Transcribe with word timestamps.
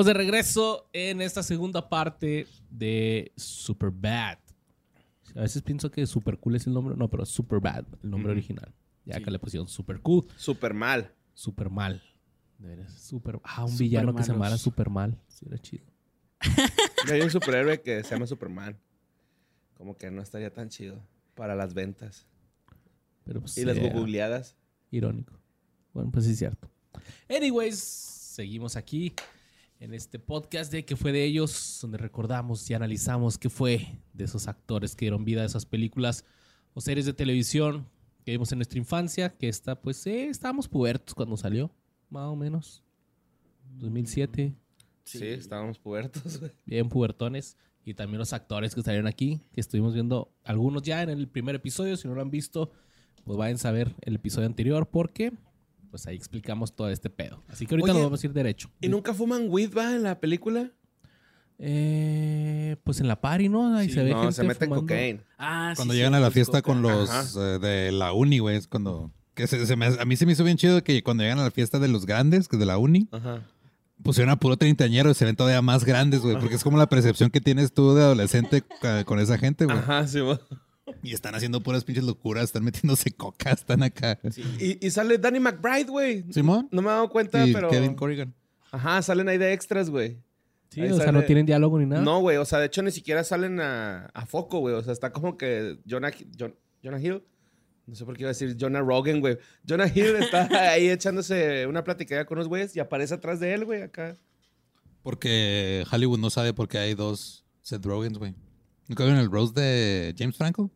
Estamos 0.00 0.14
de 0.16 0.24
regreso 0.24 0.88
en 0.94 1.20
esta 1.20 1.42
segunda 1.42 1.90
parte 1.90 2.46
de 2.70 3.32
Superbad. 3.36 4.38
A 5.36 5.40
veces 5.42 5.60
pienso 5.60 5.90
que 5.90 6.06
Super 6.06 6.38
Cool 6.38 6.56
es 6.56 6.66
el 6.66 6.72
nombre. 6.72 6.96
No, 6.96 7.10
pero 7.10 7.26
Superbad, 7.26 7.84
el 8.02 8.10
nombre 8.10 8.32
original. 8.32 8.72
Ya 9.04 9.16
Sí. 9.16 9.24
que 9.24 9.30
le 9.30 9.38
pusieron 9.38 9.68
Super 9.68 10.00
Cool, 10.00 10.26
Super 10.36 10.72
mal. 10.72 11.12
Super 11.34 11.68
Mal. 11.68 12.02
De 12.56 12.68
veras, 12.68 12.94
super. 12.94 13.40
Ah, 13.44 13.64
un 13.64 13.72
Super 13.72 13.84
villano 13.84 14.14
que 14.14 14.22
se 14.22 14.32
llamara 14.32 14.56
Super 14.56 14.88
Mal. 14.88 15.20
Sí, 15.28 15.44
era 15.46 15.58
chido. 15.58 15.84
Y 17.06 17.10
Hay 17.12 17.20
un 17.20 17.30
superhéroe 17.30 17.82
que 17.82 18.02
se 18.02 18.10
llama 18.14 18.26
Superman. 18.26 18.78
Como 19.74 19.98
que 19.98 20.10
no 20.10 20.22
estaría 20.22 20.50
tan 20.50 20.70
chido 20.70 20.98
para 21.34 21.54
las 21.54 21.74
ventas. 21.74 22.26
Pero 23.24 23.40
pues, 23.42 23.58
Y 23.58 23.66
las 23.66 23.78
googleadas. 23.78 24.56
Irónico. 24.90 25.34
Bueno, 25.92 26.10
pues 26.10 26.24
sí 26.24 26.30
es 26.32 26.38
cierto. 26.38 26.70
Anyways, 27.28 27.78
seguimos 27.78 28.76
aquí 28.76 29.12
en 29.80 29.94
este 29.94 30.18
podcast 30.18 30.70
de 30.70 30.84
que 30.84 30.94
fue 30.94 31.10
de 31.10 31.24
ellos, 31.24 31.78
donde 31.82 31.98
recordamos 31.98 32.68
y 32.70 32.74
analizamos 32.74 33.38
qué 33.38 33.48
fue 33.48 33.98
de 34.12 34.24
esos 34.24 34.46
actores 34.46 34.94
que 34.94 35.06
dieron 35.06 35.24
vida 35.24 35.42
a 35.42 35.46
esas 35.46 35.66
películas 35.66 36.24
o 36.74 36.80
series 36.80 37.06
de 37.06 37.14
televisión 37.14 37.88
que 38.24 38.32
vimos 38.32 38.52
en 38.52 38.58
nuestra 38.58 38.78
infancia, 38.78 39.30
que 39.36 39.48
esta, 39.48 39.80
pues, 39.80 40.06
eh, 40.06 40.28
estábamos 40.28 40.68
pubertos 40.68 41.14
cuando 41.14 41.36
salió, 41.36 41.70
más 42.10 42.26
o 42.26 42.36
menos. 42.36 42.84
2007, 43.78 44.54
Sí, 45.18 45.26
estábamos 45.26 45.78
pubertos, 45.78 46.40
bien 46.66 46.88
pubertones. 46.88 47.56
Y 47.84 47.94
también 47.94 48.18
los 48.18 48.32
actores 48.32 48.74
que 48.74 48.82
salieron 48.82 49.06
aquí, 49.06 49.40
que 49.52 49.60
estuvimos 49.60 49.94
viendo 49.94 50.30
algunos 50.44 50.82
ya 50.82 51.02
en 51.02 51.08
el 51.08 51.26
primer 51.26 51.54
episodio. 51.54 51.96
Si 51.96 52.06
no 52.06 52.14
lo 52.14 52.20
han 52.20 52.30
visto, 52.30 52.70
pues 53.24 53.38
vayan 53.38 53.58
a 53.64 53.70
ver 53.72 53.94
el 54.02 54.16
episodio 54.16 54.46
anterior 54.46 54.88
porque 54.88 55.32
pues 55.90 56.06
ahí 56.06 56.16
explicamos 56.16 56.74
todo 56.74 56.88
este 56.90 57.10
pedo. 57.10 57.42
Así 57.48 57.66
que 57.66 57.74
ahorita 57.74 57.86
Oye, 57.92 57.94
nos 58.00 58.02
vamos 58.06 58.22
a 58.22 58.26
ir 58.26 58.32
derecho. 58.32 58.70
¿Y 58.80 58.88
nunca 58.88 59.12
fuman 59.14 59.46
weed, 59.48 59.74
va, 59.76 59.94
en 59.94 60.02
la 60.04 60.18
película? 60.20 60.70
Eh, 61.62 62.76
pues 62.84 63.00
en 63.00 63.08
la 63.08 63.20
party, 63.20 63.48
¿no? 63.48 63.76
Ahí 63.76 63.88
Sí, 63.88 63.94
se 63.94 64.02
ve 64.02 64.10
No, 64.12 64.20
gente 64.20 64.32
se 64.34 64.42
meten 64.44 64.68
fumando. 64.68 64.82
cocaine. 64.82 65.20
Ah, 65.36 65.72
sí, 65.72 65.76
Cuando 65.76 65.92
sí, 65.92 65.98
llegan 65.98 66.14
a 66.14 66.20
la 66.20 66.30
fiesta 66.30 66.62
con 66.62 66.80
los 66.80 67.36
eh, 67.36 67.58
de 67.58 67.92
la 67.92 68.12
uni, 68.12 68.38
güey, 68.38 68.56
es 68.56 68.66
cuando... 68.66 69.12
Que 69.34 69.46
se, 69.46 69.64
se 69.66 69.76
me- 69.76 69.86
a 69.86 70.04
mí 70.04 70.16
se 70.16 70.26
me 70.26 70.32
hizo 70.32 70.42
bien 70.44 70.56
chido 70.56 70.82
que 70.82 71.02
cuando 71.02 71.22
llegan 71.22 71.38
a 71.38 71.44
la 71.44 71.50
fiesta 71.50 71.78
de 71.78 71.88
los 71.88 72.06
grandes, 72.06 72.48
que 72.48 72.56
es 72.56 72.60
de 72.60 72.66
la 72.66 72.78
uni, 72.78 73.08
Ajá. 73.12 73.42
pusieron 74.02 74.30
a 74.30 74.36
puro 74.36 74.56
treintañero 74.56 75.10
y 75.10 75.14
se 75.14 75.24
ven 75.24 75.36
todavía 75.36 75.60
más 75.62 75.84
grandes, 75.84 76.20
güey, 76.20 76.38
porque 76.38 76.54
es 76.54 76.64
como 76.64 76.78
la 76.78 76.88
percepción 76.88 77.30
que 77.30 77.40
tienes 77.40 77.72
tú 77.72 77.94
de 77.94 78.02
adolescente 78.02 78.62
ca- 78.80 79.04
con 79.04 79.20
esa 79.20 79.36
gente, 79.38 79.66
güey. 79.66 79.76
Ajá, 79.78 80.06
sí, 80.06 80.20
güey. 80.20 80.38
Y 81.02 81.12
están 81.14 81.34
haciendo 81.34 81.62
puras 81.62 81.84
pinches 81.84 82.04
locuras, 82.04 82.44
están 82.44 82.64
metiéndose 82.64 83.10
coca, 83.12 83.50
están 83.52 83.82
acá. 83.82 84.18
Y, 84.58 84.84
y 84.86 84.90
sale 84.90 85.18
Danny 85.18 85.40
McBride, 85.40 85.84
güey. 85.90 86.24
¿Simón? 86.32 86.68
No 86.70 86.82
me 86.82 86.88
he 86.88 86.92
dado 86.92 87.08
cuenta, 87.08 87.46
y 87.46 87.52
pero... 87.52 87.68
Kevin 87.70 87.94
Corrigan. 87.94 88.34
Ajá, 88.70 89.02
salen 89.02 89.28
ahí 89.28 89.38
de 89.38 89.52
extras, 89.52 89.90
güey. 89.90 90.18
Sí, 90.70 90.80
Ahí 90.82 90.90
o 90.92 90.96
sea, 90.96 91.10
no 91.10 91.24
tienen 91.24 91.46
diálogo 91.46 91.80
ni 91.80 91.86
nada. 91.86 92.02
No, 92.02 92.20
güey. 92.20 92.36
O 92.36 92.44
sea, 92.44 92.60
de 92.60 92.66
hecho, 92.66 92.80
ni 92.82 92.92
siquiera 92.92 93.24
salen 93.24 93.58
a, 93.60 94.06
a 94.14 94.26
foco, 94.26 94.60
güey. 94.60 94.74
O 94.76 94.82
sea, 94.82 94.92
está 94.92 95.12
como 95.12 95.36
que 95.36 95.78
Jonah, 95.88 96.12
Jon- 96.38 96.54
Jonah 96.82 97.00
Hill. 97.00 97.24
No 97.86 97.96
sé 97.96 98.04
por 98.04 98.16
qué 98.16 98.22
iba 98.22 98.28
a 98.28 98.34
decir 98.34 98.56
Jonah 98.56 98.78
Rogan, 98.80 99.18
güey. 99.18 99.36
Jonah 99.68 99.88
Hill 99.92 100.14
está 100.16 100.46
ahí 100.72 100.88
echándose 100.88 101.66
una 101.66 101.82
platicada 101.82 102.24
con 102.24 102.38
unos 102.38 102.46
güeyes 102.46 102.76
y 102.76 102.78
aparece 102.78 103.14
atrás 103.14 103.40
de 103.40 103.52
él, 103.52 103.64
güey, 103.64 103.82
acá. 103.82 104.16
Porque 105.02 105.84
Hollywood 105.90 106.18
no 106.20 106.30
sabe 106.30 106.52
por 106.54 106.68
qué 106.68 106.78
hay 106.78 106.94
dos 106.94 107.44
Seth 107.62 107.84
Rogans, 107.84 108.18
güey. 108.18 108.34
¿Nunca 108.86 109.04
vieron 109.04 109.20
el 109.20 109.30
roast 109.30 109.56
de 109.56 110.14
James 110.16 110.36
Franco? 110.36 110.70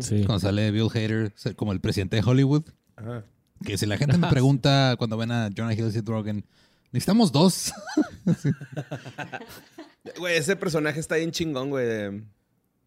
Sí. 0.00 0.24
Cuando 0.24 0.40
sale 0.40 0.70
Bill 0.70 0.88
Hader 0.92 1.32
como 1.56 1.72
el 1.72 1.80
presidente 1.80 2.16
de 2.16 2.22
Hollywood. 2.24 2.64
Ajá. 2.96 3.24
Que 3.64 3.76
si 3.78 3.86
la 3.86 3.96
gente 3.98 4.16
me 4.18 4.26
pregunta 4.30 4.94
cuando 4.98 5.16
ven 5.16 5.30
a 5.32 5.50
Jonah 5.54 5.74
Hill 5.74 5.88
y 5.88 5.92
Seth 5.92 6.08
Rogen, 6.08 6.44
necesitamos 6.92 7.30
dos. 7.32 7.72
Güey, 10.18 10.36
ese 10.38 10.56
personaje 10.56 10.98
está 11.00 11.16
bien 11.16 11.30
chingón, 11.30 11.70
güey. 11.70 11.86
De, 11.86 12.22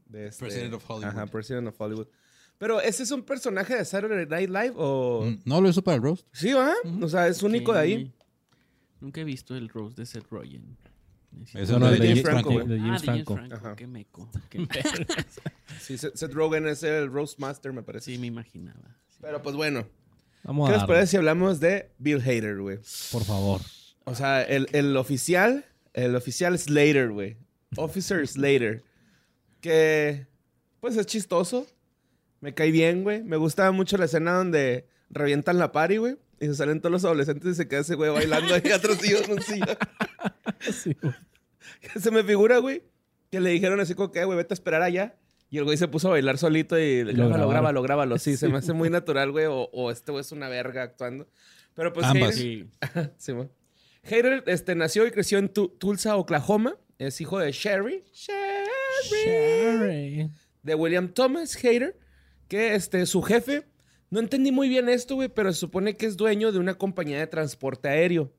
de 0.08 0.28
este- 0.28 0.46
President 0.46 0.74
of 0.74 0.84
Hollywood. 0.90 1.10
Ajá, 1.10 1.26
President 1.28 1.68
of 1.68 1.80
Hollywood. 1.80 2.08
Pero, 2.58 2.82
¿ese 2.82 3.04
es 3.04 3.12
un 3.12 3.24
personaje 3.24 3.76
de 3.76 3.86
Saturday 3.86 4.26
Night 4.26 4.50
Live 4.50 4.74
o...? 4.78 5.32
no 5.46 5.62
lo 5.62 5.70
hizo 5.70 5.82
para 5.84 5.96
el 5.98 6.04
roast. 6.04 6.26
Sí, 6.32 6.54
¿va? 6.54 6.74
O 7.02 7.10
sea, 7.10 7.28
es 7.28 7.44
único 7.44 7.74
de 7.74 7.80
ahí. 7.80 8.14
Nunca 9.02 9.22
he 9.22 9.24
visto 9.24 9.56
el 9.56 9.68
Rose 9.70 9.96
de 9.96 10.06
Seth 10.06 10.26
Rogen. 10.30 10.78
Necesito- 11.36 11.60
Es 11.60 11.70
No, 11.70 11.80
no, 11.80 11.92
de 11.92 11.98
James 11.98 12.10
James 12.10 12.22
Franco, 12.24 12.50
de 12.50 12.56
Ah, 12.56 12.60
James 12.60 13.02
de 13.02 13.08
James 13.08 13.24
Franco. 13.26 13.36
Franco. 13.60 13.76
Qué 13.76 13.88
meco. 13.88 14.30
Qué- 14.50 14.68
Sí, 15.82 15.98
Seth 15.98 16.34
Rogen 16.34 16.68
es 16.68 16.84
el 16.84 17.12
Roast 17.12 17.40
Master, 17.40 17.74
me 17.74 17.84
parece. 17.84 18.12
sí, 18.12 18.18
me 18.18 18.28
imaginaba. 18.28 18.96
Sí. 19.10 19.18
Pero, 19.22 19.42
pues, 19.42 19.56
bueno. 19.56 19.88
Vamos 20.44 20.70
¿Qué 20.70 20.76
a 20.76 20.78
les 20.80 20.88
parece 20.88 21.08
si 21.08 21.18
hablamos 21.18 21.60
de 21.60 21.90
Bill 21.98 22.20
Hader, 22.22 22.60
güey? 22.60 22.78
por 23.12 23.24
favor. 23.24 23.62
O 24.06 24.14
sea, 24.16 24.42
el, 24.44 24.68
el 24.74 24.96
oficial, 24.98 25.66
el 25.94 26.16
oficial 26.16 26.58
Slater, 26.60 27.12
güey. 27.12 27.38
Officer 27.78 28.28
Slater. 28.28 28.84
Que, 29.62 30.28
pues 30.82 30.98
es 30.98 31.06
chistoso. 31.06 31.66
Me 32.42 32.54
cae 32.54 32.72
bien, 32.72 33.04
güey. 33.04 33.24
Me 33.24 33.38
gusta 33.38 33.72
mucho 33.72 33.96
la 33.98 34.06
escena 34.06 34.34
donde 34.34 34.88
revientan 35.10 35.58
la 35.58 35.72
party, 35.72 35.98
güey. 35.98 36.18
Y 36.42 36.48
se 36.48 36.56
salen 36.56 36.82
todos 36.82 36.92
los 36.92 37.06
adolescentes 37.06 37.54
y 37.54 37.56
se 37.56 37.68
queda 37.70 37.80
ese 37.80 37.96
güey 37.96 38.12
bailando 38.12 38.54
ahí 38.54 38.62
atrás 38.74 39.02
en 39.02 39.32
un 39.32 39.42
sillón. 39.42 39.78
Sí, 40.72 40.96
güey. 41.02 41.14
Se 42.00 42.12
me 42.12 42.24
figura, 42.24 42.58
güey, 42.60 42.84
que 43.32 43.40
le 43.40 43.50
dijeron 43.52 43.80
así 43.80 43.96
como 43.96 44.12
que, 44.12 44.24
güey, 44.26 44.38
vete 44.38 44.54
a 44.54 44.56
esperar 44.56 44.82
allá. 44.82 45.16
Y 45.50 45.58
el 45.60 45.66
güey 45.66 45.78
se 45.78 45.88
puso 45.88 46.08
a 46.08 46.12
bailar 46.12 46.38
solito 46.40 46.80
y 46.80 47.04
lo 47.04 47.14
grábalo, 47.30 47.48
grábalo, 47.48 47.82
grábalo. 47.84 48.18
Sí, 48.18 48.38
se 48.38 48.48
me 48.50 48.58
hace 48.58 48.74
muy 48.74 48.90
natural, 48.92 49.32
güey. 49.32 49.46
O, 49.46 49.70
o 49.72 49.92
este 49.92 50.12
güey 50.12 50.22
es 50.22 50.32
una 50.32 50.50
verga 50.50 50.82
actuando. 50.82 51.28
Pero 51.76 51.94
pues 51.94 52.06
Ambas. 52.08 52.36
Hader- 52.40 52.40
Sí. 52.40 52.70
Sí. 53.18 53.34
Hader 54.04 54.44
este, 54.48 54.74
nació 54.76 55.06
y 55.08 55.12
creció 55.12 55.38
en 55.38 55.50
Tu- 55.50 55.70
Tulsa, 55.70 56.16
Oklahoma. 56.18 56.76
Es 56.98 57.22
hijo 57.22 57.38
de 57.40 57.52
Sherry. 57.52 58.04
Sherry. 58.14 59.24
Sherry. 59.24 60.32
De 60.64 60.76
William 60.76 61.08
Thomas 61.10 61.56
Hader. 61.64 61.98
Que 62.48 62.76
este, 62.76 63.06
su 63.06 63.22
jefe. 63.22 63.66
No 64.10 64.20
entendí 64.20 64.52
muy 64.52 64.70
bien 64.70 64.90
esto, 64.90 65.16
güey, 65.16 65.30
pero 65.30 65.52
se 65.54 65.60
supone 65.60 65.96
que 65.98 66.06
es 66.06 66.18
dueño 66.18 66.52
de 66.52 66.60
una 66.60 66.76
compañía 66.76 67.20
de 67.20 67.28
transporte 67.28 67.90
aéreo. 67.90 68.32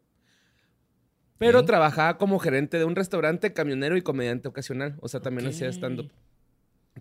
Pero 1.39 1.65
trabajaba 1.65 2.19
como 2.19 2.39
gerente 2.39 2.79
de 2.79 2.85
un 2.85 2.95
restaurante, 2.97 3.53
camionero 3.53 3.97
y 3.97 4.03
comediante 4.03 4.49
ocasional. 4.49 4.97
O 5.01 5.09
sea, 5.09 5.21
también 5.21 5.49
hacía 5.49 5.69
stand-up. 5.69 6.11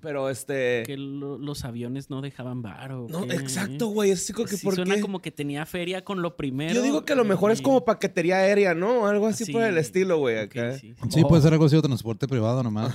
Pero 0.02 0.28
este. 0.32 0.82
Que 0.88 0.98
lo- 0.98 1.38
los 1.38 1.64
aviones 1.66 2.10
no 2.10 2.22
dejaban 2.22 2.64
varo. 2.64 3.06
No, 3.12 3.26
exacto, 3.26 3.88
güey. 3.90 4.10
Es 4.10 4.24
así 4.24 4.34
como 4.34 4.48
que 4.48 4.58
Sí, 4.58 4.66
por 4.66 4.74
suena 4.74 4.96
qué? 4.96 5.02
como 5.02 5.22
que 5.22 5.30
tenía 5.30 5.68
feria 5.68 6.04
con 6.04 6.24
lo 6.24 6.36
primero. 6.36 6.74
Yo 6.74 6.82
digo 6.82 7.06
que 7.06 7.14
a 7.14 7.16
lo 7.16 7.26
mejor 7.26 7.52
es 7.52 7.62
como 7.62 7.86
paquetería 7.86 8.38
aérea, 8.38 8.74
¿no? 8.74 9.06
Algo 9.06 9.28
así 9.28 9.46
Sí. 9.46 9.52
por 9.52 9.62
el 9.62 9.78
estilo, 9.78 10.18
güey. 10.18 10.38
Ok, 10.40 10.46
Acá. 10.58 10.80
sí, 10.80 10.96
sí. 11.00 11.10
Sí, 11.12 11.22
Oh. 11.24 11.28
puede 11.28 11.44
ser 11.44 11.54
algo 11.54 11.66
así 11.66 11.76
de 11.76 11.84
transporte 11.84 12.28
privado 12.28 12.64
nomás. 12.64 12.92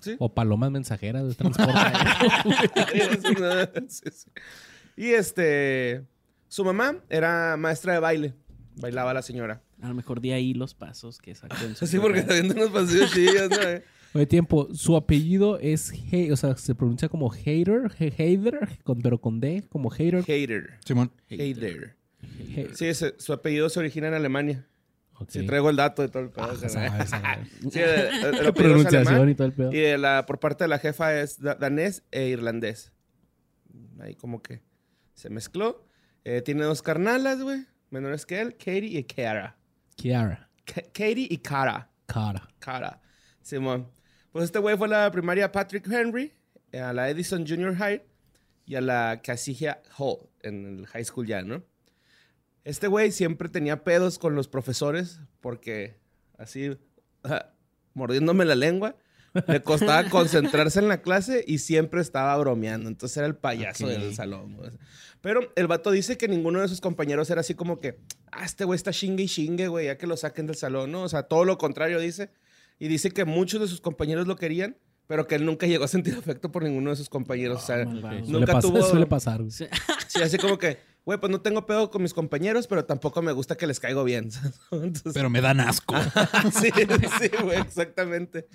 ¿Sí? 0.00 0.14
O 0.20 0.32
palomas 0.32 0.70
mensajeras 0.70 1.26
de 1.26 1.34
transporte. 1.34 1.72
Sí, 3.88 4.04
sí. 4.12 4.30
Y 4.96 5.08
este. 5.10 6.04
Su 6.48 6.64
mamá 6.64 6.98
era 7.10 7.56
maestra 7.56 7.92
de 7.94 7.98
baile. 7.98 8.34
Bailaba 8.76 9.12
la 9.12 9.22
señora. 9.22 9.62
A 9.82 9.88
lo 9.88 9.94
mejor 9.94 10.20
de 10.20 10.32
ahí 10.32 10.54
los 10.54 10.74
pasos 10.74 11.18
que 11.18 11.34
sacó 11.34 11.54
en 11.64 11.76
su 11.76 11.86
Sí, 11.86 11.98
porque 11.98 12.20
está 12.20 12.34
viendo 12.34 12.54
unos 12.54 12.70
pasillos 12.70 13.12
chillos, 13.12 13.50
¿no? 13.50 13.56
Oye, 14.14 14.26
tiempo, 14.26 14.68
su 14.74 14.96
apellido 14.96 15.58
es, 15.58 15.92
He- 16.10 16.32
o 16.32 16.36
sea, 16.36 16.56
se 16.56 16.74
pronuncia 16.74 17.08
como 17.10 17.28
Hater, 17.28 17.90
He- 17.98 18.12
Hader, 18.36 18.78
con, 18.82 19.02
pero 19.02 19.20
con 19.20 19.40
D, 19.40 19.64
como 19.68 19.90
Hater. 19.90 20.24
Hater. 20.24 20.78
Simón. 20.84 21.12
Hater. 21.28 21.96
Sí, 22.74 22.86
ese- 22.86 23.14
su 23.18 23.32
apellido 23.34 23.68
se 23.68 23.78
origina 23.80 24.08
en 24.08 24.14
Alemania. 24.14 24.66
ok. 25.18 25.28
Sí, 25.30 25.46
traigo 25.46 25.68
el 25.68 25.76
dato 25.76 26.00
de 26.02 26.08
todo 26.08 26.22
el 26.22 26.30
pedo. 26.30 26.44
Ah, 26.46 26.52
o 26.54 26.56
sea, 26.56 26.68
sabes, 26.70 27.10
sabes. 27.10 27.48
sí, 27.70 27.78
el, 27.78 28.24
el- 28.34 28.46
el 28.46 28.52
pronunciación 28.54 29.06
alemán, 29.08 29.28
y 29.28 29.34
todo 29.34 29.46
el 29.48 29.52
pedo. 29.52 29.72
Y 29.72 29.76
de 29.80 29.98
la, 29.98 30.24
por 30.24 30.38
parte 30.40 30.64
de 30.64 30.68
la 30.68 30.78
jefa 30.78 31.20
es 31.20 31.38
da- 31.40 31.54
danés 31.56 32.02
e 32.10 32.28
irlandés. 32.28 32.92
Ahí 34.00 34.14
como 34.14 34.42
que 34.42 34.62
se 35.14 35.28
mezcló. 35.28 35.84
Eh, 36.24 36.40
tiene 36.42 36.64
dos 36.64 36.80
carnalas, 36.82 37.42
güey. 37.42 37.64
Menores 37.90 38.24
que 38.26 38.40
él, 38.40 38.52
Katie 38.56 38.98
y 38.98 39.04
Cara. 39.04 39.56
Kiara, 39.96 40.48
Ka- 40.64 40.82
Katie 40.92 41.26
y 41.30 41.38
Cara. 41.38 41.88
cara. 42.06 42.48
Cara. 42.58 43.00
Simón. 43.42 43.88
Pues 44.32 44.44
este 44.46 44.58
güey 44.58 44.76
fue 44.76 44.86
a 44.88 44.90
la 44.90 45.10
primaria 45.10 45.50
Patrick 45.50 45.86
Henry, 45.90 46.32
eh, 46.72 46.80
a 46.80 46.92
la 46.92 47.08
Edison 47.08 47.46
Junior 47.46 47.74
High 47.74 48.02
y 48.66 48.74
a 48.74 48.80
la 48.80 49.20
Casilla 49.22 49.80
Hall 49.96 50.28
en 50.42 50.80
el 50.80 50.86
high 50.86 51.04
school 51.04 51.26
ya, 51.26 51.42
¿no? 51.42 51.62
Este 52.64 52.88
güey 52.88 53.12
siempre 53.12 53.48
tenía 53.48 53.84
pedos 53.84 54.18
con 54.18 54.34
los 54.34 54.48
profesores 54.48 55.20
porque 55.40 55.98
así, 56.36 56.76
mordiéndome 57.94 58.44
la 58.44 58.56
lengua, 58.56 58.96
le 59.46 59.62
costaba 59.62 60.08
concentrarse 60.08 60.78
en 60.78 60.88
la 60.88 61.02
clase 61.02 61.44
y 61.46 61.58
siempre 61.58 62.00
estaba 62.00 62.36
bromeando. 62.38 62.88
Entonces 62.88 63.16
era 63.18 63.26
el 63.26 63.36
payaso 63.36 63.84
Ok. 63.84 63.90
del 63.90 64.14
salón. 64.14 64.56
güey. 64.56 64.70
Pero 65.20 65.52
el 65.56 65.66
vato 65.66 65.90
dice 65.90 66.16
que 66.16 66.28
ninguno 66.28 66.60
de 66.60 66.68
sus 66.68 66.80
compañeros 66.80 67.28
era 67.30 67.40
así 67.40 67.54
como 67.54 67.80
que, 67.80 67.98
ah, 68.30 68.44
este 68.44 68.64
güey 68.64 68.76
está 68.76 68.92
chingue 68.92 69.24
y 69.24 69.28
chingue, 69.28 69.68
güey, 69.68 69.86
ya 69.86 69.98
que 69.98 70.06
lo 70.06 70.16
saquen 70.16 70.46
del 70.46 70.56
salón, 70.56 70.92
¿no? 70.92 71.02
O 71.02 71.08
sea, 71.08 71.24
todo 71.24 71.44
lo 71.44 71.58
contrario 71.58 71.98
dice. 71.98 72.30
Y 72.78 72.88
dice 72.88 73.10
que 73.10 73.24
muchos 73.24 73.60
de 73.60 73.66
sus 73.68 73.80
compañeros 73.80 74.26
lo 74.26 74.36
querían, 74.36 74.76
pero 75.06 75.26
que 75.26 75.34
él 75.36 75.44
nunca 75.46 75.66
llegó 75.66 75.84
a 75.84 75.88
sentir 75.88 76.14
afecto 76.14 76.52
por 76.52 76.62
ninguno 76.62 76.90
de 76.90 76.96
sus 76.96 77.08
compañeros. 77.08 77.62
o 77.62 77.66
sea, 77.66 77.84
nunca 77.84 78.52
pasar, 78.54 78.62
tuvo... 78.62 78.82
suele 78.88 79.06
pasar. 79.06 79.38
güey. 79.40 79.50
Sí. 79.50 79.66
Sí, 80.08 80.22
así 80.22 80.38
como 80.38 80.56
que, 80.56 80.78
güey, 81.04 81.18
pues 81.18 81.30
no 81.30 81.40
tengo 81.42 81.66
pedo 81.66 81.90
con 81.90 82.00
mis 82.00 82.14
compañeros, 82.14 82.66
pero 82.68 82.84
tampoco 82.86 83.20
me 83.20 83.32
gusta 83.32 83.56
que 83.56 83.66
les 83.66 83.80
caigo 83.80 84.02
bien. 84.04 84.30
Entonces, 84.70 85.12
Pero 85.14 85.28
me 85.28 85.40
dan 85.42 85.60
asco. 85.60 85.94
sí, 86.58 86.70
sí, 87.18 87.30
güey, 87.42 87.58
exactamente. 87.60 88.46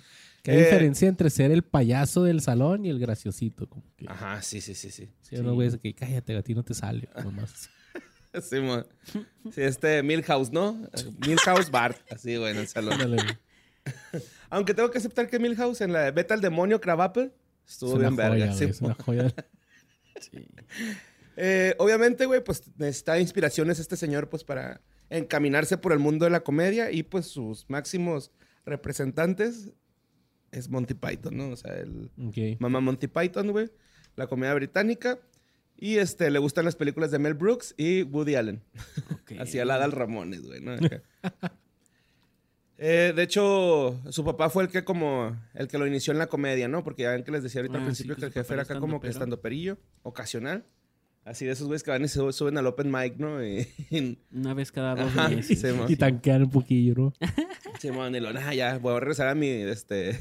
¿Qué 0.43 0.53
Eh, 0.53 0.63
diferencia 0.63 1.07
entre 1.07 1.29
ser 1.29 1.51
el 1.51 1.63
payaso 1.63 2.23
del 2.23 2.41
salón 2.41 2.85
y 2.85 2.89
el 2.89 2.99
graciosito? 2.99 3.69
Como 3.69 3.83
que, 3.95 4.05
Ajá, 4.07 4.41
sí, 4.41 4.59
sí, 4.61 4.73
sí, 4.75 4.89
sí. 4.91 5.09
sí, 5.21 5.35
unos 5.37 5.53
güeyes 5.55 5.77
que 5.77 5.93
cállate, 5.93 6.35
a 6.35 6.41
ti 6.41 6.53
no 6.55 6.63
te 6.63 6.73
sale. 6.73 7.07
Nomás. 7.23 7.69
Sí, 8.33 9.61
este 9.61 10.01
Milhouse, 10.03 10.51
¿no? 10.51 10.87
Milhouse 11.27 11.69
Bart, 11.69 11.97
así, 12.11 12.37
güey, 12.37 12.51
en 12.51 12.57
el 12.59 12.67
salón. 12.67 12.97
Güey. 12.97 13.19
Aunque 14.49 14.73
tengo 14.73 14.89
que 14.89 14.97
aceptar 14.99 15.27
que 15.29 15.37
Milhouse 15.37 15.81
en 15.81 15.91
la 15.93 16.01
de 16.03 16.11
Beta 16.11 16.33
al 16.33 16.41
Demonio 16.41 16.79
Crabapple 16.79 17.31
estuvo 17.67 17.91
Es 17.91 17.95
una 17.99 18.07
bien 18.09 18.15
verga. 18.15 18.33
joya, 18.47 18.53
sí, 18.53 18.59
güey, 18.59 18.69
es 18.71 18.81
mo. 18.81 18.87
una 18.87 18.95
joya. 18.95 19.33
Sí. 20.19 20.31
Eh, 21.37 21.75
obviamente, 21.79 22.25
güey, 22.25 22.43
pues 22.43 22.61
necesita 22.77 23.17
inspiraciones 23.17 23.79
este 23.79 23.95
señor, 23.95 24.27
pues, 24.29 24.43
para 24.43 24.81
encaminarse 25.09 25.77
por 25.77 25.93
el 25.93 25.97
mundo 25.97 26.25
de 26.25 26.29
la 26.29 26.41
comedia 26.41 26.91
y, 26.91 27.03
pues, 27.03 27.25
sus 27.25 27.67
máximos 27.69 28.31
representantes 28.65 29.71
es 30.51 30.69
Monty 30.69 30.93
Python, 30.93 31.37
¿no? 31.37 31.49
O 31.49 31.55
sea, 31.55 31.73
el 31.75 32.09
Ok. 32.17 32.59
mamá 32.59 32.79
Monty 32.79 33.07
Python, 33.07 33.51
güey, 33.51 33.69
la 34.15 34.27
comedia 34.27 34.53
británica 34.53 35.19
y, 35.77 35.97
este, 35.97 36.29
le 36.29 36.39
gustan 36.39 36.65
las 36.65 36.75
películas 36.75 37.09
de 37.11 37.19
Mel 37.19 37.33
Brooks 37.33 37.73
y 37.77 38.03
Woody 38.03 38.35
Allen. 38.35 38.61
ok. 39.13 39.31
Así 39.39 39.57
al 39.59 39.71
Adal 39.71 39.91
Ramones, 39.91 40.41
güey, 40.43 40.61
¿no? 40.61 40.73
Eh, 42.83 43.13
de 43.15 43.21
hecho, 43.21 44.01
su 44.09 44.25
papá 44.25 44.49
fue 44.49 44.63
el 44.63 44.69
que 44.69 44.83
como 44.83 45.37
el 45.53 45.67
que 45.67 45.77
lo 45.77 45.85
inició 45.85 46.13
en 46.13 46.17
la 46.19 46.25
comedia, 46.25 46.67
¿no? 46.67 46.83
Porque 46.83 47.03
ya 47.03 47.11
ven 47.11 47.23
que 47.23 47.31
les 47.31 47.43
decía 47.43 47.61
ahorita 47.61 47.75
Ah, 47.77 47.81
al 47.81 47.85
principio 47.85 48.15
sí, 48.15 48.21
que 48.21 48.21
que 48.21 48.25
el 48.39 48.43
jefe 48.43 48.53
era 48.55 48.63
acá 48.63 48.79
como 48.79 48.99
que 48.99 49.07
estando 49.07 49.39
perillo, 49.39 49.77
ocasional. 50.01 50.65
Así 51.23 51.45
de 51.45 51.51
esos 51.51 51.67
güeyes 51.67 51.83
que 51.83 51.91
van 51.91 52.03
y 52.03 52.07
se 52.07 52.31
suben 52.33 52.57
al 52.57 52.65
open 52.67 52.91
mic, 52.91 53.17
¿no? 53.17 53.43
Y, 53.45 53.67
y- 53.91 54.17
Una 54.33 54.53
vez 54.53 54.71
cada 54.71 54.95
dos 54.95 55.11
Ajá, 55.15 55.29
meses. 55.29 55.59
sí. 55.61 55.67
Y 55.87 55.95
tanquean 55.95 56.43
un 56.43 56.49
poquillo, 56.49 56.95
¿no? 56.95 57.13
Simón, 57.79 58.15
y 58.15 58.19
lo, 58.19 58.33
"Nah, 58.33 58.53
ya, 58.53 58.77
voy 58.79 58.95
a 58.95 58.99
regresar 58.99 59.27
a 59.27 59.35
mi, 59.35 59.47
este, 59.47 60.19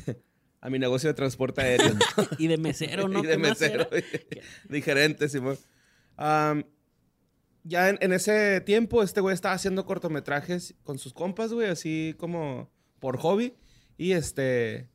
a 0.61 0.69
mi 0.71 0.79
negocio 0.79 1.09
de 1.09 1.15
transporte 1.15 1.61
aéreo. 1.63 1.95
Y 2.39 2.47
de 2.49 2.59
mesero, 2.59 3.09
¿no? 3.09 3.19
y 3.25 3.27
de 3.27 3.33
¿Qué 3.33 3.39
más 3.39 3.61
mesero, 3.61 3.89
era? 3.91 4.07
de 4.69 4.83
gerente, 4.83 5.29
Simón. 5.29 5.57
Ya 7.63 7.91
en, 7.91 7.99
en 8.01 8.13
ese 8.15 8.61
tiempo, 8.63 9.03
este 9.03 9.21
güey 9.21 9.35
estaba 9.35 9.55
haciendo 9.55 9.85
cortometrajes 9.85 10.75
con 10.83 10.99
sus 10.99 11.13
compas, 11.13 11.53
güey, 11.53 11.69
así 11.69 12.15
como 12.19 12.71
por 12.99 13.19
hobby. 13.19 13.55
Y 13.99 14.13
este 14.13 14.89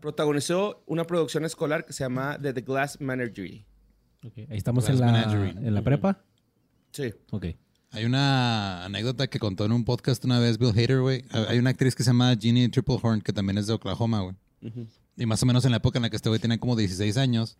protagonizó 0.00 0.82
una 0.86 1.04
producción 1.06 1.44
escolar 1.44 1.84
que 1.84 1.92
se 1.92 2.04
llama 2.04 2.38
The, 2.40 2.52
The 2.54 2.62
Glass 2.62 3.00
Menagerie. 3.00 3.66
Ahí 4.50 4.56
estamos 4.58 4.88
en 4.88 5.00
la, 5.00 5.22
en 5.66 5.74
la 5.74 5.82
prepa. 5.82 6.24
Sí. 6.92 7.12
Ok. 7.30 7.46
Hay 7.92 8.04
una 8.04 8.84
anécdota 8.84 9.26
que 9.28 9.38
contó 9.38 9.64
en 9.64 9.72
un 9.72 9.84
podcast 9.84 10.24
una 10.24 10.38
vez 10.38 10.58
Bill 10.58 10.70
Hader, 10.70 11.00
güey. 11.00 11.24
Hay 11.48 11.58
una 11.58 11.70
actriz 11.70 11.94
que 11.94 12.02
se 12.02 12.10
llama 12.10 12.34
Jeannie 12.34 12.68
Triplehorn, 12.68 13.20
que 13.22 13.32
también 13.32 13.58
es 13.58 13.66
de 13.66 13.72
Oklahoma, 13.74 14.20
güey. 14.22 14.34
Y 15.16 15.24
más 15.26 15.42
o 15.42 15.46
menos 15.46 15.64
en 15.64 15.70
la 15.70 15.78
época 15.78 15.98
en 15.98 16.02
la 16.02 16.10
que 16.10 16.16
este 16.16 16.28
güey 16.28 16.40
tenía 16.40 16.58
como 16.58 16.76
16 16.76 17.16
años, 17.16 17.56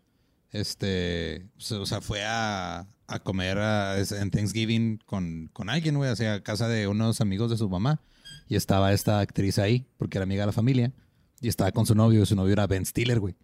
este, 0.52 1.46
o 1.70 1.86
sea, 1.86 2.00
fue 2.00 2.24
a, 2.24 2.86
a 3.06 3.18
comer 3.20 3.58
a- 3.58 3.98
en 4.00 4.30
Thanksgiving 4.30 4.98
con, 5.06 5.48
con 5.52 5.70
alguien, 5.70 5.96
güey, 5.96 6.10
hacia 6.10 6.42
casa 6.42 6.68
de 6.68 6.86
unos 6.88 7.20
amigos 7.20 7.50
de 7.50 7.56
su 7.56 7.68
mamá. 7.68 8.00
Y 8.48 8.56
estaba 8.56 8.92
esta 8.92 9.20
actriz 9.20 9.58
ahí, 9.58 9.86
porque 9.98 10.18
era 10.18 10.24
amiga 10.24 10.42
de 10.42 10.46
la 10.46 10.52
familia. 10.52 10.92
Y 11.40 11.48
estaba 11.48 11.72
con 11.72 11.86
su 11.86 11.94
novio, 11.94 12.22
y 12.22 12.26
su 12.26 12.34
novio 12.36 12.52
era 12.52 12.66
Ben 12.66 12.84
Stiller, 12.86 13.20
güey. 13.20 13.34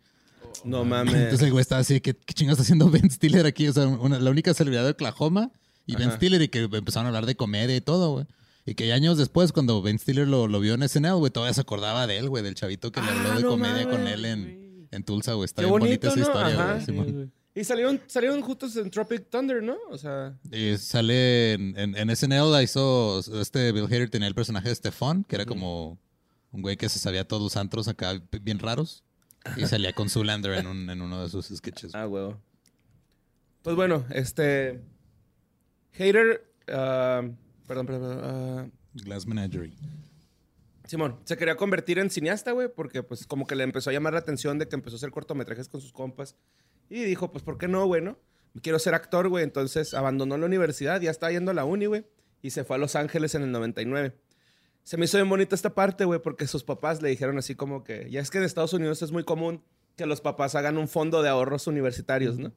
No 0.65 0.85
mames. 0.85 1.15
Entonces 1.15 1.43
el 1.43 1.53
güey 1.53 1.63
estaba 1.63 1.81
así, 1.81 2.01
¿qué, 2.01 2.15
qué 2.15 2.35
chingados 2.35 2.59
está 2.61 2.63
haciendo 2.65 2.91
Ben 2.91 3.11
Stiller 3.11 3.47
aquí? 3.47 3.69
O 3.69 3.73
sea, 3.73 3.87
una- 3.87 4.19
la 4.19 4.31
única 4.31 4.55
celebridad 4.55 4.85
de 4.85 4.91
Oklahoma 4.91 5.51
y 5.87 5.97
Ben. 5.97 6.13
Stiller 6.13 6.41
y 6.43 6.49
que 6.49 6.61
empezaron 6.73 7.07
a 7.07 7.09
hablar 7.09 7.27
de 7.27 7.35
comedia 7.37 7.75
y 7.77 7.81
todo, 7.81 8.13
güey. 8.13 8.27
Y 8.65 8.75
que 8.75 8.93
años 8.93 9.19
después, 9.19 9.51
cuando 9.53 9.83
Ben 9.83 9.99
Stiller 9.99 10.29
lo, 10.29 10.47
lo 10.47 10.61
vio 10.61 10.75
en 10.75 10.89
SNL, 10.89 11.15
güey, 11.17 11.33
todavía 11.33 11.53
se 11.55 11.61
acordaba 11.61 12.07
de 12.07 12.19
él, 12.19 12.29
güey, 12.29 12.45
del 12.45 12.55
chavito 12.55 12.93
que 12.93 13.01
le 13.01 13.09
Ah, 13.09 13.11
habló 13.19 13.35
de 13.37 13.43
no 13.43 13.49
comedia 13.49 13.91
con 13.91 14.07
él 14.07 14.25
en, 14.25 14.89
en 14.91 15.05
Tulsa, 15.05 15.33
güey. 15.33 15.47
Está 15.47 15.63
Qué 15.63 15.67
bien 15.67 15.81
bonita 15.81 16.09
esa 16.09 16.17
¿no? 16.17 16.23
historia, 16.23 16.55
Ajá. 16.55 16.73
güey. 16.75 16.85
Simón. 16.87 17.33
Y 17.55 17.65
salieron, 17.65 18.01
salieron 18.07 18.41
juntos 18.41 18.77
en 18.77 18.91
Tropic 18.91 19.29
Thunder, 19.29 19.63
¿no? 19.63 19.77
O 19.91 19.99
sea, 19.99 20.39
Y 20.51 20.77
sale 20.79 21.53
en, 21.55 21.77
en, 21.77 21.97
en 21.97 22.17
SNL, 22.17 22.51
la 22.51 22.63
hizo, 22.63 23.19
este 23.41 23.73
Bill 23.73 23.85
Hader 23.87 24.09
tenía 24.09 24.29
el 24.29 24.35
personaje 24.35 24.69
de 24.71 24.75
Stefan, 24.75 25.25
que 25.25 25.35
era 25.37 25.45
como 25.45 25.99
un 26.51 26.63
güey 26.63 26.77
que 26.79 26.89
se 26.89 26.99
sabía 26.99 27.27
todos 27.29 27.43
los 27.43 27.57
antros 27.59 27.89
acá 27.89 28.23
bien 28.41 28.59
raros. 28.59 29.03
Y 29.57 29.67
salía 29.67 29.93
con 29.93 30.09
Zoolander 30.09 30.53
en, 30.53 30.67
un, 30.67 30.91
en 30.91 31.03
uno 31.03 31.23
de 31.23 31.29
sus 31.29 31.47
sketches. 31.49 31.95
Ah, 31.95 32.07
huevo. 32.07 32.41
Pues 33.63 33.77
bueno, 33.77 34.05
este. 34.11 34.81
Hater. 35.93 36.45
ah, 36.69 37.23
perdón, 37.67 37.87
perdón. 37.87 38.17
perdón, 38.17 38.21
ah, 38.25 38.67
Glass 38.95 39.27
Menagerie. 39.27 39.73
Simón, 40.87 41.19
se 41.25 41.37
quería 41.37 41.57
convertir 41.57 41.99
en 41.99 42.11
cineasta, 42.11 42.53
güey, 42.53 42.69
porque 42.69 43.03
pues 43.03 43.27
como 43.27 43.47
que 43.47 43.55
le 43.55 43.65
empezó 43.65 43.91
a 43.91 43.93
llamar 43.93 44.13
la 44.13 44.19
atención 44.19 44.59
de 44.59 44.69
que 44.69 44.77
empezó 44.77 44.97
a 44.97 44.99
hacer 44.99 45.11
cortometrajes 45.11 45.69
con 45.69 45.81
sus 45.81 45.93
compas. 45.93 46.37
Y 46.91 47.05
dijo, 47.05 47.33
pues, 47.33 47.43
¿por 47.43 47.57
qué 47.57 47.69
no, 47.69 47.87
güey, 47.87 48.03
no? 48.03 48.19
Quiero 48.61 48.79
ser 48.79 48.95
actor, 48.95 49.29
güey. 49.29 49.45
Entonces 49.45 49.95
abandonó 49.95 50.37
la 50.37 50.45
universidad, 50.45 51.01
ya 51.01 51.11
estaba 51.11 51.33
yendo 51.33 51.51
a 51.51 51.55
la 51.55 51.65
uni, 51.65 51.87
güey. 51.87 52.05
Y 52.43 52.51
se 52.51 52.65
fue 52.65 52.77
a 52.77 52.79
Los 52.79 52.97
Ángeles 52.97 53.35
en 53.35 53.43
el 53.43 53.53
99. 53.53 54.15
Se 54.83 54.97
me 54.97 55.05
hizo 55.05 55.17
bien 55.17 55.29
bonita 55.29 55.55
esta 55.55 55.75
parte, 55.75 56.05
güey, 56.05 56.21
porque 56.21 56.47
sus 56.47 56.65
papás 56.65 57.03
le 57.03 57.09
dijeron 57.09 57.39
así 57.39 57.55
como 57.55 57.85
que, 57.85 58.09
ya 58.11 58.21
es 58.21 58.31
que 58.31 58.39
en 58.39 58.45
Estados 58.45 58.73
Unidos 58.73 59.03
es 59.03 59.13
muy 59.13 59.25
común 59.25 59.63
que 59.97 60.07
los 60.07 60.21
papás 60.21 60.55
hagan 60.55 60.79
un 60.79 60.89
fondo 60.89 61.23
de 61.23 61.29
ahorros 61.29 61.67
universitarios, 61.67 62.39
¿no? 62.39 62.49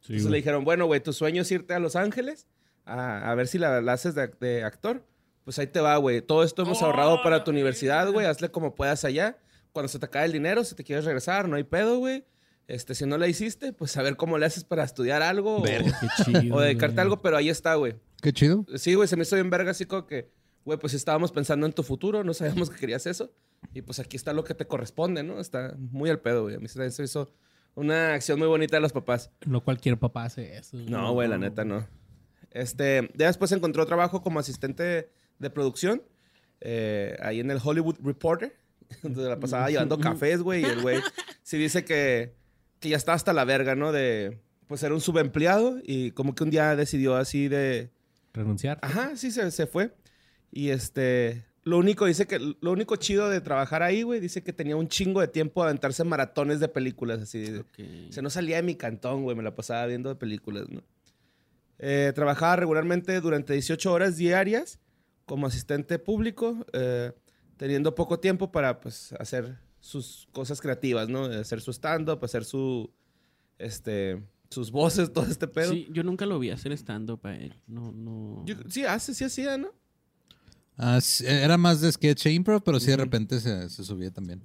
Sí, 0.00 0.12
Entonces 0.12 0.30
le 0.30 0.36
dijeron, 0.38 0.64
bueno, 0.64 0.86
güey, 0.86 1.02
tu 1.02 1.12
sueño 1.12 1.42
es 1.42 1.50
irte 1.50 1.74
a 1.74 1.78
Los 1.78 1.96
Ángeles 1.96 2.46
a, 2.84 3.30
a 3.30 3.34
ver 3.34 3.48
si 3.48 3.58
la, 3.58 3.80
la 3.80 3.92
haces 3.94 4.14
de, 4.14 4.28
de 4.40 4.64
actor. 4.64 5.04
Pues 5.44 5.58
ahí 5.58 5.66
te 5.66 5.80
va, 5.80 5.96
güey. 5.96 6.22
Todo 6.22 6.42
esto 6.42 6.62
hemos 6.62 6.82
ahorrado 6.82 7.22
para 7.22 7.44
tu 7.44 7.50
universidad, 7.50 8.10
güey. 8.10 8.26
Hazle 8.26 8.50
como 8.50 8.74
puedas 8.74 9.04
allá. 9.04 9.38
Cuando 9.72 9.88
se 9.88 9.98
te 9.98 10.06
acabe 10.06 10.26
el 10.26 10.32
dinero, 10.32 10.64
si 10.64 10.74
te 10.74 10.82
quieres 10.82 11.04
regresar, 11.04 11.48
no 11.48 11.56
hay 11.56 11.64
pedo, 11.64 11.98
güey. 11.98 12.24
Este, 12.68 12.96
si 12.96 13.06
no 13.06 13.16
la 13.16 13.28
hiciste, 13.28 13.72
pues 13.72 13.96
a 13.96 14.02
ver 14.02 14.16
cómo 14.16 14.38
le 14.38 14.46
haces 14.46 14.64
para 14.64 14.82
estudiar 14.82 15.22
algo 15.22 15.58
o, 15.58 15.62
Verga. 15.62 15.96
Qué 16.00 16.24
chido. 16.40 16.56
o 16.56 16.60
dedicarte 16.60 17.00
a 17.00 17.02
algo, 17.04 17.18
pero 17.18 17.36
ahí 17.36 17.48
está, 17.48 17.74
güey. 17.76 17.94
Qué 18.22 18.32
chido. 18.32 18.64
Sí, 18.74 18.94
güey, 18.94 19.06
se 19.06 19.16
me 19.16 19.22
hizo 19.22 19.36
bien 19.36 19.50
verga 19.50 19.70
así 19.70 19.86
como 19.86 20.06
que, 20.06 20.28
güey, 20.66 20.78
pues 20.78 20.94
estábamos 20.94 21.30
pensando 21.30 21.64
en 21.64 21.72
tu 21.72 21.84
futuro, 21.84 22.24
no 22.24 22.34
sabíamos 22.34 22.68
que 22.68 22.76
querías 22.76 23.06
eso. 23.06 23.32
Y 23.72 23.82
pues 23.82 24.00
aquí 24.00 24.16
está 24.16 24.32
lo 24.32 24.42
que 24.42 24.52
te 24.52 24.66
corresponde, 24.66 25.22
¿no? 25.22 25.40
Está 25.40 25.76
muy 25.78 26.10
al 26.10 26.18
pedo, 26.20 26.42
güey. 26.42 26.56
A 26.56 26.58
mí 26.58 26.66
se 26.66 26.78
me 26.80 26.86
hizo 26.86 27.32
una 27.76 28.14
acción 28.14 28.38
muy 28.38 28.48
bonita 28.48 28.76
de 28.76 28.80
los 28.80 28.92
papás. 28.92 29.30
No 29.46 29.62
cualquier 29.62 29.96
papá 29.96 30.24
hace 30.24 30.56
eso. 30.58 30.76
No, 30.76 31.12
güey, 31.12 31.28
la 31.28 31.38
neta 31.38 31.64
no. 31.64 31.86
Este, 32.50 33.08
ya 33.14 33.28
después 33.28 33.52
encontró 33.52 33.86
trabajo 33.86 34.22
como 34.22 34.40
asistente 34.40 35.08
de 35.38 35.50
producción 35.50 36.02
eh, 36.60 37.16
ahí 37.22 37.38
en 37.38 37.50
el 37.52 37.60
Hollywood 37.62 37.98
Reporter, 38.02 38.56
donde 39.04 39.22
la 39.22 39.38
pasaba 39.38 39.68
llevando 39.70 40.00
cafés, 40.00 40.42
güey, 40.42 40.62
y 40.62 40.64
el 40.64 40.82
güey 40.82 41.00
sí 41.44 41.58
dice 41.58 41.84
que, 41.84 42.34
que 42.80 42.88
ya 42.88 42.96
está 42.96 43.12
hasta 43.12 43.32
la 43.32 43.44
verga, 43.44 43.76
¿no? 43.76 43.92
De, 43.92 44.40
pues, 44.66 44.80
ser 44.80 44.92
un 44.92 45.00
subempleado 45.00 45.78
y 45.84 46.10
como 46.10 46.34
que 46.34 46.42
un 46.42 46.50
día 46.50 46.74
decidió 46.74 47.14
así 47.14 47.46
de, 47.46 47.92
Renunciar. 48.34 48.80
ajá, 48.82 49.14
sí, 49.14 49.30
se, 49.30 49.48
se 49.52 49.68
fue. 49.68 49.94
Y 50.56 50.70
este, 50.70 51.44
lo 51.64 51.76
único, 51.76 52.06
dice 52.06 52.26
que, 52.26 52.38
lo 52.38 52.72
único 52.72 52.96
chido 52.96 53.28
de 53.28 53.42
trabajar 53.42 53.82
ahí, 53.82 54.02
güey, 54.02 54.20
dice 54.20 54.42
que 54.42 54.54
tenía 54.54 54.74
un 54.76 54.88
chingo 54.88 55.20
de 55.20 55.28
tiempo 55.28 55.60
a 55.62 55.66
aventarse 55.66 56.02
maratones 56.02 56.60
de 56.60 56.68
películas, 56.68 57.20
así, 57.20 57.40
de- 57.40 57.58
Ok. 57.58 57.78
o 58.08 58.12
sea, 58.12 58.22
no 58.22 58.30
salía 58.30 58.56
de 58.56 58.62
mi 58.62 58.74
cantón, 58.74 59.22
güey. 59.24 59.36
Me 59.36 59.42
la 59.42 59.54
pasaba 59.54 59.84
viendo 59.84 60.08
de 60.08 60.14
películas, 60.14 60.66
¿no? 60.70 60.82
Eh, 61.78 62.12
trabajaba 62.14 62.56
regularmente 62.56 63.20
durante 63.20 63.52
18 63.52 63.92
horas 63.92 64.16
diarias 64.16 64.78
como 65.26 65.46
asistente 65.46 65.98
público, 65.98 66.64
eh, 66.72 67.12
teniendo 67.58 67.94
poco 67.94 68.18
tiempo 68.18 68.50
para, 68.50 68.80
pues, 68.80 69.12
hacer 69.18 69.58
sus 69.80 70.26
cosas 70.32 70.62
creativas, 70.62 71.10
¿no? 71.10 71.24
Hacer 71.26 71.60
su 71.60 71.70
stand-up, 71.72 72.24
hacer 72.24 72.46
su, 72.46 72.90
este, 73.58 74.22
sus 74.48 74.70
voces, 74.70 75.12
todo 75.12 75.26
este 75.26 75.48
pedo. 75.48 75.72
Sí, 75.72 75.86
yo 75.90 76.02
nunca 76.02 76.24
lo 76.24 76.38
vi 76.38 76.48
hacer 76.48 76.72
stand-up 76.72 77.20
a 77.26 77.34
él. 77.36 77.54
No, 77.66 77.92
no. 77.92 78.42
Yo- 78.46 78.56
sí, 78.70 78.84
hace, 78.86 79.12
sí 79.12 79.24
hacía, 79.24 79.58
¿no? 79.58 79.68
Ah, 80.78 80.98
era 81.24 81.56
más 81.56 81.80
de 81.80 81.90
sketch 81.90 82.26
e 82.26 82.32
improv, 82.32 82.62
pero 82.62 82.78
sí 82.80 82.88
de 82.88 82.96
repente 82.98 83.40
se, 83.40 83.68
se 83.70 83.84
subía 83.84 84.10
también. 84.10 84.42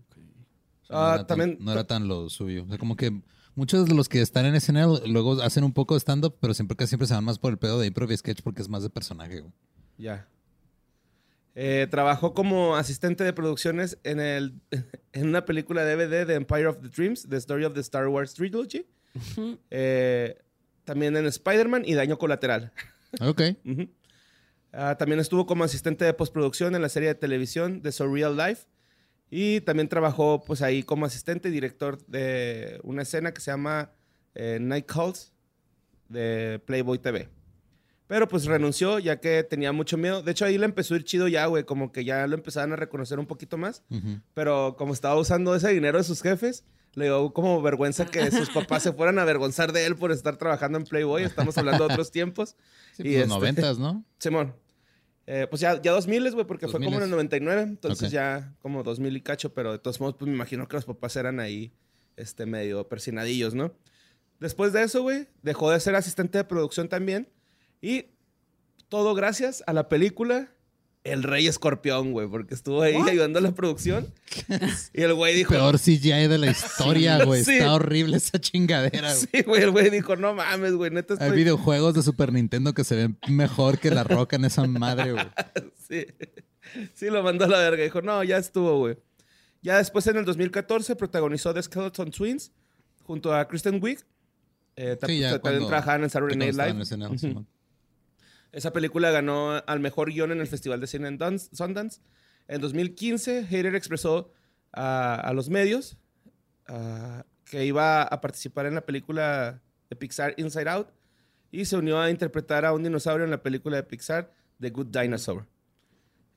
O 0.84 0.86
sea, 0.86 0.96
Ah, 0.96 1.08
no, 1.10 1.14
era 1.16 1.18
tan, 1.18 1.28
también- 1.28 1.58
no 1.62 1.72
era 1.72 1.84
tan 1.86 2.08
lo 2.08 2.30
suyo. 2.30 2.64
O 2.64 2.68
sea, 2.68 2.78
como 2.78 2.96
que 2.96 3.22
muchos 3.56 3.88
de 3.88 3.94
los 3.96 4.08
que 4.10 4.22
están 4.22 4.46
en 4.46 4.56
SNL 4.56 5.02
luego 5.08 5.42
hacen 5.42 5.64
un 5.64 5.74
poco 5.74 5.94
de 5.96 6.00
stand-up, 6.00 6.36
pero 6.40 6.54
siempre 6.54 6.76
que 6.78 6.88
siempre 6.88 7.08
se 7.08 7.14
van 7.14 7.24
más 7.26 7.38
por 7.40 7.52
el 7.52 7.58
pedo 7.58 7.80
de 7.80 7.88
improv 7.88 8.12
y 8.12 8.18
sketch 8.18 8.42
porque 8.44 8.62
es 8.62 8.70
más 8.70 8.84
de 8.84 8.90
personaje, 8.90 9.42
güey. 9.42 9.54
Ya. 9.98 10.28
Eh, 11.54 11.86
trabajó 11.92 12.34
como 12.34 12.78
asistente 12.78 13.26
de 13.26 13.34
producciones 13.34 13.98
en, 14.06 14.22
el, 14.22 14.54
en 15.12 15.28
una 15.28 15.44
película 15.44 15.84
DVD 15.84 16.26
de 16.26 16.36
Empire 16.36 16.68
of 16.68 16.78
the 16.82 16.88
Dreams, 16.88 17.28
The 17.30 17.36
Story 17.38 17.66
of 17.66 17.74
the 17.74 17.82
Star 17.82 18.08
Wars 18.08 18.34
Trilogy. 18.34 18.86
Eh, 19.70 20.38
también 20.86 21.16
en 21.18 21.26
Spider-Man 21.26 21.84
y 21.86 21.94
Daño 21.94 22.18
Colateral. 22.18 22.72
Ok. 23.20 23.42
Ujú. 23.66 23.90
Ah, 24.74 24.96
también 24.98 25.20
estuvo 25.20 25.46
como 25.46 25.64
asistente 25.64 26.06
de 26.06 26.14
postproducción 26.14 26.76
en 26.76 26.82
la 26.82 26.90
serie 26.90 27.10
de 27.10 27.16
televisión 27.16 27.82
de 27.82 27.92
Surreal 27.92 28.38
Life. 28.38 28.68
Y 29.30 29.62
también 29.62 29.88
trabajó 29.88 30.44
pues 30.46 30.62
ahí 30.62 30.84
como 30.84 31.06
asistente 31.06 31.50
y 31.50 31.52
director 31.52 32.06
de 32.08 32.80
una 32.84 33.04
escena 33.04 33.34
que 33.34 33.40
se 33.40 33.52
llama 33.52 33.92
eh, 34.36 34.58
Night 34.60 34.86
Calls 34.86 35.32
de 36.10 36.62
Playboy 36.66 37.00
TV. 37.00 37.30
Pero 38.08 38.28
pues 38.28 38.44
renunció 38.44 39.00
ya 39.00 39.22
que 39.22 39.44
tenía 39.44 39.72
mucho 39.72 39.98
miedo. 39.98 40.22
De 40.22 40.32
hecho, 40.32 40.44
ahí 40.44 40.58
le 40.58 40.66
empezó 40.66 40.94
a 40.94 40.98
ir 40.98 41.06
chido 41.06 41.30
ya, 41.30 41.46
güey. 41.46 41.64
Como 41.64 41.94
que 41.94 42.04
ya 42.04 42.28
lo 42.28 42.36
empezaban 42.36 42.74
a 42.74 42.76
reconocer 42.76 43.20
un 43.20 43.26
poquito 43.26 43.58
más. 43.58 43.84
Pero 44.34 44.76
como 44.78 44.92
estaba 44.92 45.16
usando 45.16 45.56
ese 45.56 45.70
dinero 45.70 45.98
de 45.98 46.04
sus 46.04 46.22
jefes, 46.22 46.66
le 46.94 47.06
dio 47.06 47.32
como 47.34 47.62
vergüenza 47.62 48.06
que 48.06 48.30
sus 48.32 48.50
papás 48.50 48.84
se 48.84 48.92
fueran 48.94 49.18
a 49.20 49.22
avergonzar 49.22 49.72
de 49.72 49.86
él 49.86 49.96
por 49.96 50.12
estar 50.12 50.38
trabajando 50.38 50.78
en 50.78 50.84
Playboy. 50.86 51.24
Estamos 51.24 51.58
hablando 51.58 51.88
de 51.88 51.94
otros 51.94 52.12
tiempos. 52.12 52.56
Sí, 52.98 53.04
Y 53.04 53.04
pues, 53.04 53.14
los 53.16 53.22
este- 53.22 53.28
noventas, 53.28 53.80
¿no? 53.80 54.04
Simón. 54.18 54.56
Eh, 55.28 55.48
pues 55.50 55.62
ya, 55.62 55.82
ya 55.82 55.92
2000, 55.94 56.32
güey, 56.34 56.46
porque 56.46 56.68
fue 56.68 56.84
como 56.84 56.98
en 56.98 57.04
el 57.04 57.10
99. 57.10 57.62
Entonces 57.62 58.08
Ok. 58.10 58.14
ya 58.14 58.54
como 58.60 58.84
2000 58.84 59.16
y 59.16 59.22
cacho. 59.22 59.54
Pero 59.54 59.72
de 59.72 59.80
todos 59.80 60.00
modos, 60.02 60.16
pues 60.20 60.28
me 60.28 60.36
imagino 60.36 60.68
que 60.68 60.76
los 60.76 60.86
papás 60.86 61.16
eran 61.16 61.40
ahí 61.40 61.72
este, 62.18 62.46
medio 62.46 62.88
persinadillos, 62.90 63.54
¿no? 63.54 63.74
Después 64.40 64.74
de 64.74 64.84
eso, 64.84 65.02
güey, 65.04 65.28
dejó 65.44 65.72
de 65.72 65.80
ser 65.80 65.96
asistente 65.96 66.38
de 66.40 66.44
producción 66.44 66.90
también. 66.90 67.30
Y 67.82 68.08
todo 68.90 69.14
gracias 69.14 69.64
a 69.68 69.74
la 69.74 69.88
película 69.88 70.52
El 71.04 71.24
Rey 71.24 71.48
Escorpión, 71.48 72.12
güey, 72.12 72.28
porque 72.28 72.54
estuvo 72.54 72.82
ahí 72.84 72.96
ayudando 72.96 73.40
a 73.40 73.42
la 73.42 73.52
producción. 73.54 74.14
y 74.94 75.02
el 75.02 75.14
güey 75.16 75.34
dijo... 75.36 75.50
Peor 75.50 75.80
CGI 75.80 76.28
de 76.28 76.38
la 76.38 76.52
historia, 76.52 77.24
güey. 77.26 77.44
Sí. 77.44 77.54
Está 77.54 77.74
horrible 77.74 78.18
esa 78.18 78.40
chingadera, 78.40 79.12
güey. 79.14 79.28
Sí, 79.34 79.42
güey, 79.42 79.64
el 79.64 79.72
güey 79.72 79.90
dijo, 79.90 80.16
no 80.16 80.36
mames, 80.36 80.74
güey, 80.74 80.92
neta 80.92 81.16
Hay 81.16 81.20
estoy... 81.22 81.38
videojuegos 81.40 81.96
de 81.96 82.04
Super 82.04 82.32
Nintendo 82.32 82.74
que 82.76 82.84
se 82.84 82.96
ven 82.96 83.18
mejor 83.28 83.80
que 83.80 83.90
la 83.90 84.04
roca 84.04 84.36
en 84.36 84.46
esa 84.46 84.66
madre, 84.68 85.14
güey. 85.14 85.26
Sí. 85.90 86.06
Sí, 86.94 87.08
lo 87.10 87.22
mandó 87.24 87.46
a 87.46 87.48
la 87.50 87.58
verga. 87.58 87.84
Dijo, 87.84 88.02
no, 88.02 88.24
ya 88.24 88.38
estuvo, 88.38 88.78
güey. 88.78 88.98
Ya 89.64 89.78
después, 89.78 90.06
en 90.08 90.18
el 90.18 90.26
2014, 90.26 90.96
protagonizó 90.96 91.54
The 91.54 91.64
Skeleton 91.64 92.12
Twins 92.12 92.52
junto 93.04 93.34
a 93.36 93.48
Kristen 93.48 93.80
Wiig. 93.84 94.00
Eh, 94.76 94.98
Sí, 95.06 95.20
ya 95.20 95.32
ta- 95.32 95.40
también 95.42 95.64
cuando- 95.64 95.68
trabajaban 95.68 96.04
en 96.04 96.10
Saturday 96.12 96.38
Night 96.38 96.54
Live. 96.56 96.86
Esa 98.52 98.74
película 98.74 99.12
ganó 99.12 99.52
al 99.66 99.80
mejor 99.80 100.12
guion 100.12 100.32
en 100.32 100.42
el 100.42 100.48
Festival 100.48 100.80
de 100.82 100.88
Cine 100.88 101.08
en 101.08 101.18
Dun- 101.18 101.40
Sundance. 101.40 102.02
En 102.48 102.60
2015, 102.62 103.46
Hater 103.46 103.76
expresó 103.76 104.32
a, 104.74 105.16
a 105.16 105.34
los 105.34 105.50
medios 105.50 105.98
que 107.46 107.66
iba 107.66 108.04
a 108.04 108.22
participar 108.22 108.66
en 108.66 108.76
la 108.76 108.86
película 108.86 109.62
de 109.90 109.96
Pixar 109.96 110.34
Inside 110.38 110.70
Out 110.70 110.88
y 111.52 111.66
se 111.66 111.76
unió 111.76 112.00
a 112.00 112.10
interpretar 112.10 112.64
a 112.66 112.74
un 112.74 112.84
dinosaurio 112.84 113.26
en 113.26 113.32
la 113.32 113.44
película 113.44 113.76
de 113.78 113.84
Pixar 113.84 114.34
The 114.60 114.70
Good 114.70 114.88
Dinosaur. 114.88 115.48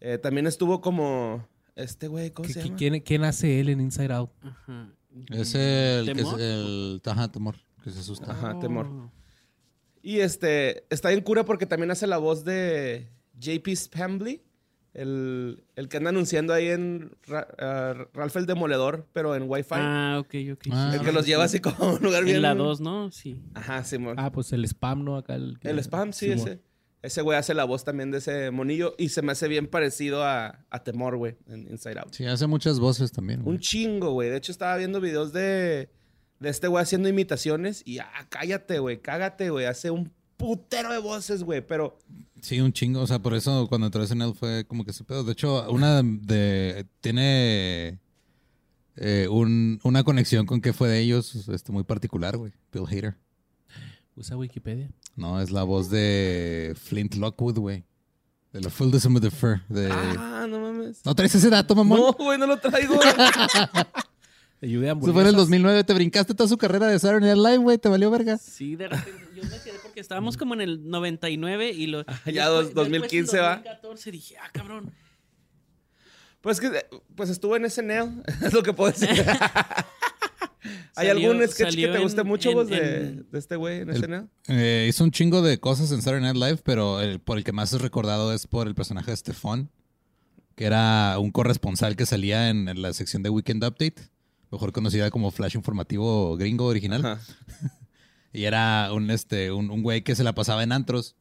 Eh, 0.00 0.18
también 0.18 0.46
estuvo 0.46 0.80
como 0.80 1.46
este 1.76 2.08
güey, 2.08 2.30
¿cómo 2.32 2.46
¿Qué- 2.48 2.54
se 2.54 2.62
llama? 2.64 2.76
¿Quién, 2.76 3.00
quién 3.00 3.24
hace 3.24 3.60
él 3.60 3.68
en 3.68 3.80
Inside 3.80 4.12
Out? 4.12 4.30
Ajá. 4.42 4.88
Es 5.30 5.54
el, 5.54 6.06
que 6.06 6.10
es 6.12 6.16
¿Temor? 6.18 6.40
el 6.40 7.02
ajá, 7.04 7.30
temor, 7.30 7.56
que 7.84 7.90
se 7.90 8.00
asusta. 8.00 8.32
Ajá, 8.32 8.58
temor. 8.58 9.10
Y 10.06 10.20
este, 10.20 10.84
está 10.90 11.12
en 11.12 11.22
cura 11.22 11.44
porque 11.46 11.64
también 11.64 11.90
hace 11.90 12.06
la 12.06 12.18
voz 12.18 12.44
de 12.44 13.08
JP 13.40 13.66
Spambly, 13.74 14.42
el, 14.92 15.64
el 15.76 15.88
que 15.88 15.96
anda 15.96 16.10
anunciando 16.10 16.52
ahí 16.52 16.68
en 16.68 17.10
Ra- 17.26 17.48
ah, 17.58 17.94
Ralph 18.12 18.36
el 18.36 18.44
Demoledor, 18.46 19.08
pero 19.14 19.34
en 19.34 19.44
Wi-Fi. 19.48 19.74
Ah, 19.76 20.16
ok, 20.20 20.34
ok. 20.52 20.66
Ah, 20.72 20.92
el 20.94 21.00
que 21.00 21.10
los 21.10 21.24
lleva 21.26 21.44
así 21.44 21.58
como 21.60 21.76
a 21.78 21.92
un 21.94 22.02
lugar 22.02 22.22
bien... 22.24 22.36
En 22.36 22.42
la 22.42 22.54
2, 22.54 22.80
¿no? 22.82 23.10
Sí. 23.10 23.40
Ajá, 23.54 23.82
Simón. 23.82 24.16
Ah, 24.18 24.30
pues 24.30 24.52
el 24.52 24.64
spam, 24.66 25.04
¿no? 25.04 25.16
Acá 25.16 25.36
el, 25.36 25.58
el 25.62 25.78
spam, 25.78 26.12
sí, 26.12 26.26
Simón. 26.34 26.48
ese. 26.48 26.60
Ese 27.02 27.20
güey 27.22 27.36
hace 27.38 27.52
la 27.54 27.64
voz 27.64 27.84
también 27.84 28.10
de 28.10 28.18
ese 28.18 28.50
monillo 28.50 28.94
y 28.96 29.10
se 29.10 29.20
me 29.20 29.32
hace 29.32 29.46
bien 29.48 29.66
parecido 29.68 30.22
a, 30.24 30.64
a 30.70 30.84
Temor, 30.84 31.16
güey, 31.18 31.36
en 31.48 31.68
Inside 31.70 31.98
Out. 32.00 32.14
Sí, 32.14 32.24
hace 32.24 32.46
muchas 32.46 32.78
voces 32.80 33.10
también. 33.12 33.42
güey. 33.42 33.56
Un 33.56 33.60
chingo, 33.60 34.12
güey. 34.12 34.30
De 34.30 34.36
hecho, 34.38 34.52
estaba 34.52 34.76
viendo 34.78 35.02
videos 35.02 35.30
de, 35.34 35.90
de 36.40 36.48
este 36.50 36.68
güey 36.68 36.82
haciendo 36.82 37.08
imitaciones 37.08 37.82
y, 37.84 37.98
ah, 37.98 38.10
cállate, 38.28 38.78
güey, 38.78 39.00
cágate, 39.00 39.50
güey. 39.50 39.66
Hace 39.66 39.90
un 39.90 40.12
putero 40.36 40.90
de 40.92 40.98
voces, 40.98 41.42
güey, 41.44 41.66
pero... 41.66 41.96
Sí, 42.40 42.60
un 42.60 42.72
chingo. 42.72 43.00
O 43.00 43.06
sea, 43.06 43.20
por 43.20 43.34
eso 43.34 43.66
cuando 43.68 43.86
entró 43.86 44.02
a 44.02 44.06
SNL 44.06 44.34
fue 44.34 44.66
como 44.66 44.84
que 44.84 44.90
ese 44.90 45.02
pedo. 45.04 45.24
De 45.24 45.32
hecho, 45.32 45.70
una 45.70 46.02
de. 46.02 46.84
Tiene. 47.00 47.98
eh, 48.96 49.26
un- 49.30 49.80
una 49.82 50.04
conexión 50.04 50.44
con 50.44 50.60
que 50.60 50.74
fue 50.74 50.88
de 50.88 51.00
ellos 51.00 51.48
este, 51.48 51.72
muy 51.72 51.84
particular, 51.84 52.36
güey. 52.36 52.52
Bill 52.70 52.84
Hader. 52.86 53.16
Usa 54.14 54.36
Wikipedia. 54.36 54.90
No, 55.16 55.40
es 55.40 55.50
la 55.50 55.62
voz 55.62 55.88
de 55.88 56.74
Flint 56.76 57.14
Lockwood, 57.14 57.58
güey. 57.58 57.84
De 58.52 58.60
la 58.60 58.68
Full 58.68 58.90
December 58.90 59.22
the 59.22 59.30
Fur. 59.30 59.62
De... 59.70 59.88
Ah, 59.90 60.46
no 60.48 60.60
mames. 60.60 61.00
¿No 61.04 61.14
traes 61.14 61.34
ese 61.34 61.48
dato, 61.48 61.74
mamón? 61.74 61.98
No, 61.98 62.12
güey, 62.12 62.38
no 62.38 62.46
lo 62.46 62.58
traigo. 62.58 63.00
Ayude 64.64 64.88
a 64.88 64.92
Eso 64.92 65.00
fue 65.00 65.10
en 65.10 65.16
el 65.18 65.34
hamburguesas. 65.34 65.36
2009. 65.36 65.84
Te 65.84 65.94
brincaste 65.94 66.34
toda 66.34 66.48
su 66.48 66.56
carrera 66.58 66.86
de 66.88 66.98
Saturday 66.98 67.34
Night 67.34 67.46
Live, 67.46 67.58
güey. 67.58 67.78
Te 67.78 67.88
valió 67.88 68.10
verga. 68.10 68.38
Sí, 68.38 68.76
de 68.76 68.88
repente 68.88 69.20
yo 69.36 69.42
me 69.44 69.58
quedé 69.62 69.78
porque 69.82 70.00
estábamos 70.00 70.36
como 70.36 70.54
en 70.54 70.60
el 70.62 70.88
99 70.88 71.70
y 71.72 71.86
lo... 71.86 72.04
ya 72.32 72.46
dos- 72.48 72.66
después- 72.66 72.74
2015 72.90 73.16
después 73.18 73.34
en 73.34 73.40
va. 73.44 73.54
2014 73.56 74.10
dije, 74.10 74.36
ah, 74.42 74.48
cabrón. 74.52 74.92
pues 76.40 76.60
que, 76.60 76.70
pues 77.14 77.30
estuvo 77.30 77.56
en 77.56 77.68
SNL, 77.70 78.22
es 78.44 78.52
lo 78.52 78.62
que 78.62 78.72
puedo 78.72 78.90
decir. 78.90 79.08
¿Hay 80.96 81.08
Salió- 81.08 81.30
algún 81.32 81.46
sketch 81.48 81.74
que 81.74 81.88
te 81.88 81.98
guste 81.98 82.20
en- 82.22 82.26
mucho, 82.26 82.48
en- 82.50 82.54
vos, 82.54 82.68
de, 82.68 82.76
en- 83.00 83.26
de 83.30 83.38
este 83.38 83.56
güey 83.56 83.80
en 83.80 83.90
El- 83.90 83.96
SNL? 83.96 84.28
Eh, 84.48 84.86
hizo 84.88 85.04
un 85.04 85.10
chingo 85.10 85.42
de 85.42 85.58
cosas 85.58 85.90
en 85.92 86.00
Saturday 86.00 86.22
Night 86.22 86.36
Live, 86.36 86.60
pero 86.64 87.00
el- 87.00 87.20
por 87.20 87.36
el 87.36 87.44
que 87.44 87.52
más 87.52 87.72
es 87.72 87.80
recordado 87.82 88.32
es 88.32 88.46
por 88.46 88.66
el 88.66 88.74
personaje 88.74 89.10
de 89.10 89.16
Stefan, 89.16 89.68
que 90.54 90.64
era 90.66 91.18
un 91.18 91.32
corresponsal 91.32 91.96
que 91.96 92.06
salía 92.06 92.48
en, 92.48 92.68
en 92.68 92.80
la 92.80 92.92
sección 92.92 93.22
de 93.22 93.30
Weekend 93.30 93.64
Update, 93.64 93.96
mejor 94.54 94.72
conocida 94.72 95.10
como 95.10 95.30
Flash 95.30 95.54
Informativo 95.56 96.36
Gringo 96.36 96.66
original. 96.66 97.04
Ajá. 97.04 97.20
Y 98.36 98.46
era 98.46 98.92
un, 98.92 99.12
este, 99.12 99.52
un, 99.52 99.70
un 99.70 99.82
güey 99.84 100.02
que 100.02 100.16
se 100.16 100.24
la 100.24 100.34
pasaba 100.34 100.64
en 100.64 100.72
antros 100.72 101.14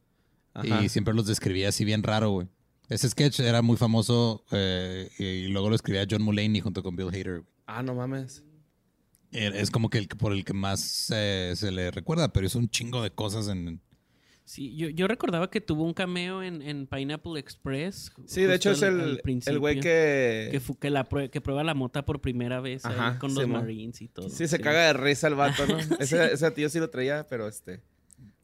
Ajá. 0.56 0.84
y 0.84 0.90
siempre 0.90 1.14
los 1.14 1.28
describía 1.28 1.70
así 1.70 1.86
bien 1.86 2.02
raro, 2.02 2.32
güey. 2.32 2.48
Ese 2.90 3.08
sketch 3.08 3.40
era 3.42 3.62
muy 3.62 3.78
famoso 3.78 4.44
eh, 4.50 5.12
y 5.20 5.48
luego 5.50 5.70
lo 5.70 5.76
escribía 5.76 6.08
John 6.10 6.24
Mulaney 6.24 6.60
junto 6.62 6.82
con 6.82 6.96
Bill 6.96 7.10
Hader. 7.10 7.42
güey. 7.42 7.54
Ah, 7.68 7.84
no 7.84 7.94
mames. 7.94 8.44
Eh, 9.32 9.52
Es 9.54 9.70
como 9.70 9.92
que 9.92 10.00
el 10.00 10.08
por 10.08 10.34
el 10.34 10.44
que 10.44 10.54
más 10.54 11.12
eh, 11.14 11.54
se 11.56 11.72
le 11.72 11.92
recuerda, 11.92 12.34
pero 12.34 12.48
hizo 12.48 12.58
un 12.58 12.70
chingo 12.70 13.04
de 13.04 13.12
cosas 13.12 13.48
en, 13.48 13.80
Sí, 14.46 14.76
yo, 14.76 14.90
yo 14.90 15.08
recordaba 15.08 15.50
que 15.50 15.62
tuvo 15.62 15.84
un 15.84 15.94
cameo 15.94 16.44
en, 16.44 16.62
en 16.62 16.86
Pineapple 16.86 17.40
Express. 17.40 18.12
Sí, 18.26 18.42
de 18.42 18.56
hecho 18.56 18.72
es 18.72 18.84
al- 18.84 19.22
el, 19.26 19.42
el 19.46 19.60
güey 19.60 19.80
que... 19.80 20.50
Que, 20.52 20.62
que, 20.80 20.90
la 20.90 21.08
prue- 21.08 21.30
que 21.30 21.40
prueba 21.40 21.64
la 21.64 21.74
mota 21.74 22.04
por 22.06 22.20
primera 22.20 22.60
vez 22.60 22.86
ahí 22.86 23.18
con 23.20 23.34
los. 23.34 23.48
Marines 23.48 24.02
y 24.02 24.10
todo. 24.10 24.30
Sí, 24.30 24.48
se 24.48 24.60
caga 24.60 24.88
de 24.88 24.94
risa 24.94 25.28
el 25.28 25.36
vato, 25.36 25.66
¿no? 25.66 25.78
Ese, 26.00 26.34
ese 26.34 26.52
tío 26.52 26.68
sí 26.70 26.80
lo 26.80 26.90
traía, 26.90 27.26
pero 27.28 27.48
este... 27.48 27.82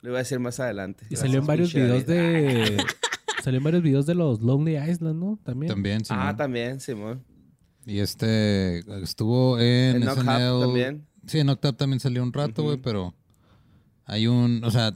Lo 0.01 0.11
iba 0.11 0.19
a 0.19 0.21
decir 0.21 0.39
más 0.39 0.57
adelante. 0.61 1.05
Y 1.09 1.17
salió 1.17 1.39
en 1.39 1.45
varios 1.45 1.73
videos 1.73 2.05
de. 2.05 2.77
salió 3.43 3.57
en 3.57 3.63
varios 3.65 3.83
videos 3.83 4.05
de 4.05 4.15
los 4.15 4.39
Lonely 4.39 4.77
Island, 4.77 5.19
¿no? 5.19 5.37
También. 5.43 5.69
también. 5.73 6.01
Ah, 6.03 6.05
Simón. 6.05 6.37
también, 6.37 6.79
Simón. 6.79 7.23
Y 7.85 7.99
este 7.99 8.79
estuvo 9.03 9.59
en, 9.59 9.97
En 10.03 10.03
SNL. 10.09 10.61
también. 10.61 11.05
Sí, 11.27 11.39
en 11.39 11.49
Up 11.49 11.59
también 11.75 11.99
salió 11.99 12.23
un 12.23 12.31
rato, 12.31 12.63
güey, 12.63 12.77
pero 12.77 13.13
hay 14.05 14.27
un, 14.27 14.63
o 14.63 14.71
sea, 14.71 14.95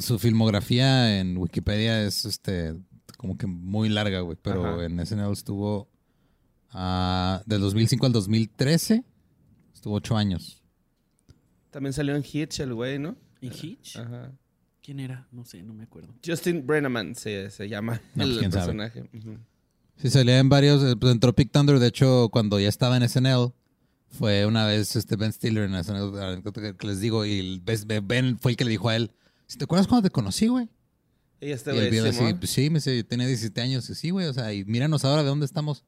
su 0.00 0.18
filmografía 0.18 1.18
en 1.20 1.36
Wikipedia 1.36 2.02
es 2.02 2.24
este 2.24 2.74
como 3.16 3.36
que 3.38 3.46
muy 3.46 3.88
larga, 3.88 4.20
güey, 4.20 4.36
pero 4.40 4.66
Ajá. 4.74 4.84
en 4.84 4.98
SNL 5.04 5.32
estuvo 5.32 5.88
ah, 6.70 7.42
del 7.46 7.60
2005 7.60 8.06
al 8.06 8.12
2013, 8.12 9.04
estuvo 9.74 9.94
ocho 9.94 10.16
años. 10.16 10.62
También 11.70 11.92
salió 11.92 12.14
en 12.16 12.24
Hitch 12.30 12.60
el 12.60 12.74
güey, 12.74 12.98
¿no? 12.98 13.16
¿Y 13.40 13.48
Hitch? 13.48 13.96
Ajá. 13.96 14.32
¿Quién 14.82 14.98
era? 15.00 15.28
No 15.30 15.44
sé, 15.44 15.62
no 15.62 15.72
me 15.72 15.84
acuerdo. 15.84 16.12
Justin 16.26 16.66
Brenneman 16.66 17.14
se, 17.14 17.50
se 17.50 17.68
llama 17.68 18.00
No, 18.14 18.24
el 18.24 18.30
pues, 18.38 18.52
sabe. 18.52 18.56
personaje. 18.56 19.10
Sí, 19.96 20.10
salía 20.10 20.38
en 20.40 20.48
varios, 20.48 20.82
eh, 20.82 20.96
pues 20.96 21.12
en 21.12 21.20
Tropic 21.20 21.52
Thunder, 21.52 21.78
de 21.78 21.86
hecho, 21.86 22.28
cuando 22.32 22.58
ya 22.58 22.68
estaba 22.68 22.96
en 22.96 23.04
SNL, 23.08 23.52
fue 24.10 24.44
una 24.46 24.66
vez 24.66 24.96
este 24.96 25.14
Ben 25.16 25.32
Stiller 25.32 25.64
en 25.64 25.74
SNL, 25.76 26.12
la 26.16 26.28
anécdota 26.32 26.60
que- 26.76 26.86
les 26.86 27.00
digo, 27.00 27.24
y 27.24 27.38
el- 27.38 27.62
Ben 28.02 28.38
fue 28.40 28.50
el 28.52 28.56
que 28.56 28.64
le 28.64 28.70
dijo 28.72 28.88
a 28.88 28.96
él, 28.96 29.12
"¿Sí 29.12 29.21
¿te 29.56 29.64
acuerdas 29.64 29.86
cuando 29.86 30.08
te 30.08 30.12
conocí, 30.12 30.48
güey? 30.48 30.68
Y 31.40 31.50
este 31.50 31.74
Y 31.74 31.78
el 31.78 32.00
güey, 32.00 32.12
Simón. 32.12 32.38
pues 32.38 32.50
sí, 32.50 32.70
me 32.70 32.74
dice, 32.76 33.02
tenía 33.04 33.26
17 33.26 33.60
años. 33.60 33.88
Y 33.90 33.94
sí, 33.94 34.10
güey, 34.10 34.26
o 34.26 34.32
sea, 34.32 34.52
y 34.52 34.64
míranos 34.64 35.04
ahora 35.04 35.22
de 35.22 35.28
dónde 35.28 35.44
estamos. 35.46 35.84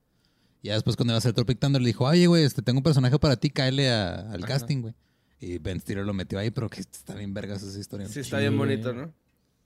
Y 0.63 0.69
ya 0.69 0.75
después 0.75 0.97
cuando 0.97 1.13
iba 1.13 1.17
a 1.17 1.19
hacer 1.19 1.33
Tropic 1.33 1.59
Thunder 1.61 1.81
le 1.81 1.87
dijo, 1.89 2.05
oye, 2.05 2.27
güey, 2.27 2.43
este, 2.45 2.63
tengo 2.63 2.79
un 2.79 2.83
personaje 2.83 3.19
para 3.19 3.37
ti, 3.37 3.51
cáele 3.51 3.91
a- 3.91 4.33
al 4.33 4.43
Ajá. 4.43 4.47
casting, 4.55 4.81
güey. 4.83 4.95
Y 5.41 5.59
Ben 5.59 5.79
Stiller 5.81 6.05
lo 6.07 6.15
metió 6.15 6.39
ahí, 6.39 6.51
pero 6.51 6.69
que 6.71 6.81
está 6.81 7.15
bien 7.15 7.35
vergas 7.35 7.63
esa 7.63 7.79
historia. 7.79 8.09
Sí, 8.09 8.21
está 8.21 8.39
Sí. 8.39 8.43
bien 8.43 8.57
bonito, 8.57 8.93
¿no? 8.95 9.13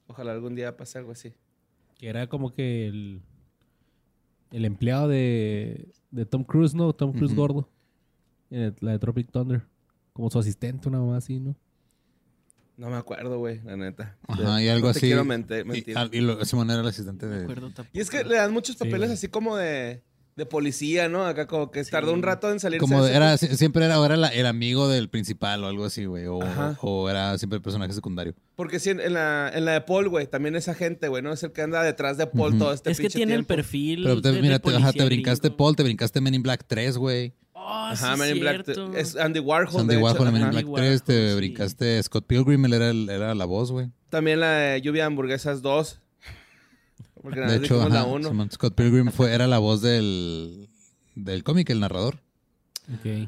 Ojalá 0.07 0.31
algún 0.33 0.55
día 0.55 0.75
pase 0.75 0.97
algo 0.97 1.11
así. 1.11 1.33
Que 1.97 2.07
era 2.09 2.27
como 2.27 2.53
que 2.53 2.87
el. 2.87 3.21
El 4.51 4.65
empleado 4.65 5.07
de. 5.07 5.89
De 6.11 6.25
Tom 6.25 6.43
Cruise, 6.43 6.73
¿no? 6.73 6.91
Tom 6.93 7.13
Cruise 7.13 7.35
gordo. 7.35 7.69
En 8.49 8.61
el- 8.61 8.75
la 8.81 8.91
de 8.93 8.99
Tropic 8.99 9.31
Thunder. 9.31 9.63
Como 10.13 10.29
su 10.29 10.39
asistente, 10.39 10.89
una 10.89 10.99
mamá 10.99 11.17
así, 11.17 11.39
¿no? 11.39 11.55
No 12.79 12.89
me 12.89 12.95
acuerdo, 12.95 13.37
güey, 13.39 13.59
la 13.65 13.75
neta. 13.75 14.15
Ajá, 14.27 14.63
y 14.63 14.69
algo 14.69 14.87
no 14.87 14.93
te 14.93 14.99
así. 14.99 15.07
quiero 15.07 15.25
mente- 15.25 15.59
Y, 15.59 15.63
mentir. 15.65 15.97
al- 15.97 16.09
y 16.13 16.21
lo, 16.21 16.39
ese 16.41 16.55
manera 16.55 16.75
era 16.79 16.83
el 16.83 16.87
asistente 16.89 17.25
No 17.25 17.31
me 17.33 17.37
de... 17.39 17.43
acuerdo 17.43 17.67
tampoco. 17.71 17.89
Y 17.91 17.99
es 17.99 18.09
que 18.09 18.23
le 18.23 18.35
dan 18.35 18.53
muchos 18.53 18.77
Sí, 18.77 18.85
papeles 18.85 19.11
así 19.11 19.27
como 19.27 19.57
de, 19.57 20.01
de 20.37 20.45
policía, 20.45 21.09
¿no? 21.09 21.25
Acá 21.25 21.45
como 21.45 21.71
que 21.71 21.83
tardó 21.83 22.13
un 22.13 22.23
rato 22.23 22.49
en 22.49 22.61
salir. 22.61 22.79
Como 22.79 23.05
era, 23.05 23.37
si- 23.37 23.47
siempre 23.57 23.83
era, 23.83 24.03
era 24.05 24.15
la- 24.15 24.29
el 24.29 24.45
amigo 24.45 24.87
del 24.87 25.09
principal 25.09 25.61
o 25.65 25.67
algo 25.67 25.83
así, 25.83 26.05
güey. 26.05 26.27
O, 26.27 26.41
Ajá. 26.41 26.77
o 26.81 27.09
era 27.09 27.37
siempre 27.37 27.57
el 27.57 27.61
personaje 27.61 27.91
secundario. 27.91 28.33
Porque 28.55 28.79
sí, 28.79 28.91
en 28.91 29.13
la, 29.13 29.51
en 29.53 29.65
la 29.65 29.73
de 29.73 29.81
Paul, 29.81 30.07
güey, 30.07 30.27
también 30.27 30.55
esa 30.55 30.73
gente, 30.73 31.09
güey, 31.09 31.21
¿no? 31.21 31.33
Es 31.33 31.43
el 31.43 31.51
que 31.51 31.61
anda 31.61 31.83
detrás 31.83 32.15
de 32.17 32.27
Paul 32.27 32.57
todo 32.57 32.71
este 32.71 32.91
es 32.91 32.99
que 33.01 33.09
tiene 33.09 33.33
el 33.35 33.43
perfil. 33.45 34.03
Pero 34.03 34.21
te- 34.21 34.29
de- 34.29 34.35
de 34.37 34.41
mira, 34.41 34.59
te, 34.59 34.73
ajá, 34.73 34.93
te 34.93 35.03
brincaste 35.03 35.49
gringo. 35.49 35.57
Paul, 35.57 35.75
te 35.75 35.83
brincaste 35.83 36.21
Men 36.21 36.35
in 36.35 36.43
Black 36.43 36.63
3, 36.65 36.95
güey. 36.97 37.33
Oh, 37.61 37.85
Ajá, 37.91 38.13
sí 38.13 38.19
Man 38.19 38.29
in 38.35 38.39
Black. 38.39 38.67
Es 38.95 39.15
Andy 39.15 39.39
Warhol, 39.39 39.89
hecho. 39.91 39.99
Warhol 39.99 40.27
en 40.27 40.33
Men 40.33 40.41
in. 40.43 40.49
Black 40.51 40.65
Andy 40.65 40.75
3, 40.75 41.03
te 41.03 41.35
brincaste 41.35 42.01
Scott 42.03 42.25
Pilgrim, 42.25 42.63
él 42.65 42.73
era, 42.73 42.89
el- 42.89 43.09
era 43.09 43.35
la 43.35 43.45
voz, 43.45 43.71
güey. 43.71 43.91
También 44.09 44.39
la 44.39 44.51
de 44.53 44.81
Lluvia 44.81 45.03
de 45.03 45.07
Hamburguesas 45.07 45.61
2. 45.61 45.99
Porque 47.21 47.41
De 47.41 47.55
hecho, 47.57 47.81
ajá, 47.81 47.89
la 47.89 48.05
1. 48.05 48.29
Simón, 48.29 48.49
Scott 48.51 48.73
Pilgrim 48.75 49.11
fue, 49.11 49.33
era 49.33 49.45
la 49.45 49.59
voz 49.59 49.81
del, 49.81 50.69
del 51.15 51.43
cómic, 51.43 51.69
el 51.69 51.79
narrador. 51.81 52.19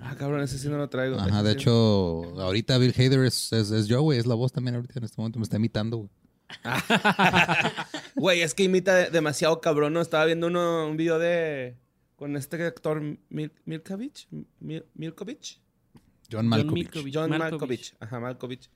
Ah, 0.02 0.16
cabrón, 0.18 0.42
ese 0.42 0.58
sí 0.58 0.70
no 0.70 0.78
lo 0.78 0.90
traigo. 0.90 1.20
Ajá, 1.20 1.44
de 1.44 1.52
sí. 1.52 1.58
hecho, 1.58 2.40
ahorita 2.42 2.78
Bill 2.80 2.96
Hader 2.98 3.26
es, 3.26 3.54
es, 3.54 3.70
es 3.70 3.88
yo, 3.88 4.02
güey, 4.02 4.18
es 4.18 4.26
la 4.26 4.34
voz 4.34 4.52
también 4.54 4.76
ahorita 4.76 4.98
en 4.98 5.04
este 5.06 5.18
momento, 5.22 5.38
me 5.38 5.44
está 5.44 5.58
imitando, 5.58 5.98
güey. 5.98 6.10
Güey, 8.16 8.42
es 8.42 8.54
que 8.54 8.64
imita 8.64 8.96
de- 8.96 9.10
demasiado 9.10 9.62
cabrón, 9.62 9.94
¿no? 9.94 10.02
Estaba 10.02 10.26
viendo 10.26 10.48
uno, 10.48 10.88
un 10.88 10.98
video 10.98 11.18
de... 11.20 11.76
Con 12.22 12.38
este 12.38 12.64
actor 12.64 13.02
Mil 13.30 13.52
Milkovich. 13.66 14.28
Mil- 14.60 14.86
Milkovich. 14.94 15.60
John 16.32 16.46
Malkovich. 16.48 16.92
John 17.12 17.32
Malkovich. 17.32 17.40
Malkovich. 17.52 17.94
Ajá, 18.00 18.20
Malkovich. 18.20 18.70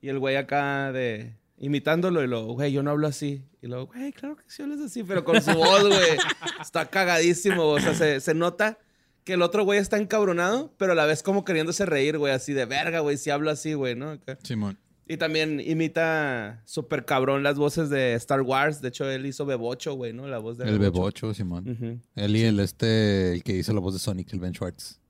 Y 0.00 0.08
el 0.08 0.18
güey 0.18 0.34
acá 0.34 0.90
de... 0.90 1.36
Imitándolo 1.58 2.20
y 2.24 2.26
luego, 2.26 2.54
güey, 2.54 2.72
yo 2.72 2.82
no 2.82 2.90
hablo 2.90 3.06
así. 3.06 3.44
Y 3.62 3.68
luego, 3.68 3.86
güey, 3.86 4.12
claro 4.12 4.34
que 4.34 4.42
sí 4.48 4.62
hablas 4.64 4.80
así, 4.80 5.04
pero 5.04 5.22
con 5.24 5.40
su 5.40 5.52
voz, 5.52 5.86
güey. 5.86 6.18
Está 6.60 6.86
cagadísimo, 6.90 7.62
o 7.68 7.78
sea, 7.78 7.94
se, 7.94 8.18
se 8.18 8.34
nota 8.34 8.76
que 9.22 9.34
el 9.34 9.42
otro 9.42 9.62
güey 9.62 9.78
está 9.78 9.96
encabronado, 9.96 10.74
pero 10.76 10.90
a 10.92 10.94
la 10.96 11.06
vez 11.06 11.22
como 11.22 11.44
queriéndose 11.44 11.86
reír, 11.86 12.18
güey, 12.18 12.32
así 12.32 12.54
de 12.54 12.64
verga, 12.64 12.98
güey, 13.00 13.18
si 13.18 13.30
hablo 13.30 13.50
así, 13.52 13.74
güey, 13.74 13.94
¿no? 13.94 14.10
Acá. 14.10 14.36
Simón. 14.42 14.78
Y 15.10 15.16
también 15.16 15.58
imita 15.58 16.62
súper 16.66 17.04
cabrón 17.04 17.42
las 17.42 17.56
voces 17.56 17.90
de 17.90 18.14
Star 18.14 18.42
Wars. 18.42 18.80
De 18.80 18.90
hecho, 18.90 19.10
él 19.10 19.26
hizo 19.26 19.44
Bebocho, 19.44 19.94
güey, 19.94 20.12
¿no? 20.12 20.28
La 20.28 20.38
voz 20.38 20.56
de 20.56 20.68
El 20.68 20.78
Bebocho, 20.78 21.34
Simón. 21.34 22.00
Él 22.14 22.36
y 22.36 22.42
el 22.42 22.60
este, 22.60 23.32
el 23.32 23.42
que 23.42 23.56
hizo 23.56 23.72
la 23.72 23.80
voz 23.80 23.94
de 23.94 23.98
Sonic, 23.98 24.32
el 24.32 24.38
Ben 24.38 24.54
Schwartz. 24.54 25.00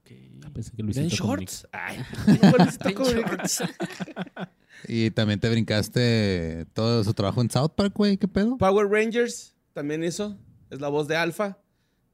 Ok. 0.00 0.10
Pensé 0.52 0.72
que 0.72 0.82
¿Ben 0.82 0.86
Luisito 0.86 1.14
Shorts? 1.14 1.68
Ay, 1.70 1.98
no, 2.42 2.64
Luisito 2.64 2.84
Ben 2.86 2.94
Comunica. 2.94 3.36
Shorts. 3.46 3.62
Y 4.88 5.12
también 5.12 5.38
te 5.38 5.48
brincaste 5.48 6.66
todo 6.72 7.04
su 7.04 7.14
trabajo 7.14 7.40
en 7.40 7.48
South 7.48 7.70
Park, 7.76 7.92
güey, 7.94 8.16
¿qué 8.16 8.26
pedo? 8.26 8.58
Power 8.58 8.88
Rangers 8.88 9.54
también 9.72 10.02
hizo. 10.02 10.36
Es 10.70 10.80
la 10.80 10.88
voz 10.88 11.06
de 11.06 11.14
Alpha. 11.14 11.58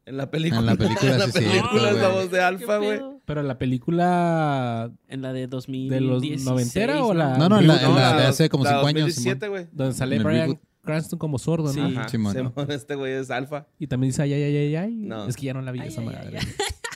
En 0.04 0.18
la 0.18 0.30
película. 0.30 0.60
En 0.60 0.66
la 0.66 0.76
película, 0.76 1.12
En 1.12 1.18
la 1.18 1.26
sí, 1.26 1.32
película 1.32 1.60
cierto, 1.62 1.88
es 1.88 1.96
la 1.96 2.08
voz 2.08 2.30
de 2.30 2.40
Alpha, 2.42 2.78
¿Qué 2.78 2.84
güey. 2.84 3.11
Pero 3.24 3.42
la 3.42 3.56
película 3.58 4.90
En 5.08 5.22
la 5.22 5.32
de 5.32 5.46
2000. 5.46 5.88
¿De 5.90 6.00
los 6.00 6.22
noventera 6.44 7.04
o 7.04 7.14
la- 7.14 7.38
No, 7.38 7.48
no, 7.48 7.60
en 7.60 7.68
la, 7.68 7.80
No, 7.82 7.88
en 7.90 7.94
la 7.94 8.16
de 8.16 8.26
hace 8.26 8.48
como 8.48 8.64
la 8.64 8.70
cinco 8.70 8.86
años. 8.86 9.02
2017, 9.06 9.48
güey. 9.48 9.66
donde 9.72 9.94
sale 9.94 10.18
Brian 10.18 10.42
reboot. 10.48 10.60
Cranston 10.82 11.18
como 11.18 11.38
sordo, 11.38 11.72
¿no? 11.72 11.88
Sí. 12.04 12.10
Simón. 12.10 12.52
Este 12.68 12.96
güey 12.96 13.12
es 13.12 13.30
Alpha. 13.30 13.68
Y 13.78 13.86
también 13.86 14.10
dice 14.10 14.22
ay, 14.22 14.32
ay, 14.32 14.42
ay, 14.42 14.56
ay, 14.56 14.76
ay. 14.76 14.94
No. 14.96 15.28
Es 15.28 15.36
que 15.36 15.46
ya 15.46 15.54
no 15.54 15.62
la 15.62 15.70
vi 15.70 15.78
Ay, 15.80 15.88
esa 15.88 16.00
ay, 16.00 16.06
madre. 16.06 16.38
ay, 16.40 16.46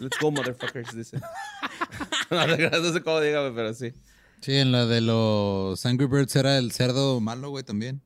Let's 0.00 0.18
go, 0.20 0.30
motherfuckers, 0.32 0.94
dice. 0.96 1.18
no, 2.30 2.46
no 2.80 2.92
sé 2.92 3.00
cómo 3.02 3.20
diga, 3.20 3.40
güey, 3.42 3.54
pero 3.54 3.72
sí. 3.74 3.92
Sí, 4.40 4.52
en 4.54 4.72
la 4.72 4.84
de 4.86 5.00
los 5.00 5.86
Angry 5.86 6.06
Birds 6.06 6.34
era 6.36 6.58
el 6.58 6.72
cerdo 6.72 7.20
malo, 7.20 7.50
güey, 7.50 7.62
también. 7.64 8.02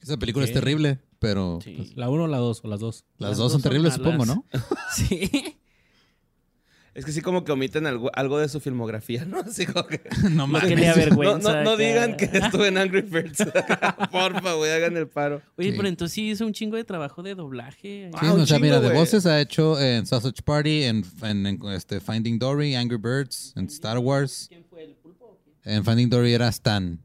Esa 0.00 0.16
película 0.16 0.44
es 0.46 0.50
Ok. 0.50 0.54
terrible, 0.54 0.98
pero 1.18 1.58
Sí. 1.62 1.74
pues, 1.76 1.96
La 1.96 2.08
uno 2.08 2.24
o 2.24 2.26
la 2.26 2.38
dos, 2.38 2.62
o 2.64 2.68
las 2.68 2.80
dos. 2.80 3.04
las, 3.18 3.30
Las 3.30 3.38
dos 3.38 3.52
son 3.52 3.60
dos 3.60 3.62
son 3.62 3.62
terribles, 3.62 3.94
supongo. 3.94 4.24
¿no? 4.24 4.44
Sí. 4.96 5.30
Es 6.92 7.04
que 7.04 7.12
sí 7.12 7.20
como 7.20 7.44
que 7.44 7.52
omiten 7.52 7.86
algo, 7.86 8.10
algo 8.14 8.38
de 8.38 8.48
su 8.48 8.58
filmografía, 8.58 9.24
¿no? 9.24 9.38
Así 9.46 9.64
como 9.64 9.86
que... 9.86 10.00
no 10.32 10.46
que 10.60 10.74
le 10.76 11.62
No, 11.64 11.76
digan 11.76 12.16
que 12.16 12.24
estuve 12.32 12.68
en 12.68 12.78
Angry 12.78 13.02
Birds. 13.02 13.38
Porfa, 14.10 14.54
güey, 14.54 14.72
hagan 14.72 14.96
el 14.96 15.06
paro. 15.06 15.40
Oye, 15.56 15.70
Sí. 15.70 15.76
pero 15.76 15.88
entonces 15.88 16.14
sí 16.14 16.30
hizo 16.30 16.44
un 16.44 16.52
chingo 16.52 16.76
de 16.76 16.84
trabajo 16.84 17.22
de 17.22 17.34
doblaje. 17.36 18.10
Sí, 18.12 18.16
Ah, 18.20 18.32
un 18.34 18.40
o 18.40 18.46
sea, 18.46 18.56
chingo, 18.56 18.60
mira, 18.66 18.80
de 18.80 18.88
güey. 18.88 18.98
voces 18.98 19.24
ha 19.26 19.40
hecho 19.40 19.80
en 19.80 20.04
Sausage 20.06 20.42
Party, 20.44 20.82
en, 20.84 21.04
en- 21.22 21.46
en, 21.46 21.62
este, 21.68 22.00
Finding 22.00 22.38
Dory, 22.38 22.74
Angry 22.74 22.96
Birds, 22.98 23.52
en 23.56 23.66
Star 23.66 23.98
Wars. 23.98 24.46
¿Quién 24.48 24.64
fue 24.64 24.82
el 24.84 24.94
pulpo? 24.96 25.38
En 25.64 25.84
Finding 25.84 26.10
Dory 26.10 26.32
era 26.32 26.48
Stan. 26.48 26.98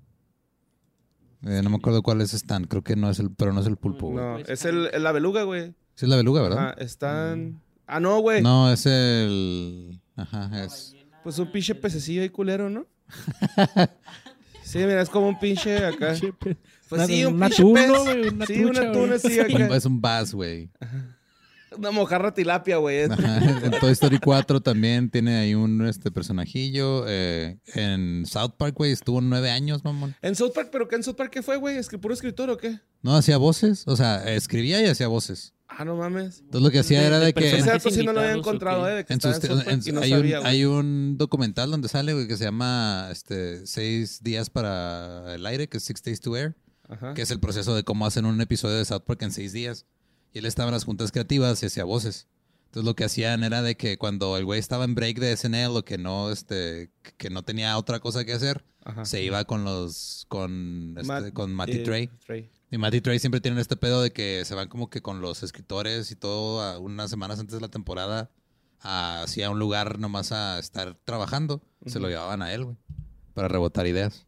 Eh, 1.46 1.62
no 1.64 1.70
me 1.70 1.76
acuerdo 1.76 2.02
cuál 2.02 2.22
es 2.22 2.34
Stan, 2.34 2.64
creo 2.66 2.84
que 2.84 2.96
no 2.96 3.10
es 3.12 3.20
el, 3.20 3.30
pero 3.30 3.54
no 3.54 3.62
es 3.62 3.68
el 3.68 3.78
pulpo, 3.78 4.10
güey. 4.10 4.26
No, 4.26 4.34
Pues, 4.38 4.50
es 4.50 4.66
el, 4.66 4.90
la 5.04 5.12
beluga, 5.12 5.44
güey. 5.44 5.74
Sí 5.94 6.06
es 6.06 6.10
la 6.10 6.16
beluga, 6.16 6.42
¿verdad? 6.42 6.70
Ajá, 6.70 6.76
están... 6.80 7.62
Ah, 7.88 8.00
no, 8.00 8.20
güey. 8.20 8.42
No, 8.42 8.72
es 8.72 8.86
el... 8.86 10.00
Ajá, 10.16 10.64
es... 10.64 10.96
Pues 11.24 11.38
un 11.40 11.52
pinche 11.52 11.74
pececillo 11.76 12.22
ahí 12.22 12.30
culero, 12.30 12.70
¿no? 12.70 12.86
sí, 14.64 14.80
mira, 14.80 15.02
es 15.02 15.10
como 15.10 15.28
un 15.30 15.40
pinche 15.40 15.78
acá. 15.86 16.14
Pues 16.40 16.58
Una- 16.92 17.06
sí, 17.08 17.26
un 17.26 17.40
pinche 17.40 17.64
pez. 17.74 18.48
sí, 18.48 18.64
una 18.64 18.92
tuna 18.92 19.16
Un- 19.16 19.64
acá. 19.66 19.76
es 19.76 19.86
un 19.86 20.02
bass, 20.02 20.34
güey. 20.34 20.70
Una 21.78 21.92
mojarra 21.92 22.32
tilapia, 22.34 22.78
güey. 22.78 23.00
En 23.00 23.72
Toy 23.82 23.92
Story 23.92 24.20
4 24.20 24.62
también 24.62 25.10
tiene 25.10 25.36
ahí 25.38 25.56
un 25.56 25.86
este 25.88 26.10
personajillo. 26.12 27.06
eh, 27.08 27.58
en 27.74 28.26
South 28.28 28.54
Park, 28.58 28.76
güey, 28.78 28.92
estuvo 28.92 29.20
nueve 29.20 29.50
años, 29.50 29.84
mamón. 29.84 30.16
En 30.22 30.36
South 30.36 30.52
Park, 30.54 30.70
¿pero 30.72 30.88
qué 30.88 30.96
en 30.96 31.04
South 31.04 31.16
Park 31.16 31.32
qué 31.32 31.42
fue, 31.42 31.58
güey? 31.58 31.76
¿Es 31.78 31.90
que 31.90 31.98
puro 31.98 32.14
escritor 32.14 32.50
o 32.52 32.58
qué? 32.58 32.80
No 33.02 33.16
hacía 33.16 33.38
voces, 33.38 33.84
o 33.88 33.96
sea, 33.98 34.24
escribía 34.32 34.80
y 34.82 34.86
hacía 34.86 35.08
voces. 35.08 35.54
Ah, 35.78 35.84
no 35.86 35.96
mames. 35.98 36.40
Entonces 36.40 36.62
lo 36.62 36.72
que 36.72 36.80
hacía 36.80 37.02
De- 37.02 37.08
era 37.08 37.20
de 37.20 37.26
de 37.28 37.34
que 37.34 37.58
Ese 37.58 37.70
dato 37.70 37.90
sí 37.90 38.04
no 38.06 38.14
lo 38.14 38.20
había 38.22 38.32
invitados, 38.34 38.36
¿o 38.36 38.50
encontrado, 38.50 38.90
eh, 38.90 38.94
de 38.96 39.06
que 39.06 39.14
en 39.14 39.18
estaba 39.18 39.36
sus- 39.36 39.44
en 39.68 39.70
en- 39.74 39.82
y 39.86 39.92
no 39.92 40.02
hay, 40.02 40.14
un, 40.14 40.20
sabía, 40.20 40.40
güey. 40.40 40.52
hay 40.52 40.66
un 40.66 41.18
documental 41.18 41.72
donde 41.72 41.88
sale, 41.90 42.14
güey, 42.14 42.28
que 42.28 42.38
se 42.38 42.46
llama 42.46 43.10
este, 43.12 43.68
Seis 43.68 44.24
días 44.24 44.50
para 44.50 45.36
el 45.36 45.46
aire, 45.46 45.68
que 45.68 45.78
es 45.78 45.84
Six 45.84 46.02
Days 46.04 46.22
to 46.22 46.36
Air, 46.38 46.56
Ajá. 46.88 47.14
que 47.14 47.22
es 47.24 47.32
el 47.32 47.40
proceso 47.40 47.76
de 47.76 47.84
cómo 47.84 48.06
hacen 48.06 48.26
un 48.26 48.40
episodio 48.42 48.78
de 48.78 48.86
South 48.86 49.02
Park 49.06 49.22
en 49.24 49.32
seis 49.32 49.52
días. 49.52 49.86
Y 50.34 50.40
él 50.40 50.46
estaba 50.46 50.70
en 50.70 50.74
las 50.74 50.84
juntas 50.86 51.12
creativas 51.12 51.62
y 51.64 51.66
hacía 51.66 51.84
voces. 51.84 52.28
Entonces 52.68 52.86
lo 52.86 52.96
que 52.96 53.06
hacían 53.06 53.44
era 53.44 53.62
de 53.62 53.76
que 53.78 53.98
cuando 53.98 54.38
el 54.38 54.44
güey 54.46 54.60
estaba 54.60 54.84
en 54.86 54.96
break 54.96 55.18
de 55.20 55.32
SNL 55.36 55.78
o 55.78 55.84
que 55.86 55.98
no, 55.98 56.30
este, 56.32 56.92
que 57.18 57.30
no 57.30 57.44
tenía 57.44 57.78
otra 57.78 58.00
cosa 58.02 58.26
que 58.26 58.34
hacer, 58.34 58.66
Ajá. 58.84 59.06
se 59.06 59.24
iba 59.24 59.44
con 59.46 59.64
los, 59.64 60.26
con, 60.28 60.94
este, 60.98 61.08
Matt- 61.08 61.34
con 61.34 61.54
Matty 61.54 61.72
eh, 61.78 61.84
Trey. 61.84 62.10
Trey. 62.26 62.50
Y 62.76 62.78
Matt 62.78 62.94
y 62.94 63.00
Trey 63.00 63.20
siempre 63.20 63.40
tienen 63.40 63.58
este 63.58 63.78
pedo 63.78 64.02
de 64.02 64.12
que 64.12 64.44
se 64.44 64.54
van 64.54 64.68
como 64.68 64.90
que 64.90 65.02
con 65.02 65.22
los 65.22 65.44
escritores 65.44 66.12
y 66.12 66.16
todo 66.18 66.62
a 66.62 66.78
unas 66.78 67.10
semanas 67.10 67.40
antes 67.40 67.56
de 67.56 67.62
la 67.62 67.70
temporada 67.70 68.30
a, 68.82 69.22
así 69.24 69.42
a 69.44 69.50
un 69.50 69.60
lugar 69.60 69.98
nomás 69.98 70.34
a 70.34 70.60
estar 70.60 70.98
trabajando. 71.06 71.62
Se 71.86 72.02
lo 72.02 72.10
llevaban 72.10 72.42
a 72.42 72.52
él, 72.54 72.66
güey, 72.66 72.76
para 73.34 73.48
rebotar 73.48 73.88
ideas. 73.88 74.28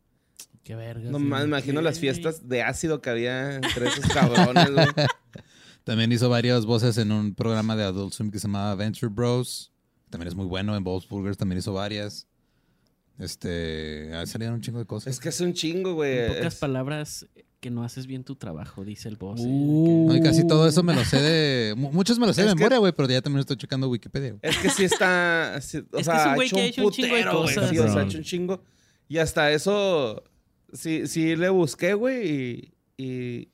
Qué 0.64 0.76
verga. 0.76 1.12
No 1.12 1.20
me 1.20 1.44
imagino 1.44 1.82
las 1.82 2.00
fiestas 2.00 2.48
de 2.48 2.64
ácido 2.64 3.02
que 3.02 3.10
había 3.10 3.56
entre 3.56 3.90
esos 3.90 4.06
cabrones, 4.08 4.72
güey. 4.72 4.88
También 5.84 6.10
hizo 6.14 6.30
varias 6.30 6.66
voces 6.66 6.98
en 7.00 7.12
un 7.12 7.36
programa 7.36 7.76
de 7.76 7.84
Adult 7.84 8.14
Swim 8.14 8.32
que 8.32 8.40
se 8.40 8.48
llamaba 8.48 8.76
Venture 8.76 9.12
Bros. 9.14 9.74
También 10.10 10.30
es 10.30 10.36
muy 10.36 10.46
bueno. 10.46 10.74
En 10.78 10.86
Bob's 10.86 11.10
Burgers 11.10 11.36
también 11.38 11.60
hizo 11.60 11.74
varias. 11.74 12.28
Este, 13.20 14.10
salieron 14.26 14.56
un 14.56 14.62
chingo 14.62 14.80
de 14.80 14.86
cosas. 14.86 15.14
Es 15.14 15.20
que 15.20 15.28
es 15.30 15.42
un 15.42 15.54
chingo, 15.54 15.96
güey. 15.96 16.18
En 16.20 16.28
pocas 16.36 16.54
Es- 16.54 16.60
palabras, 16.60 17.26
que 17.60 17.72
no 17.72 17.84
haces 17.84 18.06
bien 18.08 18.24
tu 18.24 18.36
trabajo, 18.36 18.86
dice 18.86 19.10
el 19.10 19.16
boss. 19.18 19.40
¿eh? 19.42 19.46
Uh. 19.48 20.06
No, 20.08 20.16
y 20.16 20.22
casi 20.22 20.46
todo 20.46 20.68
eso 20.68 20.84
me 20.84 20.94
lo 20.94 21.04
sé 21.04 21.20
de... 21.22 21.74
mu- 21.76 21.92
Muchos 21.92 22.20
me 22.20 22.28
lo 22.28 22.34
sé 22.34 22.42
de 22.44 22.50
Es 22.50 22.54
que- 22.54 22.60
memoria, 22.60 22.78
güey, 22.78 22.94
pero 22.94 23.10
ya 23.10 23.22
también 23.22 23.40
estoy 23.40 23.58
checando 23.58 23.90
Wikipedia. 23.90 24.32
güey. 24.32 24.40
Es 24.44 24.58
que 24.58 24.70
sí 24.70 24.84
está. 24.86 25.60
sí, 25.62 25.80
o 25.92 25.98
que 25.98 26.04
sea, 26.04 26.14
es 26.18 26.26
un 26.26 26.32
ha 26.32 26.36
güey 26.36 26.48
hecho 26.48 26.56
que 26.56 26.62
ha 26.62 26.66
hecho 26.66 26.86
un 26.86 26.92
chingo 26.92 27.08
de 27.16 27.22
putero, 27.24 27.42
güey, 27.42 27.56
cosas. 27.56 27.70
sí, 27.70 27.80
o 27.80 27.88
sea, 27.92 28.02
ha 28.02 28.06
hecho 28.06 28.18
un 28.20 28.24
chingo. 28.24 28.64
Y 29.10 29.18
hasta 29.18 29.52
eso. 29.52 30.24
Sí, 30.74 31.08
sí 31.08 31.36
le 31.36 31.50
busqué, 31.50 31.94
güey. 31.96 32.30
Y, 32.30 32.74
y, 33.04 33.48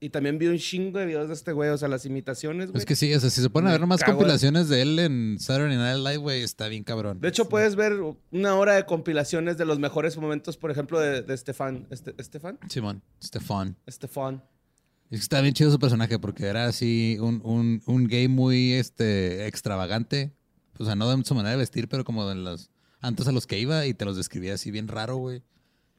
y 0.00 0.10
también 0.10 0.38
vi 0.38 0.46
un 0.48 0.58
chingo 0.58 0.98
de 0.98 1.06
videos 1.06 1.28
de 1.28 1.34
este 1.34 1.52
güey. 1.52 1.70
O 1.70 1.78
sea, 1.78 1.88
las 1.88 2.04
imitaciones, 2.04 2.70
güey. 2.70 2.78
Es 2.78 2.84
que 2.86 2.94
sí, 2.96 3.12
o 3.14 3.20
sea, 3.20 3.30
si 3.30 3.40
se 3.40 3.48
ponen 3.50 3.68
a 3.68 3.72
ver 3.72 3.80
nomás 3.80 4.02
en- 4.02 4.06
compilaciones 4.14 4.68
de 4.68 4.82
él 4.82 4.98
en 4.98 5.38
Saturday 5.40 5.76
Night 5.76 5.98
Live, 5.98 6.16
güey, 6.18 6.42
está 6.42 6.68
bien 6.68 6.84
cabrón. 6.84 7.20
De 7.20 7.28
hecho, 7.28 7.48
puedes 7.48 7.74
ver 7.76 7.94
una 8.30 8.54
hora 8.56 8.74
de 8.74 8.84
compilaciones 8.86 9.56
de 9.56 9.64
los 9.64 9.78
mejores 9.78 10.16
momentos, 10.16 10.56
por 10.56 10.70
ejemplo, 10.70 11.00
de, 11.00 11.22
de 11.22 11.34
Estefan. 11.34 11.86
Este, 11.90 12.14
¿Estefan? 12.18 12.58
Simón, 12.68 13.02
Stefan. 13.22 13.76
Estefan. 13.86 14.42
Es 15.10 15.20
que 15.20 15.22
está 15.22 15.40
bien 15.40 15.54
chido 15.54 15.70
su 15.70 15.78
personaje 15.78 16.18
porque 16.18 16.46
era 16.46 16.66
así 16.66 17.16
un, 17.20 17.40
un, 17.44 17.82
un 17.86 18.06
gay 18.08 18.26
muy 18.28 18.72
este, 18.72 19.46
extravagante. 19.46 20.32
O 20.78 20.84
sea, 20.84 20.96
no 20.96 21.08
de 21.14 21.24
su 21.24 21.34
manera 21.34 21.52
de 21.52 21.58
vestir, 21.58 21.88
pero 21.88 22.04
como 22.04 22.28
de 22.28 22.34
los 22.34 22.70
antes 23.00 23.28
a 23.28 23.32
los 23.32 23.46
que 23.46 23.58
iba 23.58 23.86
y 23.86 23.94
te 23.94 24.04
los 24.06 24.16
describía 24.16 24.54
así 24.54 24.70
bien 24.70 24.88
raro, 24.88 25.16
güey. 25.16 25.42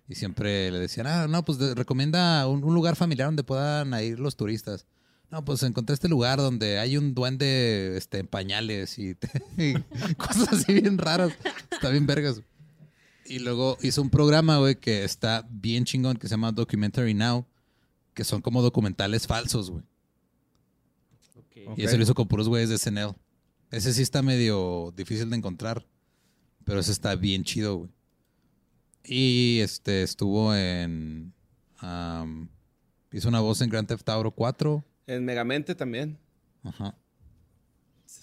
Y 0.08 0.16
siempre 0.16 0.72
le 0.72 0.80
decían, 0.80 1.08
ah, 1.08 1.28
no, 1.28 1.44
pues 1.44 1.58
recomienda 1.76 2.48
un, 2.48 2.64
un 2.64 2.74
lugar 2.76 2.96
familiar 2.96 3.28
donde 3.28 3.44
puedan 3.44 3.94
ir 4.04 4.20
los 4.20 4.36
turistas. 4.36 4.86
No, 5.32 5.44
pues 5.44 5.64
encontré 5.64 5.94
este 5.94 6.08
lugar 6.08 6.38
donde 6.38 6.78
hay 6.78 6.98
un 6.98 7.16
duende 7.16 7.98
este, 7.98 8.20
en 8.20 8.28
pañales 8.28 9.00
y, 9.00 9.18
y 9.58 9.74
cosas 10.16 10.54
así 10.54 10.74
bien 10.74 10.98
raras. 10.98 11.34
Está 11.72 11.90
bien 11.90 12.06
vergas. 12.06 12.42
Y 13.26 13.40
luego 13.40 13.78
hizo 13.82 14.02
un 14.02 14.12
programa, 14.12 14.60
güey, 14.60 14.76
que 14.76 15.04
está 15.04 15.48
bien 15.50 15.84
chingón, 15.84 16.18
que 16.18 16.28
se 16.28 16.34
llama 16.34 16.52
Documentary 16.52 17.16
Now, 17.16 17.48
que 18.14 18.24
son 18.24 18.42
como 18.42 18.62
documentales 18.62 19.26
falsos, 19.26 19.72
güey. 19.72 19.84
Y 21.76 21.84
ese 21.84 21.98
lo 21.98 22.04
hizo 22.04 22.14
con 22.14 22.28
puros 22.28 22.48
güeyes 22.48 22.70
de 22.70 22.78
SNL. 22.78 23.16
Ese 23.72 23.92
sí 23.94 24.04
está 24.04 24.22
medio 24.22 24.94
difícil 24.96 25.30
de 25.32 25.38
encontrar. 25.38 25.86
Pero 26.64 26.80
ese 26.80 26.92
está 26.92 27.16
bien 27.16 27.44
chido, 27.44 27.78
güey. 27.78 27.90
Y 29.08 29.60
este 29.62 30.04
estuvo 30.04 30.56
en. 30.56 31.34
am, 31.78 32.50
hizo 33.12 33.30
una 33.30 33.40
voz 33.40 33.62
en 33.62 33.70
Grand 33.70 33.88
Theft 33.88 34.08
Auto 34.10 34.32
4. 34.32 34.84
En 35.08 35.26
Megamente 35.26 35.76
también. 35.76 36.18
Ajá. 36.64 36.96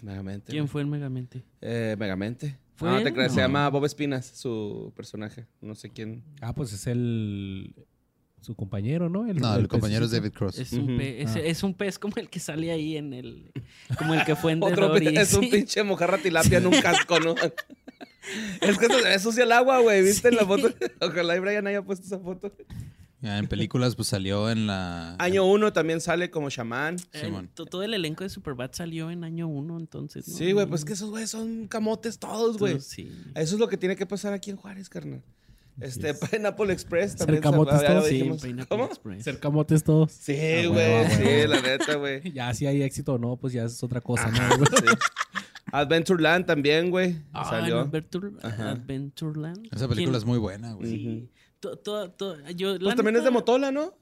Megamente. 0.03 0.51
¿Quién 0.51 0.67
fue 0.69 0.81
el 0.81 0.89
Megamente? 0.89 1.45
Eh, 1.61 1.95
Megamente. 1.99 2.59
¿Fue 2.75 2.91
no, 2.91 3.03
te 3.03 3.13
creas, 3.13 3.33
se 3.33 3.41
llama 3.41 3.69
Bob 3.69 3.85
Espinas, 3.85 4.27
su 4.27 4.93
personaje. 4.97 5.47
No 5.61 5.75
sé 5.77 5.91
quién. 5.91 6.25
Ah, 6.41 6.53
pues 6.55 6.73
es 6.73 6.87
el. 6.89 7.75
Su 8.41 8.57
compañero, 8.57 9.09
¿no? 9.09 9.23
No, 9.33 9.55
el 9.55 9.69
compañero 9.69 10.07
es. 10.07 10.11
David 10.11 10.33
Cross. 10.33 10.59
Es 10.59 10.73
un, 10.73 10.83
Ujú. 10.91 10.97
pe- 10.99 11.23
es, 11.23 11.37
Ah. 11.37 11.41
es 11.41 11.63
un 11.63 11.75
pez 11.75 11.97
como 12.01 12.17
el 12.17 12.29
que 12.29 12.41
sale 12.41 12.73
ahí 12.73 12.97
en 12.97 13.13
el... 13.13 13.53
Como 13.97 14.15
el 14.15 14.25
que 14.25 14.35
fue 14.35 14.51
en 14.51 14.59
The 14.59 14.67
Otro 14.73 14.89
Dory, 14.89 15.17
es 15.17 15.33
un 15.35 15.49
pinche 15.51 15.85
mojarra 15.85 16.19
tilapia 16.19 16.59
en 16.59 16.67
un 16.67 16.81
casco, 16.81 17.21
¿no? 17.21 17.37
es 18.61 18.79
que 18.79 18.87
se 18.87 19.03
ve 19.03 19.19
sucia 19.19 19.45
el 19.45 19.53
agua, 19.53 19.81
güey. 19.81 20.03
¿Viste 20.03 20.29
en 20.29 20.37
la 20.37 20.47
foto? 20.47 20.69
Ojalá 21.01 21.37
y 21.37 21.41
Brian 21.41 21.67
haya 21.67 21.83
puesto 21.83 22.07
esa 22.07 22.19
foto. 22.19 22.53
Ya, 23.21 23.39
en 23.39 23.47
películas, 23.47 23.95
pues 23.95 24.09
salió 24.09 24.51
en 24.51 24.67
la. 24.67 25.15
Año 25.21 25.45
uno 25.45 25.73
también 25.73 26.01
sale 26.01 26.31
como 26.31 26.51
chamán. 26.51 26.97
Eh, 27.13 27.31
todo 27.55 27.85
el 27.85 27.95
elenco 27.95 28.25
de 28.25 28.31
Superbad 28.31 28.71
salió 28.73 29.13
en 29.13 29.23
año 29.23 29.47
uno, 29.47 29.79
entonces. 29.79 30.27
¿no? 30.27 30.35
Sí, 30.37 30.51
güey, 30.51 30.67
pues 30.67 30.85
que 30.85 30.95
esos 30.95 31.11
güeyes 31.11 31.31
son 31.31 31.69
camotes 31.69 32.19
todos, 32.19 32.59
güey. 32.59 32.81
Sí. 32.81 33.13
Eso 33.37 33.55
es 33.55 33.61
lo 33.61 33.69
que 33.69 33.77
tiene 33.77 33.95
que 33.95 34.07
pasar 34.07 34.33
aquí 34.33 34.51
en 34.51 34.57
Juárez, 34.57 34.89
carnal. 34.89 35.23
Este, 35.81 36.11
es. 36.11 36.33
Leapple 36.33 36.73
Express 36.73 37.17
también. 37.17 37.41
camotes 37.41 37.81
ya 37.81 37.95
lo 37.95 38.01
todos. 38.01 38.09
Sí. 38.09 38.23
Pineapple 38.43 38.67
¿Cómo? 38.69 38.85
Express. 38.87 39.23
Ser 39.25 39.39
camotes 39.39 39.85
todos. 39.85 40.13
Sí, 40.13 40.37
Ah, 40.37 40.67
güey, 40.69 41.11
sí, 41.11 41.47
la 41.49 41.61
neta, 41.63 41.95
güey. 41.95 42.21
Ya 42.35 42.53
si 42.55 42.67
hay 42.67 42.83
éxito 42.83 43.15
o 43.15 43.19
no, 43.19 43.37
pues 43.37 43.53
ya 43.53 43.65
es 43.65 43.83
otra 43.85 44.01
cosa, 44.01 44.27
Ajá, 44.27 44.57
¿no? 44.57 44.67
sí. 44.67 44.85
Adventureland 45.73 46.47
también, 46.47 46.91
güey. 46.91 47.17
Ah, 47.33 47.45
salió. 47.49 47.81
en 47.81 47.89
Adventure-. 47.91 48.33
Adventureland. 48.43 49.67
Esa 49.73 49.89
película 49.89 50.13
¿Quién? 50.13 50.15
es 50.15 50.25
muy 50.25 50.39
buena, 50.39 50.75
güey. 50.75 50.91
Sí. 50.91 51.31
To- 51.61 51.77
to- 51.79 52.11
to- 52.13 52.51
yo, 52.51 52.75
la 52.75 52.79
Pues 52.81 52.97
también 52.97 53.17
es 53.17 53.25
de 53.25 53.31
Motola, 53.31 53.71
¿no? 53.73 53.97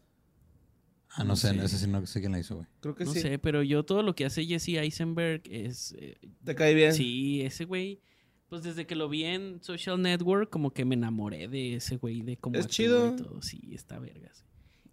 Ah, 1.10 1.24
no 1.24 1.34
sé, 1.36 1.50
Sí. 1.50 1.58
ese 1.58 1.78
sí 1.78 1.86
no 1.88 2.06
sé 2.06 2.20
quién 2.20 2.32
la 2.32 2.38
hizo, 2.38 2.54
güey. 2.56 2.66
Creo 2.80 2.94
que 2.94 3.04
No 3.04 3.12
sí. 3.12 3.20
sé, 3.20 3.38
pero 3.38 3.62
yo 3.62 3.84
todo 3.84 4.02
lo 4.02 4.14
que 4.14 4.24
hace 4.24 4.44
Jesse 4.46 4.68
Eisenberg 4.78 5.42
es... 5.50 5.94
eh, 5.98 6.16
¿Te 6.44 6.54
cae 6.54 6.72
bien? 6.74 6.92
Sí, 6.94 7.42
ese 7.42 7.64
güey, 7.64 8.00
pues 8.48 8.62
desde 8.62 8.86
que 8.86 8.94
lo 8.94 9.08
vi 9.08 9.24
en 9.24 9.60
Social 9.62 10.00
Network, 10.00 10.50
como 10.50 10.72
que 10.72 10.84
me 10.84 10.94
enamoré 10.94 11.48
de 11.48 11.74
ese 11.76 11.96
güey, 11.96 12.22
de 12.22 12.36
cómo 12.36 12.54
Es 12.56 12.66
actúa 12.66 12.72
chido. 12.74 13.12
y 13.12 13.16
todo. 13.16 13.42
Sí, 13.42 13.60
está 13.72 13.98
vergas. 13.98 14.44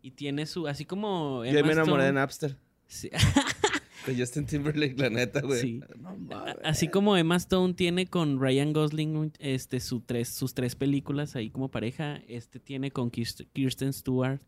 Y 0.02 0.12
tiene 0.12 0.46
su, 0.48 0.68
así 0.68 0.86
como... 0.86 1.46
Yo 1.46 1.64
me 1.66 1.74
enamoré 1.74 2.06
de 2.06 2.14
Napster. 2.14 2.58
Sí, 2.88 3.10
De 4.08 4.18
Justin 4.18 4.46
Timberlake, 4.46 4.98
la 4.98 5.10
neta, 5.10 5.42
güey. 5.42 5.62
Sí. 5.62 5.80
No 6.00 6.16
mames. 6.18 6.56
así 6.64 6.88
como 6.88 7.16
Emma 7.18 7.36
Stone 7.36 7.74
tiene 7.76 8.08
con 8.08 8.40
Ryan 8.42 8.74
Gosling 8.74 9.34
este, 9.40 9.80
su 9.80 10.00
tres, 10.02 10.30
sus 10.30 10.54
tres 10.54 10.76
películas 10.76 11.36
ahí 11.36 11.50
como 11.50 11.70
pareja, 11.70 12.22
este 12.28 12.60
tiene 12.60 12.90
con 12.92 13.12
Kirst- 13.12 13.48
Kirsten 13.54 13.94
Stewart, 13.94 14.42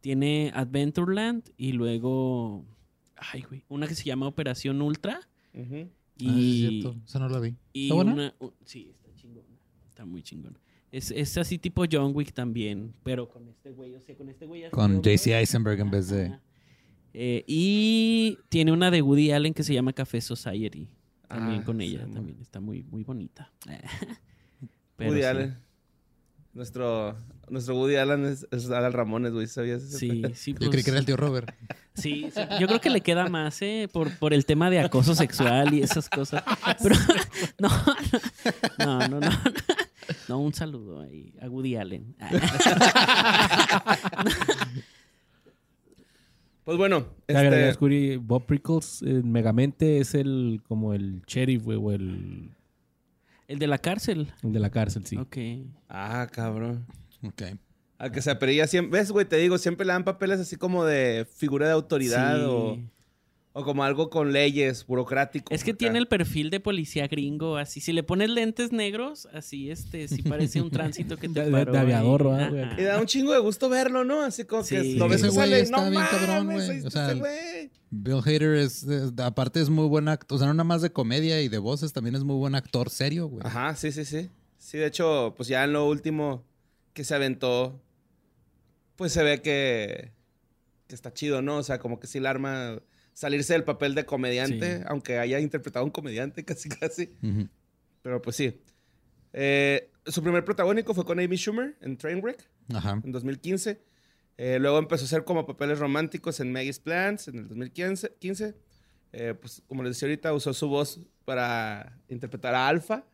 tiene 0.00 0.50
Adventureland 0.54 1.50
y 1.56 1.72
luego... 1.72 2.64
Ay, 3.16 3.42
güey. 3.42 3.64
Una 3.68 3.86
que 3.88 3.94
se 3.94 4.04
llama 4.04 4.26
Operación 4.28 4.80
Ultra. 4.82 5.20
Ujú. 5.54 5.88
Y, 6.18 6.28
Ah, 6.28 6.32
es 6.38 6.70
cierto. 6.70 6.96
Esa 7.06 7.18
no 7.20 7.28
la 7.28 7.40
vi. 7.40 7.54
Y 7.72 7.84
¿Está 7.84 7.94
buena? 7.94 8.12
una. 8.12 8.34
sí, 8.64 8.90
está 8.94 9.12
chingona. 9.14 9.46
Está 9.88 10.04
muy 10.04 10.22
chingona. 10.22 10.58
Es, 10.92 11.10
es 11.10 11.36
así 11.36 11.58
tipo 11.58 11.84
John 11.90 12.12
Wick 12.14 12.32
también, 12.32 12.94
pero 13.02 13.28
con 13.28 13.46
este 13.48 13.72
güey, 13.72 13.94
o 13.94 14.00
sea, 14.00 14.16
con 14.16 14.28
este 14.28 14.46
güey. 14.46 14.64
así 14.64 14.70
Con 14.70 15.02
JC. 15.02 15.26
Eisenberg 15.34 15.80
en 15.80 15.90
vez 15.90 16.08
de. 16.08 16.38
Eh, 17.20 17.42
y 17.48 18.38
tiene 18.48 18.70
una 18.70 18.92
de 18.92 19.02
Woody 19.02 19.32
Allen 19.32 19.52
que 19.52 19.64
se 19.64 19.74
llama 19.74 19.92
Café 19.92 20.20
Society. 20.20 20.88
También 21.26 21.62
Ah, 21.62 21.64
con 21.64 21.80
ella, 21.80 22.04
sí, 22.06 22.12
también 22.12 22.38
está 22.40 22.60
muy, 22.60 22.84
muy 22.84 23.02
bonita. 23.02 23.50
Pero 24.96 25.10
Woody 25.10 25.22
sí. 25.22 25.26
Allen. 25.26 25.58
Nuestro, 26.52 27.18
nuestro 27.50 27.74
Woody 27.76 27.96
Allen 27.96 28.24
es, 28.24 28.46
es 28.52 28.70
Alan 28.70 28.92
Ramones, 28.92 29.32
güey. 29.32 29.48
¿Sabías 29.48 29.82
eso? 29.82 29.98
Sí, 29.98 30.22
sí, 30.34 30.52
Yo 30.52 30.58
pues, 30.58 30.70
creí 30.70 30.84
que 30.84 30.90
era 30.90 31.00
el 31.00 31.06
tío 31.06 31.16
Robert. 31.16 31.52
sí, 31.94 32.28
sí. 32.32 32.40
Yo 32.60 32.68
creo 32.68 32.80
que 32.80 32.88
le 32.90 33.00
queda 33.00 33.28
más, 33.28 33.60
¿eh? 33.62 33.88
Por, 33.92 34.16
por 34.18 34.32
el 34.32 34.46
tema 34.46 34.70
de 34.70 34.78
acoso 34.78 35.16
sexual 35.16 35.74
y 35.74 35.82
esas 35.82 36.08
cosas. 36.08 36.44
Pero, 36.80 36.94
no, 37.58 37.68
no, 38.78 39.08
no, 39.08 39.20
no. 39.20 39.30
No, 40.28 40.38
un 40.38 40.54
saludo 40.54 41.00
ahí 41.00 41.34
a 41.42 41.48
Woody 41.48 41.74
Allen. 41.74 42.14
Pues 46.68 46.76
bueno, 46.76 47.06
este, 47.26 47.48
descubrí 47.48 48.18
Bob 48.18 48.44
Prickles 48.44 49.00
en 49.00 49.32
Megamente 49.32 50.00
es 50.00 50.14
el 50.14 50.60
como 50.68 50.92
el 50.92 51.22
sheriff, 51.26 51.62
güey, 51.64 51.78
o 51.80 51.92
el, 51.92 52.50
El 53.46 53.58
de 53.58 53.66
la 53.66 53.78
cárcel. 53.78 54.30
el 54.42 54.52
de 54.52 54.60
la 54.60 54.68
cárcel, 54.68 55.06
sí. 55.06 55.16
Ok. 55.16 55.38
Ah, 55.88 56.28
cabrón. 56.30 56.84
Ok. 57.26 57.40
Al 57.96 58.12
que 58.12 58.20
se 58.20 58.30
aperilla 58.30 58.66
siempre. 58.66 59.00
¿Ves, 59.00 59.10
güey? 59.10 59.24
Te 59.24 59.36
digo, 59.38 59.56
siempre 59.56 59.86
le 59.86 59.94
dan 59.94 60.04
papeles 60.04 60.40
así 60.40 60.56
como 60.56 60.84
de 60.84 61.26
figura 61.36 61.64
de 61.68 61.72
autoridad 61.72 62.36
Sí. 62.36 62.44
o, 62.46 62.78
o 63.60 63.64
como 63.64 63.82
algo 63.84 64.08
con 64.10 64.32
leyes, 64.32 64.86
burocrático. 64.86 65.52
Es 65.52 65.64
que 65.64 65.72
acá. 65.72 65.78
tiene 65.78 65.98
el 65.98 66.06
perfil 66.06 66.50
de 66.50 66.60
policía 66.60 67.08
gringo, 67.08 67.56
así. 67.56 67.80
Si 67.80 67.92
le 67.92 68.02
pones 68.02 68.30
lentes 68.30 68.70
negros, 68.72 69.26
así, 69.32 69.70
este, 69.70 70.06
sí 70.08 70.22
parece 70.22 70.60
un 70.62 70.70
tránsito 70.70 71.16
que 71.16 71.28
te 71.28 71.44
De- 71.44 71.50
paró 71.50 71.72
de 71.72 71.78
aviador, 71.78 72.22
ahí. 72.22 72.28
¿verdad, 72.28 72.50
güey? 72.50 72.62
Ajá. 72.62 72.80
Y 72.80 72.84
da 72.84 73.00
un 73.00 73.06
chingo 73.06 73.32
de 73.32 73.40
gusto 73.40 73.68
verlo, 73.68 74.04
¿no? 74.04 74.22
Así 74.22 74.44
como 74.44 74.64
que 74.64 74.94
lo 74.94 75.08
ves 75.08 75.22
güey 75.22 75.32
sale. 75.34 75.60
está 75.60 75.76
no 75.84 75.90
bien 75.90 76.02
cabrón, 76.10 76.46
mames, 76.46 76.66
güey. 76.66 76.78
ahí 76.78 76.86
O 76.86 76.90
sea, 76.90 77.12
güey. 77.14 77.70
Bill 77.90 78.20
Hader 78.24 78.54
es, 78.54 78.82
es- 78.84 79.12
aparte 79.18 79.60
es 79.60 79.70
muy 79.70 79.88
buen 79.88 80.08
actor, 80.08 80.36
o 80.36 80.38
sea, 80.38 80.46
no 80.46 80.54
nada 80.54 80.64
más 80.64 80.82
de 80.82 80.90
comedia 80.92 81.40
y 81.42 81.48
de 81.48 81.58
voces, 81.58 81.92
también 81.92 82.14
es 82.14 82.22
muy 82.22 82.36
buen 82.36 82.54
actor 82.54 82.90
serio, 82.90 83.26
güey. 83.28 83.42
Ajá, 83.44 83.74
sí, 83.74 83.90
sí, 83.92 84.04
sí. 84.04 84.28
Sí, 84.58 84.78
de 84.78 84.86
hecho, 84.86 85.34
pues 85.36 85.48
ya 85.48 85.64
en 85.64 85.72
lo 85.72 85.86
último 85.88 86.44
que 86.92 87.02
se 87.04 87.14
aventó, 87.14 87.80
pues 88.96 89.12
se 89.12 89.22
ve 89.22 89.40
que, 89.40 90.12
que 90.86 90.94
está 90.94 91.12
chido, 91.12 91.42
¿no? 91.42 91.56
O 91.58 91.62
sea, 91.62 91.78
como 91.78 91.98
que 92.00 92.06
sí 92.06 92.20
la 92.20 92.30
arma 92.30 92.80
salirse 93.18 93.52
del 93.52 93.64
papel 93.64 93.96
de 93.96 94.04
comediante, 94.06 94.78
Sí. 94.78 94.84
aunque 94.86 95.18
haya 95.18 95.40
interpretado 95.40 95.82
a 95.82 95.86
un 95.86 95.90
comediante 95.90 96.44
casi, 96.44 96.68
casi. 96.68 97.10
Pero 98.02 98.22
pues 98.22 98.36
sí. 98.36 98.60
Eh, 99.32 99.90
su 100.06 100.22
primer 100.22 100.44
protagónico 100.44 100.94
fue 100.94 101.04
con 101.04 101.18
Amy 101.18 101.36
Schumer 101.36 101.76
en 101.80 101.96
Trainwreck 101.98 102.48
Ajá. 102.72 103.00
en 103.02 103.10
2015. 103.10 103.80
Eh, 104.36 104.58
luego 104.60 104.78
empezó 104.78 105.02
a 105.02 105.06
hacer 105.06 105.24
como 105.24 105.44
papeles 105.46 105.80
románticos 105.80 106.38
en 106.38 106.52
Maggie's 106.52 106.78
Plans 106.78 107.26
en 107.26 107.38
el 107.38 107.48
2015. 107.48 108.14
15. 108.20 108.54
Eh, 109.12 109.34
pues 109.40 109.62
como 109.66 109.82
les 109.82 109.94
decía 109.96 110.06
ahorita, 110.08 110.32
usó 110.32 110.54
su 110.54 110.68
voz 110.68 111.00
para 111.24 111.98
interpretar 112.08 112.54
a 112.54 112.68
Alpha. 112.68 113.04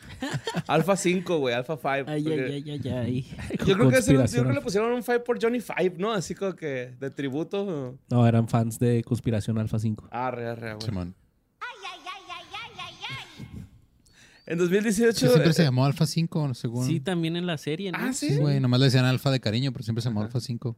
Alpha 0.66 0.96
5, 0.96 1.38
güey, 1.38 1.54
Alpha 1.54 1.76
5. 1.76 1.88
Ay, 1.88 2.04
ay, 2.08 2.22
porque- 2.24 2.52
ay, 2.52 2.70
ay, 2.70 2.88
ay. 2.88 3.26
Yo 3.66 3.74
creo, 3.76 3.90
que 3.90 3.98
ese- 3.98 4.12
yo 4.14 4.24
creo 4.24 4.44
que 4.46 4.52
le 4.52 4.60
pusieron 4.60 4.92
un 4.92 5.02
5 5.02 5.24
por 5.24 5.42
Johnny 5.42 5.60
5, 5.60 5.96
¿no? 5.98 6.12
Así 6.12 6.34
como 6.34 6.54
que 6.54 6.94
de 6.98 7.10
tributo. 7.10 7.98
No, 8.10 8.26
eran 8.26 8.48
fans 8.48 8.78
de 8.78 9.02
Conspiración 9.04 9.58
Alpha 9.58 9.78
5. 9.78 10.08
Arre, 10.10 10.46
arre, 10.48 10.74
güey. 10.74 10.84
Simón. 10.86 11.14
En 14.44 14.58
2018. 14.58 15.12
Que 15.20 15.28
siempre 15.28 15.50
eh, 15.50 15.54
se 15.54 15.62
llamó 15.62 15.84
Alpha 15.84 16.04
5, 16.04 16.54
según. 16.54 16.86
Sí, 16.86 16.98
también 17.00 17.36
en 17.36 17.46
la 17.46 17.56
serie, 17.58 17.92
¿no? 17.92 17.98
Ah, 18.00 18.12
sí. 18.12 18.28
Sí, 18.30 18.36
güey, 18.38 18.58
nomás 18.60 18.80
le 18.80 18.86
decían 18.86 19.04
Alfa 19.04 19.30
de 19.30 19.40
cariño, 19.40 19.72
pero 19.72 19.84
siempre 19.84 20.02
se 20.02 20.08
llamó 20.08 20.20
Ajá. 20.20 20.26
Alfa 20.26 20.40
5. 20.40 20.76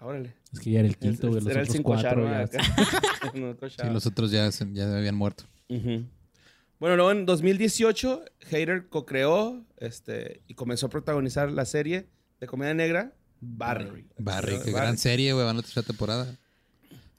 Órale. 0.00 0.34
Es 0.52 0.60
que 0.60 0.70
ya 0.72 0.80
era 0.80 0.88
el 0.88 0.98
quinto, 0.98 1.28
güey. 1.28 1.40
Los 1.40 1.50
Era 1.50 1.60
el 1.62 1.64
otros 1.64 1.76
5 1.76 1.86
cuatro 1.90 2.10
Sharma 2.28 2.30
ya. 2.30 2.40
acá. 2.44 3.32
No, 3.34 3.52
Sí, 3.68 3.74
Sharma. 3.76 3.92
los 3.94 4.06
otros 4.06 4.30
ya, 4.30 4.52
se- 4.52 4.70
ya 4.72 4.94
habían 4.94 5.14
muerto. 5.14 5.44
Ujú. 5.70 6.04
Bueno, 6.78 6.96
luego 6.96 7.10
en 7.10 7.24
2018, 7.26 8.24
Hader 8.52 8.88
co-creó 8.88 9.64
este, 9.78 10.42
y 10.46 10.54
comenzó 10.54 10.86
a 10.86 10.90
protagonizar 10.90 11.50
la 11.50 11.64
serie 11.64 12.08
de 12.40 12.46
comedia 12.46 12.74
negra 12.74 13.14
Barry. 13.40 14.06
Barry, 14.18 14.52
qué 14.64 14.70
Barry. 14.70 14.72
gran 14.72 14.98
serie, 14.98 15.32
güey, 15.32 15.44
va 15.44 15.50
en 15.52 15.56
la 15.58 15.62
tercera 15.62 15.86
temporada. 15.86 16.26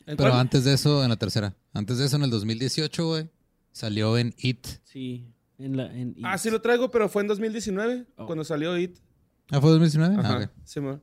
¿En 0.05 0.15
Pero 0.17 0.29
cuál? 0.29 0.39
antes 0.41 0.63
de 0.63 0.73
eso, 0.73 1.03
en 1.03 1.09
la 1.09 1.15
tercera. 1.17 1.55
Antes 1.73 1.97
de 1.97 2.05
eso, 2.05 2.15
en 2.17 2.23
el 2.23 2.29
2018, 2.29 3.05
güey, 3.07 3.29
salió 3.71 4.17
en 4.17 4.33
It. 4.37 4.65
Sí. 4.83 5.25
En 5.57 5.75
la, 5.75 5.85
en, 5.93 6.15
Ah, 6.23 6.37
sí 6.37 6.49
lo 6.51 6.61
traigo, 6.61 6.89
pero 6.91 7.09
fue 7.09 7.23
en 7.23 7.27
2019, 7.27 8.05
Oh. 8.15 8.25
cuando 8.27 8.43
salió 8.43 8.77
IT. 8.77 8.99
¿Ah, 9.51 9.59
fue 9.59 9.71
2019? 9.71 10.15
Ajá, 10.17 10.33
Ah, 10.33 10.43
ok. 10.45 10.51
sí, 10.63 10.79
mo. 10.79 11.01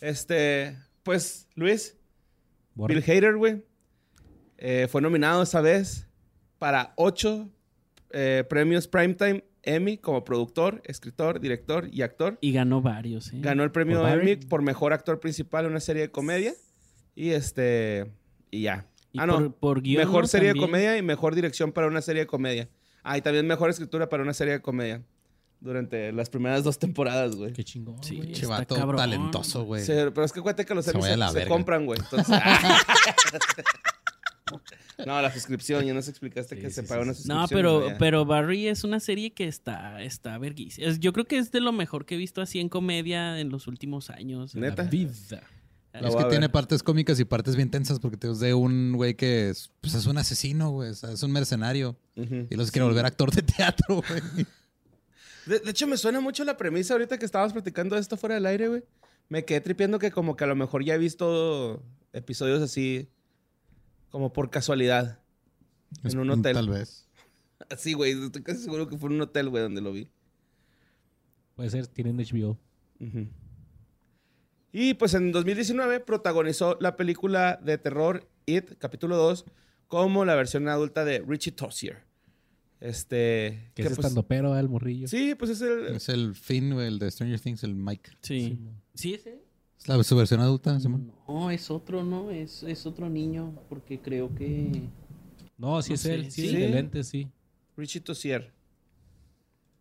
Este, 0.00 0.76
pues, 1.02 1.48
Luis, 1.54 1.96
Borre. 2.74 2.94
Bill 2.94 3.04
Hader, 3.04 3.36
güey, 3.36 3.64
eh, 4.58 4.88
fue 4.90 5.00
nominado 5.02 5.42
esa 5.42 5.60
vez 5.60 6.06
para 6.58 6.92
ocho 6.96 7.50
eh, 8.10 8.44
premios 8.48 8.88
Primetime 8.88 9.44
Emmy 9.62 9.96
como 9.98 10.24
productor, 10.24 10.82
escritor, 10.84 11.40
director 11.40 11.88
y 11.90 12.02
actor. 12.02 12.38
Y 12.40 12.52
ganó 12.52 12.82
varios, 12.82 13.32
¿eh? 13.32 13.38
Ganó 13.40 13.64
el 13.64 13.70
premio. 13.70 14.06
Emmy 14.06 14.36
por 14.36 14.62
mejor 14.62 14.92
actor 14.92 15.20
principal 15.20 15.64
en 15.64 15.70
una 15.72 15.80
serie 15.80 16.02
de 16.02 16.10
comedia. 16.10 16.52
Y 17.14 17.30
este. 17.30 18.12
Y 18.50 18.62
ya. 18.62 18.86
Y 19.12 19.20
ah, 19.20 19.26
no. 19.26 19.52
por- 19.52 19.82
mejor 19.82 20.28
serie 20.28 20.52
de 20.52 20.58
comedia 20.60 20.96
y 20.98 21.02
mejor 21.02 21.34
dirección 21.34 21.72
para 21.72 21.86
una 21.86 22.02
serie 22.02 22.22
de 22.22 22.26
comedia. 22.26 22.68
Ah, 23.02 23.16
y 23.16 23.22
también 23.22 23.46
mejor 23.46 23.70
escritura 23.70 24.08
para 24.08 24.22
una 24.22 24.34
serie 24.34 24.54
de 24.54 24.60
comedia. 24.60 25.02
Durante 25.60 26.12
las 26.12 26.28
primeras 26.28 26.62
dos 26.62 26.78
temporadas, 26.78 27.36
güey. 27.36 27.52
Qué 27.54 27.64
chingón, 27.64 28.02
Sí. 28.02 28.16
güey. 28.16 28.32
Che, 28.32 28.42
Está 28.42 28.58
vato 28.58 28.74
cabrón. 28.74 28.96
talentoso, 28.98 29.64
güey. 29.64 29.82
Sí, 29.82 29.92
pero 30.12 30.24
es 30.24 30.32
que 30.32 30.42
cuente 30.42 30.66
que 30.66 30.74
los 30.74 30.84
Se 30.84 30.90
Emmys 30.90 31.06
se, 31.32 31.40
se 31.40 31.46
compran, 31.46 31.86
güey. 31.86 31.98
Entonces, 32.00 32.36
No, 35.06 35.20
la 35.20 35.32
suscripción, 35.32 35.84
ya 35.84 35.92
nos 35.94 36.06
explicaste 36.08 36.54
Sí, 36.54 36.60
que 36.62 36.68
sí, 36.68 36.74
se 36.76 36.82
sí, 36.82 36.88
paga 36.88 37.02
una 37.02 37.14
suscripción. 37.14 37.38
No, 37.42 37.48
pero, 37.48 37.88
pero 37.98 38.24
Barry 38.24 38.68
es 38.68 38.84
una 38.84 39.00
serie 39.00 39.32
que 39.32 39.48
está, 39.48 40.02
está 40.02 40.38
verguís. 40.38 40.78
Es- 40.78 41.00
Yo 41.00 41.12
creo 41.12 41.24
que 41.24 41.38
es 41.38 41.50
de 41.50 41.60
lo 41.60 41.72
mejor 41.72 42.06
que 42.06 42.14
he 42.14 42.18
visto 42.18 42.40
así 42.40 42.60
en 42.60 42.68
comedia 42.68 43.40
en 43.40 43.48
los 43.48 43.66
últimos 43.66 44.10
años. 44.10 44.54
¿Neta? 44.54 44.84
La 44.84 44.90
vida. 44.90 45.12
La 45.92 46.08
es 46.08 46.16
que 46.16 46.22
a 46.22 46.28
tiene 46.28 46.48
partes 46.48 46.82
cómicas 46.82 47.18
y 47.20 47.24
partes 47.24 47.54
bien 47.56 47.70
tensas 47.70 48.00
porque 48.00 48.16
te 48.16 48.28
de 48.34 48.52
un 48.54 48.92
güey 48.96 49.14
que 49.14 49.48
es, 49.50 49.70
pues 49.80 49.94
es 49.94 50.06
un 50.06 50.18
asesino, 50.18 50.70
güey. 50.70 50.90
o 50.90 50.94
sea, 50.94 51.10
es 51.12 51.22
un 51.22 51.30
mercenario. 51.32 51.96
Y 52.16 52.54
los 52.56 52.70
quiere 52.70 52.84
volver 52.86 53.06
actor 53.06 53.30
de 53.32 53.42
teatro, 53.42 53.96
güey. 54.08 54.46
De, 55.46 55.58
de 55.60 55.70
hecho, 55.70 55.86
me 55.86 55.96
suena 55.96 56.20
mucho 56.20 56.44
la 56.44 56.56
premisa 56.56 56.94
ahorita 56.94 57.18
que 57.18 57.24
estábamos 57.24 57.52
platicando 57.52 57.94
de 57.96 58.00
esto 58.00 58.16
fuera 58.16 58.34
del 58.36 58.46
aire, 58.46 58.68
güey. 58.68 58.82
Me 59.28 59.44
quedé 59.44 59.60
tripeando 59.60 59.98
que 59.98 60.10
como 60.10 60.36
que 60.36 60.44
a 60.44 60.46
lo 60.46 60.56
mejor 60.56 60.84
ya 60.84 60.94
he 60.94 60.98
visto 60.98 61.82
episodios 62.12 62.60
así 62.62 63.08
como 64.14 64.32
por 64.32 64.48
casualidad. 64.48 65.18
En 66.04 66.20
un 66.20 66.30
hotel. 66.30 66.54
Tal 66.54 66.68
vez. 66.68 67.08
Así, 67.68 67.94
güey. 67.94 68.12
Estoy 68.12 68.44
casi 68.44 68.62
seguro 68.62 68.86
que 68.86 68.96
fue 68.96 69.08
en 69.08 69.16
un 69.16 69.22
hotel, 69.22 69.48
güey, 69.48 69.60
donde 69.60 69.80
lo 69.80 69.92
vi. 69.92 70.08
Puede 71.56 71.70
ser, 71.70 71.88
tienen 71.88 72.18
HBO. 72.18 72.56
Y 74.70 74.94
pues 74.94 75.14
en 75.14 75.32
2019 75.32 75.98
protagonizó 75.98 76.78
la 76.80 76.94
película 76.94 77.58
de 77.60 77.76
terror 77.76 78.28
It, 78.46 78.78
capítulo 78.78 79.16
2, 79.16 79.46
como 79.88 80.24
la 80.24 80.36
versión 80.36 80.68
adulta 80.68 81.04
de 81.04 81.18
Richie 81.18 81.50
Tozier. 81.50 82.04
Este. 82.78 83.72
Que 83.74 83.82
que, 83.82 83.88
es 83.88 83.96
pues, 83.96 83.98
estando 83.98 84.28
pero 84.28 84.56
el 84.56 84.68
morrillo. 84.68 85.08
Sí, 85.08 85.34
pues 85.34 85.50
es 85.50 85.60
el. 85.60 85.86
Es 85.96 86.08
el 86.08 86.36
Finn, 86.36 86.72
güey, 86.72 86.86
el 86.86 87.00
de 87.00 87.10
Stranger 87.10 87.40
Things, 87.40 87.64
el 87.64 87.74
Mike. 87.74 88.12
Sí. 88.22 88.60
¿Sí 88.94 89.14
ese? 89.14 89.42
Es 89.78 89.88
la, 89.88 90.02
su 90.02 90.16
versión 90.16 90.40
adulta, 90.40 90.78
Simón. 90.80 91.12
No, 91.28 91.50
es 91.50 91.70
otro, 91.70 92.02
¿no? 92.04 92.30
Es, 92.30 92.62
es 92.62 92.86
otro 92.86 93.08
niño, 93.08 93.54
porque 93.68 94.00
creo 94.00 94.34
que... 94.34 94.88
No, 95.58 95.80
sí 95.82 95.90
No 95.90 95.94
es 95.94 96.00
sé, 96.00 96.14
él. 96.14 96.30
Sí, 96.30 96.48
sí. 96.48 96.54
el 96.56 96.60
de 96.62 96.68
lentes, 96.70 97.08
sí. 97.08 97.28
Richie 97.76 98.00
Tozier. 98.00 98.52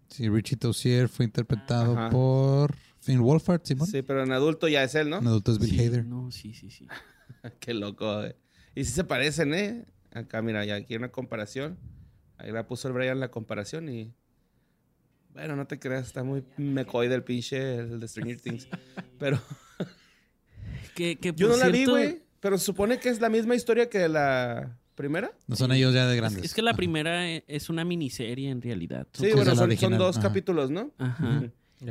Sí, 0.10 0.29
Richie 0.29 0.58
Tozier 0.58 1.08
fue 1.10 1.25
interpretado 1.25 1.97
Ajá. 1.97 2.10
por 2.10 2.75
Finn 2.99 3.21
Wolfhard, 3.21 3.62
Simón. 3.63 3.88
Sí, 3.88 4.01
pero 4.01 4.23
en 4.23 4.32
adulto 4.32 4.67
ya 4.67 4.84
es 4.84 4.93
él, 4.95 5.10
¿no? 5.10 5.17
En 5.19 5.27
adulto 5.27 5.51
es 5.51 5.60
Bill 5.60 5.69
Sí, 5.71 5.79
Hader. 5.79 6.06
No, 6.06 6.32
sí, 6.32 6.53
sí, 6.53 6.69
sí. 6.69 6.88
Qué 7.60 7.73
loco, 7.73 8.17
güey. 8.17 8.36
Y 8.75 8.84
sí 8.86 8.91
se 8.91 9.03
parecen, 9.03 9.53
¿eh? 9.53 9.86
Acá, 10.12 10.41
mira, 10.41 10.65
ya 10.65 10.75
aquí 10.75 10.93
hay 10.93 10.97
una 10.97 11.12
comparación. 11.12 11.77
Ahí 12.38 12.51
la 12.51 12.67
puso 12.67 12.88
el 12.88 12.93
Brian 12.93 13.19
la 13.19 13.32
comparación 13.32 13.89
y. 13.89 14.13
Bueno, 15.34 15.56
no 15.56 15.65
te 15.65 15.79
creas, 15.79 16.06
está 16.06 16.23
muy 16.23 16.43
mecoide 16.58 17.15
el 17.15 17.23
pinche, 17.23 17.77
el 17.77 17.99
de 17.99 18.08
Stranger 18.08 18.39
Things. 18.41 18.67
Pero 19.17 19.39
Que, 20.95 21.17
que, 21.17 21.34
yo 21.36 21.47
no 21.49 21.58
la 21.58 21.69
vi, 21.69 21.86
güey. 21.86 22.21
Pero 22.39 22.58
se 22.58 22.65
supone 22.65 22.99
que 22.99 23.10
es 23.10 23.21
la 23.21 23.29
misma 23.29 23.56
historia 23.56 23.89
que 23.89 24.08
la 24.10 24.77
primera. 24.95 25.32
No 25.47 25.56
son 25.56 25.71
ellos 25.71 25.93
ya 25.93 26.06
de 26.08 26.13
Es, 26.15 26.17
grandes. 26.21 26.43
es 26.43 26.53
que 26.53 26.62
la 26.62 26.73
primera 26.73 27.29
e- 27.29 27.43
es 27.47 27.69
una 27.69 27.86
miniserie 27.86 28.49
en 28.49 28.62
realidad. 28.62 29.08
Sí, 29.13 29.27
bueno, 29.34 29.45
la 29.51 29.56
son, 29.56 29.77
son 29.77 29.97
dos 29.97 30.17
ajá. 30.17 30.27
capítulos, 30.27 30.69
¿no? 30.69 30.91
Ajá. 30.97 31.43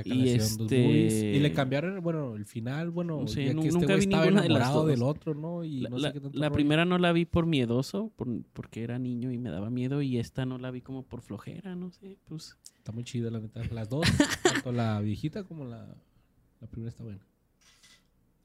Y, 0.05 0.29
este-. 0.31 1.33
Y 1.35 1.39
le 1.41 1.53
cambiaron, 1.53 2.03
bueno, 2.03 2.35
el 2.37 2.47
final, 2.47 2.91
bueno, 2.91 3.27
Sí, 3.29 3.45
ya 3.45 3.53
que 3.55 3.59
este 3.61 3.73
nunca 3.73 3.95
vi 3.97 4.01
estaba 4.05 4.25
ninguna 4.25 4.43
de 4.43 4.49
las 4.49 4.57
enamorado 4.61 4.81
dos. 4.83 4.91
del 4.91 5.03
otro, 5.03 5.35
¿no? 5.35 5.65
Y 5.65 5.81
La, 5.81 5.91
no 5.91 5.99
la- 5.99 6.09
sé 6.09 6.15
qué 6.15 6.21
tanto 6.21 6.39
la 6.39 6.51
primera 6.51 6.85
no 6.87 6.97
la 6.99 7.13
vi 7.13 7.25
por 7.27 7.45
miedoso, 7.45 8.11
por- 8.17 8.29
porque 8.55 8.85
era 8.85 8.99
niño 8.99 9.33
y 9.33 9.39
me 9.39 9.51
daba 9.51 9.69
miedo, 9.69 10.01
y 10.01 10.19
esta 10.19 10.47
no 10.47 10.57
la 10.59 10.71
vi 10.71 10.81
como 10.81 11.03
por 11.03 11.21
flojera, 11.21 11.75
no 11.75 11.91
sé, 11.91 12.17
pues... 12.27 12.57
Está 12.79 12.93
muy 12.93 13.05
chida, 13.05 13.31
la 13.31 13.41
neta. 13.41 13.61
Las 13.71 13.89
dos, 13.91 14.07
tanto 14.43 14.73
la 14.73 14.99
viejita 15.01 15.45
como 15.45 15.65
la, 15.67 15.87
la 16.61 16.67
primera 16.69 16.89
está 16.91 17.05
buena. 17.05 17.21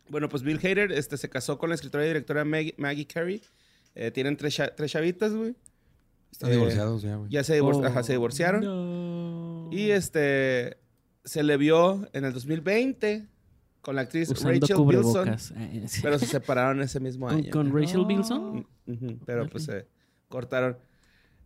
Bueno, 0.09 0.29
pues 0.29 0.43
Bill 0.43 0.57
Hader 0.59 0.91
este, 0.91 1.17
se 1.17 1.29
casó 1.29 1.57
con 1.57 1.69
la 1.69 1.75
escritora 1.75 2.03
y 2.05 2.07
directora 2.07 2.45
Maggie, 2.45 2.75
Maggie 2.77 3.05
Carey. 3.07 3.41
Eh, 3.95 4.11
tienen 4.11 4.37
tres, 4.37 4.55
cha- 4.55 4.73
tres 4.75 4.91
chavitas, 4.91 5.33
güey. 5.33 5.55
Están 6.31 6.49
Eh, 6.51 6.53
divorciados 6.53 7.01
ya, 7.01 7.15
güey. 7.15 7.29
Ya 7.31 7.43
se, 7.43 7.59
divor- 7.59 7.75
Oh. 7.81 7.85
ajá, 7.85 8.03
se 8.03 8.13
divorciaron. 8.13 8.63
No. 8.63 9.69
Y 9.71 9.91
este 9.91 10.77
se 11.23 11.43
le 11.43 11.57
vio 11.57 12.07
en 12.13 12.25
el 12.25 12.33
2020 12.33 13.27
con 13.81 13.95
la 13.95 14.01
actriz 14.01 14.29
Usando 14.29 14.59
Rachel 14.59 14.85
Bilson. 14.85 15.29
Eh, 15.57 15.85
pero 16.01 16.19
se 16.19 16.25
separaron 16.41 16.81
ese 16.81 16.99
mismo 16.99 17.27
¿Con, 17.27 17.35
año. 17.37 17.51
con 17.51 17.73
Rachel. 17.73 18.05
Bilson? 18.05 18.67
Ujú, 18.87 19.19
pero 19.25 19.39
Órale. 19.39 19.51
pues 19.51 19.63
se 19.65 19.87
cortaron. 20.29 20.77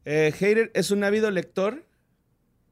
Eh, 0.06 0.34
Hader 0.40 0.72
es 0.74 0.92
un 0.92 1.04
ávido 1.04 1.30
lector. 1.32 1.86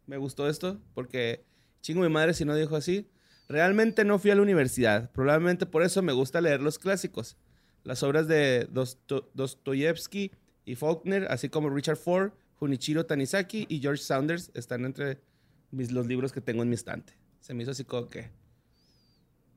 Me 0.08 0.18
gustó 0.18 0.50
esto 0.50 0.80
porque 0.94 1.46
chingo 1.82 2.02
mi 2.02 2.10
madre 2.10 2.34
si 2.34 2.44
no 2.46 2.56
dijo 2.56 2.76
así. 2.76 3.08
Realmente 3.50 4.06
no 4.06 4.20
fui 4.20 4.30
a 4.32 4.36
la 4.36 4.42
universidad. 4.44 5.12
Probablemente 5.12 5.66
por 5.66 5.84
eso 5.84 6.02
me 6.04 6.14
gusta 6.14 6.40
leer 6.40 6.62
los 6.62 6.78
clásicos. 6.80 7.36
Las 7.84 8.04
obras 8.04 8.28
de 8.28 8.68
Dosto- 8.72 9.28
Dostoyevsky 9.34 10.32
y 10.66 10.76
Faulkner, 10.76 11.26
así 11.32 11.50
como 11.50 11.70
Richard 11.70 11.98
Ford, 11.98 12.32
Junichiro 12.58 13.06
Tanizaki 13.06 13.66
y 13.68 13.80
George 13.80 14.04
Saunders 14.04 14.52
están 14.54 14.86
entre 14.86 15.20
mis, 15.72 15.92
los 15.92 16.06
libros 16.06 16.32
que 16.32 16.42
tengo 16.42 16.62
en 16.62 16.70
mi 16.70 16.76
estante. 16.76 17.14
Se 17.40 17.54
me 17.54 17.64
hizo 17.64 17.72
así 17.72 17.86
como 17.86 18.08
que... 18.08 18.30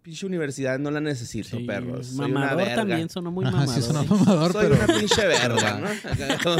Pinche 0.02 0.26
universidad 0.26 0.78
no 0.80 0.90
la 0.90 1.00
necesito, 1.00 1.58
Sí, 1.58 1.64
perros. 1.64 2.06
Soy 2.08 2.30
una 2.30 2.40
Mamador 2.40 2.56
verga. 2.64 2.74
también 2.74 3.08
sonó 3.08 3.30
muy 3.30 3.44
Ajá, 3.44 3.56
mamador. 3.58 3.74
sí 3.74 3.80
es 3.80 3.88
un 3.88 3.96
¿eh? 4.04 4.06
mamador, 4.08 4.52
Soy 4.52 4.62
pero... 4.68 4.74
una 4.84 4.86
pinche 4.98 5.26
verga, 5.28 5.80
¿no? 5.80 6.56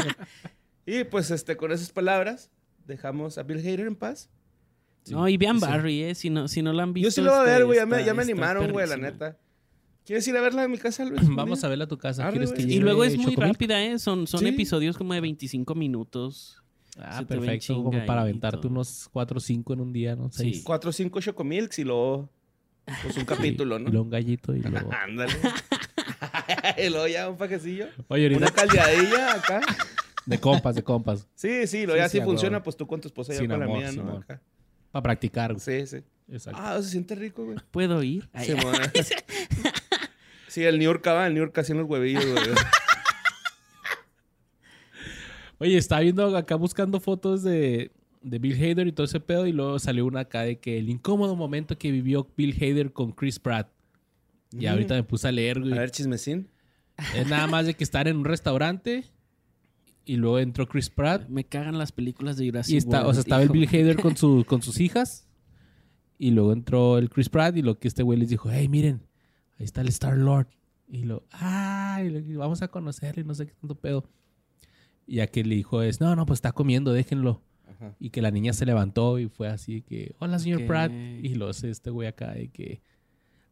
Y 0.85 1.03
pues 1.05 1.29
este, 1.31 1.57
con 1.57 1.71
esas 1.71 1.91
palabras, 1.91 2.51
dejamos 2.85 3.37
a 3.37 3.43
Bill 3.43 3.57
Hader 3.59 3.81
en 3.81 3.95
paz. 3.95 4.29
No, 5.09 5.27
y 5.27 5.37
vean 5.37 5.59
Sí. 5.59 5.65
Barry, 5.65 6.03
¿eh? 6.03 6.15
Si 6.15 6.29
no, 6.29 6.47
si 6.47 6.61
no 6.61 6.71
la 6.73 6.83
han 6.83 6.93
visto. 6.93 7.07
Yo 7.07 7.11
sí 7.11 7.21
lo 7.21 7.31
voy 7.31 7.39
a 7.41 7.43
ver, 7.43 7.65
güey. 7.65 7.77
Ya 7.77 7.85
me, 7.85 8.03
ya 8.05 8.13
me 8.13 8.21
animaron, 8.23 8.71
güey, 8.71 8.87
la 8.87 8.97
neta. 8.97 9.37
¿Quieres 10.05 10.27
ir 10.27 10.35
a 10.35 10.41
verla 10.41 10.63
en 10.65 10.71
mi 10.71 10.77
casa, 10.77 11.05
Luis? 11.05 11.21
Vamos 11.35 11.63
a 11.63 11.67
verla 11.69 11.85
a 11.85 11.87
tu 11.87 11.97
casa. 11.97 12.23
Arre, 12.23 12.31
¿Quieres 12.33 12.51
güey. 12.51 12.67
que 12.67 12.73
Y 12.73 12.79
luego 12.79 13.03
es 13.03 13.17
muy 13.17 13.35
rápida, 13.35 13.81
¿eh? 13.83 13.99
Son, 13.99 14.27
son 14.27 14.41
Sí. 14.41 14.47
episodios 14.47 14.97
como 14.97 15.13
de 15.13 15.21
25 15.21 15.75
minutos. 15.75 16.61
Ah, 16.99 17.19
Se 17.19 17.25
perfecto. 17.25 17.75
Como 17.83 18.05
para 18.05 18.21
y 18.21 18.23
aventarte 18.23 18.67
unos 18.67 19.09
4 19.11 19.37
o 19.37 19.39
5 19.39 19.73
en 19.73 19.81
un 19.81 19.93
día, 19.93 20.15
¿no? 20.15 20.29
Sí. 20.31 20.37
Seis. 20.43 20.61
Cuatro 20.63 20.89
o 20.91 20.93
cinco 20.93 21.19
Chocomilks 21.21 21.79
y 21.79 21.83
luego 21.85 22.29
pues 23.01 23.15
un 23.17 23.25
capítulo, 23.25 23.79
Y 23.79 23.83
¿no? 23.83 23.89
luego 23.89 24.03
un 24.03 24.09
gallito 24.11 24.53
y 24.55 24.61
luego... 24.61 24.89
Ándale. 25.03 25.33
y 26.85 26.89
luego 26.89 27.07
ya 27.07 27.29
un 27.29 27.37
pajecillo. 27.37 27.87
Oye, 28.09 28.23
ahorita 28.23 28.41
Una 28.41 28.51
caldeadilla 28.51 29.33
acá. 29.35 29.61
de 30.25 30.37
compas, 30.39 30.75
de 30.75 30.83
compas. 30.83 31.27
Sí, 31.35 31.65
sí, 31.67 31.85
lo 31.85 31.93
Sí, 31.93 31.99
ya 31.99 32.09
sí, 32.09 32.17
si 32.17 32.21
a 32.21 32.25
funciona, 32.25 32.61
pues 32.61 32.75
tú 32.77 32.85
con 32.87 32.99
tu 33.01 33.07
esposa 33.07 33.33
y 33.33 33.37
yo 33.37 33.47
con 33.47 33.59
la 33.59 33.67
mía, 33.67 33.91
¿no? 33.93 34.17
Acá. 34.17 34.41
Para 34.93 35.03
practicar. 35.03 35.51
güey. 35.53 35.59
Sí, 35.59 35.85
sí. 35.87 35.97
Exacto. 36.31 36.61
Ah, 36.63 36.81
se 36.81 36.87
siente 36.91 37.15
rico, 37.15 37.43
güey. 37.43 37.57
¿Puedo 37.71 38.01
ir? 38.01 38.29
Sí, 40.47 40.63
el 40.63 40.77
New 40.77 40.85
York 40.85 41.03
va, 41.07 41.25
el 41.25 41.33
New 41.33 41.41
York 41.43 41.57
haciendo 41.57 41.81
los 41.81 41.89
huevillos, 41.89 42.23
güey. 42.25 42.45
Oye, 45.59 45.77
estaba 45.77 46.01
viendo 46.01 46.35
acá 46.37 46.55
buscando 46.55 46.99
fotos 46.99 47.41
de, 47.41 47.91
de 48.21 48.37
Bill 48.39 48.53
Hader 48.61 48.85
y 48.87 48.91
todo 48.91 49.05
ese 49.05 49.19
pedo. 49.19 49.47
Y 49.47 49.51
luego 49.51 49.79
salió 49.79 50.05
una 50.05 50.21
acá 50.21 50.41
de 50.41 50.59
que 50.59 50.77
el 50.77 50.89
incómodo 50.89 51.35
momento 51.35 51.77
que 51.77 51.89
vivió 51.91 52.29
Bill 52.37 52.53
Hader 52.61 52.91
con 52.93 53.11
Chris 53.13 53.39
Pratt. 53.39 53.69
Y 54.51 54.65
Mm. 54.65 54.69
ahorita 54.69 54.93
me 54.95 55.03
puse 55.03 55.27
a 55.27 55.31
leer, 55.31 55.59
güey. 55.59 55.73
A 55.73 55.77
ver, 55.77 55.89
chismecín. 55.91 56.47
Es 57.15 57.27
nada 57.27 57.47
más 57.47 57.65
de 57.65 57.73
que 57.73 57.83
estar 57.83 58.07
en 58.07 58.17
un 58.17 58.25
restaurante. 58.25 59.05
Y 60.05 60.17
luego 60.17 60.39
entró 60.39 60.67
Chris 60.67 60.89
Pratt. 60.89 61.29
Me 61.29 61.45
cagan 61.45 61.77
las 61.77 61.91
películas 61.91 62.37
de 62.37 62.47
Jurassic 62.47 62.73
Y 62.73 62.77
está, 62.77 63.07
o 63.07 63.13
sea, 63.13 63.21
estaba 63.21 63.41
el. 63.41 63.49
Bill 63.49 63.67
Hader 63.67 63.95
con, 64.01 64.17
su, 64.17 64.43
con 64.47 64.61
sus 64.61 64.79
hijas. 64.79 65.27
Y 66.17 66.31
luego 66.31 66.51
entró 66.53 66.97
el 66.97 67.09
Chris 67.09 67.29
Pratt. 67.29 67.55
Y 67.57 67.61
lo 67.61 67.79
que 67.79 67.87
este 67.87 68.03
güey 68.03 68.19
les 68.19 68.29
dijo, 68.29 68.49
hey, 68.51 68.67
miren, 68.67 69.01
ahí 69.59 69.65
está 69.65 69.81
el 69.81 69.87
Star 69.89 70.17
Lord. 70.17 70.47
Y 70.89 71.03
lo, 71.05 71.23
ay, 71.31 72.09
lo- 72.09 72.39
vamos 72.39 72.61
a 72.61 72.67
conocerle, 72.67 73.21
y 73.23 73.25
no 73.25 73.33
sé 73.33 73.47
qué 73.47 73.53
tanto 73.53 73.75
pedo. 73.75 74.03
Y 75.07 75.21
a 75.21 75.27
que 75.27 75.43
le 75.43 75.55
dijo 75.55 75.81
es, 75.81 75.99
no, 75.99 76.15
no, 76.15 76.25
pues 76.25 76.37
está 76.37 76.51
comiendo, 76.51 76.93
déjenlo. 76.93 77.41
Ajá. 77.67 77.95
Y 77.99 78.09
que 78.11 78.21
la 78.21 78.29
niña 78.31 78.53
se 78.53 78.65
levantó 78.65 79.19
y 79.19 79.27
fue 79.27 79.47
así 79.47 79.81
que, 79.81 80.15
hola, 80.19 80.37
señor. 80.39 80.65
Pratt. 80.67 80.91
Y 80.91 81.35
lo 81.35 81.49
hace 81.49 81.69
este 81.69 81.89
güey 81.89 82.07
acá 82.07 82.33
de 82.33 82.49
que, 82.49 82.81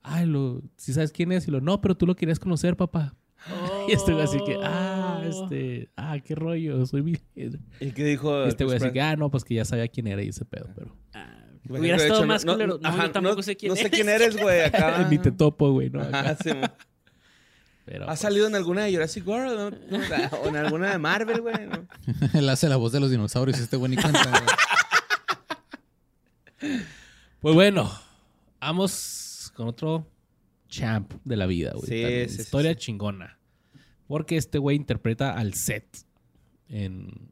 ay, 0.03 0.25
lo, 0.27 0.61
si 0.77 0.93
sabes 0.93 1.11
quién 1.11 1.31
es? 1.31 1.47
Y 1.47 1.51
lo, 1.51 1.61
no, 1.61 1.81
pero 1.81 1.95
tú 1.95 2.05
lo 2.05 2.15
querías 2.15 2.39
conocer, 2.39 2.75
papá. 2.75 3.15
Y 3.89 3.93
este 3.93 4.13
güey 4.13 4.23
así 4.23 4.37
que, 4.45 4.55
ah, 4.63 5.00
Oh. 5.29 5.43
este, 5.45 5.89
ah, 5.95 6.19
qué 6.19 6.35
rollo, 6.35 6.85
soy 6.85 7.19
Hader. 7.35 7.59
¿Y 7.79 7.91
qué 7.91 8.03
dijo? 8.05 8.43
Este 8.45 8.63
güey 8.65 8.77
así 8.77 8.91
que, 8.91 9.01
ah, 9.01 9.15
no, 9.15 9.29
pues 9.31 9.43
que 9.43 9.55
ya 9.55 9.65
sabía 9.65 9.87
quién 9.87 10.07
era 10.07 10.21
y 10.23 10.29
ese 10.29 10.45
pedo, 10.45 10.69
pero 10.75 10.95
Ah, 11.13 11.37
Imagínate 11.63 11.79
Hubiera 11.79 11.97
que 11.97 12.01
de 12.03 12.07
estado 12.07 12.19
hecho, 12.21 12.27
más 12.27 12.45
no- 12.45 12.53
culero. 12.53 12.79
No, 12.81 12.89
ajá, 12.89 13.05
yo 13.05 13.11
tampoco 13.11 13.43
sé 13.43 13.55
quién 13.55 13.69
No 13.69 13.75
sé 13.75 13.81
eres. 13.81 13.91
quién 13.93 14.09
eres, 14.09 14.35
güey, 14.37 14.61
acá. 14.65 15.07
ni 15.09 15.17
te 15.19 15.31
topo, 15.31 15.71
güey, 15.71 15.89
¿no? 15.91 16.01
Ajá, 16.01 16.35
sí, 16.43 16.49
mo. 16.53 16.61
Pero, 17.85 18.03
¿Has 18.03 18.09
pues, 18.09 18.19
salido 18.19 18.47
en 18.47 18.55
alguna 18.55 18.83
de 18.85 18.93
Jurassic 18.93 19.27
World? 19.27 19.55
¿no? 19.89 19.97
No, 19.97 20.37
O 20.43 20.47
en 20.47 20.55
alguna 20.55 20.91
de 20.91 20.97
Marvel, 20.97 21.41
güey. 21.41 21.67
¿no? 21.67 21.87
Él 22.39 22.49
hace 22.49 22.67
la 22.69 22.77
voz 22.77 22.91
de 22.91 22.99
los 22.99 23.11
dinosaurios 23.11 23.59
y 23.59 23.63
este 23.63 23.75
güey 23.77 23.91
ni 23.91 23.97
cuenta, 23.97 24.23
güey. 24.29 24.41
Pues 27.41 27.55
bueno, 27.55 27.91
vamos 28.59 29.51
con 29.55 29.67
otro 29.67 30.07
champ 30.69 31.11
de 31.25 31.35
la 31.35 31.45
vida, 31.47 31.71
güey. 31.75 31.87
Sí, 31.87 32.27
sí, 32.29 32.35
sí, 32.35 32.41
Historia 32.43 32.71
sí. 32.73 32.77
chingona. 32.79 33.37
Porque 34.11 34.35
este 34.35 34.57
güey 34.57 34.75
interpreta 34.75 35.31
al 35.31 35.53
Seth 35.53 36.05
en 36.67 37.31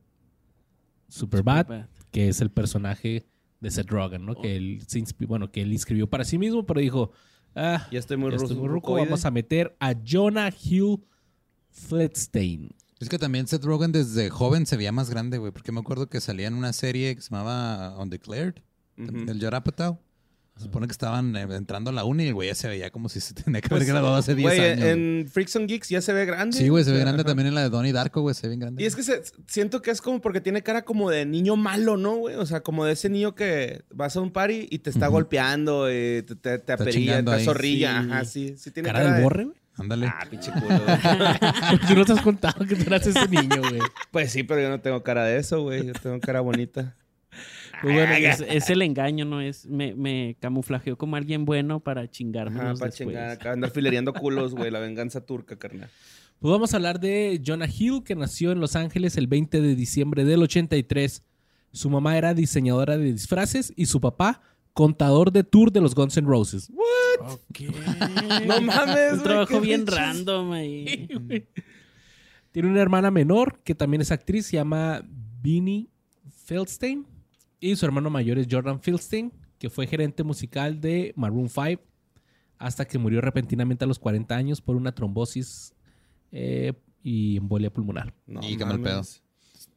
Superbad, 1.09 1.65
Superbad. 1.65 1.89
que 2.09 2.29
es 2.29 2.39
el 2.39 2.51
personaje 2.51 3.27
de 3.59 3.69
Seth 3.69 3.89
Rogen, 3.89 4.25
¿no? 4.25 4.41
Que 4.41 4.55
él 4.55 4.81
se 4.87 5.03
bueno, 5.25 5.51
que 5.51 5.61
él 5.61 5.73
escribió 5.73 6.09
para 6.09 6.23
sí 6.23 6.37
mismo, 6.37 6.65
pero 6.65 6.79
dijo, 6.79 7.11
ah, 7.53 7.85
Ya 7.91 7.99
estoy 7.99 8.15
muy 8.15 8.31
ya 8.31 8.35
ruso. 8.37 8.45
estoy 8.45 8.59
muy 8.59 8.69
ruco, 8.69 8.91
rucoide. 8.91 9.07
vamos 9.07 9.25
a 9.25 9.31
meter 9.31 9.75
a 9.81 9.93
Jonah 9.93 10.53
Hill 10.63 11.03
Fletstein. 11.69 12.69
Es 13.01 13.09
que 13.09 13.19
también 13.19 13.45
Seth 13.45 13.65
Rogen 13.65 13.91
desde 13.91 14.29
joven 14.29 14.65
se 14.65 14.77
veía 14.77 14.93
más 14.93 15.09
grande, 15.09 15.37
güey. 15.37 15.51
Porque 15.51 15.73
me 15.73 15.81
acuerdo 15.81 16.07
que 16.07 16.21
salía 16.21 16.47
en 16.47 16.53
una 16.53 16.71
serie 16.71 17.13
que 17.13 17.21
se 17.21 17.29
llamaba 17.29 17.97
Undeclared, 18.01 18.55
del 18.95 19.37
Judd 19.41 19.53
Apatow. 19.53 19.99
Se 20.59 20.65
supone 20.65 20.87
que 20.87 20.91
estaban 20.91 21.33
eh, 21.37 21.47
entrando 21.51 21.89
a 21.89 21.93
la 21.93 22.03
uni 22.03 22.25
y 22.25 22.27
el 22.27 22.33
güey 22.33 22.49
ya 22.49 22.55
se 22.55 22.67
veía 22.67 22.89
como 22.91 23.07
si 23.07 23.21
se 23.21 23.33
tenía 23.33 23.61
que 23.61 23.69
Pues, 23.69 23.81
haber 23.81 23.93
graduado 23.93 24.17
hace 24.17 24.35
10 24.35 24.43
Güey, 24.57 24.71
años. 24.73 24.85
en 24.85 25.27
Freaks 25.31 25.55
and 25.55 25.69
Geeks 25.69 25.87
ya 25.87 26.01
se 26.01 26.11
ve 26.11 26.25
grande. 26.25 26.57
Sí, 26.57 26.67
güey, 26.67 26.83
se 26.83 26.91
ve 26.91 26.99
grande 26.99 27.21
ajá. 27.21 27.29
también 27.29 27.47
en 27.47 27.55
la 27.55 27.61
de 27.61 27.69
Donnie 27.69 27.93
Darko, 27.93 28.19
güey, 28.21 28.35
se 28.35 28.41
ve 28.43 28.49
bien 28.49 28.59
grande. 28.59 28.83
Y 28.83 28.85
es 28.85 28.95
que 28.97 29.03
se- 29.03 29.21
siento 29.47 29.81
que 29.81 29.89
es 29.91 30.01
como 30.01 30.19
porque 30.19 30.41
tiene 30.41 30.61
cara 30.61 30.83
como 30.83 31.09
de 31.09 31.25
niño 31.25 31.55
malo, 31.55 31.95
¿no, 31.95 32.17
güey? 32.17 32.35
O 32.35 32.45
sea, 32.45 32.59
como 32.61 32.83
de 32.83 32.91
ese 32.91 33.07
niño 33.09 33.35
que 33.35 33.83
vas 33.89 34.17
a 34.17 34.19
un 34.21 34.31
party 34.31 34.67
y 34.69 34.79
te 34.79 34.89
está 34.89 35.05
Ujú. 35.07 35.13
golpeando, 35.13 35.89
y 35.89 36.23
te, 36.23 36.35
te, 36.35 36.59
te 36.59 36.73
aperilla, 36.73 36.91
chingando 36.93 37.31
te 37.31 37.37
ahí. 37.37 37.45
zorrilla. 37.45 38.01
Sí. 38.03 38.09
Ajá, 38.11 38.25
sí. 38.25 38.55
Sí 38.57 38.71
tiene 38.71 38.87
Cara 38.89 38.99
cara, 38.99 39.11
del 39.11 39.17
de... 39.19 39.23
borre, 39.23 39.43
güey. 39.45 39.57
Ándale. 39.77 40.07
Ah, 40.07 40.25
pinche 40.29 40.51
culo, 40.51 40.65
güey. 40.85 40.97
Tú 41.87 41.95
no 41.95 42.03
te 42.03 42.11
has 42.11 42.21
contado 42.21 42.65
que 42.65 42.75
tú 42.75 42.83
eras 42.85 43.07
ese 43.07 43.29
niño, 43.29 43.61
güey. 43.61 43.79
Pues 44.11 44.29
sí, 44.29 44.43
pero 44.43 44.59
yo 44.59 44.67
no 44.69 44.81
tengo 44.81 45.01
cara 45.03 45.23
de 45.23 45.37
eso, 45.37 45.61
güey. 45.61 45.85
Yo 45.87 45.93
tengo 45.93 46.19
cara 46.19 46.41
bonita. 46.41 46.97
Bueno, 47.83 48.13
es, 48.13 48.41
es 48.41 48.69
el 48.69 48.81
engaño, 48.81 49.25
¿no? 49.25 49.41
Es, 49.41 49.65
me, 49.67 49.95
me 49.95 50.35
camuflajeó 50.39 50.97
como 50.97 51.15
alguien 51.15 51.45
bueno 51.45 51.79
para 51.79 52.09
chingarme 52.09 52.59
Ajá, 52.59 52.73
para 52.75 52.91
chingar 52.91 53.47
andar 53.47 53.71
filereando 53.71 54.13
culos, 54.13 54.53
güey. 54.53 54.71
La 54.71 54.79
venganza 54.79 55.25
turca, 55.25 55.57
carnal. 55.57 55.89
Pues 56.39 56.51
vamos 56.51 56.73
a 56.73 56.77
hablar 56.77 56.99
de 56.99 57.41
Jonah 57.45 57.67
Hill, 57.67 58.01
que 58.05 58.15
nació 58.15 58.51
en 58.51 58.61
Los 58.61 58.75
Ángeles 58.75 59.17
el 59.17 59.27
20 59.27 59.61
de 59.61 59.75
diciembre 59.75 60.23
del 60.23 60.41
83. 60.41 61.23
Su 61.71 61.89
mamá 61.89 62.17
era 62.17 62.33
diseñadora 62.33 62.97
de 62.97 63.11
disfraces 63.11 63.73
y 63.75 63.85
su 63.87 63.99
papá, 63.99 64.41
contador 64.73 65.31
de 65.31 65.43
tour 65.43 65.71
de 65.71 65.81
los 65.81 65.93
Guns 65.93 66.17
N' 66.17 66.27
Roses. 66.27 66.71
Ok. 67.19 67.59
No 68.47 68.61
mames, 68.61 69.13
Un 69.13 69.23
trabajo 69.23 69.59
bien 69.59 69.85
random 69.85 70.53
ahí. 70.53 71.09
Tiene 72.51 72.69
una 72.69 72.81
hermana 72.81 73.11
menor 73.11 73.59
que 73.63 73.75
también 73.75 74.01
es 74.01 74.11
actriz, 74.11 74.45
se 74.47 74.53
llama 74.55 75.03
Beanie 75.41 75.89
Feldstein. 76.45 77.05
Y 77.59 77.75
su 77.75 77.85
hermano 77.85 78.09
mayor 78.09 78.37
es 78.39 78.47
Jordan 78.49 78.79
Feldstein, 78.81 79.31
que 79.57 79.69
fue 79.69 79.87
gerente 79.87 80.23
musical 80.23 80.79
de 80.79 81.13
Maroon 81.15 81.49
5 81.49 81.81
hasta 82.57 82.85
que 82.85 82.97
murió 82.97 83.21
repentinamente 83.21 83.85
a 83.85 83.87
los 83.87 83.99
40 83.99 84.35
años 84.35 84.61
por 84.61 84.75
una 84.75 84.93
trombosis 84.93 85.73
eh, 86.31 86.73
y 87.03 87.37
embolia 87.37 87.71
pulmonar. 87.71 88.13
No 88.27 88.41
Y 88.43 88.57
qué 88.57 88.65
mal 88.65 88.81
pedo. 88.81 89.01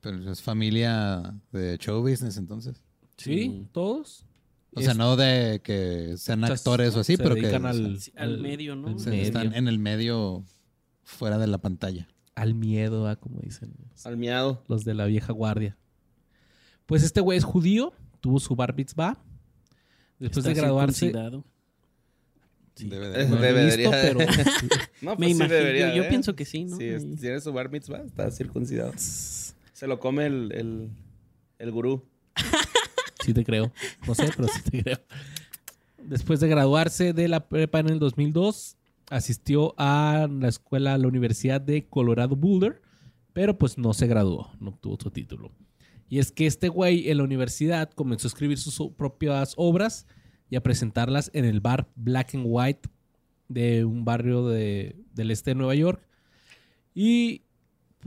Pero 0.01 0.31
es 0.33 0.43
familia 0.43 1.35
de 1.53 1.79
show 1.79 2.01
business 2.03 2.37
entonces. 2.37 2.83
¿Sí? 3.17 3.67
¿Todos? 3.73 4.27
O 4.75 4.81
sea, 4.81 4.95
no 4.95 5.17
de 5.17 5.61
que 5.63 6.15
sean 6.17 6.43
actores 6.45 6.97
o 6.97 7.01
así, 7.01 7.17
se 7.17 7.23
pero 7.23 7.35
que 7.35 7.43
dedican 7.43 7.67
o 7.67 7.73
sea, 7.99 8.13
al, 8.17 8.33
al 8.33 8.41
medio, 8.41 8.75
¿no? 8.75 8.89
al 8.89 8.99
se- 8.99 9.11
medio. 9.11 9.23
están 9.25 9.55
en 9.55 9.69
el 9.69 9.79
medio 9.79 10.45
fuera 11.05 11.37
de 11.39 11.47
la 11.47 11.59
pantalla. 11.59 12.09
al 12.35 12.55
miedo, 12.55 13.07
ah, 13.07 13.17
como 13.17 13.41
dicen 13.41 13.75
Al 14.05 14.17
miado. 14.17 14.65
los 14.69 14.85
de 14.85 14.95
la 14.95 15.05
vieja 15.07 15.33
guardia. 15.33 15.77
Pues 16.93 17.05
este 17.05 17.23
güey 17.23 17.39
es 17.39 17.45
judío, 17.45 17.95
tuvo 18.21 18.39
su 18.39 18.55
bar 18.55 18.77
mitzvah. 18.77 19.17
Después 20.19 20.45
de 20.45 20.53
graduarse, 20.53 21.07
circuncidado. 21.07 21.43
Debe 22.77 23.09
de- 23.09 23.29
no 23.31 23.37
Debería 23.37 23.77
visto, 23.77 23.91
pero 23.91 24.19
No, 25.01 25.17
Me 25.17 25.25
sí 25.29 25.33
imagino, 25.33 25.49
debería, 25.49 25.89
yo, 25.89 25.97
yo 25.97 26.03
¿eh? 26.03 26.09
pienso 26.11 26.37
que 26.37 26.45
sí, 26.45 26.65
¿no? 26.67 26.77
Sí, 26.77 26.85
es- 26.85 27.03
Ahí. 27.03 27.17
tiene 27.17 27.41
su 27.41 27.51
bar 27.51 27.71
mitzvah, 27.71 28.03
está 28.03 28.31
circuncidado. 28.31 28.93
Se 28.99 29.87
lo 29.87 29.99
come 30.01 30.27
el, 30.27 30.53
el, 30.53 30.91
el 31.59 31.71
gurú. 31.71 32.05
sí 33.25 33.33
te 33.33 33.43
creo. 33.43 33.73
No 34.07 34.15
sé, 34.15 34.29
pero 34.37 34.49
sí 34.49 34.61
te 34.71 34.83
creo. 34.83 34.99
Después 35.97 36.41
de 36.41 36.49
graduarse 36.49 37.15
de 37.15 37.27
la 37.27 37.49
prepa 37.49 37.81
en 37.81 37.89
el 37.89 38.01
2002, 38.01 38.77
asistió 39.09 39.75
a 39.79 40.29
la 40.31 40.49
escuela, 40.49 40.93
a 40.93 40.99
la 40.99 41.09
Universidad 41.09 41.59
de 41.59 41.87
Colorado 41.89 42.37
Boulder, 42.37 42.83
pero 43.33 43.57
pues 43.57 43.79
no 43.79 43.95
se 43.95 44.07
graduó, 44.07 44.51
no 44.61 44.69
obtuvo 44.73 44.99
su 45.03 45.11
título. 45.11 45.53
Y 46.13 46.19
es 46.19 46.31
que 46.31 46.45
este 46.45 46.69
güey 46.69 47.09
en 47.09 47.17
la 47.17 47.25
universidad 47.25 47.91
comenzó 47.91 48.27
a 48.27 48.29
escribir 48.29 48.59
sus 48.59 48.91
propias 48.99 49.55
obras 49.57 50.07
y 50.51 50.57
a 50.57 50.63
presentarlas 50.63 51.31
en 51.33 51.47
el 51.47 51.63
bar 51.63 51.89
Black 51.97 52.35
and 52.35 52.45
White 52.47 52.91
de 53.49 53.87
un 53.87 54.05
barrio 54.05 54.47
de- 54.47 54.95
del 55.15 55.31
este 55.31 55.53
de 55.53 55.55
Nueva 55.55 55.75
York. 55.75 56.07
Y 56.95 57.45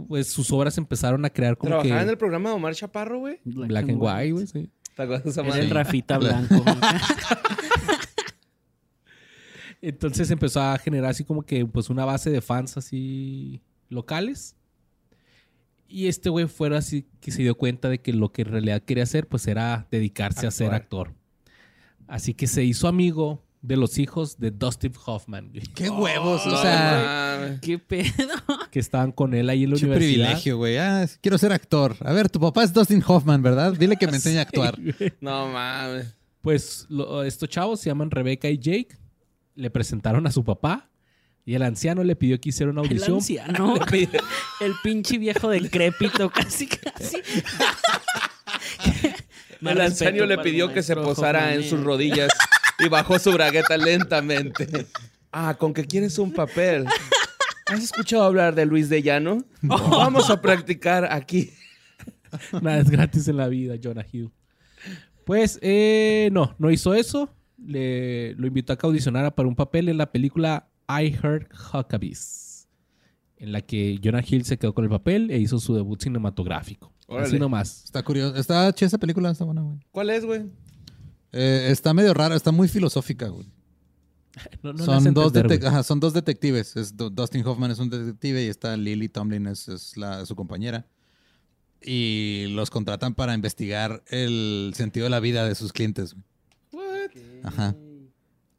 pues 0.08 0.28
sus 0.28 0.52
obras 0.52 0.78
empezaron 0.78 1.26
a 1.26 1.32
crear 1.32 1.58
como 1.58 1.70
que 1.82 1.88
Trabajaba 1.88 2.04
en 2.04 2.10
el 2.10 2.18
programa 2.20 2.50
de 2.50 2.56
Omar 2.58 2.76
Chaparro, 2.76 3.18
güey. 3.22 3.39
Black, 3.44 3.89
and 3.89 3.98
White, 4.00 4.32
güey, 4.34 4.46
sí. 4.46 4.70
¿Te 4.96 5.02
acuerdas 5.02 5.36
Era 5.38 5.58
el 5.58 5.70
Rafita 5.72 6.18
Blanco. 6.20 6.63
Entonces 9.82 10.30
empezó 10.30 10.62
a 10.62 10.78
generar 10.78 11.10
así 11.10 11.24
como 11.24 11.41
que 11.41 11.65
pues 11.65 11.89
una 11.89 12.06
base 12.06 12.30
de 12.30 12.41
fans 12.41 12.78
así 12.78 13.63
locales. 13.89 14.56
Y 15.88 16.08
este 16.08 16.30
güey 16.30 16.48
fue 16.48 16.76
así 16.76 17.06
que 17.21 17.32
se 17.32 17.41
dio 17.43 17.56
cuenta 17.56 17.89
de 17.89 18.00
que 18.02 18.12
lo 18.13 18.32
que 18.32 18.41
en 18.41 18.50
realidad 18.50 18.82
quería 18.84 19.04
hacer 19.04 19.28
pues 19.28 19.48
era 19.48 19.88
dedicarse 19.91 20.48
a 20.48 20.52
ser 20.52 20.74
actor. 20.74 21.13
Así 22.08 22.34
que 22.34 22.48
se 22.48 22.63
hizo 22.63 22.88
amigo 22.88 23.43
de 23.62 23.78
los 23.78 23.98
hijos 23.98 24.38
de 24.38 24.52
Dustin 24.52 24.93
Hoffman, 25.06 25.52
¡Qué 25.74 25.89
huevos! 25.89 26.45
No 26.45 26.54
o 26.54 26.62
sea. 26.62 27.58
¿Qué 27.62 27.80
pedo? 27.80 28.12
que 28.71 28.80
estaban 28.80 29.12
con 29.12 29.34
él 29.34 29.50
ahí 29.50 29.63
en 29.63 29.71
la 29.71 29.76
qué 29.78 29.86
universidad. 29.86 30.13
privilegio, 30.26 30.58
güey. 30.58 30.78
Ah, 30.78 31.08
quiero 31.21 31.38
ser 31.39 31.52
actor. 31.52 31.95
A 32.02 32.13
ver, 32.13 32.30
tu 32.30 32.39
papá 32.39 32.63
es 32.63 32.74
Dustin 32.74 33.04
Hoffman, 33.08 33.41
¿verdad? 33.41 33.74
Dile 33.74 33.95
que 33.95 34.06
me 34.08 34.13
enseñe 34.17 34.38
a 34.38 34.41
actuar. 34.41 34.78
No 35.19 35.48
mames. 35.48 36.15
Pues 36.41 36.86
lo- 36.89 37.24
estos 37.24 37.50
chavos 37.50 37.80
se 37.80 37.89
llaman 37.89 38.12
Rebecca 38.12 38.50
y 38.50 38.60
Jake. 38.60 38.98
Le 39.56 39.71
presentaron 39.71 40.28
a 40.28 40.32
su 40.32 40.43
papá 40.43 40.91
y 41.46 41.54
el 41.54 41.62
anciano 41.62 42.04
le 42.04 42.16
pidió 42.16 42.42
que 42.42 42.50
hiciera 42.50 42.72
una 42.72 42.82
El 42.82 42.88
audición. 42.88 43.18
anciano. 43.18 43.76
El 44.62 44.74
pinche 44.84 45.18
viejo 45.20 45.50
decrépito, 45.50 46.30
casi, 46.34 46.68
casi. 46.68 47.18
El 49.62 49.82
anciano 49.82 50.26
le 50.26 50.36
el 50.36 50.42
pidió 50.42 50.74
que 50.74 50.82
se 50.84 50.96
posara 50.96 51.54
en 51.54 51.64
sus 51.64 51.84
rodillas 51.84 52.32
y 52.80 52.90
bajó 52.90 53.20
su 53.20 53.32
bragueta 53.32 53.78
lentamente. 53.78 54.88
Ah, 55.32 55.56
con 55.58 55.74
que 55.74 55.86
quieres 55.86 56.18
un 56.18 56.34
papel. 56.34 56.86
¿Has 57.68 57.84
escuchado 57.84 58.24
hablar 58.24 58.54
de 58.56 58.66
Luis 58.66 58.90
de 58.90 59.02
Llano? 59.02 59.44
Vamos 59.62 60.30
a 60.30 60.42
practicar 60.42 61.12
aquí. 61.12 61.52
Nada 62.62 62.80
es 62.80 62.90
gratis 62.90 63.28
en 63.28 63.38
la 63.38 63.48
vida, 63.48 63.76
Jonah 63.82 64.06
Hill. 64.12 64.32
Pues 65.26 65.58
eh, 65.62 66.30
no, 66.32 66.56
no 66.60 66.70
hizo 66.70 66.94
eso. 66.94 67.30
Le, 67.58 68.34
lo 68.36 68.46
invitó 68.46 68.74
a 68.74 68.78
que 68.78 68.86
audicionara 68.86 69.34
para 69.34 69.48
un 69.48 69.56
papel 69.56 69.90
en 69.90 69.98
la 69.98 70.12
película 70.12 70.68
I 70.89 71.15
Heard 71.24 71.48
Huckabees, 71.74 72.67
en 73.38 73.52
la 73.52 73.62
que 73.62 74.00
Jonah 74.04 74.24
Hill 74.28 74.45
se 74.45 74.58
quedó 74.58 74.74
con 74.74 74.84
el 74.86 74.89
papel 74.89 75.32
e 75.32 75.39
hizo 75.39 75.60
su 75.60 75.74
debut 75.76 76.02
cinematográfico. 76.02 76.93
Órale. 77.08 77.28
Así 77.28 77.39
nomás. 77.39 77.84
Está 77.86 78.04
curioso. 78.04 78.36
Está 78.36 78.71
chida 78.74 78.88
esa 78.88 78.98
película, 78.98 79.30
está 79.32 79.43
buena, 79.45 79.62
güey. 79.62 79.80
¿Cuál 79.91 80.10
es, 80.10 80.26
güey? 80.26 80.45
Eh, 81.32 81.67
está 81.69 81.93
medio 81.93 82.13
rara, 82.13 82.36
está 82.36 82.52
muy 82.52 82.67
filosófica, 82.67 83.28
güey. 83.28 83.48
No, 84.63 84.74
no 84.74 84.80
le 84.80 84.86
son, 84.86 85.13
dos 85.13 85.28
entender, 85.28 85.52
detec- 85.52 85.62
güey. 85.62 85.69
ajá, 85.69 85.84
son 85.84 86.00
dos 86.00 86.13
detectives. 86.13 86.76
Es 86.76 86.95
Du- 86.98 87.10
Dustin 87.10 87.45
Hoffman 87.45 87.71
es 87.71 87.80
un 87.80 87.89
detective 87.89 88.43
y 88.43 88.48
está 88.48 88.76
Lily 88.76 89.08
Tomlin, 89.10 89.48
es, 89.48 89.67
es 89.69 89.95
la, 89.98 90.26
su 90.26 90.36
compañera. 90.36 90.86
Y 91.82 92.48
los 92.50 92.69
contratan 92.69 93.13
para 93.15 93.34
investigar 93.34 94.04
el 94.08 94.74
sentido 94.76 95.06
de 95.06 95.10
la 95.12 95.19
vida 95.19 95.48
de 95.48 95.56
sus 95.56 95.71
clientes. 95.71 96.15
güey. 96.71 96.86
Ajá. 97.43 97.76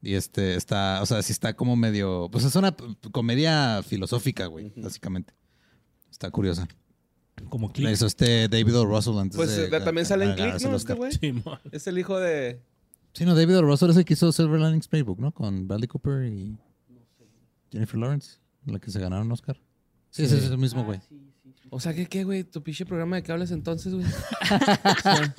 Y 0.06 0.14
este 0.14 0.54
está, 0.54 1.02
o 1.02 1.06
sea, 1.06 1.20
sí 1.20 1.32
está 1.32 1.54
como 1.54 1.74
medio. 1.74 2.28
Pues 2.30 2.44
es 2.44 2.54
una 2.54 2.76
comedia 3.10 3.82
filosófica, 3.82 4.46
güey, 4.46 4.72
básicamente. 4.76 5.34
Está 6.08 6.30
curiosa. 6.30 6.68
Como 7.48 7.66
La 7.66 7.72
clip. 7.72 7.90
hizo 7.90 8.06
este 8.06 8.46
David 8.46 8.76
O. 8.78 8.86
Russell 8.86 9.18
antes 9.18 9.36
Pues 9.36 9.56
de 9.56 9.66
eh, 9.66 9.80
también 9.80 10.06
sale 10.06 10.26
en 10.26 10.30
a- 10.30 10.34
Click, 10.36 10.62
¿no? 10.62 10.76
Este 10.76 10.94
güey. 10.94 11.10
Simón. 11.10 11.58
Es 11.72 11.88
el 11.88 11.98
hijo 11.98 12.20
de... 12.20 12.62
Sí, 13.14 13.24
no, 13.24 13.34
David 13.34 13.58
O. 13.58 13.62
Russell 13.62 13.90
es 13.90 13.96
el 13.96 14.04
que 14.04 14.14
hizo 14.14 14.30
Silver 14.30 14.60
Linings 14.60 14.86
Playbook, 14.86 15.18
¿no? 15.18 15.32
Con 15.32 15.66
Bradley 15.66 15.88
Cooper 15.88 16.24
y 16.32 16.56
Jennifer 17.72 17.98
Lawrence, 17.98 18.38
la 18.64 18.78
que 18.78 18.92
se 18.92 19.00
ganaron 19.00 19.26
un 19.26 19.32
Oscar. 19.32 19.60
Sí, 20.10 20.22
ese 20.22 20.38
es 20.38 20.44
el 20.44 20.56
mismo, 20.58 20.84
güey. 20.84 21.00
O 21.70 21.80
sea, 21.80 21.92
¿qué, 21.94 22.06
qué, 22.06 22.22
güey? 22.22 22.44
¿Tu 22.44 22.62
pinche 22.62 22.86
programa 22.86 23.16
de 23.16 23.24
qué 23.24 23.32
hablas 23.32 23.50
entonces, 23.50 23.92
güey? 23.92 24.06
o, 24.06 25.02
sea, 25.02 25.34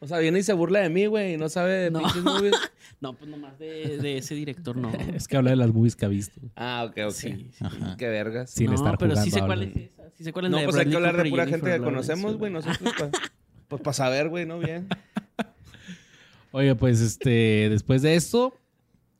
o 0.00 0.06
sea, 0.06 0.18
viene 0.18 0.38
y 0.38 0.42
se 0.42 0.52
burla 0.52 0.80
de 0.80 0.88
mí, 0.90 1.06
güey, 1.06 1.34
y 1.34 1.36
no 1.36 1.48
sabe 1.48 1.72
de 1.74 1.90
No. 1.90 2.00
pinches 2.00 2.22
movies. 2.24 2.54
No, 3.00 3.14
pues 3.14 3.30
nomás 3.30 3.58
de, 3.58 3.96
de 3.96 4.18
ese 4.18 4.34
director 4.34 4.76
no. 4.76 4.90
Es 5.14 5.26
que 5.26 5.38
habla 5.38 5.50
de 5.50 5.56
las 5.56 5.72
movies 5.72 5.96
que 5.96 6.04
ha 6.04 6.08
visto. 6.08 6.38
Ah, 6.54 6.84
ok, 6.86 6.98
ok. 7.06 7.12
Sí, 7.12 7.48
sí. 7.50 7.64
Ajá. 7.64 7.96
Qué 7.96 8.08
vergas. 8.08 8.50
Sin 8.50 8.66
no, 8.66 8.74
estar 8.74 8.98
pero 8.98 9.16
sí 9.16 9.30
sé 9.30 9.40
cuál 9.40 9.62
es 9.62 9.74
esa. 9.76 10.10
Sí 10.18 10.24
sé 10.24 10.32
cuál 10.34 10.44
es 10.46 10.50
No, 10.50 10.58
de 10.58 10.64
pues 10.64 10.76
hay 10.76 10.86
que 10.90 10.96
hablar 10.96 11.16
de 11.16 11.30
pura 11.30 11.46
gente 11.46 11.70
que 11.70 11.78
conocemos, 11.78 12.36
güey, 12.36 12.52
nosotros. 12.52 12.92
pa- 12.98 13.10
pues 13.68 13.80
para 13.80 13.94
saber, 13.94 14.28
güey, 14.28 14.44
¿no? 14.44 14.58
Bien. 14.58 14.86
Oye, 16.52 16.74
pues 16.74 17.00
este, 17.00 17.68
después 17.70 18.02
de 18.02 18.16
esto, 18.16 18.52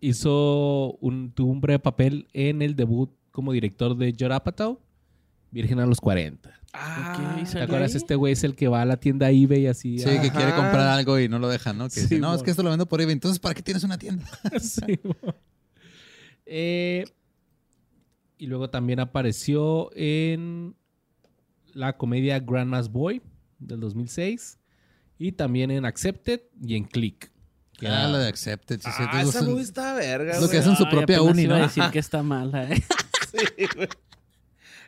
hizo 0.00 0.92
un, 1.00 1.32
tuvo 1.32 1.52
un 1.52 1.60
breve 1.60 1.78
papel 1.78 2.26
en 2.32 2.60
el 2.60 2.74
debut 2.76 3.10
como 3.30 3.52
director 3.52 3.96
de 3.96 4.12
Judd 4.18 4.32
Apatow, 4.32 4.78
Virgen 5.52 5.78
a 5.80 5.86
los 5.86 6.00
40. 6.00 6.59
Ah, 6.72 7.38
¿y 7.40 7.44
¿Te 7.44 7.62
acuerdas? 7.62 7.90
ahí? 7.92 7.96
Este 7.96 8.14
güey 8.14 8.32
es 8.34 8.44
el 8.44 8.54
que 8.54 8.68
va 8.68 8.82
a 8.82 8.84
la 8.84 8.96
tienda 8.98 9.30
eBay 9.30 9.66
así. 9.66 9.98
Sí, 9.98 10.08
ah, 10.08 10.22
que 10.22 10.30
quiere 10.30 10.54
comprar 10.54 10.86
algo 10.88 11.18
y 11.18 11.28
no 11.28 11.38
lo 11.38 11.48
dejan, 11.48 11.76
¿no? 11.78 11.88
Que 11.88 11.96
dice, 12.00 12.14
Sí, 12.14 12.20
no, 12.20 12.34
es 12.34 12.42
que 12.42 12.50
esto 12.50 12.62
lo 12.62 12.70
vendo 12.70 12.86
por 12.86 13.00
eBay. 13.00 13.12
Entonces, 13.12 13.38
¿para 13.40 13.54
qué 13.54 13.62
tienes 13.62 13.82
una 13.84 13.98
tienda? 13.98 14.24
Sí. 14.60 15.00
Eh, 16.46 17.04
y 18.38 18.46
luego 18.46 18.70
también 18.70 19.00
apareció 19.00 19.90
en 19.94 20.74
la 21.74 21.96
comedia 21.96 22.38
Grandma's 22.40 22.90
Boy 22.90 23.22
del 23.58 23.80
2006 23.80 24.58
y 25.18 25.32
también 25.32 25.70
en 25.70 25.84
Accepted 25.84 26.40
y 26.62 26.76
en 26.76 26.84
Click. 26.84 27.30
que 27.78 27.86
Ah, 27.88 28.00
era- 28.02 28.08
la 28.08 28.18
de 28.18 28.28
Accepted. 28.28 28.80
Sí, 28.80 28.88
Ah, 28.90 29.22
es 29.22 29.28
esa 29.28 29.42
movie 29.42 29.62
está 29.62 29.94
verga, 29.94 30.34
es 30.34 30.40
lo 30.40 30.48
que 30.48 30.58
hacen 30.58 30.76
su 30.76 30.88
propia 30.88 31.22
uni, 31.22 31.42
iba 31.42 31.56
a 31.56 31.58
¿no? 31.60 31.64
decir 31.66 31.82
que 31.92 31.98
está 32.00 32.22
mala, 32.22 32.64
¿eh? 32.70 32.82
Sí, 33.30 33.64
güey. 33.76 33.88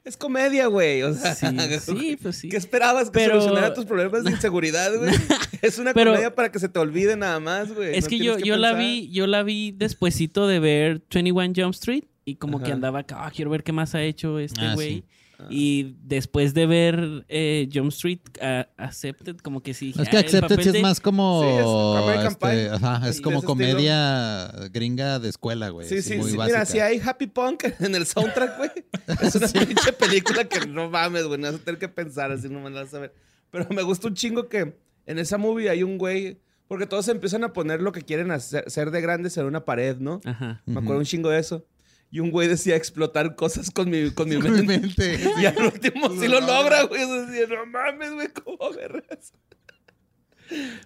Es 0.04 0.16
comedia, 0.16 0.66
güey. 0.66 1.02
O 1.02 1.14
sea, 1.14 1.34
Sí, 1.34 1.46
sí, 1.80 2.18
pues 2.20 2.36
sí. 2.36 2.48
¿Qué 2.48 2.56
esperabas? 2.56 3.10
¿Que 3.10 3.20
Pero- 3.20 3.40
solucionara 3.40 3.72
tus 3.74 3.84
problemas 3.86 4.24
de 4.24 4.30
inseguridad, 4.32 4.92
güey? 4.96 5.12
es 5.62 5.78
una 5.78 5.94
Pero- 5.94 6.10
comedia 6.12 6.34
para 6.34 6.50
que 6.50 6.58
se 6.58 6.68
te 6.68 6.78
olvide 6.78 7.16
nada 7.16 7.38
más, 7.40 7.72
güey. 7.72 7.94
Es 7.96 8.04
No 8.04 8.10
que 8.10 8.18
yo, 8.18 8.38
yo 8.38 8.56
la 8.56 8.72
vi, 8.74 9.10
yo 9.12 9.26
la 9.26 9.42
vi 9.42 9.70
despuesito 9.72 10.46
de 10.48 10.58
ver 10.58 11.02
21 11.12 11.52
Jump 11.56 11.74
Street 11.74 12.04
y 12.24 12.36
como 12.36 12.60
que 12.62 12.72
andaba 12.72 13.00
acá, 13.00 13.26
"Ah, 13.26 13.30
quiero 13.34 13.50
ver 13.50 13.62
qué 13.62 13.72
más 13.72 13.94
ha 13.94 14.02
hecho 14.02 14.38
este 14.38 14.60
Ah, 14.60 14.74
güey. 14.74 15.04
Y 15.50 15.96
después 16.02 16.54
de 16.54 16.66
ver 16.66 17.24
eh, 17.28 17.68
Jump 17.72 17.90
Street 17.90 18.20
ah, 18.40 18.68
Accepted, 18.76 19.36
como 19.38 19.62
que 19.62 19.74
sí 19.74 19.90
Es 19.98 20.08
que 20.08 20.16
"Ah, 20.16 20.20
el 20.20 20.26
Accepted 20.26 20.40
papel 20.42 20.62
sí 20.62 20.68
es 20.68 20.72
de- 20.74 20.82
más 20.82 21.00
como. 21.00 21.42
Sí, 21.42 22.18
es 22.18 22.26
este, 22.32 22.68
ajá, 22.70 23.08
es 23.08 23.20
como 23.20 23.42
comedia 23.42 24.52
gringa 24.72 25.18
de 25.18 25.28
escuela, 25.28 25.68
güey. 25.70 25.88
Sí, 25.88 26.02
sí, 26.02 26.16
muy 26.16 26.30
sí. 26.30 26.36
básica. 26.36 26.58
Mira, 26.58 26.66
si 26.66 26.80
hay 26.80 27.00
Happy 27.04 27.26
Punk 27.26 27.64
en 27.80 27.94
el 27.94 28.06
soundtrack, 28.06 28.56
güey. 28.58 28.70
Es 29.22 29.34
una 29.34 29.48
pinche 29.48 29.92
película 29.92 30.44
que 30.44 30.66
no 30.66 30.88
mames, 30.90 31.24
güey. 31.26 31.40
No 31.40 31.48
vas 31.52 31.60
a 31.60 31.64
tener 31.64 31.78
que 31.78 31.88
pensar 31.88 32.30
así, 32.32 32.48
no 32.48 32.60
me 32.60 32.70
la 32.70 32.82
vas 32.82 32.94
a 32.94 32.98
ver. 33.00 33.14
Pero 33.50 33.66
me 33.70 33.82
gusta 33.82 34.08
un 34.08 34.14
chingo 34.14 34.48
que 34.48 34.74
en 35.06 35.18
esa 35.18 35.38
movie 35.38 35.68
hay 35.68 35.82
un 35.82 35.98
güey. 35.98 36.38
Porque 36.68 36.86
todos 36.86 37.06
empiezan 37.08 37.44
a 37.44 37.52
poner 37.52 37.82
lo 37.82 37.92
que 37.92 38.00
quieren 38.00 38.30
hacer, 38.30 38.64
ser 38.70 38.90
de 38.92 39.02
grandes 39.02 39.36
en 39.36 39.44
una 39.44 39.64
pared, 39.66 39.98
¿no? 39.98 40.22
Ajá. 40.24 40.62
Me 40.64 40.80
acuerdo 40.80 41.00
un 41.00 41.04
chingo 41.04 41.28
de 41.28 41.38
eso. 41.38 41.66
Y 42.12 42.20
un 42.20 42.30
güey 42.30 42.46
decía 42.46 42.76
explotar 42.76 43.34
cosas 43.36 43.70
con 43.70 43.88
mi, 43.90 44.10
con 44.10 44.28
mi 44.28 44.36
mi 44.36 44.42
mente. 44.50 44.78
mente. 44.78 45.20
Y 45.40 45.46
al 45.46 45.56
último 45.64 46.10
sí 46.10 46.28
lo 46.28 46.40
logra, 46.40 46.82
güey. 46.84 47.02
Eso 47.02 47.26
decía, 47.26 47.46
no 47.48 47.64
mames, 47.66 48.12
güey, 48.12 48.28
¿cómo 48.28 48.70
vergas? 48.76 49.32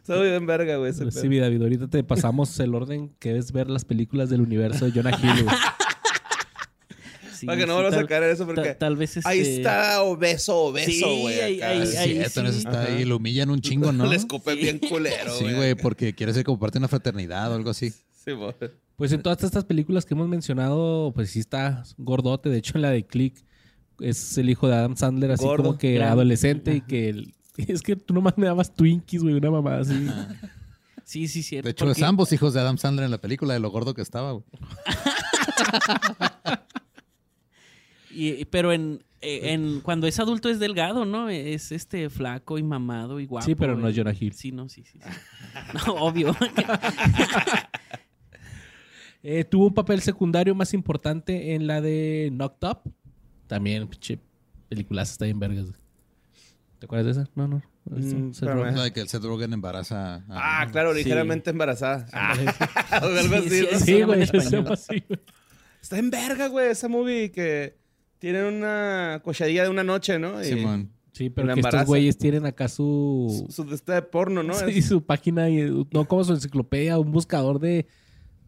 Soy 0.06 0.28
bien 0.30 0.46
verga, 0.46 0.76
güey. 0.76 0.90
ese 0.92 1.10
sí, 1.10 1.28
pedo. 1.28 1.40
David, 1.42 1.62
ahorita 1.62 1.88
te 1.88 2.04
pasamos 2.04 2.58
el 2.60 2.74
orden 2.74 3.08
que 3.18 3.36
es 3.36 3.50
ver 3.50 3.68
las 3.68 3.84
películas 3.84 4.30
del 4.30 4.40
universo 4.40 4.84
de 4.84 4.92
Jonah 4.92 5.18
Hill. 5.20 5.42
güey. 5.44 5.56
Sí, 7.34 7.44
Para 7.46 7.58
que 7.58 7.66
no 7.66 7.72
sí, 7.72 7.74
vuelvas 7.74 7.94
a 7.94 7.96
tal- 7.96 8.06
caer 8.06 8.22
en 8.22 8.30
eso, 8.30 8.46
porque 8.46 8.62
ta- 8.62 8.78
tal 8.78 8.94
vez 8.96 9.26
ahí 9.26 9.40
este- 9.40 9.56
está 9.56 10.02
obeso, 10.02 10.56
obeso, 10.56 10.90
Sí, 10.92 11.02
güey. 11.22 11.40
ahí- 11.40 11.56
acá. 11.60 11.68
ahí- 11.70 11.82
Es 11.82 11.96
ahí 11.96 12.12
cierto, 12.14 12.52
sí. 12.52 12.58
está 12.58 12.82
ahí. 12.84 13.04
Lo 13.04 13.16
humillan 13.16 13.50
un 13.50 13.60
chingo, 13.60 13.90
¿no? 13.92 14.06
Le 14.06 14.14
escupe 14.14 14.52
Sí. 14.54 14.58
bien 14.60 14.78
culero, 14.78 15.36
Sí, 15.36 15.52
güey, 15.52 15.74
porque 15.74 16.14
quiere 16.14 16.32
ser 16.32 16.44
como 16.44 16.60
parte 16.60 16.74
de 16.74 16.82
una 16.82 16.88
fraternidad 16.88 17.50
o 17.50 17.56
algo 17.56 17.70
así. 17.70 17.90
Sí, 18.24 18.30
güey. 18.30 18.54
Pues 18.96 19.12
en 19.12 19.22
todas 19.22 19.42
estas 19.44 19.64
películas 19.64 20.06
que 20.06 20.14
hemos 20.14 20.28
mencionado, 20.28 21.12
pues 21.14 21.30
sí 21.30 21.40
está 21.40 21.82
gordote. 21.98 22.48
De 22.48 22.58
hecho, 22.58 22.78
en 22.78 22.82
la 22.82 22.90
de 22.90 23.06
Click 23.06 23.44
es 24.00 24.36
el 24.38 24.48
hijo 24.50 24.68
de 24.68 24.74
Adam 24.74 24.96
Sandler, 24.96 25.32
así 25.32 25.44
Gordo. 25.44 25.64
como 25.64 25.78
que 25.78 25.94
Gran- 25.94 26.12
adolescente 26.12 26.74
y 26.76 26.80
que... 26.80 27.10
el- 27.10 27.34
es 27.56 27.82
que 27.82 27.96
tú 27.96 28.14
nomás 28.14 28.36
me 28.38 28.46
dabas 28.46 28.74
Twinkies, 28.74 29.22
güey, 29.22 29.34
una 29.34 29.50
mamada 29.50 29.80
así. 29.80 30.06
Sí, 31.04 31.28
sí, 31.28 31.42
cierto. 31.42 31.66
De 31.66 31.72
hecho, 31.72 31.84
porque- 31.84 32.00
es 32.00 32.06
ambos 32.06 32.32
hijos 32.32 32.54
de 32.54 32.60
Adam 32.60 32.78
Sandler 32.78 33.04
en 33.04 33.10
la 33.10 33.18
película, 33.18 33.52
de 33.54 33.60
lo 33.60 33.70
gordo 33.70 33.94
que 33.94 34.02
estaba, 34.02 34.32
güey. 34.32 34.44
y- 38.10 38.44
pero 38.46 38.72
en, 38.72 39.04
eh, 39.20 39.52
en 39.52 39.80
cuando 39.80 40.06
es 40.06 40.18
adulto 40.20 40.48
es 40.48 40.58
delgado, 40.58 41.04
¿no? 41.04 41.28
Es 41.28 41.70
este 41.70 42.08
flaco 42.08 42.56
y 42.58 42.62
mamado 42.62 43.20
y 43.20 43.26
guapo. 43.26 43.44
Sí, 43.44 43.54
pero 43.54 43.76
no 43.76 43.88
eh. 43.88 43.90
es 43.90 43.96
Jonah 43.96 44.14
Hill. 44.18 44.32
Sí, 44.32 44.52
no, 44.52 44.70
sí, 44.70 44.84
sí. 44.90 44.98
sí. 45.02 45.08
No, 45.86 45.94
obvio. 45.96 46.34
Eh, 49.28 49.42
tuvo 49.44 49.66
un 49.66 49.74
papel 49.74 50.00
secundario 50.02 50.54
más 50.54 50.72
importante 50.72 51.54
en 51.54 51.66
la 51.66 51.80
de 51.80 52.28
Knocked 52.32 52.68
Up. 52.68 52.78
También, 53.48 53.88
pinche 53.88 54.20
películas 54.68 55.10
está 55.10 55.24
bien 55.24 55.40
vergas. 55.40 55.64
güey. 55.66 55.80
¿Te 56.78 56.86
acuerdas 56.86 57.16
de 57.16 57.22
esa? 57.22 57.30
No, 57.34 57.48
no. 57.48 57.62
Mm, 57.86 58.32
Seth. 58.32 58.48
Rogen. 58.48 58.76
La 58.76 58.84
de 58.84 58.92
que 58.92 59.00
el 59.00 59.08
Seth 59.08 59.24
Rogen 59.24 59.52
embaraza 59.52 60.16
a... 60.28 60.62
Ah, 60.62 60.66
claro, 60.70 60.92
Sí. 60.92 60.98
ligeramente 60.98 61.50
embarazada. 61.50 62.06
Ah, 62.12 62.34
algo 62.90 63.16
Sí, 63.48 63.48
así, 63.48 63.50
sí, 63.50 63.62
¿no? 63.62 63.78
sí. 63.78 63.84
Sí, 63.84 64.02
güey, 64.02 64.22
así. 64.72 65.04
Está 65.82 65.98
en 65.98 66.10
verga, 66.10 66.46
güey, 66.48 66.68
esa 66.70 66.86
movie 66.88 67.30
que 67.32 67.76
tiene 68.18 68.46
una 68.46 69.20
cochadilla 69.24 69.64
de 69.64 69.70
una 69.70 69.82
noche, 69.84 70.18
¿no? 70.20 70.40
Y 70.40 70.44
Simón. 70.46 70.90
Sí, 71.12 71.30
pero 71.30 71.52
que 71.54 71.60
estos 71.60 71.86
güeyes 71.86 72.18
tienen 72.18 72.44
acá 72.46 72.68
su... 72.68 73.46
su, 73.48 73.52
su 73.62 73.68
de 73.68 73.74
este 73.74 73.92
de 73.92 74.02
porno, 74.02 74.42
¿no? 74.42 74.52
Sí, 74.68 74.78
Es- 74.78 74.86
su 74.86 75.02
página, 75.04 75.48
y, 75.48 75.86
no 75.90 76.04
como 76.06 76.22
su 76.24 76.32
enciclopedia, 76.34 76.98
un 76.98 77.10
buscador 77.10 77.58
de... 77.58 77.86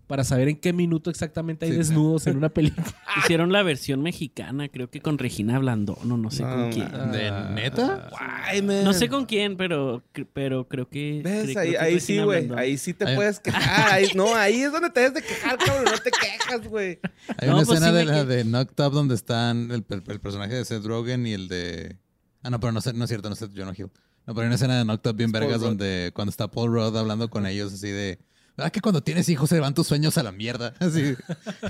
Para 0.09 0.25
saber 0.25 0.49
en 0.49 0.57
qué 0.57 0.73
minuto 0.73 1.11
exactamente 1.11 1.67
hay 1.67 1.73
Sí. 1.73 1.79
desnudos 1.79 2.27
en 2.27 2.37
una 2.39 2.49
película. 2.49 2.85
Hicieron 3.25 3.53
la 3.53 3.63
versión 3.63 4.03
mexicana, 4.03 4.69
creo 4.69 4.91
que 4.91 5.01
con 5.01 5.19
Regina 5.19 5.59
Blandón, 5.59 6.11
o 6.11 6.17
no 6.17 6.31
sé 6.31 6.43
No, 6.43 6.49
con 6.57 6.73
quién. 6.73 6.91
¿De 7.13 7.31
neta? 7.55 8.09
Guay, 8.11 8.63
man. 8.63 8.85
No 8.85 8.93
sé 8.95 9.09
con 9.11 9.27
quién, 9.27 9.57
pero, 9.59 10.03
pero 10.33 10.67
creo 10.67 10.89
que. 10.89 11.21
¿Ves? 11.23 11.51
creo 11.53 11.61
Ahí, 11.61 11.71
que 11.71 11.75
es 11.77 11.81
ahí 11.83 12.01
sí, 12.01 12.19
güey. 12.21 12.51
Ahí 12.57 12.79
sí 12.79 12.95
te 12.95 13.07
Ahí- 13.07 13.17
puedes 13.17 13.39
quejar. 13.39 13.63
Ahí- 13.93 14.09
no, 14.15 14.35
ahí 14.35 14.63
es 14.63 14.73
donde 14.73 14.91
te 14.91 15.01
debes 15.01 15.15
de 15.15 15.23
quejar, 15.23 15.59
cabrón. 15.59 15.85
No 15.85 15.99
te 15.99 16.11
quejas, 16.11 16.67
güey. 16.69 16.99
Hay 17.39 17.49
No, 17.49 17.57
una 17.59 17.65
pues 17.67 17.79
escena 17.79 17.91
sí 17.93 17.97
de 17.99 18.05
la 18.07 18.15
que- 18.15 18.25
de 18.25 18.45
Knocked 18.45 18.85
Up 18.87 18.93
donde 18.95 19.15
están 19.15 19.71
el, 19.71 19.85
el- 19.91 20.03
el 20.07 20.21
personaje 20.21 20.55
de 20.55 20.65
Seth 20.65 20.85
Rogen 20.87 21.27
y 21.27 21.35
el 21.35 21.49
de... 21.49 21.99
Ah, 22.43 22.49
no, 22.51 22.59
pero 22.61 22.73
no, 22.73 22.81
sé- 22.81 22.95
no 22.95 23.05
es 23.05 23.09
cierto, 23.11 23.29
no 23.29 23.35
es 23.35 23.41
Jonah 23.55 23.75
Hill. 23.77 23.91
No, 24.27 24.35
pero 24.35 24.41
hay 24.41 24.47
una 24.47 24.55
escena 24.55 24.79
de 24.79 24.85
Knocked 24.85 25.11
Up 25.11 25.17
bien 25.17 25.33
vergas 25.33 25.61
donde 25.61 26.13
cuando 26.15 26.31
está 26.31 26.51
Paul 26.51 26.73
Rudd 26.73 26.97
hablando 26.97 27.29
con 27.29 27.47
ellos 27.47 27.75
así 27.75 27.89
de... 27.91 28.19
¿Verdad 28.59 28.73
que 28.73 28.81
cuando 28.81 29.01
tienes 29.05 29.29
hijos 29.29 29.49
se 29.49 29.61
van 29.61 29.73
tus 29.73 29.87
sueños 29.87 30.19
a 30.19 30.25
la 30.25 30.33
mierda? 30.33 30.75
Así, 30.81 31.15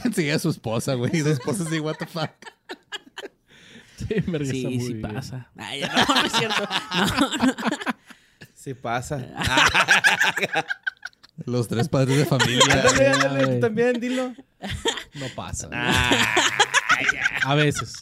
enseguida 0.04 0.38
su 0.38 0.48
esposa, 0.48 0.94
güey. 0.94 1.14
Y 1.14 1.20
su 1.20 1.28
esposa 1.28 1.64
así, 1.64 1.78
what 1.80 1.96
the 1.98 2.06
fuck. 2.06 2.30
Sí, 3.98 4.14
esa 4.14 4.86
Sí, 4.86 4.94
pasa. 5.02 5.50
Ay, 5.56 5.80
no, 5.82 5.88
no 6.14 6.24
es 6.24 6.32
cierto. 6.32 6.68
No, 6.94 7.06
no. 7.06 7.66
Sí 8.54 8.72
pasa. 8.72 9.26
Los 11.44 11.66
tres 11.66 11.88
padres 11.88 12.16
de 12.16 12.24
familia. 12.24 12.84
Ándale, 13.12 13.58
también, 13.58 13.98
dilo. 14.00 14.34
No 15.14 15.26
pasa. 15.34 15.66
güey. 15.66 15.78
Ah. 15.82 16.34
A 17.42 17.54
veces. 17.56 17.92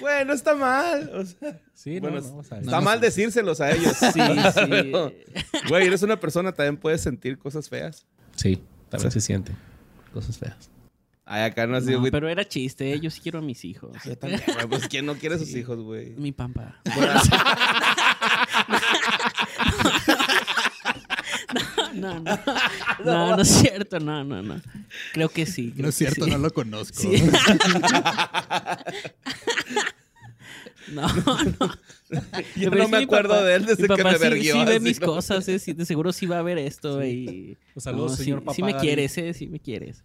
Güey, 0.00 0.24
no 0.24 0.32
está 0.32 0.54
mal. 0.54 1.10
O 1.14 1.24
sea, 1.24 1.60
Sí, 1.74 2.00
bueno, 2.00 2.20
no, 2.20 2.34
no, 2.36 2.40
está 2.42 2.60
no 2.60 2.82
mal 2.82 3.00
decírselos 3.00 3.60
a 3.60 3.70
ellos. 3.72 3.96
Sí, 4.12 4.20
sí. 4.20 4.92
Güey, 5.68 5.86
eres 5.86 6.02
una 6.02 6.18
persona, 6.18 6.52
también 6.52 6.76
puedes 6.76 7.00
sentir 7.00 7.38
cosas 7.38 7.68
feas. 7.68 8.06
Sí, 8.36 8.60
también 8.88 9.10
se 9.10 9.20
siente. 9.20 9.52
Cosas 10.12 10.38
feas. 10.38 10.70
Ay, 11.26 11.42
acá 11.44 11.66
no 11.66 11.80
No, 11.80 12.00
güey. 12.00 12.10
pero 12.12 12.28
era 12.28 12.46
chiste. 12.46 12.92
eh, 12.92 13.00
Yo 13.00 13.10
sí 13.10 13.20
quiero 13.22 13.38
a 13.38 13.42
mis 13.42 13.64
hijos. 13.64 13.96
Yo 14.04 14.16
también, 14.18 14.42
güey. 14.46 14.66
Pues, 14.68 14.88
¿quién 14.88 15.06
no 15.06 15.14
quiere 15.14 15.36
a 15.36 15.38
sus 15.38 15.54
hijos, 15.54 15.78
güey? 15.80 16.10
Mi 16.16 16.32
pampa. 16.32 16.80
No, 21.94 22.18
no. 22.20 22.38
No, 23.04 23.36
no 23.36 23.42
es 23.42 23.48
cierto. 23.48 24.00
No, 24.00 24.24
no, 24.24 24.42
no. 24.42 24.60
Creo 25.12 25.28
que 25.28 25.46
sí. 25.46 25.70
creo 25.70 25.84
No 25.84 25.88
es 25.90 25.94
cierto, 25.94 26.24
sí. 26.24 26.30
no 26.30 26.38
lo 26.38 26.50
conozco. 26.52 27.00
Sí. 27.00 27.10
No, 30.94 31.06
no. 31.60 31.70
Yo 32.56 32.70
Pero 32.70 32.76
no 32.76 32.84
sí, 32.86 32.90
me 32.90 32.96
acuerdo 32.98 33.30
papá- 33.34 33.42
de 33.44 33.54
él 33.56 33.66
desde 33.66 33.88
mi 33.88 33.96
que 33.96 34.04
me 34.04 34.12
sí, 34.14 34.18
verguió. 34.18 34.54
Sí 34.54 34.64
ve 34.64 34.80
mis 34.80 35.00
¿no? 35.00 35.06
cosas, 35.06 35.48
eh, 35.48 35.58
sí, 35.58 35.72
de 35.72 35.84
seguro 35.84 36.12
sí 36.12 36.26
va 36.26 36.38
a 36.38 36.42
ver 36.42 36.58
esto. 36.58 37.04
Y... 37.04 37.56
Pues 37.72 37.84
saludos, 37.84 38.12
No, 38.12 38.16
sí- 38.16 38.24
señor 38.24 38.40
sí, 38.40 38.44
papá 38.46 38.56
me 38.66 38.72
David. 38.72 38.82
quieres, 38.86 39.18
eh, 39.18 39.34
sí 39.34 39.46
me 39.46 39.58
quieres. 39.60 40.04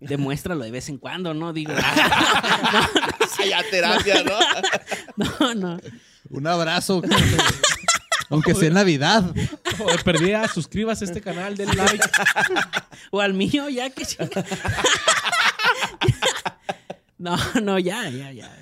Demuéstralo 0.00 0.62
de 0.62 0.70
vez 0.70 0.88
en 0.88 0.98
cuando, 0.98 1.34
¿no? 1.34 1.52
Digo, 1.52 1.72
Ay, 3.38 3.52
a 3.52 3.62
terapia, 3.70 4.22
¿no? 4.22 4.38
no, 5.40 5.54
no. 5.54 5.80
Un 6.30 6.46
abrazo. 6.46 7.02
Aunque 8.30 8.54
sea 8.54 8.68
en 8.68 8.74
Navidad. 8.74 9.34
Joder, 9.78 10.04
perdida, 10.04 10.46
suscríbase 10.48 11.04
a 11.04 11.08
este 11.08 11.20
canal, 11.20 11.56
denle 11.56 11.74
like. 11.74 12.04
O 13.10 13.20
al 13.20 13.34
mío, 13.34 13.68
ya 13.70 13.90
que. 13.90 14.04
No, 17.18 17.36
no, 17.62 17.78
ya, 17.78 18.08
ya, 18.10 18.30
ya. 18.32 18.56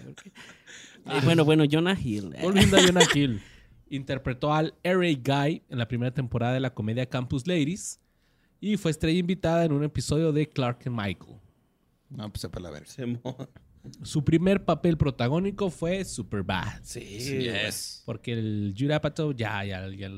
Eh, 1.09 1.21
bueno, 1.25 1.45
bueno, 1.45 1.65
Jonah 1.71 1.97
Hill. 1.99 2.33
eh, 2.35 2.41
Volviendo 2.43 2.77
a 2.77 2.83
Jonah 2.83 3.03
Hill. 3.15 3.41
Interpretó 3.89 4.53
al 4.53 4.75
R.A. 4.83 5.13
Guy 5.47 5.63
en 5.69 5.79
la 5.79 5.87
primera 5.87 6.13
temporada 6.13 6.53
de 6.55 6.61
la 6.61 6.75
comedia 6.75 7.07
Campus 7.07 7.47
Ladies. 7.47 8.01
Y 8.61 8.77
fue 8.77 8.91
estrella 8.91 9.19
invitada 9.19 9.65
en 9.65 9.73
un 9.73 9.85
episodio 9.85 10.33
de 10.33 10.49
Clark 10.49 10.81
and 10.87 10.97
Michael. 10.97 11.37
No, 12.11 12.29
pues 12.31 12.41
sepa 12.41 12.59
la 12.61 12.71
verga. 12.71 12.87
Simón. 12.89 13.21
Su 14.03 14.25
primer 14.25 14.65
papel 14.65 14.97
protagónico 14.97 15.71
fue 15.71 16.05
Superbad. 16.05 16.81
Sí, 16.83 17.01
Yes. 17.01 18.03
Porque 18.05 18.33
el 18.33 18.75
Judd 18.77 18.91
Apatow 18.93 19.33
ya, 19.33 19.65
ya, 19.65 19.89
ya, 19.91 20.11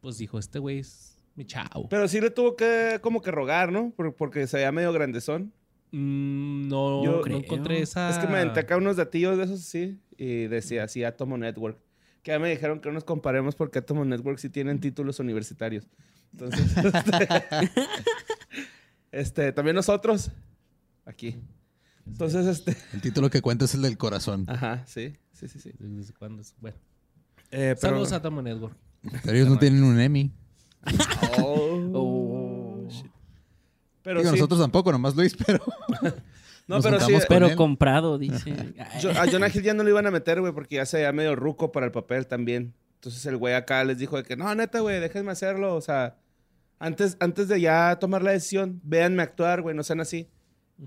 pues 0.00 0.18
dijo, 0.18 0.38
este 0.38 0.58
güey 0.58 0.78
es 0.80 1.16
mi 1.36 1.44
chavo. 1.44 1.88
Pero 1.88 2.08
sí 2.08 2.20
le 2.20 2.30
tuvo 2.30 2.56
que 2.56 2.98
como 3.00 3.20
que 3.22 3.30
rogar, 3.30 3.70
¿no? 3.70 3.92
Por- 3.96 4.16
Porque 4.16 4.46
se 4.48 4.56
veía 4.56 4.72
medio 4.72 4.92
grandezón. 4.92 5.52
Mm, 5.92 6.66
no, 6.68 7.04
Yo- 7.04 7.12
no 7.16 7.20
Creo. 7.22 7.38
encontré 7.38 7.80
esa... 7.82 8.10
Es 8.10 8.18
que 8.18 8.26
me 8.26 8.38
aventé 8.38 8.60
acá 8.60 8.76
unos 8.76 8.96
datillos 8.96 9.38
de 9.38 9.44
esos, 9.44 9.60
sí. 9.60 9.98
Y 10.18 10.48
decía 10.48 10.84
así, 10.84 11.04
Atomo 11.04 11.38
Network. 11.38 11.78
Que 12.22 12.32
ya 12.32 12.38
me 12.38 12.50
dijeron 12.50 12.80
que 12.80 12.88
no 12.88 12.94
nos 12.94 13.04
comparemos 13.04 13.54
porque 13.54 13.78
Atomo 13.78 14.04
Network 14.04 14.38
sí 14.38 14.50
tienen 14.50 14.80
títulos 14.80 15.18
universitarios. 15.20 15.86
Entonces, 16.32 16.66
este, 16.76 17.70
este, 19.12 19.52
también 19.52 19.76
nosotros, 19.76 20.30
aquí. 21.06 21.36
Entonces, 22.06 22.46
este. 22.46 22.76
El 22.92 23.00
título 23.00 23.30
que 23.30 23.40
cuenta 23.40 23.64
es 23.66 23.74
el 23.74 23.82
del 23.82 23.96
corazón. 23.96 24.44
Ajá, 24.48 24.84
sí, 24.86 25.14
sí, 25.32 25.48
sí, 25.48 25.58
sí. 25.60 25.72
¿Desde 25.78 26.12
cuándo 26.14 26.42
es? 26.42 26.54
Bueno. 26.60 26.76
Eh, 27.50 27.76
pero- 27.80 27.92
Saludos 27.92 28.12
a 28.12 28.20
Tom 28.20 28.42
Network. 28.42 28.76
Pero 29.22 29.36
ellos 29.36 29.48
no 29.48 29.58
tienen 29.58 29.82
un 29.84 29.98
Emmy. 30.00 30.32
Oh, 31.38 31.90
Oh. 31.94 32.88
shit. 32.90 33.06
Pero 34.02 34.20
Digo, 34.20 34.32
sí. 34.32 34.36
nosotros 34.36 34.60
tampoco, 34.60 34.90
nomás 34.92 35.14
Luis, 35.16 35.36
pero. 35.46 35.62
No, 36.68 36.76
nos 36.76 36.84
pero 36.84 37.00
sí. 37.00 37.14
Pero 37.28 37.46
él. 37.48 37.56
comprado, 37.56 38.18
dice. 38.18 38.54
Yo- 39.00 39.10
a 39.10 39.26
Jonah 39.30 39.48
Hill 39.48 39.62
ya 39.62 39.74
no 39.74 39.82
lo 39.82 39.90
iban 39.90 40.06
a 40.06 40.10
meter, 40.10 40.40
güey, 40.40 40.52
porque 40.52 40.76
ya 40.76 40.86
se 40.86 40.98
veía 40.98 41.12
medio 41.12 41.34
ruco 41.34 41.72
para 41.72 41.86
el 41.86 41.92
papel 41.92 42.26
también. 42.26 42.74
Entonces 42.96 43.24
el 43.26 43.36
güey 43.36 43.54
acá 43.54 43.82
les 43.84 43.98
dijo 43.98 44.16
de 44.16 44.22
que, 44.24 44.36
no, 44.36 44.54
neta, 44.54 44.80
güey, 44.80 45.00
déjenme 45.00 45.30
hacerlo. 45.32 45.74
O 45.74 45.80
sea, 45.80 46.16
antes, 46.78 47.16
antes 47.20 47.48
de 47.48 47.60
ya 47.60 47.96
tomar 48.00 48.22
la 48.22 48.32
decisión, 48.32 48.80
véanme 48.84 49.22
actuar, 49.22 49.62
güey, 49.62 49.74
no 49.74 49.82
sean 49.82 50.00
así. 50.00 50.28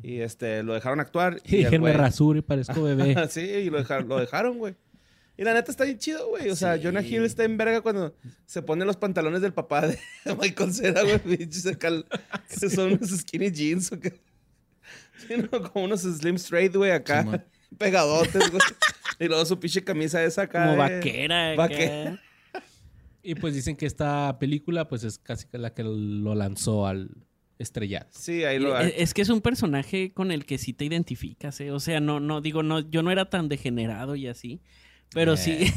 Y 0.03 0.19
este, 0.19 0.63
lo 0.63 0.73
dejaron 0.73 0.99
actuar. 0.99 1.41
Y 1.45 1.63
déjenme 1.63 1.91
güey- 1.91 1.97
rasuro 1.97 2.39
y 2.39 2.41
parezco 2.41 2.81
bebé. 2.83 3.15
sí, 3.29 3.41
y 3.41 3.69
lo 3.69 3.77
dejaron, 3.79 4.07
lo 4.07 4.19
dejaron, 4.19 4.57
güey. 4.57 4.75
Y 5.37 5.43
la 5.43 5.53
neta 5.53 5.71
está 5.71 5.85
bien 5.85 5.97
chido, 5.97 6.27
güey. 6.29 6.49
O 6.49 6.55
sea, 6.55 6.75
Sí. 6.77 6.81
Jonah 6.83 7.01
Hill 7.01 7.23
está 7.23 7.43
en 7.45 7.57
verga 7.57 7.81
cuando 7.81 8.13
se 8.45 8.61
pone 8.61 8.85
los 8.85 8.97
pantalones 8.97 9.41
del 9.41 9.53
papá 9.53 9.87
de 9.87 9.97
Michael 10.39 10.73
Cera, 10.73 11.01
güey. 11.01 11.17
Pinches 11.17 11.65
acá, 11.65 11.89
que 12.47 12.69
son 12.69 12.93
unos 12.93 13.09
skinny 13.09 13.49
jeans 13.51 13.91
o 13.91 13.99
qué. 13.99 14.19
Sí, 15.27 15.35
no, 15.37 15.71
como 15.71 15.85
unos 15.85 16.01
slim 16.01 16.35
straight, 16.35 16.75
güey, 16.75 16.91
acá. 16.91 17.21
Simón. 17.21 17.43
pegadotes, 17.77 18.51
güey. 18.51 18.61
Y 19.19 19.27
luego 19.27 19.45
su 19.45 19.59
pinche 19.59 19.83
camisa 19.83 20.23
esa 20.23 20.43
acá. 20.43 20.65
como 20.65 20.77
vaquera. 20.77 21.51
acá. 21.51 21.61
vaquera. 21.61 22.21
Y 23.23 23.35
pues 23.35 23.53
dicen 23.53 23.75
que 23.75 23.85
esta 23.85 24.39
película 24.39 24.87
pues 24.87 25.03
es 25.03 25.19
casi 25.19 25.45
que 25.45 25.59
la 25.59 25.75
que 25.75 25.83
lo 25.83 26.33
lanzó 26.33 26.87
al 26.87 27.11
estrellato. 27.59 28.09
Sí, 28.19 28.43
ahí 28.43 28.57
lo 28.57 28.75
Es, 28.79 28.93
es 28.97 29.13
que 29.13 29.21
es 29.21 29.29
un 29.29 29.41
personaje 29.41 30.11
con 30.11 30.31
el 30.31 30.45
que 30.45 30.57
sí 30.57 30.73
te 30.73 30.85
identificas, 30.85 31.61
¿eh? 31.61 31.69
O 31.69 31.79
sea, 31.79 31.99
no, 31.99 32.19
no, 32.19 32.41
digo, 32.41 32.63
no, 32.63 32.79
yo 32.79 33.03
no 33.03 33.11
era 33.11 33.29
tan 33.29 33.47
degenerado 33.47 34.15
y 34.15 34.27
así. 34.27 34.59
Pero 35.13 35.35
sí. 35.35 35.51
Eh, 35.51 35.73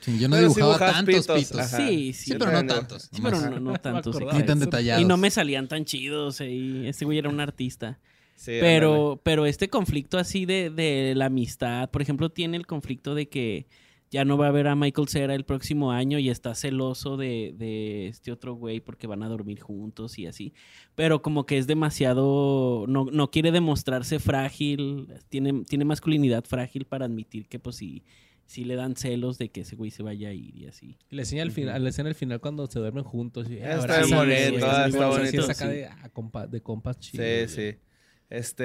sí, 0.00 0.18
yo 0.18 0.28
no 0.28 0.36
Pero 0.36 0.50
sí 0.50 0.54
dibujaba 0.60 0.92
tantos 0.92 1.26
pitos, 1.26 1.40
pitos. 1.40 1.66
Sí, 1.68 2.12
sí. 2.12 2.30
Sí, 2.30 2.36
pero 2.38 2.52
no 2.52 2.66
tantos. 2.66 3.08
Sí, 3.12 3.20
pero 3.22 3.40
no, 3.40 3.60
no 3.60 3.78
tanto. 3.78 4.12
sí, 4.12 4.18
acordaba. 4.18 4.38
Ni 4.38 4.46
tan 4.46 4.60
detallados. 4.60 5.02
Y 5.02 5.06
no 5.06 5.16
me 5.16 5.30
salían 5.30 5.68
tan 5.68 5.84
chidos. 5.84 6.40
eh, 6.42 6.50
y 6.50 6.86
Este 6.86 7.04
güey 7.04 7.18
era 7.18 7.30
un 7.30 7.40
artista. 7.40 7.98
Sí, 8.34 8.52
ándale. 8.52 8.60
Pero, 8.74 9.20
pero 9.22 9.46
este 9.46 9.68
conflicto 9.68 10.18
así 10.18 10.44
de, 10.46 10.70
de 10.70 11.14
la 11.14 11.26
amistad, 11.26 11.90
por 11.90 12.02
ejemplo, 12.02 12.30
tiene 12.30 12.56
el 12.56 12.66
conflicto 12.66 13.14
de 13.14 13.28
que 13.28 13.66
ya 14.10 14.24
no 14.24 14.36
va 14.36 14.46
a 14.48 14.52
ver 14.52 14.68
a 14.68 14.76
Michael 14.76 15.08
Cera 15.08 15.34
el 15.34 15.44
próximo 15.44 15.90
año 15.90 16.18
y 16.20 16.28
está 16.30 16.54
celoso 16.54 17.16
de, 17.16 17.52
de 17.56 18.06
este 18.08 18.30
otro 18.30 18.54
güey 18.54 18.78
porque 18.80 19.06
van 19.08 19.22
a 19.24 19.28
dormir 19.28 19.60
juntos 19.60 20.18
y 20.18 20.26
así. 20.26 20.52
Pero 20.94 21.20
como 21.22 21.46
que 21.46 21.58
es 21.58 21.66
demasiado, 21.66 22.84
no, 22.86 23.06
no 23.10 23.30
quiere 23.30 23.50
demostrarse 23.50 24.18
frágil, 24.20 25.08
tiene, 25.30 25.64
tiene 25.64 25.84
masculinidad 25.84 26.44
frágil 26.44 26.84
para 26.84 27.06
admitir 27.06 27.48
que 27.48 27.58
pues 27.58 27.76
sí, 27.76 28.04
sí 28.46 28.64
le 28.64 28.76
dan 28.76 28.94
celos 28.94 29.36
de 29.38 29.48
que 29.50 29.62
ese 29.62 29.74
güey 29.74 29.90
se 29.90 30.02
vaya 30.04 30.28
a 30.28 30.32
ir 30.32 30.54
y 30.56 30.66
así. 30.66 30.96
La 31.10 31.22
escena 31.22 31.42
al 31.42 31.50
final, 31.50 31.82
la 31.82 31.88
escena 31.90 32.08
al 32.08 32.14
final 32.14 32.40
cuando 32.40 32.66
se 32.68 32.78
duermen 32.78 33.04
juntos. 33.04 33.48
Y, 33.50 33.54
Está 33.56 33.74
ahora 33.80 33.96
bien 33.96 34.08
sí, 34.08 34.14
bonito, 34.14 34.66
está 34.66 34.90
sí, 34.90 34.96
bonito, 34.98 35.42
sí, 35.42 35.54
sí. 35.54 35.66
de, 35.66 35.86
ah, 35.86 36.10
compa- 36.12 36.46
de 36.48 36.60
compas 36.60 37.00
chidos. 37.00 37.24
Sí, 37.26 37.32
güey. 37.62 37.72
sí. 37.72 37.78
Este. 38.36 38.64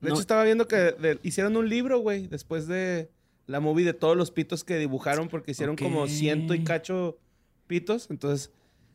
De 0.00 0.08
No. 0.08 0.14
hecho, 0.14 0.20
estaba 0.20 0.44
viendo 0.44 0.68
que 0.68 0.76
de- 0.76 1.18
hicieron 1.22 1.56
un 1.56 1.68
libro, 1.68 1.98
güey, 2.00 2.26
después 2.28 2.66
de 2.66 3.10
la 3.46 3.60
movie 3.60 3.84
de 3.84 3.94
todos 3.94 4.16
los 4.16 4.30
pitos 4.30 4.64
que 4.64 4.76
dibujaron, 4.78 5.28
porque 5.28 5.52
hicieron 5.52 5.76
como 5.76 6.06
ciento 6.08 6.54
y 6.54 6.64
cacho 6.64 7.18
pitos. 7.66 8.08
Entonces, 8.10 8.50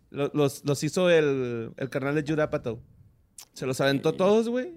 lo- 0.09 0.29
los, 0.33 0.63
los 0.65 0.83
hizo 0.83 1.09
el, 1.09 1.71
el 1.77 1.89
carnal 1.89 2.15
de 2.15 2.21
Judd 2.29 2.39
Apatow. 2.41 2.79
Se 3.53 3.65
los 3.65 3.81
aventó 3.81 4.13
todos, 4.13 4.47
güey. 4.49 4.73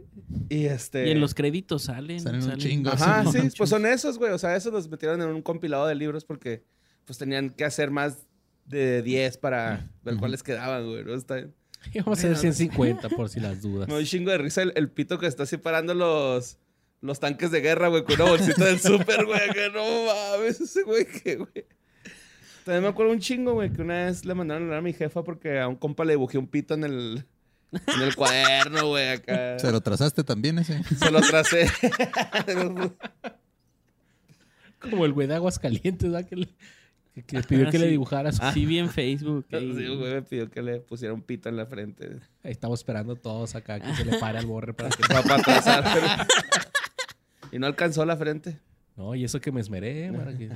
Y 0.48 0.64
este. 0.64 1.06
Y 1.08 1.10
en 1.10 1.20
los 1.20 1.34
créditos 1.34 1.82
salen. 1.82 2.20
Salen 2.20 2.40
un 2.42 2.46
salen- 2.50 2.58
chingo. 2.58 2.90
Ajá, 2.90 3.24
Sí, 3.30 3.38
pues 3.56 3.68
son 3.70 3.84
esos, 3.86 4.18
güey. 4.18 4.32
O 4.32 4.38
sea, 4.38 4.56
esos 4.56 4.72
los 4.72 4.88
metieron 4.88 5.20
en 5.20 5.28
un 5.28 5.42
compilado 5.42 5.86
de 5.86 5.94
libros 5.94 6.24
porque 6.24 6.64
pues 7.04 7.18
tenían 7.18 7.50
que 7.50 7.64
hacer 7.64 7.90
más 7.90 8.26
de 8.64 9.02
10 9.02 9.36
para 9.36 9.90
ver 10.02 10.14
Ujú. 10.14 10.20
cuáles 10.20 10.42
quedaban, 10.42 10.86
güey. 10.88 11.04
¿no? 11.04 11.14
Está 11.14 11.34
bien. 11.36 11.54
Y 11.92 11.98
vamos 12.00 12.18
a 12.18 12.28
hacer 12.28 12.36
150 12.36 13.08
por 13.10 13.28
si 13.28 13.40
las 13.40 13.62
dudas. 13.62 13.88
Me 13.88 13.94
doy 13.94 14.02
un 14.02 14.08
chingo 14.08 14.30
de 14.30 14.38
risa 14.38 14.62
el, 14.62 14.72
el 14.76 14.88
pito 14.90 15.18
que 15.18 15.26
está 15.26 15.42
así 15.44 15.56
parando 15.56 15.94
los, 15.94 16.58
los 17.00 17.20
tanques 17.20 17.50
de 17.50 17.60
guerra, 17.60 17.88
güey, 17.88 18.04
con 18.04 18.14
una 18.20 18.30
bolsita 18.30 18.64
del 18.64 18.80
súper, 18.80 19.24
güey. 19.26 19.50
Que 19.52 19.70
no 19.70 20.06
mames, 20.06 20.60
ese 20.60 20.82
güey 20.82 21.06
que, 21.06 21.36
güey. 21.36 21.66
También 22.64 22.82
me 22.82 22.88
acuerdo 22.88 23.12
un 23.12 23.20
chingo, 23.20 23.52
güey, 23.52 23.70
que 23.70 23.82
una 23.82 24.06
vez 24.06 24.24
le 24.24 24.34
mandaron 24.34 24.62
a 24.62 24.64
hablar 24.66 24.78
a 24.78 24.82
mi 24.82 24.94
jefa 24.94 25.22
porque 25.22 25.60
a 25.60 25.68
un 25.68 25.76
compa 25.76 26.04
le 26.04 26.14
dibujé 26.14 26.38
un 26.38 26.46
pito 26.46 26.72
en 26.72 26.84
el, 26.84 27.24
en 27.72 28.02
el 28.02 28.16
cuaderno, 28.16 28.88
güey, 28.88 29.08
acá. 29.08 29.58
¿Se 29.58 29.70
lo 29.70 29.82
trazaste 29.82 30.24
también 30.24 30.58
ese? 30.58 30.82
Se 30.82 31.10
lo 31.10 31.20
tracé. 31.20 31.70
Como 34.78 35.04
el 35.04 35.12
güey 35.12 35.26
de 35.28 35.34
Aguascalientes, 35.34 36.10
¿verdad? 36.10 36.26
Que, 36.26 36.36
le, 36.36 36.48
que, 37.14 37.22
que 37.22 37.42
pidió 37.42 37.68
Ah, 37.68 37.70
que 37.70 37.78
le 37.78 37.86
dibujara 37.88 38.32
su... 38.32 38.42
Sí, 38.52 38.66
vi 38.66 38.78
en 38.78 38.90
Facebook. 38.90 39.46
Sí, 39.48 39.56
ahí. 39.56 39.96
güey, 39.96 40.14
me 40.14 40.22
pidió 40.22 40.50
que 40.50 40.62
le 40.62 40.80
pusiera 40.80 41.14
un 41.14 41.22
pito 41.22 41.48
en 41.48 41.56
la 41.56 41.66
frente. 41.66 42.18
Ahí 42.42 42.50
estamos 42.52 42.80
esperando 42.80 43.14
todos 43.16 43.54
acá 43.54 43.78
que 43.80 43.94
se 43.94 44.04
le 44.04 44.18
pare 44.18 44.38
al 44.38 44.46
borre 44.46 44.74
para 44.74 44.90
que... 44.90 45.02
Para, 45.08 45.42
trazar, 45.42 45.84
pero- 45.94 46.06
Y 47.52 47.58
no 47.58 47.66
alcanzó 47.66 48.04
la 48.04 48.16
frente. 48.16 48.58
No, 48.96 49.14
y 49.14 49.24
eso 49.24 49.40
que 49.40 49.50
me 49.52 49.60
esmeré, 49.60 50.12
para 50.12 50.36
que... 50.36 50.50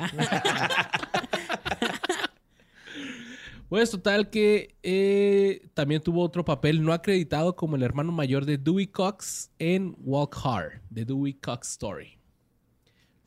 Pues 3.69 3.91
total 3.91 4.31
que 4.31 4.77
eh, 4.83 5.69
también 5.75 6.01
tuvo 6.03 6.23
otro 6.23 6.43
papel 6.45 6.83
no 6.83 6.93
acreditado 6.95 7.55
como 7.55 7.77
el 7.77 7.83
hermano 7.83 8.13
mayor 8.13 8.47
de 8.47 8.57
Dewey 8.57 8.87
Cox 8.87 9.51
en 9.59 9.95
Walk 9.99 10.37
Hard, 10.43 10.81
The 10.93 11.05
Dewey 11.05 11.35
Cox 11.35 11.73
Story. 11.73 12.18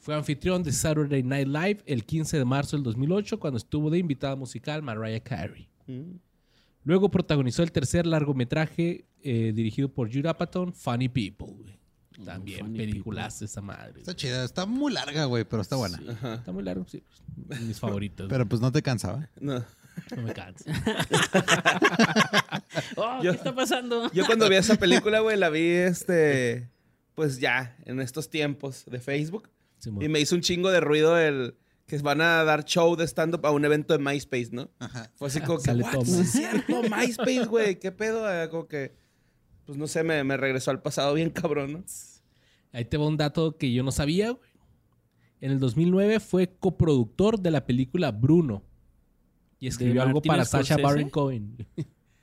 Fue 0.02 0.16
anfitrión 0.16 0.64
de 0.64 0.72
Saturday 0.72 1.22
Night 1.22 1.48
Live 1.48 1.78
el 1.86 2.04
15 2.06 2.38
de 2.40 2.44
marzo 2.46 2.76
del 2.76 2.84
2008 2.84 3.40
cuando 3.40 3.58
estuvo 3.58 3.90
de 3.92 4.00
invitada 4.00 4.36
musical 4.36 4.82
Mariah 4.82 5.20
Carey. 5.22 5.70
Luego 6.84 7.12
protagonizó 7.12 7.62
el 7.62 7.72
tercer 7.72 8.08
largometraje 8.08 9.06
eh, 9.22 9.52
dirigido 9.54 9.90
por 9.90 10.12
Judd 10.12 10.26
Apatow, 10.26 10.72
Funny 10.72 11.08
People. 11.08 11.54
güey. 11.56 11.80
También 12.26 12.60
Funny 12.66 12.78
películas 12.80 13.42
esa 13.44 13.62
madre. 13.62 14.00
Está 14.00 14.16
chida. 14.16 14.44
Está 14.44 14.66
muy 14.66 14.92
larga, 14.92 15.26
güey, 15.26 15.44
pero 15.44 15.62
está 15.62 15.76
buena. 15.76 16.00
Está 16.36 16.52
muy 16.52 16.64
largo, 16.64 16.86
sí. 16.88 17.04
Mis 17.68 17.80
favoritos. 17.80 18.28
Pero 18.28 18.48
pues 18.48 18.60
no 18.62 18.72
te 18.72 18.82
cansaba. 18.82 19.30
No. 19.40 19.60
no 20.16 20.22
me 20.24 20.34
canso. 20.34 20.66
Oh, 22.96 23.22
Yo- 23.22 23.32
¿Qué 23.32 23.38
está 23.38 23.54
pasando? 23.54 24.12
Yo 24.14 24.26
cuando 24.26 24.48
vi 24.50 24.56
esa 24.56 24.76
película, 24.76 25.20
güey, 25.20 25.38
la 25.38 25.50
vi, 25.50 25.62
este, 25.68 26.70
pues 27.16 27.40
ya, 27.40 27.76
en 27.86 28.00
estos 28.00 28.30
tiempos 28.30 28.86
de 28.86 29.00
Facebook. 29.00 29.50
Simón. 29.82 30.04
Y 30.04 30.10
me 30.10 30.20
hizo 30.20 30.36
un 30.36 30.42
chingo 30.42 30.70
de 30.72 30.80
ruido 30.80 31.18
el 31.18 31.56
que 31.88 31.98
van 31.98 32.22
a 32.22 32.44
dar 32.46 32.64
show 32.64 32.96
de 32.96 33.06
stand-up 33.06 33.46
a 33.46 33.52
un 33.52 33.66
evento 33.66 33.98
de 33.98 34.00
MySpace, 34.04 34.50
¿no? 34.52 34.70
Ajá. 34.80 35.12
Fue 35.16 35.28
así 35.28 35.42
como 35.42 35.58
que, 35.58 35.66
Sale 35.66 35.84
"What? 35.84 35.92
Tom. 35.92 36.06
Sí 36.06 36.22
es 36.22 36.32
cierto, 36.32 36.82
MySpace, 36.84 37.46
güey, 37.46 37.80
¿qué 37.80 37.92
pedo? 37.92 38.32
Eh, 38.32 38.48
Como 38.50 38.68
que, 38.68 38.96
pues 39.66 39.78
no 39.78 39.88
sé, 39.88 40.04
me, 40.04 40.24
me 40.24 40.38
regresó 40.38 40.72
al 40.72 40.82
pasado 40.82 41.14
bien 41.16 41.30
cabrón, 41.32 41.74
¿no? 41.74 41.84
Ahí 42.72 42.86
te 42.86 42.96
va 42.98 43.06
un 43.08 43.18
dato 43.18 43.58
que 43.58 43.74
yo 43.74 43.84
no 43.84 43.92
sabía, 43.92 44.30
güey. 44.32 44.50
En 45.42 45.52
el 45.52 45.60
2009 45.60 46.20
fue 46.20 46.56
coproductor 46.60 47.40
de 47.40 47.52
la 47.52 47.66
película 47.66 48.12
Bruno. 48.12 48.64
Y 49.60 49.68
escribió 49.68 50.04
algo 50.04 50.22
para 50.22 50.46
Scorsese? 50.46 50.82
Baron 50.82 51.10
Cohen. 51.10 51.58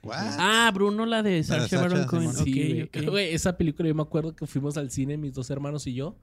What? 0.01 0.15
Ah, 0.39 0.71
Bruno, 0.73 1.05
la 1.05 1.21
de 1.21 1.43
Sacha, 1.43 1.81
Baron 1.81 2.05
Cohen. 2.05 2.33
Sí. 2.33 2.89
Güey, 3.05 3.33
esa 3.33 3.57
película 3.57 3.87
yo 3.89 3.95
me 3.95 4.01
acuerdo 4.01 4.33
que 4.35 4.47
fuimos 4.47 4.77
al 4.77 4.89
cine, 4.89 5.17
mis 5.17 5.33
dos 5.33 5.49
hermanos 5.49 5.85
y 5.85 5.93
yo. 5.93 6.17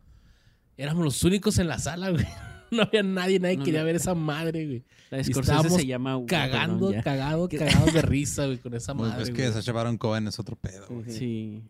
Éramos 0.76 1.04
los 1.04 1.22
únicos 1.24 1.58
en 1.58 1.68
la 1.68 1.78
sala, 1.78 2.10
güey. 2.10 2.26
No 2.68 2.82
había 2.82 3.04
nadie, 3.04 3.38
nadie 3.38 3.58
No, 3.58 3.64
quería 3.64 3.80
no. 3.80 3.86
ver 3.86 3.94
esa 3.94 4.16
madre, 4.16 4.66
güey. 4.66 4.84
La 5.10 5.20
Y 5.20 5.24
Scorsese 5.24 5.40
estábamos 5.52 5.80
se 5.80 5.86
llama... 5.86 6.20
Cagando, 6.26 6.88
perdón, 6.88 7.02
cagado, 7.04 7.48
cagados 7.48 7.94
de 7.94 8.02
risa, 8.02 8.46
güey, 8.46 8.58
con 8.58 8.74
esa 8.74 8.92
Pues, 8.92 9.08
madre. 9.10 9.22
es 9.22 9.30
que 9.30 9.42
güey. 9.42 9.52
Sacha 9.52 9.70
Baron 9.72 9.96
Cohen 9.98 10.26
es 10.26 10.40
otro 10.40 10.56
pedo. 10.56 10.84
güey. 10.90 11.08
Sí. 11.08 11.62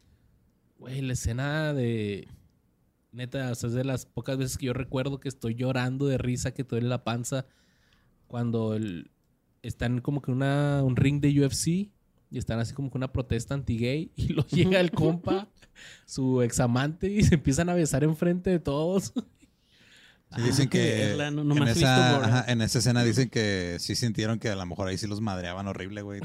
Güey, 0.79 1.03
la 1.03 1.13
escena 1.13 1.75
de. 1.75 2.29
Neta, 3.13 3.51
o 3.53 3.55
sea, 3.55 3.69
es 3.69 3.75
de 3.75 3.85
las 3.85 4.07
pocas 4.07 4.39
veces 4.39 4.57
que 4.57 4.67
yo 4.67 4.73
recuerdo 4.73 5.21
que 5.21 5.29
estoy 5.29 5.55
llorando 5.55 6.07
de 6.07 6.17
risa, 6.17 6.53
que 6.55 6.65
te 6.65 6.71
duele 6.77 6.89
la 6.89 7.05
panza. 7.05 7.45
Cuando 8.27 8.75
el- 8.75 9.11
están 9.63 10.01
como 10.01 10.23
que 10.23 10.31
en 10.31 10.37
una, 10.39 10.83
un 10.83 10.97
ring 10.97 11.21
de 11.21 11.29
UFC 11.45 11.69
y 12.31 12.39
están 12.39 12.59
así 12.59 12.73
como 12.75 12.91
que 12.91 12.97
una 12.97 13.13
protesta 13.13 13.53
anti-gay. 13.55 14.13
Y 14.17 14.29
lo 14.29 14.47
llega 14.47 14.81
el 14.81 14.91
compa, 14.93 15.49
su 16.05 16.43
examante, 16.43 17.09
y 17.11 17.23
se 17.25 17.35
empiezan 17.37 17.69
a 17.69 17.75
besar 17.75 18.05
enfrente 18.05 18.51
de 18.51 18.59
todos. 18.59 19.13
Sí, 20.35 20.43
dicen 20.43 20.69
que 20.69 20.79
que 21.17 21.31
no- 21.31 21.41
en, 21.41 21.49
visto 21.65 21.79
esa, 21.79 22.17
ajá, 22.25 22.53
en 22.53 22.61
esa 22.61 22.81
escena 22.81 23.05
dicen 23.05 23.31
que 23.31 23.77
sí 23.79 23.95
sintieron 23.95 24.41
que 24.41 24.49
a 24.49 24.57
lo 24.57 24.67
mejor 24.67 24.89
ahí 24.89 24.99
sí 24.99 25.07
los 25.07 25.21
madreaban 25.21 25.69
horrible, 25.69 26.03
güey. 26.03 26.21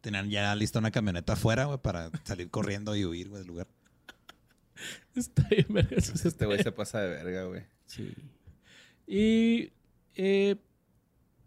Tenían 0.00 0.30
ya 0.30 0.54
lista 0.54 0.78
una 0.78 0.90
camioneta 0.90 1.34
afuera, 1.34 1.66
güey, 1.66 1.78
para 1.78 2.10
salir 2.24 2.48
corriendo 2.48 2.96
y 2.96 3.04
huir, 3.04 3.28
güey, 3.28 3.40
del 3.42 3.48
lugar. 3.48 3.68
Está 5.14 5.46
bien, 5.50 5.66
verga, 5.68 5.90
Pues 5.90 6.24
este 6.24 6.46
güey 6.46 6.62
se 6.62 6.72
pasa 6.72 7.00
de 7.02 7.08
verga, 7.10 7.44
güey. 7.44 7.62
Sí. 7.84 8.14
Y. 9.06 9.70
Eh, 10.14 10.56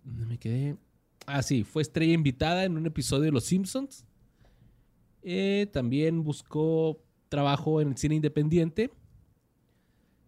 ¿Dónde 0.04 0.26
me 0.28 0.38
quedé? 0.38 0.78
Ah, 1.26 1.42
sí, 1.42 1.64
fue 1.64 1.82
estrella 1.82 2.14
invitada 2.14 2.66
en 2.66 2.78
un 2.78 2.86
episodio 2.86 3.24
de 3.24 3.32
Los 3.32 3.46
Simpsons. 3.46 4.06
Eh, 5.24 5.68
también 5.74 6.24
buscó 6.24 7.02
trabajo 7.36 7.82
en 7.82 7.90
el 7.90 7.98
cine 7.98 8.16
independiente. 8.16 8.92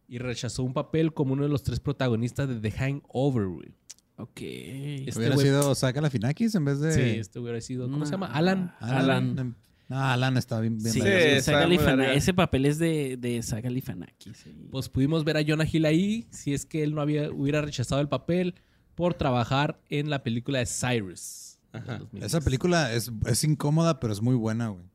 y 0.09 0.19
rechazó 0.19 0.63
un 0.63 0.73
papel 0.73 1.13
como 1.13 1.33
uno 1.33 1.43
de 1.43 1.49
los 1.49 1.63
tres 1.63 1.79
protagonistas 1.81 2.47
de 2.47 2.59
The 2.61 2.71
Hangover, 2.71 3.47
güey. 3.47 3.69
Ok. 4.15 4.39
Este 4.41 5.19
¿Hubiera 5.19 5.35
güey- 5.35 5.41
sido 5.43 5.75
Saca 5.75 5.99
la 6.01 6.09
Finakis 6.09 6.55
en 6.55 6.63
vez 6.65 6.79
de. 6.79 6.91
Sí, 6.93 7.19
este 7.19 7.39
hubiera 7.39 7.59
sido. 7.59 7.89
¿Cómo 7.89 8.05
se 8.05 8.11
llama? 8.13 8.29
No. 8.29 8.33
Alan. 8.35 8.73
Alan. 8.79 9.55
No, 9.89 9.97
Alan 10.03 10.37
está 10.37 10.59
bien. 10.61 10.77
bien 10.77 10.93
Sí, 10.93 10.99
Sí, 11.01 11.05
verga. 11.05 12.13
ese 12.13 12.33
papel 12.33 12.65
es 12.65 12.77
de, 12.79 13.17
de 13.17 13.41
Saga 13.41 13.69
sí. 13.69 14.67
Pues 14.71 14.87
pudimos 14.89 15.23
ver 15.25 15.37
a 15.37 15.43
Jonah 15.45 15.65
Hill 15.71 15.85
ahí, 15.85 16.27
si 16.31 16.53
es 16.53 16.65
que 16.65 16.83
él 16.83 16.93
no 16.95 17.01
había, 17.01 17.29
hubiera 17.31 17.61
rechazado 17.61 17.99
el 18.01 18.07
papel 18.09 18.55
por 18.95 19.13
trabajar 19.13 19.79
en 19.89 20.09
la 20.09 20.23
película 20.23 20.59
de 20.59 20.65
Cyrus. 20.65 21.59
Ajá. 21.73 21.97
2010. 21.99 22.25
Esa 22.25 22.41
película 22.41 22.93
es, 22.93 23.11
es 23.25 23.43
incómoda, 23.43 23.99
pero 23.99 24.11
es 24.13 24.21
muy 24.21 24.35
buena, 24.35 24.69
güey. 24.69 24.85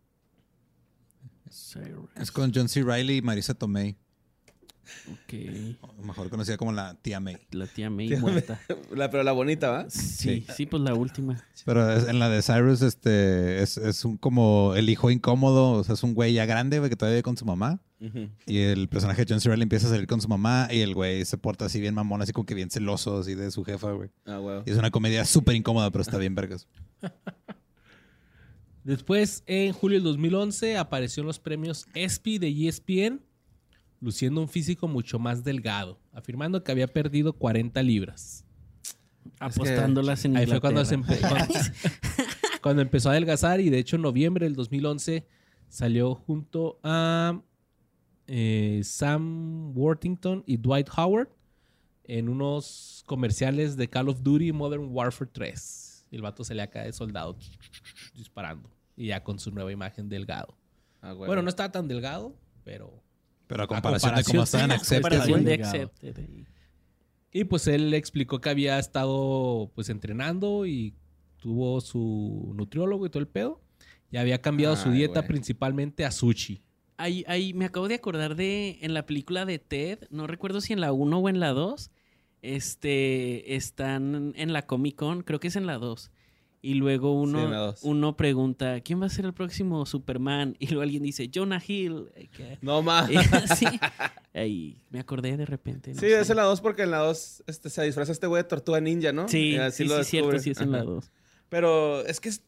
Cyrus. 1.52 2.10
Es 2.16 2.30
con 2.32 2.52
John 2.54 2.68
C. 2.68 2.82
Reilly 2.82 3.18
y 3.18 3.22
Marisa 3.22 3.54
Tomei. 3.54 3.96
Ok. 5.10 5.78
o 5.80 6.02
Mejor 6.02 6.28
conocida 6.28 6.56
como 6.56 6.72
la 6.72 6.94
tía 6.94 7.20
May. 7.20 7.38
La 7.52 7.66
tía 7.66 7.88
May 7.88 8.08
Tía 8.08 8.20
muerta. 8.20 8.60
La, 8.94 9.10
pero 9.10 9.22
la 9.22 9.32
bonita, 9.32 9.70
¿va? 9.70 9.88
Sí, 9.88 10.44
sí, 10.54 10.66
pues 10.66 10.82
la 10.82 10.94
última. 10.94 11.42
Pero 11.64 11.90
es- 11.92 12.08
en 12.08 12.18
la 12.18 12.28
de 12.28 12.42
Cyrus, 12.42 12.82
este, 12.82 13.62
es, 13.62 13.78
es 13.78 14.04
un 14.04 14.16
como 14.18 14.74
el 14.76 14.90
hijo 14.90 15.10
incómodo, 15.10 15.72
o 15.72 15.84
sea, 15.84 15.94
es 15.94 16.02
un 16.02 16.14
güey 16.14 16.32
ya 16.34 16.44
grande, 16.46 16.78
güey, 16.78 16.90
que 16.90 16.96
todavía 16.96 17.14
vive 17.16 17.22
con 17.22 17.36
su 17.36 17.44
mamá. 17.44 17.80
Y 18.46 18.58
el 18.58 18.88
personaje 18.88 19.24
de 19.24 19.32
John 19.32 19.40
C. 19.40 19.48
Reilly 19.48 19.62
empieza 19.62 19.86
a 19.86 19.90
salir 19.90 20.08
con 20.08 20.20
su 20.20 20.26
mamá 20.28 20.66
y 20.72 20.80
el 20.80 20.92
güey 20.92 21.24
se 21.24 21.38
porta 21.38 21.66
así 21.66 21.80
bien 21.80 21.94
mamón, 21.94 22.20
así 22.20 22.32
como 22.32 22.44
que 22.44 22.54
bien 22.54 22.68
celoso, 22.68 23.18
así 23.20 23.36
de 23.36 23.52
su 23.52 23.62
jefa, 23.64 23.92
güey. 23.92 24.10
Ah, 24.26 24.40
huevo. 24.40 24.64
Y 24.66 24.70
es 24.72 24.76
una 24.76 24.90
comedia 24.90 25.24
súper 25.24 25.54
incómoda, 25.54 25.88
pero 25.92 26.02
está 26.02 26.18
bien 26.18 26.34
vergas. 26.34 26.66
Después, 28.84 29.44
en 29.46 29.72
julio 29.72 29.98
del 29.98 30.04
2011, 30.04 30.76
apareció 30.76 31.20
en 31.22 31.28
los 31.28 31.38
premios 31.38 31.86
ESPY 31.94 32.38
de 32.38 32.68
ESPN, 32.68 33.20
luciendo 34.00 34.40
un 34.40 34.48
físico 34.48 34.88
mucho 34.88 35.18
más 35.20 35.44
delgado, 35.44 36.00
afirmando 36.12 36.64
que 36.64 36.72
había 36.72 36.88
perdido 36.88 37.32
40 37.34 37.80
libras. 37.82 38.44
Apostándolas 39.38 40.24
en 40.24 40.36
Ahí 40.36 40.46
fue 40.46 40.60
cuando, 40.60 40.84
se 40.84 40.96
Inglaterra. 40.96 41.28
empe- 41.28 41.46
cuando, 41.48 41.54
cuando 42.62 42.82
empezó 42.82 43.08
a 43.08 43.12
adelgazar 43.12 43.60
y 43.60 43.70
de 43.70 43.78
hecho 43.78 43.94
en 43.96 44.02
noviembre 44.02 44.46
del 44.46 44.56
2011 44.56 45.26
salió 45.68 46.14
junto 46.16 46.80
a 46.82 47.40
eh, 48.26 48.80
Sam 48.82 49.76
Worthington 49.76 50.42
y 50.46 50.56
Dwight 50.56 50.88
Howard 50.96 51.28
en 52.04 52.28
unos 52.28 53.04
comerciales 53.06 53.76
de 53.76 53.88
Call 53.88 54.08
of 54.08 54.22
Duty 54.22 54.50
Modern 54.52 54.88
Warfare 54.90 55.30
3. 55.32 55.88
Y 56.12 56.16
el 56.16 56.22
vato 56.22 56.44
se 56.44 56.54
le 56.54 56.62
acá 56.62 56.82
de 56.82 56.92
soldado 56.92 57.36
disparando 58.14 58.70
y 58.96 59.06
ya 59.06 59.24
con 59.24 59.38
su 59.38 59.50
nueva 59.50 59.72
imagen 59.72 60.10
delgado. 60.10 60.56
Ah. 61.00 61.14
Bueno, 61.14 61.42
no 61.42 61.48
estaba 61.48 61.72
tan 61.72 61.88
delgado, 61.88 62.36
pero... 62.62 63.02
Pero 63.48 63.64
a 63.64 63.66
comparación, 63.66 64.14
de 64.14 64.22
comparación, 64.22 64.32
cómo 64.32 64.44
estaban 64.44 64.70
sí, 64.70 65.52
Accepted, 65.52 66.14
de. 66.14 66.46
Y 67.32 67.44
pues 67.44 67.66
él 67.66 67.92
explicó 67.94 68.40
que 68.40 68.50
había 68.50 68.78
estado 68.78 69.70
pues 69.74 69.88
entrenando 69.88 70.66
y 70.66 70.94
tuvo 71.38 71.80
su 71.80 72.52
nutriólogo 72.54 73.06
y 73.06 73.10
todo 73.10 73.20
el 73.20 73.28
pedo. 73.28 73.60
Y 74.10 74.18
había 74.18 74.40
cambiado 74.40 74.76
su 74.76 74.90
dieta 74.90 75.20
güey. 75.20 75.28
principalmente 75.28 76.04
a 76.04 76.10
sushi. 76.10 76.62
Ahí, 76.98 77.24
ahí 77.26 77.54
me 77.54 77.64
acabo 77.64 77.88
de 77.88 77.94
acordar 77.94 78.36
de 78.36 78.78
en 78.82 78.92
la 78.92 79.06
película 79.06 79.46
de 79.46 79.58
Ted, 79.58 80.06
no 80.10 80.26
recuerdo 80.26 80.60
si 80.60 80.74
en 80.74 80.80
la 80.80 80.92
1 80.92 81.18
o 81.18 81.28
en 81.28 81.40
la 81.40 81.52
2, 81.52 81.90
este, 82.42 83.54
están 83.54 84.32
en 84.36 84.52
la 84.52 84.66
Comic 84.66 84.96
Con, 84.96 85.22
creo 85.22 85.40
que 85.40 85.48
es 85.48 85.56
en 85.56 85.66
la 85.66 85.78
2. 85.78 86.10
Y 86.64 86.74
luego 86.74 87.12
uno, 87.12 87.74
uno 87.82 88.16
pregunta, 88.16 88.80
¿quién 88.82 89.02
va 89.02 89.06
a 89.06 89.08
ser 89.08 89.24
el 89.24 89.32
próximo 89.34 89.84
Superman? 89.84 90.54
Y 90.60 90.68
luego 90.68 90.82
alguien 90.82 91.02
dice, 91.02 91.28
Jonah 91.34 91.60
Hill. 91.66 92.08
Eh, 92.14 92.58
No 92.60 92.82
más. 92.82 93.10
sí, 93.58 93.66
me 94.90 95.00
acordé 95.00 95.36
de 95.36 95.44
repente. 95.44 95.92
no 95.92 96.00
Sí, 96.00 96.06
sé. 96.06 96.20
es 96.20 96.30
en 96.30 96.36
la 96.36 96.44
2 96.44 96.60
porque 96.60 96.82
en 96.82 96.92
la 96.92 96.98
2 96.98 97.42
este, 97.48 97.68
se 97.68 97.82
disfraza 97.82 98.12
este 98.12 98.28
güey 98.28 98.44
de 98.44 98.48
tortuga 98.48 98.80
ninja, 98.80 99.12
¿no? 99.12 99.26
Sí, 99.28 99.56
así 99.56 99.88
sí, 99.88 99.94
sí, 99.96 100.04
cierto, 100.04 100.38
sí 100.38 100.50
es 100.50 100.60
en 100.60 100.70
la 100.70 100.78
Ajá. 100.78 100.86
2. 100.86 101.10
Pero 101.48 102.06
es 102.06 102.20
que 102.20 102.28
es... 102.28 102.42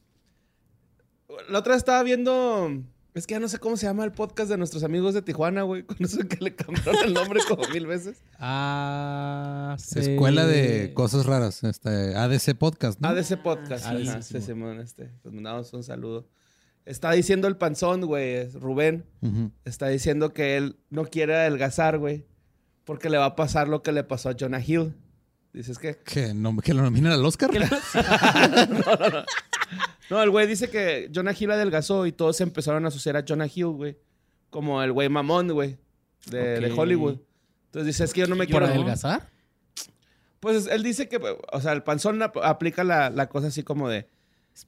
La 1.49 1.59
otra 1.59 1.73
vez 1.73 1.79
estaba 1.79 2.03
viendo... 2.05 2.71
Es 3.15 3.29
que 3.29 3.35
ya 3.35 3.41
no 3.41 3.47
sé 3.49 3.61
cómo 3.61 3.77
se 3.77 3.87
llama 3.87 4.05
el 4.05 4.11
podcast 4.11 4.51
de 4.51 4.59
nuestros 4.59 4.83
amigos 4.83 5.15
de 5.15 5.23
Tijuana, 5.23 5.63
güey. 5.63 5.83
Con 5.87 5.97
eso 6.01 6.19
que 6.29 6.37
le 6.41 6.57
cambiaron 6.57 6.97
el 7.05 7.15
nombre 7.15 7.41
como 7.49 7.63
mil 7.69 7.87
veces. 7.87 8.21
Ah, 8.41 9.77
Escuela 9.95 10.45
de 10.47 10.93
cosas 10.95 11.25
raras, 11.25 11.63
este, 11.63 12.17
ADC 12.17 12.57
Podcast, 12.59 13.01
¿no? 13.01 13.09
ADC 13.09 13.41
Podcast. 13.41 13.87
sí, 13.87 14.09
Ajá, 14.09 14.21
sí, 14.21 14.41
sí, 14.41 14.45
Simón, 14.45 14.81
este. 14.81 15.13
Les 15.23 15.33
mandamos 15.33 15.73
un 15.73 15.85
saludo. 15.85 16.27
Está 16.87 17.13
diciendo 17.13 17.47
el 17.47 17.57
panzón, 17.57 18.05
güey, 18.05 18.49
Rubén. 18.49 19.05
Está 19.65 19.89
diciendo 19.89 20.33
que 20.33 20.57
él 20.57 20.77
no 20.91 21.05
quiere 21.05 21.37
adelgazar, 21.37 21.99
güey. 21.99 22.27
Porque 22.85 23.09
le 23.11 23.17
va 23.17 23.27
a 23.27 23.37
pasar 23.37 23.69
lo 23.69 23.83
que 23.85 23.93
le 23.93 24.03
pasó 24.03 24.29
a 24.29 24.35
Jonah 24.39 24.61
Hill. 24.61 24.93
Dices 25.55 25.79
que... 25.79 25.97
¿Que, 26.05 26.35
no, 26.35 26.55
¿Que 26.59 26.75
lo 26.75 26.83
nominan 26.83 27.13
al 27.13 27.25
Oscar? 27.25 27.49
No, 30.11 30.23
el 30.23 30.29
güey 30.31 30.47
dice 30.47 30.69
que 30.69 31.11
Jonah 31.15 31.33
Hill 31.39 31.51
adelgazó 31.51 32.05
y 32.07 32.13
todos 32.13 32.37
se 32.37 32.43
empezaron 32.43 32.85
a 32.85 32.89
asociar 32.89 33.17
a 33.17 33.25
Jonah 33.27 33.47
Hill, 33.53 33.69
güey. 33.69 33.97
Como 34.51 34.83
el 34.83 34.93
güey 34.93 35.09
mamón, 35.09 35.49
güey. 35.53 35.79
De, 36.27 36.61
de. 36.61 36.73
Hollywood. 36.73 37.19
Entonces 37.67 37.87
dice, 37.87 38.05
es 38.05 38.13
que 38.13 38.21
yo 38.21 38.27
no 38.27 38.37
me 38.37 38.45
¿Por 38.45 38.51
quiero... 38.61 38.67
adelgazar? 38.67 39.31
Pues 40.41 40.67
él 40.67 40.83
dice 40.83 41.09
que, 41.09 41.19
o 41.53 41.61
sea, 41.61 41.73
el 41.73 41.83
panzón 41.83 42.23
ap- 42.23 42.37
aplica 42.43 42.85
la, 42.85 43.09
la 43.09 43.29
cosa 43.31 43.47
así 43.47 43.63
como 43.63 43.89
de... 43.89 44.07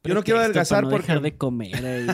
Yo 0.05 0.15
no 0.15 0.25
quiero 0.25 0.41
adelgazar 0.41 0.79
para 0.85 0.87
no 0.87 0.91
porque- 0.91 1.07
dejar 1.09 1.23
de 1.23 1.37
comer 1.37 1.85
ahí. 1.85 2.07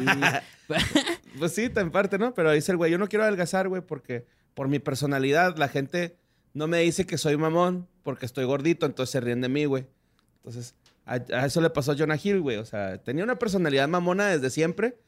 Pues 1.39 1.53
sí, 1.55 1.70
en 1.75 1.91
parte, 1.93 2.18
¿no? 2.18 2.35
Pero 2.35 2.51
dice 2.53 2.73
el 2.73 2.77
güey, 2.79 2.91
yo 2.91 2.99
no 2.99 3.09
quiero 3.09 3.23
adelgazar, 3.25 3.68
güey, 3.68 3.83
porque 3.83 4.27
por 4.55 4.68
mi 4.68 4.79
personalidad 4.81 5.57
la 5.59 5.68
gente 5.68 6.16
no 6.55 6.66
me 6.66 6.78
dice 6.80 7.07
que 7.07 7.18
soy 7.18 7.36
mamón 7.36 7.86
porque 8.03 8.26
estoy 8.26 8.44
gordito, 8.44 8.86
entonces 8.86 9.11
se 9.12 9.20
ríen 9.20 9.40
de 9.40 9.48
mí, 9.48 9.64
güey. 9.64 9.86
Entonces, 10.38 10.74
a, 11.07 11.14
a 11.14 11.46
eso 11.46 11.61
le 11.61 11.70
pasó 11.70 11.92
a 11.92 11.96
Jonah 11.96 12.18
Hill, 12.22 12.40
güey. 12.40 12.57
O 12.57 12.64
sea, 12.64 12.98
tenía 12.98 13.24
una 13.24 13.38
personalidad 13.38 13.88
mamona 13.88 14.26
desde 14.28 14.50
siempre. 14.50 14.98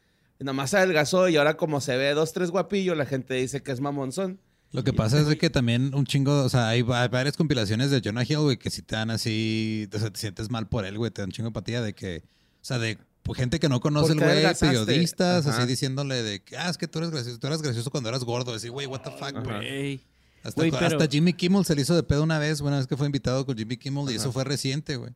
Y 0.41 0.45
nomás 0.45 0.75
adelgazó 0.75 1.29
y 1.29 1.37
ahora 1.37 1.57
como 1.57 1.81
se 1.81 1.97
ve 1.97 2.11
dos, 2.15 2.33
tres 2.33 2.51
guapillos, 2.51 2.97
la 2.97 3.07
gente 3.07 3.35
dice 3.35 3.63
que 3.63 3.71
es 3.73 3.81
mamonzón. 3.81 4.41
Lo 4.73 4.83
que 4.83 4.93
pasa 4.93 5.21
es 5.21 5.37
que 5.37 5.51
también 5.51 5.95
un 5.95 6.05
chingo, 6.05 6.43
o 6.43 6.49
sea, 6.49 6.69
hay 6.69 6.83
va- 6.83 7.07
varias 7.07 7.37
compilaciones 7.37 7.93
de 7.93 8.01
Jonah 8.05 8.25
Hill, 8.25 8.39
güey, 8.39 8.57
que 8.57 8.71
si 8.71 8.83
te 8.83 8.97
dan 8.97 9.11
así, 9.11 9.89
o 9.95 9.99
sea, 10.01 10.11
te 10.11 10.19
sientes 10.19 10.51
mal 10.51 10.67
por 10.69 10.85
él, 10.85 10.99
güey, 10.99 11.13
te 11.13 11.23
dan 11.23 11.29
un 11.29 11.33
chingo 11.33 11.45
de 11.47 11.51
empatía 11.51 11.81
de 11.81 11.95
que, 11.95 12.25
o 12.61 12.65
sea, 12.65 12.81
de 12.81 12.99
pues, 13.23 13.39
gente 13.39 13.61
que 13.61 13.69
no 13.69 13.79
conoce 13.79 14.15
el 14.15 14.19
¿Por 14.19 14.27
qué 14.27 14.43
güey, 14.43 14.55
periodistas, 14.59 15.47
Ajá. 15.47 15.59
así 15.59 15.69
diciéndole 15.69 16.25
de 16.25 16.43
que, 16.43 16.57
ah, 16.57 16.69
es 16.69 16.77
que 16.77 16.89
tú 16.89 16.99
eres 16.99 17.13
gracioso, 17.13 17.39
tú 17.39 17.47
eras 17.47 17.63
gracioso 17.63 17.91
cuando 17.93 18.09
eras 18.09 18.25
gordo, 18.25 18.53
así, 18.53 18.69
güey, 18.69 18.89
what 18.89 19.03
the 19.03 19.11
fuck. 19.13 19.45
Güey. 19.45 20.01
Hasta, 20.45 20.63
pero- 20.63 20.77
hasta 20.79 21.07
Jimmy 21.09 21.33
Kimmel 21.33 21.65
se 21.65 21.75
le 21.75 21.83
hizo 21.83 21.97
de 21.97 22.03
pedo 22.05 22.23
una 22.23 22.39
vez, 22.39 22.61
una 22.61 22.77
vez 22.77 22.87
que 22.87 22.97
fue 22.97 23.07
invitado 23.07 23.45
con 23.45 23.57
Jimmy 23.57 23.77
Kimmel, 23.77 24.11
y 24.13 24.17
eso 24.17 24.31
fue 24.31 24.45
reciente, 24.45 24.97
güey. 24.97 25.11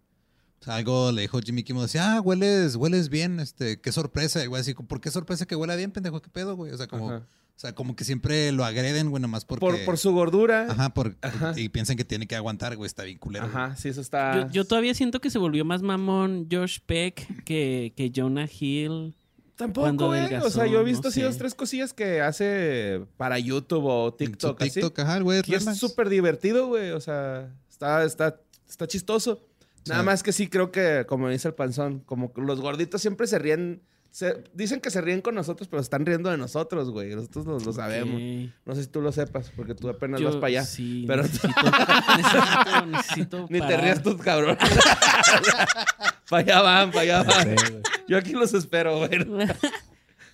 O 0.61 0.65
sea, 0.65 0.75
algo 0.75 1.13
le 1.13 1.23
dijo 1.23 1.39
Jimmy 1.41 1.63
Kimmel, 1.63 1.83
decía, 1.83 2.15
ah, 2.17 2.21
hueles, 2.21 2.75
hueles 2.75 3.09
bien, 3.11 3.39
este, 3.39 3.81
qué 3.81 3.93
sorpresa, 3.93 4.43
y 4.43 4.47
güey, 4.49 4.61
así, 4.61 4.75
¿por 4.75 5.01
qué 5.01 5.11
sorpresa 5.13 5.47
que 5.47 5.55
huela 5.55 5.77
bien, 5.77 5.93
pendejo? 5.93 6.21
¿Qué 6.21 6.31
pedo, 6.31 6.57
güey? 6.57 6.73
O 6.73 6.77
sea, 6.77 6.89
como, 6.89 7.11
Ajá. 7.11 7.19
o 7.19 7.61
sea, 7.61 7.75
como 7.77 7.95
que 7.95 8.03
siempre 8.05 8.51
lo 8.51 8.65
agreden, 8.65 9.11
güey, 9.11 9.21
nomás 9.23 9.45
porque... 9.45 9.61
Por, 9.61 9.85
por 9.85 9.99
su 9.99 10.13
gordura. 10.13 10.67
Ajá, 10.71 10.89
por, 10.95 11.17
Ajá. 11.23 11.53
y 11.57 11.69
piensan 11.69 11.97
que 11.97 12.05
tiene 12.05 12.27
que 12.27 12.35
aguantar, 12.35 12.75
güey, 12.77 12.87
está 12.89 13.05
bien 13.05 13.19
culero. 13.19 13.49
güey. 13.49 13.57
Ajá, 13.57 13.77
sí, 13.77 13.89
eso 13.91 14.01
está... 14.01 14.47
Yo, 14.47 14.51
yo 14.51 14.65
todavía 14.65 14.95
siento 14.95 15.21
que 15.21 15.31
se 15.31 15.39
volvió 15.39 15.65
más 15.65 15.83
mamón 15.83 16.49
Josh 16.51 16.79
Peck 16.85 17.45
que, 17.45 17.93
que 17.97 18.11
Jonah 18.15 18.49
Hill. 18.59 19.15
Tampoco, 19.59 19.85
cuando 19.87 20.07
güey. 20.07 20.35
O 20.37 20.51
sea, 20.51 20.67
yo 20.67 20.77
he 20.77 20.79
no 20.79 20.85
visto 20.85 21.09
así 21.09 21.21
sé. 21.21 21.27
dos, 21.27 21.37
tres 21.37 21.55
cosillas 21.55 21.93
que 21.93 22.21
hace 22.23 23.05
para 23.17 23.39
YouTube 23.39 23.85
o 23.85 24.07
En 24.07 24.13
su 24.13 24.17
TikTok, 24.17 24.63
así. 24.63 24.71
TikTok, 24.81 24.99
ajá, 25.01 25.19
güey, 25.21 25.43
Y 25.47 25.55
es 25.55 25.65
súper 25.77 26.09
divertido, 26.09 26.69
güey. 26.69 26.93
O 26.93 27.01
sea, 27.01 27.53
está, 27.69 28.05
está, 28.05 28.41
está 28.69 28.87
chistoso. 28.87 29.45
Nada 29.87 30.01
Sí. 30.03 30.07
más 30.07 30.23
que 30.23 30.33
sí 30.33 30.47
creo 30.49 30.71
que, 30.71 31.05
como 31.09 31.29
dice 31.29 31.49
el 31.49 31.55
panzón, 31.55 32.01
como 32.01 32.33
que 32.33 32.41
los 32.41 32.61
gorditos 32.61 33.01
siempre 33.03 33.27
se 33.27 33.39
ríen. 33.39 33.83
Se- 34.11 34.43
dicen 34.55 34.81
que 34.81 34.91
se 34.91 35.01
ríen 35.01 35.21
con 35.21 35.35
nosotros, 35.35 35.69
pero 35.69 35.81
están 35.81 36.05
riendo 36.07 36.31
de 36.31 36.37
nosotros, 36.39 36.91
güey. 36.91 37.15
Nosotros 37.15 37.47
lo, 37.47 37.59
lo 37.59 37.73
sabemos. 37.73 38.21
No 38.65 38.75
sé 38.75 38.83
si 38.85 38.89
tú 38.89 39.01
lo 39.01 39.13
sepas, 39.13 39.51
porque 39.55 39.75
tú 39.75 39.89
apenas 39.89 40.21
Yo- 40.21 40.27
vas 40.29 40.37
para 40.37 40.47
allá. 40.49 40.65
Sí, 40.65 41.05
pero- 41.07 41.23
necesito, 41.23 41.49
necesito, 42.17 42.87
necesito 42.87 43.47
Ni 43.51 43.61
te 43.61 43.77
rías 43.77 44.03
tú, 44.03 44.17
cabrón. 44.19 44.57
para 46.31 46.43
allá 46.43 46.63
van, 46.63 46.91
para 46.91 47.01
allá 47.03 47.23
van. 47.23 47.57
Yo 48.09 48.17
aquí 48.19 48.33
los 48.33 48.53
espero, 48.55 48.99
güey. 48.99 49.11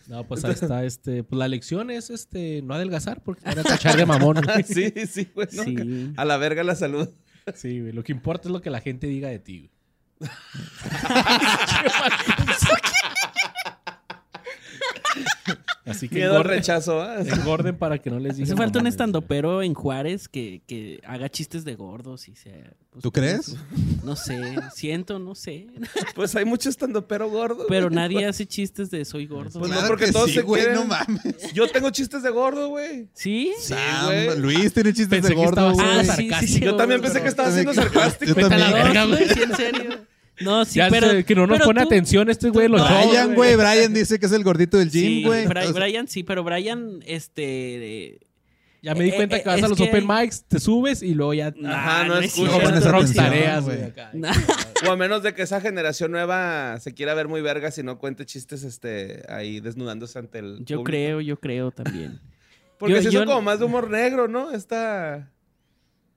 No, 0.07 0.23
pues 0.27 0.45
ahí 0.45 0.51
está, 0.53 0.85
este, 0.85 1.25
pues 1.25 1.39
la 1.39 1.49
lección 1.49 1.91
es 1.91 2.11
este, 2.11 2.61
no 2.61 2.75
adelgazar 2.75 3.23
porque 3.23 3.41
te 3.41 3.49
van 3.49 3.61
a 3.61 3.63
tachar 3.63 3.97
de 3.97 4.05
mamón. 4.05 4.37
güey. 4.45 4.63
sí, 4.63 4.93
sí, 5.07 5.31
güey. 5.35 5.49
¿no? 5.53 5.65
Sí. 5.65 6.13
A 6.19 6.27
la 6.27 6.37
verga 6.37 6.63
la 6.63 6.75
salud. 6.75 7.09
Sí, 7.55 7.81
güey. 7.81 7.93
Lo 7.93 8.05
que 8.05 8.13
importa 8.13 8.49
es 8.49 8.53
lo 8.53 8.61
que 8.61 8.69
la 8.69 8.83
gente 8.83 9.07
diga 9.07 9.31
de 9.31 9.39
ti, 9.39 9.71
güey. 10.19 10.31
Así 15.87 16.09
que 16.09 16.15
Miedo 16.17 16.31
al 16.31 16.37
engorden, 16.39 16.59
rechazo, 16.59 17.19
engorden 17.19 17.77
para 17.77 17.99
que 17.99 18.11
no 18.11 18.19
les 18.19 18.37
digan. 18.37 18.49
Hace 18.49 18.57
falta 18.57 18.79
un 18.79 18.85
mamadas. 18.85 18.95
estandopero 18.95 19.63
en 19.63 19.75
Juárez 19.75 20.29
que, 20.29 20.63
que 20.67 21.01
haga 21.07 21.29
chistes 21.29 21.65
de 21.67 21.75
gordos 21.75 22.27
y 22.29 22.37
sea. 22.37 22.73
pues, 22.91 23.03
¿Tú 23.03 23.13
crees? 23.13 23.55
No 24.03 24.17
sé, 24.17 24.41
siento, 24.75 25.19
no 25.19 25.35
sé. 25.35 25.67
Pues 26.15 26.35
hay 26.37 26.45
mucho 26.47 26.69
estando 26.71 27.07
pero 27.07 27.29
gordo. 27.29 27.67
Pero 27.69 27.87
güey. 27.89 27.97
nadie 27.97 28.25
hace 28.27 28.47
chistes 28.47 28.91
de 28.91 29.05
soy 29.05 29.27
gordo. 29.27 29.59
Pues 29.61 29.71
no, 29.71 29.77
Claro 29.77 29.89
porque 29.89 30.07
que 30.07 30.13
todos 30.13 30.29
sí, 30.29 30.37
se 30.37 30.43
güey, 30.43 30.63
quieren. 30.63 30.81
no 30.81 30.87
mames. 30.87 31.53
Yo 31.53 31.69
tengo 31.69 31.91
chistes 31.91 32.23
de 32.23 32.31
gordo, 32.31 32.69
güey. 32.69 33.09
¿Sí? 33.13 33.53
Sam, 33.61 34.07
güey. 34.07 34.39
Luis 34.39 34.73
tiene 34.73 34.91
chistes 34.95 35.09
Pensé 35.09 35.29
de 35.31 35.35
gordo, 35.35 35.75
Ah, 35.79 36.01
sí, 36.01 36.01
sí, 36.01 36.07
sarcástico. 36.07 36.53
sí, 36.55 36.61
Yo 36.61 36.77
también 36.77 37.01
pensé 37.03 37.15
que 37.19 37.21
pero- 37.21 37.31
estaba 37.31 37.51
siendo 37.51 37.75
sarcástico. 37.75 38.29
Yo 38.31 38.35
Vete 38.37 38.55
a 38.55 38.59
la 38.59 38.65
también. 38.71 38.85
verga, 38.85 39.05
güey, 39.07 39.29
sí, 39.29 39.43
en 39.43 39.57
serio. 39.57 40.07
No, 40.41 40.65
sí, 40.65 40.77
Ya 40.79 40.89
pero. 40.91 41.11
sé 41.11 41.25
que 41.25 41.35
no 41.35 41.47
nos 41.47 41.59
pero 41.59 41.67
pone 41.67 41.81
tú- 41.83 41.87
atención 41.87 42.29
este 42.29 42.51
güey 42.51 42.69
los 42.69 42.81
shows, 42.81 43.07
Brian, 43.09 43.35
güey, 43.35 43.55
Brian 43.57 43.95
dice 43.95 44.19
que 44.19 44.27
es 44.27 44.33
el 44.33 44.43
gordito 44.43 44.79
del 44.79 44.91
Sí, 44.91 45.21
gym, 45.21 45.27
güey. 45.29 45.47
Bri- 45.47 45.73
Brian 45.73 46.09
sí, 46.09 46.23
pero 46.25 46.43
Brian, 46.43 47.01
este. 47.07 48.19
Ya 48.83 48.95
me 48.95 49.05
di 49.05 49.11
Eh, 49.11 49.15
cuenta 49.15 49.37
eh, 49.37 49.43
que 49.43 49.49
vas 49.49 49.63
a 49.63 49.65
es 49.65 49.69
los 49.71 49.79
que 49.79 49.85
open 49.85 50.07
mics, 50.07 50.45
te 50.45 50.61
subes 50.61 51.03
y 51.03 51.15
luego 51.15 51.33
ya. 51.33 51.55
Ajá, 51.65 52.05
no 52.05 52.19
es 52.19 52.27
escuchas. 52.27 52.57
Atención, 52.85 53.15
tareas, 53.15 53.65
güey. 53.65 53.79
O 54.87 54.91
a 54.91 54.97
menos 54.97 55.23
de 55.23 55.33
que 55.35 55.41
esa 55.43 55.61
generación 55.63 56.11
nueva 56.11 56.79
se 56.81 56.93
quiera 56.93 57.15
ver 57.15 57.27
muy 57.27 57.41
verga 57.41 57.71
si 57.71 57.83
no 57.83 57.99
cuente 57.99 58.27
chistes 58.27 58.63
este, 58.63 59.23
ahí 59.31 59.61
desnudándose 59.61 60.19
ante 60.19 60.41
el. 60.41 60.59
Yo 60.67 60.79
público. 60.79 60.85
creo, 60.85 61.21
yo 61.23 61.41
creo 61.41 61.71
también. 61.71 62.21
Porque 62.79 62.97
Yo- 62.97 63.01
sí 63.03 63.05
yo- 63.11 63.21
son 63.21 63.29
como 63.29 63.41
más 63.41 63.61
de 63.61 63.65
humor 63.67 63.89
negro, 63.89 64.29
¿no? 64.29 64.51
Esta. 64.51 65.31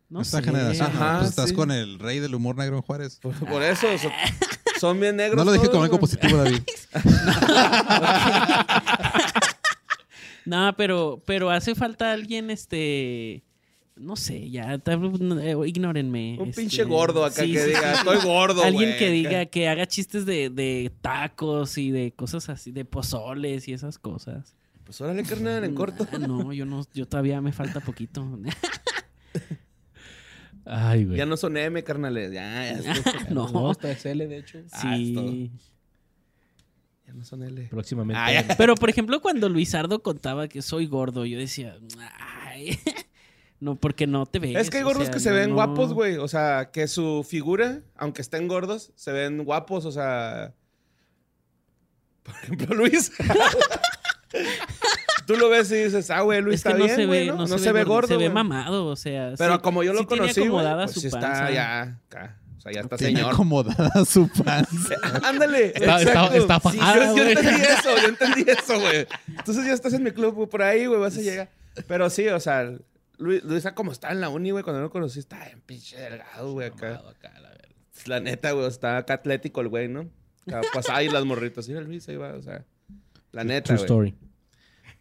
No 0.09 0.21
Esta 0.21 0.37
sé. 0.39 0.43
generación. 0.45 0.91
¿no? 0.93 0.99
Ajá, 1.01 1.17
pues 1.19 1.29
estás 1.31 1.49
sí. 1.49 1.55
con 1.55 1.71
el 1.71 1.99
rey 1.99 2.19
del 2.19 2.33
humor 2.35 2.57
negro 2.57 2.75
en 2.77 2.81
Juárez. 2.81 3.19
Por, 3.21 3.33
por 3.35 3.61
eso. 3.63 3.87
Son, 3.97 4.11
son 4.79 4.99
bien 4.99 5.15
negros. 5.17 5.37
No 5.37 5.45
lo 5.45 5.51
dije 5.51 5.69
con 5.69 5.83
algo 5.83 5.99
positivo, 5.99 6.37
David. 6.37 6.61
No, 10.45 10.73
pero, 10.77 11.21
pero 11.25 11.49
hace 11.51 11.75
falta 11.75 12.13
alguien, 12.13 12.49
este. 12.49 13.43
No 13.97 14.15
sé, 14.15 14.49
ya, 14.49 14.75
eh, 14.75 15.55
ignórenme. 15.65 16.37
Un 16.39 16.49
este, 16.49 16.61
pinche 16.61 16.83
gordo 16.83 17.25
acá 17.25 17.43
sí, 17.43 17.51
que 17.51 17.59
sí, 17.59 17.65
diga, 17.67 17.93
sí. 17.95 17.97
estoy 17.97 18.17
gordo, 18.23 18.63
Alguien 18.63 18.89
güey", 18.91 18.99
que 18.99 19.05
acá. 19.05 19.11
diga, 19.13 19.45
que 19.47 19.67
haga 19.67 19.87
chistes 19.87 20.25
de, 20.27 20.49
de 20.51 20.91
tacos 21.01 21.77
y 21.79 21.89
de 21.91 22.13
cosas 22.13 22.47
así, 22.47 22.71
de 22.71 22.85
pozoles 22.85 23.67
y 23.67 23.73
esas 23.73 23.97
cosas. 23.97 24.55
Pues 24.85 25.01
órale, 25.01 25.23
carnal, 25.23 25.63
en 25.65 25.73
corto. 25.75 26.07
Ah, 26.13 26.17
No, 26.19 26.53
yo 26.53 26.65
no, 26.65 26.85
yo 26.93 27.07
todavía 27.07 27.41
me 27.41 27.51
falta 27.51 27.79
poquito. 27.81 28.23
Ay, 30.69 31.05
güey. 31.05 31.17
Ya 31.17 31.25
no 31.25 31.37
son 31.37 31.57
M, 31.57 31.83
carnales. 31.83 32.31
Ya, 32.31 32.79
ya, 32.79 32.93
no, 33.29 33.49
No, 33.49 33.71
está 33.71 33.93
XL, 33.93 34.17
de 34.19 34.37
hecho. 34.37 34.59
Ah, 34.71 34.95
es 34.95 34.99
sí. 34.99 35.51
ya 37.05 37.13
no 37.13 37.23
son 37.23 37.43
L. 37.43 37.67
Próximamente. 37.69 38.19
Ah. 38.19 38.55
Pero, 38.57 38.75
por 38.75 38.89
ejemplo, 38.89 39.21
cuando 39.21 39.49
Luisardo 39.49 40.01
contaba 40.03 40.47
que 40.47 40.61
soy 40.61 40.87
gordo, 40.87 41.25
yo 41.25 41.37
decía, 41.37 41.77
ay, 42.45 42.77
no, 43.59 43.75
porque 43.75 44.07
no 44.07 44.25
te 44.25 44.39
ves. 44.39 44.55
Es 44.55 44.69
que 44.69 44.77
hay 44.77 44.83
o 44.83 44.87
gordos 44.87 45.05
sea, 45.05 45.13
que 45.13 45.19
se 45.19 45.29
no, 45.29 45.35
ven 45.35 45.53
guapos, 45.53 45.93
güey. 45.93 46.17
O 46.17 46.27
sea, 46.27 46.69
que 46.71 46.87
su 46.87 47.25
figura, 47.27 47.81
aunque 47.95 48.21
estén 48.21 48.47
gordos, 48.47 48.91
se 48.95 49.11
ven 49.11 49.43
guapos. 49.43 49.85
O 49.85 49.91
sea. 49.91 50.53
Por 52.23 52.35
ejemplo, 52.35 52.75
Luis. 52.75 53.11
Tú 55.27 55.35
lo 55.35 55.49
ves 55.49 55.69
y 55.71 55.75
dices, 55.75 56.09
ah, 56.09 56.21
güey, 56.21 56.41
Luis 56.41 56.55
Es 56.55 56.63
que 56.63 56.69
está 56.69 56.79
no 56.79 56.85
bien, 56.85 56.95
se 56.95 57.05
güey, 57.05 57.19
ve, 57.19 57.25
¿no? 57.27 57.33
no, 57.33 57.47
No 57.47 57.57
se, 57.59 57.63
se 57.65 57.71
ve 57.71 57.83
gordo, 57.83 58.07
Se 58.07 58.13
ve 58.15 58.23
güey. 58.23 58.29
mamado, 58.33 58.85
o 58.87 58.95
sea. 58.95 59.33
Pero 59.37 59.55
sí- 59.55 59.59
como 59.61 59.83
yo 59.83 59.93
lo 59.93 59.99
sí 59.99 60.05
tiene 60.07 60.21
conocí, 60.21 60.39
güey, 60.39 60.47
acomodada 60.49 60.83
pues 60.85 60.93
su 60.95 61.01
sí 61.01 61.09
panza. 61.09 61.31
está 61.33 61.51
ya 61.51 61.81
acá. 62.07 62.37
O 62.57 62.61
sea, 62.61 62.71
ya 62.71 62.79
está 62.81 62.97
Tiene 62.97 63.17
señor. 63.19 63.33
acomodada 63.33 64.05
su 64.05 64.27
panza. 64.29 64.95
Ándale. 65.23 65.67
Está- 65.75 66.01
está- 66.01 66.35
está 66.35 66.55
Sí, 66.71 66.77
fajada, 66.77 67.05
yo, 67.07 67.17
yo 67.17 67.23
güey. 67.23 67.31
entendí 67.37 67.61
eso, 67.79 67.97
yo 68.01 68.07
entendí 68.07 68.45
eso, 68.49 68.79
güey. 68.79 69.07
Entonces 69.27 69.65
ya 69.65 69.73
estás 69.73 69.93
en 69.93 70.03
mi 70.03 70.11
club, 70.11 70.33
güey, 70.33 70.47
por 70.49 70.61
ahí, 70.63 70.85
güey, 70.87 70.99
vas 70.99 71.17
a 71.17 71.21
llegar. 71.21 71.49
Pero 71.87 72.09
sí, 72.09 72.27
o 72.29 72.39
sea, 72.39 72.71
Luis, 73.17 73.43
Luisa 73.43 73.75
como 73.75 73.91
está 73.91 74.11
en 74.11 74.21
la 74.21 74.29
uni, 74.29 74.51
güey, 74.51 74.63
cuando 74.63 74.81
lo 74.81 74.89
conocí, 74.89 75.19
está 75.19 75.43
bien 75.45 75.61
pinche 75.65 75.97
delgado, 75.97 76.53
güey, 76.53 76.67
acá. 76.67 76.95
Acá, 77.09 77.33
la 77.41 77.49
verga. 77.49 77.67
La 78.05 78.19
neta, 78.21 78.51
güey, 78.53 78.67
está 78.67 78.97
acá 78.97 79.15
atlético 79.15 79.59
el 79.61 79.67
güey, 79.67 79.87
¿no? 79.87 80.09
Acá 80.47 80.61
pasaba 80.73 80.99
ahí 80.99 81.09
las 81.09 81.25
morritas. 81.25 81.67
Mira, 81.67 81.81
Luis, 81.81 82.07
ahí 82.07 82.15
va, 82.15 82.33
o 82.33 82.41
sea. 82.41 82.63
La 83.33 83.43
neta, 83.43 83.75
True 83.75 83.77
güey. 83.77 83.85
story. 83.85 84.15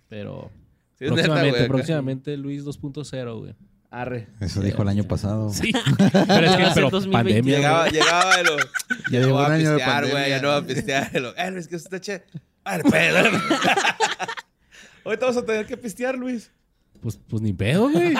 Pero. 0.08 0.50
Sí, 0.98 1.04
es 1.04 1.10
neta, 1.10 1.24
próximamente, 1.24 1.68
próximamente 1.68 2.36
Luis 2.36 2.64
2.0, 2.64 3.38
güey. 3.38 3.54
Arre. 3.90 4.28
Eso 4.40 4.60
dijo 4.60 4.82
el 4.82 4.88
año 4.88 5.04
pasado. 5.04 5.50
Sí. 5.50 5.72
Pero 6.26 6.46
es 6.46 6.56
que 6.56 6.62
Va 6.64 6.70
a 6.70 6.74
pero 6.74 6.90
2020. 6.90 7.10
pandemia. 7.12 7.56
Llegaba, 7.56 7.80
güey. 7.82 7.92
llegaba 7.92 8.40
y 8.40 8.44
lo. 8.44 8.56
Ya 8.56 9.20
no 9.20 9.26
llevo 9.26 9.32
voy 9.36 9.46
un 9.46 9.52
a 9.52 9.54
año 9.54 9.70
de 9.70 9.76
pistear, 9.76 10.00
güey, 10.02 10.12
pandemia. 10.12 10.36
ya 10.36 10.42
no 10.42 10.48
voy 10.48 10.58
a 10.58 10.66
pistear. 10.66 11.10
Eh, 11.36 11.50
Luis, 11.50 11.68
que 11.68 11.76
usted 11.76 12.00
che. 12.00 12.22
A 12.64 12.76
ver, 12.78 12.82
pedo. 12.90 13.18
Ahorita 15.04 15.26
vamos 15.26 15.42
a 15.42 15.46
tener 15.46 15.66
que 15.66 15.76
pistear, 15.76 16.16
Luis. 16.18 16.50
Pues, 17.00 17.18
pues 17.28 17.42
ni 17.42 17.52
pedo, 17.52 17.88
güey. 17.90 18.14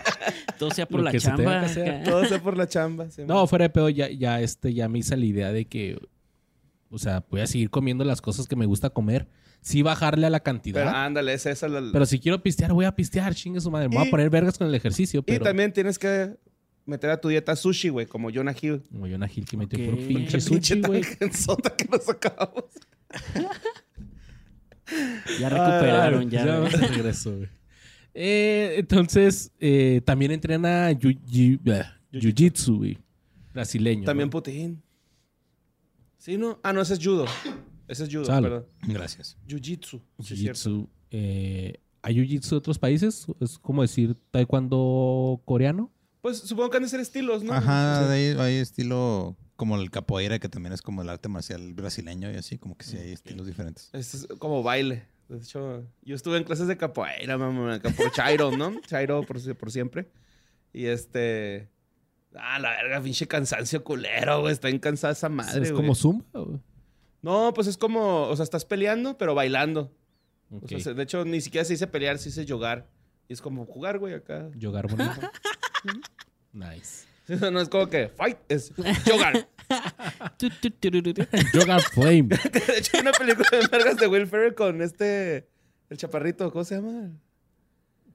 Todo 0.58 0.70
sea 0.72 0.86
por 0.86 1.00
Lo 1.00 1.04
la 1.04 1.12
se 1.12 1.20
chamba. 1.20 1.60
hacer. 1.60 1.88
acá. 1.88 2.10
Todo 2.10 2.24
sea 2.24 2.42
por 2.42 2.56
la 2.56 2.66
chamba. 2.68 3.10
sí, 3.10 3.22
No, 3.26 3.46
fuera 3.46 3.64
de 3.64 3.70
pedo, 3.70 3.88
ya, 3.88 4.10
ya, 4.10 4.40
este, 4.40 4.74
ya 4.74 4.88
me 4.88 4.98
hice 4.98 5.16
la 5.16 5.24
idea 5.24 5.52
de 5.52 5.66
que, 5.66 5.98
o 6.90 6.98
sea, 6.98 7.24
voy 7.30 7.40
a 7.42 7.46
seguir 7.46 7.70
comiendo 7.70 8.04
las 8.04 8.20
cosas 8.20 8.48
que 8.48 8.56
me 8.56 8.66
gusta 8.66 8.90
comer. 8.90 9.28
Sí 9.62 9.80
bajarle 9.82 10.26
a 10.26 10.30
la 10.30 10.40
cantidad. 10.40 10.84
Pero 10.84 10.94
ándale, 10.96 11.32
es 11.34 11.46
esa 11.46 11.68
la. 11.68 11.80
Pero 11.92 12.04
si 12.04 12.18
quiero 12.18 12.42
pistear, 12.42 12.72
voy 12.72 12.84
a 12.84 12.94
pistear, 12.94 13.34
chingue 13.34 13.60
su 13.60 13.70
madre. 13.70 13.88
Me 13.88 13.94
voy 13.96 14.04
Y- 14.04 14.08
a 14.08 14.10
poner 14.10 14.28
vergas 14.28 14.58
con 14.58 14.66
el 14.66 14.74
ejercicio, 14.74 15.20
Y 15.20 15.22
pero... 15.22 15.44
también 15.44 15.72
tienes 15.72 15.98
que 15.98 16.36
meter 16.84 17.10
a 17.10 17.20
tu 17.20 17.28
dieta 17.28 17.54
sushi, 17.54 17.88
güey, 17.88 18.06
como 18.06 18.28
Jonah 18.30 18.54
Hill. 18.60 18.82
Como 18.90 19.06
Jonah 19.06 19.30
Hill 19.32 19.44
que 19.44 19.56
metió 19.56 19.78
por 19.86 19.96
pinche 19.98 20.40
sushi, 20.40 20.80
güey. 20.80 21.00
tangenzota 21.02 21.74
que 21.76 21.84
nos 21.86 22.08
acabamos. 22.08 22.64
Ya 25.40 25.48
recuperaron, 25.48 26.28
Ya 26.28 26.44
ya. 26.44 26.58
vamos 26.58 26.72
de 26.72 26.86
regreso, 26.86 27.36
güey. 27.36 27.48
Eh, 28.14 28.74
entonces, 28.78 29.50
eh, 29.58 30.02
también 30.04 30.32
entrena 30.32 30.90
Jiu-Jitsu, 30.92 32.76
güey. 32.76 32.98
Brasileño. 33.54 34.04
También 34.04 34.26
¿no? 34.26 34.30
Putin. 34.32 34.82
¿Sí, 36.18 36.36
no? 36.36 36.58
Ah, 36.62 36.72
no, 36.72 36.82
ese 36.82 36.94
es 36.94 36.98
judo. 37.02 37.24
Ese 37.88 38.04
es 38.04 38.10
judo, 38.12 38.24
Sale. 38.24 38.48
perdón. 38.48 38.66
Gracias. 38.82 39.36
Jiu-jitsu. 39.46 40.00
Jiu-Jitsu. 40.18 40.88
eh, 41.10 41.78
¿Hay 42.02 42.14
Jiu-Jitsu 42.16 42.50
de 42.50 42.56
otros 42.56 42.78
países? 42.78 43.26
Es 43.40 43.58
como 43.58 43.82
decir 43.82 44.16
taekwondo 44.30 45.40
coreano. 45.44 45.90
Pues 46.20 46.38
supongo 46.38 46.70
que 46.70 46.76
han 46.78 46.82
de 46.84 46.88
ser 46.88 47.00
estilos, 47.00 47.42
¿no? 47.42 47.52
Ajá, 47.52 48.06
de 48.08 48.14
ahí 48.14 48.36
hay 48.38 48.54
estilo 48.56 49.36
como 49.56 49.76
el 49.80 49.90
capoeira, 49.90 50.38
que 50.38 50.48
también 50.48 50.72
es 50.72 50.82
como 50.82 51.02
el 51.02 51.08
arte 51.08 51.28
marcial 51.28 51.74
brasileño 51.74 52.30
y 52.32 52.36
así, 52.36 52.58
como 52.58 52.76
que 52.76 52.84
sí 52.84 52.96
hay 52.96 53.12
estilos 53.12 53.46
diferentes. 53.46 53.90
Este 53.92 54.16
es 54.16 54.26
como 54.38 54.62
baile. 54.62 55.04
De 55.28 55.38
hecho, 55.38 55.84
yo 56.02 56.14
estuve 56.14 56.36
en 56.38 56.44
clases 56.44 56.66
de 56.68 56.76
capoeira, 56.76 57.38
mamá, 57.38 57.80
por 57.96 58.12
Chairo, 58.12 58.56
¿no? 58.56 58.80
Chairo 58.86 59.22
por, 59.22 59.40
si- 59.40 59.54
por 59.54 59.70
siempre. 59.72 60.10
Y 60.72 60.86
este... 60.86 61.68
Ah, 62.34 62.58
la 62.58 62.70
verga, 62.70 63.00
pinche 63.02 63.26
cansancio 63.26 63.84
culero, 63.84 64.40
güey. 64.40 64.52
Está 64.52 64.68
bien 64.68 64.78
cansada 64.80 65.12
esa 65.12 65.28
madre, 65.28 65.62
es 65.62 65.70
güey. 65.72 65.82
como 65.82 65.94
Zumba. 65.94 66.24
güey. 66.32 66.58
No, 67.22 67.52
pues 67.54 67.66
es 67.68 67.76
como... 67.76 68.28
O 68.28 68.36
sea, 68.36 68.42
estás 68.44 68.64
peleando, 68.64 69.16
pero 69.16 69.34
bailando. 69.34 69.92
O 70.50 70.66
sea, 70.78 70.92
de 70.92 71.02
hecho, 71.02 71.24
ni 71.24 71.40
siquiera 71.40 71.64
se 71.64 71.72
dice 71.72 71.86
pelear, 71.86 72.18
se 72.18 72.28
dice 72.28 72.44
yogar. 72.44 72.88
Y 73.28 73.32
es 73.32 73.40
como 73.40 73.64
jugar, 73.64 73.98
güey, 73.98 74.14
acá. 74.14 74.50
Yogar 74.56 74.88
bonito. 74.88 75.20
nice. 76.52 77.06
No 77.52 77.60
es 77.60 77.68
como 77.68 77.88
que 77.88 78.08
fight, 78.08 78.36
es 78.48 78.72
yogar. 79.06 79.48
Yogar 81.54 81.80
Flame. 81.80 82.22
De 82.24 82.78
hecho, 82.78 82.90
hay 82.96 83.00
una 83.00 83.12
película 83.12 83.48
de 83.52 83.66
vergas 83.68 83.96
de 83.96 84.06
Will 84.08 84.26
Ferrell 84.26 84.54
con 84.54 84.82
este... 84.82 85.48
El 85.88 85.96
chaparrito, 85.98 86.50
¿cómo 86.50 86.64
se 86.64 86.74
llama? 86.74 87.12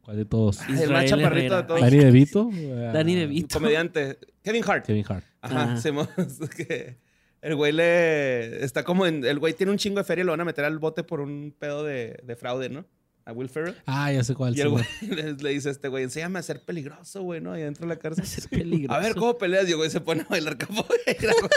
¿Cuál 0.02 0.18
de 0.18 0.26
todos? 0.26 0.60
Ay, 0.62 0.82
el 0.84 0.92
más 0.92 1.06
chaparrito 1.06 1.28
Herrera. 1.28 1.62
de 1.62 1.64
todos. 1.68 1.82
Danny 1.82 1.98
DeVito. 1.98 2.50
Danny 2.94 3.16
Ah, 3.16 3.20
DeVito. 3.20 3.60
Comediante. 3.60 4.20
Kevin 4.44 4.64
Hart. 4.68 4.86
Kevin 4.86 5.06
Hart. 5.08 5.24
Ajá, 5.42 5.76
es 5.76 6.50
que 6.50 6.98
el 7.42 7.56
güey 7.56 7.72
le 7.72 8.64
está 8.64 8.84
como 8.84 9.06
en. 9.06 9.24
El 9.26 9.40
güey 9.40 9.54
tiene 9.54 9.72
un 9.72 9.78
chingo 9.78 10.00
de 10.00 10.04
feria 10.04 10.24
y 10.24 10.26
lo 10.26 10.32
van 10.32 10.42
a 10.42 10.46
meter 10.46 10.66
al 10.66 10.80
bote 10.80 11.04
por 11.04 11.22
un 11.22 11.54
pedo 11.58 11.84
de, 11.84 12.20
de 12.24 12.36
fraude, 12.36 12.70
¿no? 12.70 12.86
A 13.26 13.34
Will 13.34 13.50
Ferrell. 13.50 13.76
Ah, 13.86 14.12
ya 14.12 14.24
sé 14.24 14.34
cuál. 14.36 14.56
Y 14.58 14.62
el 14.62 14.70
güey 14.70 14.86
le, 15.02 15.34
le 15.34 15.50
dice 15.50 15.70
a 15.70 15.72
este 15.72 15.90
güey, 15.90 16.04
enséñame 16.04 16.40
a 16.40 16.44
ser 16.44 16.62
peligroso, 16.64 17.22
güey, 17.24 17.42
¿no? 17.42 17.52
Ahí 17.52 17.62
dentro 17.62 17.86
de 17.88 17.94
la 17.94 18.00
cárcel. 18.00 18.26
Ser 18.26 18.50
peligroso. 18.50 18.94
A 18.94 19.02
ver, 19.02 19.16
¿cómo 19.16 19.38
peleas? 19.38 19.68
Y 19.68 19.72
el 19.72 19.78
güey 19.78 19.90
se 19.90 20.02
pone 20.02 20.22
a 20.22 20.28
bailar 20.28 20.58
capoeira, 20.58 20.88
güey. 21.40 21.52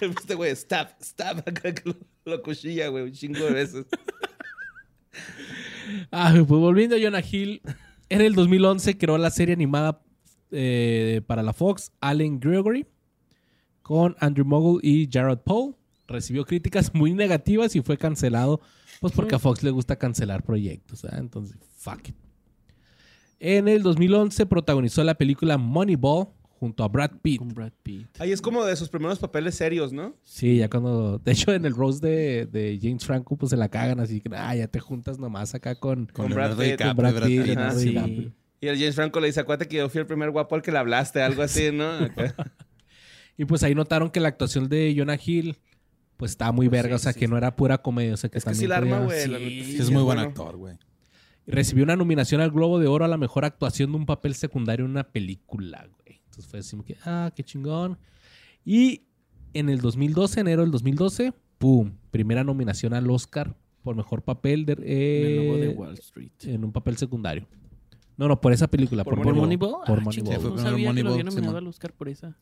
Este 0.00 0.34
güey, 0.34 0.56
stab, 0.56 0.88
stab, 1.02 1.38
acá 1.40 1.74
que 1.74 1.82
lo, 1.84 1.94
lo 2.24 2.42
cuchilla, 2.42 2.88
güey, 2.88 3.04
un 3.04 3.12
chingo 3.12 3.44
de 3.44 3.52
veces. 3.52 3.86
Ah, 6.10 6.32
pues 6.34 6.48
volviendo 6.48 6.96
a 6.96 6.98
Jonah 7.00 7.22
Hill, 7.22 7.62
en 8.08 8.20
el 8.20 8.34
2011 8.34 8.98
creó 8.98 9.18
la 9.18 9.30
serie 9.30 9.54
animada 9.54 10.02
eh, 10.50 11.20
para 11.26 11.42
la 11.42 11.52
Fox, 11.52 11.92
Allen 12.00 12.40
Gregory, 12.40 12.86
con 13.90 14.14
Andrew 14.20 14.46
Mogul 14.46 14.78
y 14.84 15.08
Jared 15.10 15.38
Paul. 15.38 15.74
Recibió 16.06 16.44
críticas 16.44 16.94
muy 16.94 17.12
negativas 17.12 17.74
y 17.74 17.80
fue 17.80 17.98
cancelado, 17.98 18.60
pues 19.00 19.12
porque 19.12 19.34
a 19.34 19.40
Fox 19.40 19.64
le 19.64 19.72
gusta 19.72 19.96
cancelar 19.96 20.44
proyectos, 20.44 21.04
¿ah? 21.06 21.16
entonces, 21.18 21.56
fuck 21.76 22.08
it. 22.08 22.14
En 23.40 23.66
el 23.66 23.82
2011 23.82 24.46
protagonizó 24.46 25.02
la 25.02 25.14
película 25.14 25.58
Moneyball 25.58 26.28
junto 26.60 26.84
a 26.84 26.88
Brad 26.88 27.10
Pitt. 27.20 27.40
Con 27.40 27.48
Brad 27.48 27.72
Pitt. 27.82 28.06
Ahí 28.20 28.30
es 28.30 28.40
como 28.40 28.64
de 28.64 28.76
sus 28.76 28.88
primeros 28.88 29.18
papeles 29.18 29.56
serios, 29.56 29.92
¿no? 29.92 30.14
Sí, 30.22 30.58
ya 30.58 30.70
cuando. 30.70 31.18
De 31.18 31.32
hecho, 31.32 31.52
en 31.52 31.64
el 31.64 31.74
Rose 31.74 31.98
de, 32.00 32.46
de 32.46 32.78
James 32.80 33.04
Franco, 33.04 33.36
pues 33.36 33.50
se 33.50 33.56
la 33.56 33.68
cagan 33.68 33.98
así 33.98 34.20
que, 34.20 34.30
ah, 34.36 34.54
ya 34.54 34.68
te 34.68 34.78
juntas 34.78 35.18
nomás 35.18 35.56
acá 35.56 35.74
con, 35.74 36.06
Con, 36.06 36.26
Con 36.26 36.34
Brad 36.34 36.56
Pitt, 36.56 36.80
con 36.80 36.96
Brad 36.96 37.14
Brad 37.14 37.26
Pitt, 37.26 37.42
Pitt. 37.42 37.46
Leonardo 37.56 37.80
sí. 37.80 38.32
Y 38.60 38.68
el 38.68 38.78
James 38.78 38.94
Franco 38.94 39.18
le 39.18 39.26
dice, 39.26 39.40
acuérdate 39.40 39.68
que 39.68 39.78
yo 39.78 39.88
fui 39.88 40.00
el 40.00 40.06
primer 40.06 40.30
guapo 40.30 40.54
al 40.54 40.62
que 40.62 40.70
le 40.70 40.78
hablaste, 40.78 41.20
algo 41.22 41.42
así, 41.42 41.72
¿no? 41.72 41.90
Y 43.40 43.46
pues 43.46 43.62
ahí 43.62 43.74
notaron 43.74 44.10
que 44.10 44.20
la 44.20 44.28
actuación 44.28 44.68
de 44.68 44.94
Jonah 44.94 45.18
Hill, 45.24 45.56
pues 46.18 46.32
estaba 46.32 46.52
muy 46.52 46.68
verga, 46.68 46.90
sí, 46.90 46.94
o 46.94 46.98
sea, 46.98 47.12
sí, 47.14 47.20
que 47.20 47.24
sí. 47.26 47.30
no 47.30 47.38
era 47.38 47.56
pura 47.56 47.78
comedia, 47.78 48.12
o 48.12 48.16
sea, 48.18 48.28
que 48.28 48.36
Es 48.36 48.44
que 48.44 48.54
sí 48.54 48.66
la 48.66 48.76
arma, 48.76 48.98
güey. 49.00 49.18
Es 49.18 49.86
muy 49.90 50.02
buen 50.02 50.16
bueno. 50.18 50.20
actor, 50.20 50.56
güey. 50.58 50.76
Recibió 51.46 51.84
una 51.84 51.96
nominación 51.96 52.42
al 52.42 52.50
Globo 52.50 52.78
de 52.78 52.86
Oro 52.86 53.06
a 53.06 53.08
la 53.08 53.16
mejor 53.16 53.46
actuación 53.46 53.92
de 53.92 53.96
un 53.96 54.04
papel 54.04 54.34
secundario 54.34 54.84
en 54.84 54.90
una 54.90 55.04
película, 55.04 55.88
güey. 56.04 56.20
Entonces 56.26 56.46
fue 56.46 56.58
así 56.60 56.76
que, 56.84 56.98
ah, 57.06 57.32
qué 57.34 57.42
chingón. 57.42 57.98
Y 58.62 59.04
en 59.54 59.70
el 59.70 59.80
2012, 59.80 60.40
enero 60.40 60.60
del 60.60 60.70
2012, 60.70 61.32
¡pum! 61.56 61.92
Primera 62.10 62.44
nominación 62.44 62.92
al 62.92 63.10
Oscar 63.10 63.56
por 63.82 63.96
mejor 63.96 64.22
papel 64.22 64.66
de, 64.66 64.76
eh, 64.82 65.22
el 65.38 65.46
lobo 65.46 65.56
de 65.56 65.68
Wall 65.70 65.94
Street. 65.94 66.32
en 66.42 66.62
un 66.62 66.72
papel 66.72 66.98
secundario. 66.98 67.46
No, 68.18 68.28
no, 68.28 68.38
por 68.38 68.52
esa 68.52 68.68
película. 68.68 69.02
¿Por 69.02 69.14
Por, 69.14 69.24
¿Por 69.24 69.34
Moneyball? 69.34 69.70
Moneyball? 69.70 69.86
Por 69.86 69.98
Ah, 69.98 70.02
Moneyball. 70.04 70.34
Sí, 70.34 70.40
fue 70.42 70.50
no 70.50 70.56
sabía 70.58 70.72
que 70.76 70.82
lo 70.82 70.88
Moneyball, 70.88 71.12
había 71.12 71.24
nominado 71.24 71.52
Simón. 71.52 71.56
al 71.56 71.66
Oscar 71.68 71.92
por 71.94 72.08
esa. 72.10 72.36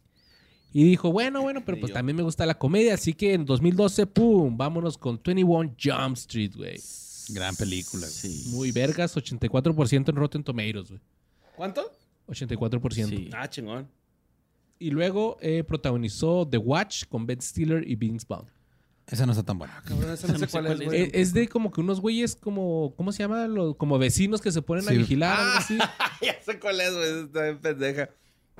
Y 0.72 0.84
dijo, 0.84 1.10
bueno, 1.10 1.42
bueno, 1.42 1.64
pero 1.64 1.80
pues 1.80 1.92
también 1.92 2.16
me 2.16 2.22
gusta 2.22 2.44
la 2.44 2.58
comedia. 2.58 2.94
Así 2.94 3.14
que 3.14 3.34
en 3.34 3.44
2012, 3.44 4.06
¡pum! 4.06 4.56
Vámonos 4.56 4.98
con 4.98 5.20
21 5.24 5.74
Jump 5.82 6.16
Street, 6.16 6.52
güey. 6.54 6.80
Gran 7.30 7.56
película, 7.56 8.02
güey. 8.06 8.12
Sí. 8.12 8.44
Muy 8.50 8.72
vergas, 8.72 9.16
84% 9.16 10.08
en 10.08 10.16
Rotten 10.16 10.44
Tomatoes, 10.44 10.90
güey. 10.90 11.00
¿Cuánto? 11.56 11.90
84%. 12.28 13.08
Sí. 13.08 13.30
Ah, 13.32 13.48
chingón. 13.48 13.88
Y 14.78 14.90
luego 14.90 15.38
eh, 15.40 15.64
protagonizó 15.64 16.46
The 16.46 16.58
Watch 16.58 17.04
con 17.06 17.26
Ben 17.26 17.40
Stiller 17.40 17.88
y 17.88 17.96
Vince 17.96 18.26
Vaughn. 18.28 18.48
Esa 19.06 19.24
no 19.24 19.32
está 19.32 19.42
tan 19.42 19.58
buena. 19.58 19.82
Cabrón, 19.84 20.12
esa 20.12 20.26
no 20.28 20.32
No 20.34 20.38
sé 20.38 20.46
cuál 20.48 20.66
cuál 20.66 20.82
es, 20.82 20.86
güey. 20.86 21.02
Eh, 21.02 21.10
es 21.14 21.32
de 21.32 21.48
como 21.48 21.72
que 21.72 21.80
unos 21.80 22.00
güeyes 22.00 22.36
como, 22.36 22.94
¿cómo 22.96 23.10
se 23.10 23.22
llama? 23.22 23.48
Como 23.76 23.98
vecinos 23.98 24.40
que 24.40 24.52
se 24.52 24.60
ponen 24.62 24.86
a 24.88 24.92
vigilar. 24.92 25.40
algo 25.40 25.58
así. 25.58 25.78
ya 26.22 26.40
sé 26.42 26.60
cuál 26.60 26.80
es, 26.80 26.94
güey. 26.94 27.24
Está 27.24 27.42
bien 27.44 27.58
pendeja. 27.58 28.10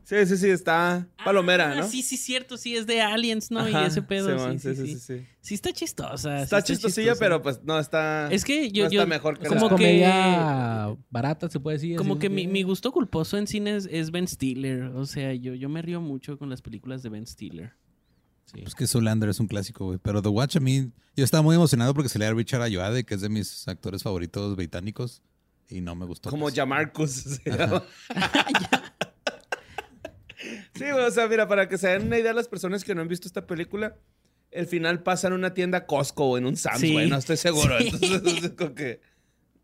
Sí, 0.05 0.24
sí, 0.26 0.36
sí, 0.38 0.49
está 0.49 1.07
palomera, 1.24 1.72
Ah, 1.72 1.74
¿no? 1.76 1.88
Sí, 1.88 2.03
sí, 2.03 2.16
cierto. 2.16 2.57
Sí, 2.57 2.74
es 2.76 2.86
de 2.86 3.01
Aliens, 3.03 3.51
¿no? 3.51 3.61
Ajá, 3.61 3.82
y 3.84 3.86
ese 3.88 4.01
pedo. 4.03 4.51
Sí, 4.53 4.59
sí, 4.59 4.74
sí, 4.74 4.86
sí, 4.94 4.99
sí. 4.99 5.26
Sí 5.40 5.55
está 5.55 5.72
chistosa. 5.72 6.38
sí 6.38 6.42
Está 6.44 6.62
chistosilla, 6.62 7.12
chistosa. 7.12 7.20
pero 7.20 7.42
pues 7.42 7.61
no 7.64 7.78
está. 7.78 8.28
Es 8.32 8.44
que 8.44 8.70
yo... 8.70 8.84
no 8.84 8.90
yo 8.90 9.01
está 9.03 9.07
mejor 9.09 9.38
que 9.38 9.49
como 9.49 9.62
la- 9.68 9.68
que- 9.68 9.74
comedia 9.74 10.96
barata, 11.11 11.49
se 11.51 11.61
puede 11.61 11.76
decir. 11.76 11.96
Como 11.96 12.14
así 12.14 12.20
que 12.20 12.30
mi, 12.30 12.46
mi 12.46 12.62
gusto 12.62 12.90
culposo 12.92 13.36
en 13.36 13.46
cine 13.46 13.76
es, 13.76 13.86
es 13.90 14.11
Ben 14.11 14.26
Stiller. 14.26 14.84
O 14.94 15.05
sea, 15.05 15.34
yo, 15.34 15.53
yo 15.55 15.68
me 15.68 15.82
río 15.82 16.01
mucho 16.01 16.38
con 16.38 16.49
las 16.49 16.62
películas 16.62 17.03
de 17.03 17.09
Ben 17.11 17.26
Stiller. 17.26 17.72
Sí. 18.46 18.62
Pues 18.62 18.74
que 18.74 18.86
Zoolander 18.86 19.28
es 19.28 19.40
un 19.40 19.46
clásico, 19.46 19.84
güey. 19.84 19.99
Pero 20.03 20.22
The 20.22 20.28
Watch 20.30 20.57
a 20.57 20.61
mí... 20.61 20.90
Yo 21.16 21.24
estaba 21.24 21.42
muy 21.42 21.55
emocionado 21.55 21.92
porque 21.92 22.09
salía 22.09 22.32
Richard 22.32 22.62
Ayoade, 22.62 23.05
que 23.05 23.14
es 23.14 23.20
de 23.20 23.28
mis 23.28 23.68
actores 23.68 24.03
favoritos 24.03 24.57
británicos. 24.57 25.22
Y 25.68 25.82
no 25.82 25.94
me 25.94 26.07
gustó. 26.07 26.30
Como. 26.30 26.49
Jamarcus. 26.51 27.40
sí, 30.79 30.85
güey, 30.91 31.05
o 31.05 31.11
sea, 31.11 31.26
mira, 31.29 31.47
para 31.49 31.68
que 31.68 31.79
se 31.79 31.89
den 31.89 32.07
una 32.07 32.18
idea 32.18 32.33
las 32.33 32.49
personas 32.49 32.85
que 32.85 32.95
no 32.95 33.01
han 33.03 33.09
visto 33.09 33.26
esta 33.29 33.47
película, 33.47 33.97
el 34.51 34.66
final 34.66 35.03
pasa 35.03 35.26
en 35.29 35.35
una 35.35 35.53
tienda 35.55 35.85
Costco 35.87 36.24
o 36.31 36.39
en 36.39 36.47
un 36.47 36.57
Sam's, 36.57 36.81
Sí. 36.81 36.93
güey. 36.93 37.09
No 37.09 37.16
estoy 37.18 37.37
seguro. 37.37 37.79
Sí. 37.79 37.89
Entonces, 38.03 38.45
es 38.45 38.51
como 38.53 38.74
que 38.74 39.01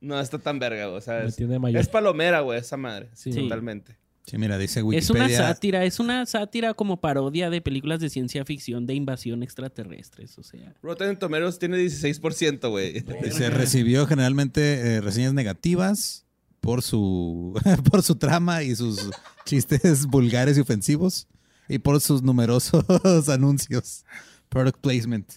no 0.00 0.20
está 0.20 0.38
tan 0.38 0.58
verga, 0.58 0.86
güey. 0.86 0.98
O 0.98 1.00
sea, 1.00 1.24
es, 1.24 1.38
es 1.38 1.88
palomera, 1.88 2.40
güey, 2.40 2.58
esa 2.58 2.76
madre. 2.76 3.08
Sí. 3.14 3.30
Totalmente. 3.30 3.96
Sí, 4.26 4.38
mira, 4.38 4.56
dice 4.56 4.80
Es 4.80 4.84
Wikipedia... 5.10 5.24
una 5.26 5.48
sátira, 5.48 5.84
es 5.84 6.00
una 6.00 6.24
sátira 6.24 6.72
como 6.72 6.98
parodia 6.98 7.50
de 7.50 7.60
películas 7.60 8.00
de 8.00 8.08
ciencia 8.08 8.42
ficción 8.46 8.86
de 8.86 8.94
invasión 8.94 9.42
extraterrestres. 9.42 10.38
O 10.38 10.42
sea, 10.42 10.74
Rotten 10.82 11.18
Tomatoes 11.18 11.58
tiene 11.58 11.76
16%, 11.76 12.70
güey. 12.70 13.04
Se 13.30 13.50
recibió 13.50 14.06
generalmente 14.06 14.94
eh, 14.96 15.00
reseñas 15.02 15.34
negativas 15.34 16.23
por 16.64 16.82
su, 16.82 17.52
por 17.90 18.02
su 18.02 18.16
trama 18.16 18.62
y 18.62 18.74
sus 18.74 19.10
chistes 19.44 20.06
vulgares 20.08 20.56
y 20.56 20.60
ofensivos 20.60 21.28
y 21.68 21.78
por 21.78 22.00
sus 22.00 22.22
numerosos 22.22 22.84
anuncios. 23.28 24.04
Product 24.48 24.78
placement. 24.80 25.30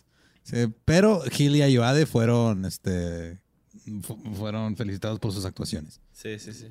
Sí, 0.43 0.67
pero 0.85 1.21
Gil 1.31 1.55
y 1.57 1.61
Ayoade 1.61 2.05
fueron, 2.05 2.63
este, 2.65 3.39
fu- 4.01 4.17
fueron 4.35 4.77
felicitados 4.77 5.19
por 5.19 5.33
sus 5.33 5.43
actuaciones. 5.43 5.99
Sí, 6.13 6.39
sí, 6.39 6.53
sí. 6.53 6.67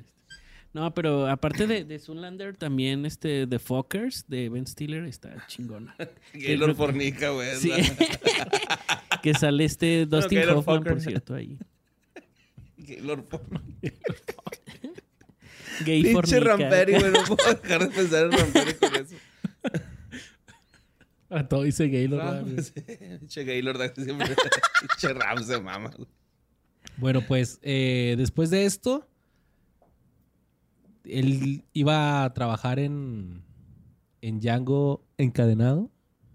no, 0.73 0.91
pero 0.95 1.27
aparte 1.29 1.67
de, 1.67 1.83
de 1.83 1.99
Zoolander, 1.99 2.57
también 2.57 3.05
este 3.05 3.45
The 3.45 3.59
Fockers 3.59 4.25
de 4.27 4.49
Ben 4.49 4.65
Stiller 4.65 5.03
está 5.05 5.45
chingona. 5.47 5.95
Gaylord 6.33 6.75
Fornica, 6.75 7.29
güey. 7.29 7.55
Sí. 7.57 7.71
que 9.21 9.33
sale 9.35 9.65
este 9.65 10.05
Dustin 10.07 10.39
Hoffman, 10.49 10.83
por 10.83 10.99
cierto, 11.01 11.35
ahí. 11.35 11.57
Gaylord 12.87 13.25
Fornica. 13.27 13.81
Gay 15.85 16.03
Pinche. 16.03 16.39
Ramperi, 16.39 16.93
güey. 16.99 17.11
No 17.11 17.23
puedo 17.35 17.53
dejar 17.53 17.87
de 17.87 17.95
pensar 17.95 18.25
en 18.25 18.31
Ramperi 18.31 18.73
con 18.75 18.95
eso. 18.95 19.15
A 21.29 21.47
todo 21.47 21.63
dice 21.63 21.87
Gaylord. 21.89 22.21
Ah, 22.21 22.41
pues. 22.43 22.71
Pinche 23.19 23.43
Gaylord 23.43 23.93
siempre. 23.95 24.35
Pinche 24.81 25.13
Ram 25.13 25.43
se 25.43 25.59
mama. 25.61 25.91
Bueno, 26.97 27.21
pues 27.27 27.59
eh, 27.61 28.15
después 28.17 28.49
de 28.49 28.65
esto, 28.65 29.07
él 31.03 31.63
iba 31.73 32.23
a 32.23 32.33
trabajar 32.33 32.79
en, 32.79 33.43
en 34.21 34.39
Django 34.39 35.05
encadenado, 35.17 35.91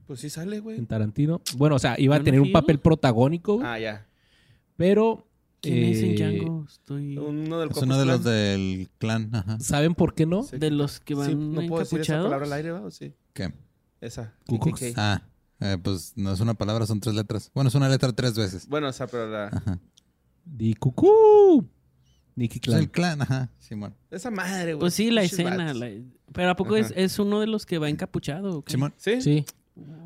Pues 0.06 0.20
sí 0.20 0.30
sale, 0.30 0.60
güey. 0.60 0.78
en 0.78 0.86
Tarantino. 0.86 1.40
Bueno, 1.56 1.76
o 1.76 1.78
sea, 1.78 1.96
iba 1.98 2.14
a 2.14 2.18
¿Jonah 2.18 2.24
tener 2.24 2.40
un 2.40 2.52
papel 2.52 2.78
protagónico, 2.78 3.56
güey, 3.56 3.66
Ah, 3.66 3.78
ya. 3.78 4.06
pero... 4.76 5.26
¿Quién 5.62 5.84
es 5.84 5.98
en 6.02 6.10
eh, 6.10 6.14
Django? 6.16 6.66
Estoy... 6.68 7.16
Uno 7.16 7.60
del 7.60 7.70
Es 7.70 7.76
uno 7.78 7.96
de 7.98 8.04
los 8.04 8.24
del 8.24 8.90
clan. 8.98 9.30
Ajá. 9.32 9.58
¿Saben 9.60 9.94
por 9.94 10.14
qué 10.14 10.26
no? 10.26 10.42
Sí. 10.42 10.58
De 10.58 10.70
los 10.70 10.98
que 11.00 11.14
van 11.14 11.28
Sí, 11.30 11.34
no 11.36 11.66
puedo 11.68 11.78
decir 11.84 12.00
esa 12.00 12.20
palabra 12.22 12.46
al 12.46 12.52
aire, 12.52 12.72
¿va? 12.72 12.80
¿O 12.80 12.90
sí? 12.90 13.14
¿Qué? 13.32 13.54
Esa. 14.00 14.34
KKK. 14.46 14.94
Ah, 14.96 15.22
eh, 15.60 15.78
pues 15.80 16.12
no 16.16 16.32
es 16.32 16.40
una 16.40 16.54
palabra, 16.54 16.84
son 16.84 16.98
tres 16.98 17.14
letras. 17.14 17.50
Bueno, 17.54 17.68
es 17.68 17.74
una 17.76 17.88
letra 17.88 18.12
tres 18.12 18.34
veces. 18.34 18.66
Bueno, 18.68 18.88
o 18.88 18.92
sea, 18.92 19.06
pero 19.06 19.30
la... 19.30 19.46
Ajá. 19.46 19.78
Di 20.44 20.74
cucú. 20.74 21.68
Nicky 22.34 22.58
Es 22.58 22.74
el 22.74 22.90
Clan. 22.90 23.16
clan, 23.18 23.22
ajá. 23.22 23.50
Simón. 23.58 23.94
Esa 24.10 24.30
madre, 24.30 24.72
güey. 24.74 24.80
Pues 24.80 24.94
sí, 24.94 25.10
la 25.10 25.22
escena. 25.22 25.72
la- 25.72 25.90
Pero 26.32 26.50
¿a 26.50 26.56
poco 26.56 26.76
es, 26.76 26.92
es 26.96 27.18
uno 27.18 27.38
de 27.40 27.46
los 27.46 27.66
que 27.66 27.78
va 27.78 27.88
encapuchado? 27.88 28.64
Simón. 28.66 28.92
¿Sí? 28.96 29.20
Sí. 29.20 29.44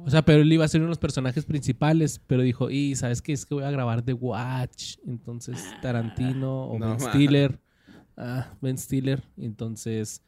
O 0.05 0.11
sea, 0.11 0.25
pero 0.25 0.43
él 0.43 0.53
iba 0.53 0.65
a 0.65 0.69
ser 0.69 0.81
uno 0.81 0.87
de 0.87 0.91
los 0.91 0.99
personajes 0.99 1.45
principales, 1.45 2.21
pero 2.27 2.43
dijo, 2.43 2.71
y 2.71 2.95
¿sabes 2.95 3.21
qué? 3.21 3.33
Es 3.33 3.45
que 3.45 3.55
voy 3.55 3.65
a 3.65 3.71
grabar 3.71 4.03
The 4.03 4.13
Watch. 4.13 4.99
Entonces, 5.07 5.65
Tarantino 5.83 6.67
o 6.67 6.79
No, 6.79 6.91
Ben. 6.91 7.01
Stiller. 7.01 7.61
Ah, 8.17 8.55
Ben 8.61 8.79
Stiller. 8.79 9.25
Entonces, 9.37 10.23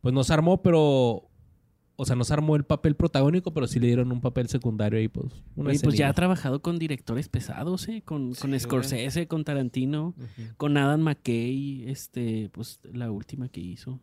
pues 0.00 0.14
nos 0.14 0.30
armó, 0.30 0.62
pero... 0.62 1.26
O 1.96 2.06
sea, 2.06 2.16
nos 2.16 2.30
armó 2.30 2.56
el 2.56 2.64
papel 2.64 2.96
protagónico, 2.96 3.52
pero 3.52 3.66
sí 3.66 3.78
le 3.78 3.88
dieron 3.88 4.10
un 4.10 4.22
papel 4.22 4.48
secundario 4.48 4.98
ahí, 4.98 5.08
pues. 5.08 5.34
Una 5.54 5.68
Oye, 5.68 5.80
pues 5.80 5.98
ya 5.98 6.08
ha 6.08 6.14
trabajado 6.14 6.62
con 6.62 6.78
directores 6.78 7.28
pesados, 7.28 7.86
¿eh? 7.88 8.00
Con, 8.02 8.34
Sí, 8.34 8.40
con. 8.40 8.58
Scorsese, 8.58 9.26
con 9.26 9.44
Tarantino, 9.44 10.14
con 10.56 10.78
Adam 10.78 11.00
McKay, 11.02 11.84
este, 11.90 12.48
pues 12.54 12.80
la 12.90 13.10
última 13.10 13.50
que 13.50 13.60
hizo. 13.60 14.00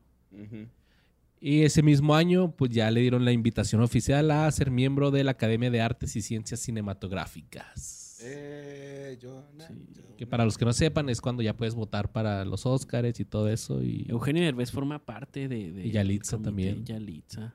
Y 1.39 1.63
ese 1.63 1.83
mismo 1.83 2.15
año, 2.15 2.51
pues 2.51 2.71
ya 2.71 2.89
le 2.89 3.01
dieron 3.01 3.23
la 3.23 3.31
invitación 3.31 3.81
oficial 3.81 4.31
a 4.31 4.49
ser 4.51 4.71
miembro 4.71 5.11
de 5.11 5.23
la 5.23 5.31
Academia 5.31 5.69
de 5.69 5.81
Artes 5.81 6.15
y 6.15 6.21
Ciencias 6.21 6.59
Cinematográficas. 6.61 8.19
Eh, 8.23 9.17
Jonah, 9.21 9.67
Sí. 9.67 9.75
Que 10.17 10.25
para 10.25 10.45
los 10.45 10.57
que 10.57 10.65
no 10.65 10.73
sepan, 10.73 11.09
es 11.09 11.21
cuando 11.21 11.43
ya 11.43 11.55
puedes 11.55 11.75
votar 11.75 12.11
para 12.11 12.43
los 12.43 12.65
Oscars 12.65 13.19
y 13.19 13.25
todo 13.25 13.49
eso. 13.49 13.83
Y 13.83 14.07
Eugenio 14.09 14.43
Derbez 14.43 14.71
forma 14.71 14.97
parte 15.05 15.47
de... 15.47 15.71
de 15.71 15.85
Y 15.85 15.91
Yalitza 15.91 16.39
también. 16.39 16.83
Yalitza. 16.83 17.53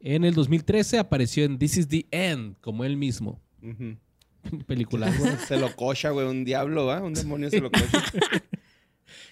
en 0.00 0.24
el 0.24 0.34
2013 0.34 0.98
apareció 0.98 1.44
en 1.44 1.58
This 1.58 1.78
is 1.78 1.88
the 1.88 2.06
End, 2.10 2.56
como 2.60 2.84
él 2.84 2.98
mismo. 2.98 3.40
Película. 4.66 5.10
Se 5.48 5.58
lo 5.58 5.74
cocha, 5.76 6.10
güey. 6.10 6.26
Un 6.26 6.44
diablo, 6.44 6.84
¿va? 6.86 7.02
Un 7.02 7.14
demonio 7.14 7.48
se 7.48 7.60
lo 7.60 7.70
cocha. 7.70 8.04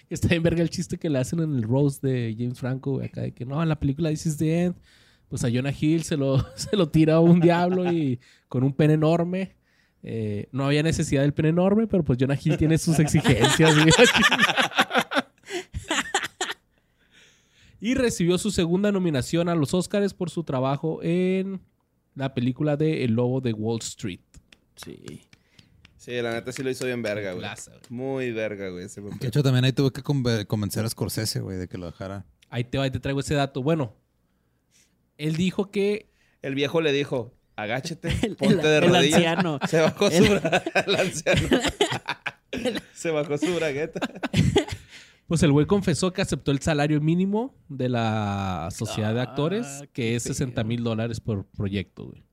Está 0.09 0.33
en 0.35 0.43
verga 0.43 0.61
el 0.61 0.69
chiste 0.69 0.97
que 0.97 1.09
le 1.09 1.19
hacen 1.19 1.39
en 1.39 1.55
el 1.55 1.63
Rose 1.63 1.99
de 2.01 2.35
James 2.37 2.59
Franco, 2.59 3.01
acá 3.01 3.21
de 3.21 3.33
que 3.33 3.45
no, 3.45 3.61
en 3.61 3.69
la 3.69 3.79
película 3.79 4.09
This 4.09 4.25
is 4.25 4.37
the 4.37 4.63
End, 4.63 4.75
pues 5.27 5.43
a 5.43 5.49
Jonah 5.49 5.73
Hill 5.77 6.03
se 6.03 6.17
lo, 6.17 6.45
se 6.55 6.75
lo 6.75 6.89
tira 6.89 7.19
un 7.19 7.39
diablo 7.39 7.91
y 7.91 8.19
con 8.47 8.63
un 8.63 8.73
pene 8.73 8.93
enorme. 8.93 9.55
Eh, 10.01 10.47
no 10.51 10.65
había 10.65 10.81
necesidad 10.81 11.21
del 11.23 11.33
pene 11.33 11.49
enorme, 11.49 11.87
pero 11.87 12.03
pues 12.03 12.17
Jonah 12.19 12.37
Hill 12.41 12.57
tiene 12.57 12.77
sus 12.77 12.99
exigencias. 12.99 13.75
y 17.81 17.93
recibió 17.93 18.37
su 18.37 18.51
segunda 18.51 18.91
nominación 18.91 19.49
a 19.49 19.55
los 19.55 19.73
Oscars 19.73 20.13
por 20.13 20.29
su 20.29 20.43
trabajo 20.43 20.99
en 21.03 21.61
la 22.15 22.33
película 22.33 22.77
de 22.77 23.03
El 23.03 23.13
Lobo 23.13 23.41
de 23.41 23.53
Wall 23.53 23.79
Street. 23.81 24.21
Sí. 24.75 25.21
Sí, 25.99 26.13
la 26.21 26.31
neta 26.31 26.51
sí 26.53 26.63
lo 26.63 26.69
hizo 26.69 26.85
bien 26.85 27.01
verga, 27.01 27.33
güey. 27.33 27.45
Muy 27.89 28.31
verga, 28.31 28.69
güey. 28.69 28.87
De 29.19 29.27
hecho, 29.27 29.43
también 29.43 29.65
ahí 29.65 29.73
tuve 29.73 29.91
que 29.91 30.01
conve- 30.01 30.47
convencer 30.47 30.85
a 30.85 30.89
Scorsese, 30.89 31.41
güey, 31.41 31.57
de 31.57 31.67
que 31.67 31.77
lo 31.77 31.87
dejara. 31.87 32.25
Ahí 32.49 32.63
te, 32.63 32.77
ahí 32.79 32.89
te 32.89 33.01
traigo 33.01 33.19
ese 33.19 33.35
dato. 33.35 33.61
Bueno, 33.61 33.95
Él 35.17 35.35
dijo 35.35 35.71
que 35.71 36.09
El 36.41 36.55
viejo 36.55 36.79
le 36.79 36.93
dijo, 36.93 37.35
agáchate, 37.57 38.09
El, 38.25 38.37
ponte 38.37 38.65
de 38.65 38.77
el 38.77 38.83
rodillas. 38.89 39.15
anciano. 39.17 39.59
Se 39.67 39.81
bajó 39.81 40.09
su 40.09 40.23
bra- 40.23 40.63
el 40.87 40.95
anciano. 40.95 41.59
Se 42.93 43.11
bajó 43.11 43.37
su 43.37 43.53
bragueta. 43.55 43.99
Pues 45.27 45.43
el 45.43 45.51
güey 45.51 45.67
confesó 45.67 46.11
que 46.13 46.21
aceptó 46.21 46.51
el 46.51 46.59
salario 46.61 47.01
mínimo 47.01 47.53
de 47.67 47.89
la 47.89 48.69
sociedad 48.71 49.13
de 49.13 49.19
Ah, 49.19 49.23
actores, 49.23 49.67
que 49.81 49.89
qué 49.91 50.15
es 50.15 50.23
60 50.23 50.63
mil 50.63 50.81
dólares 50.83 51.19
por 51.19 51.45
proyecto, 51.45 52.05
güey. 52.07 52.23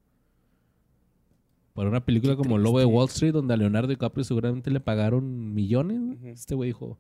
Para 1.77 1.91
una 1.91 2.05
película 2.05 2.35
Qué 2.35 2.39
como 2.39 2.57
Lobo 2.59 2.79
de. 2.81 2.87
Wall 2.87 3.09
Street, 3.09 3.33
donde 3.33 3.53
a 3.55 3.57
Leonardo 3.59 3.89
DiCaprio 3.89 4.25
seguramente 4.25 4.71
le 4.71 4.81
pagaron 4.81 5.55
millones, 5.55 6.01
este 6.25 6.55
güey 6.55 6.71
dijo... 6.71 6.99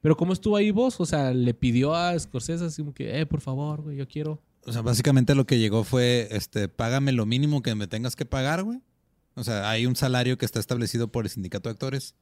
Pero 0.00 0.16
¿cómo 0.16 0.32
estuvo 0.32 0.56
ahí 0.56 0.70
vos? 0.70 1.00
O 1.00 1.06
sea, 1.06 1.34
le 1.34 1.52
pidió 1.52 1.94
a 1.94 2.16
Scorsese 2.16 2.64
así 2.64 2.82
como 2.82 2.94
que, 2.94 3.18
eh, 3.18 3.26
por 3.26 3.40
favor, 3.40 3.82
güey, 3.82 3.96
yo 3.96 4.06
quiero... 4.06 4.40
O 4.64 4.72
sea, 4.72 4.82
básicamente 4.82 5.34
lo 5.34 5.46
que 5.46 5.58
llegó 5.58 5.82
fue, 5.82 6.28
este, 6.30 6.68
págame 6.68 7.10
lo 7.10 7.26
mínimo 7.26 7.62
que 7.62 7.74
me 7.74 7.88
tengas 7.88 8.14
que 8.14 8.24
pagar, 8.24 8.62
güey. 8.62 8.80
O 9.34 9.42
sea, 9.42 9.68
hay 9.68 9.86
un 9.86 9.96
salario 9.96 10.38
que 10.38 10.44
está 10.44 10.60
establecido 10.60 11.08
por 11.08 11.24
el 11.24 11.30
sindicato 11.30 11.68
de 11.68 11.72
actores 11.72 12.14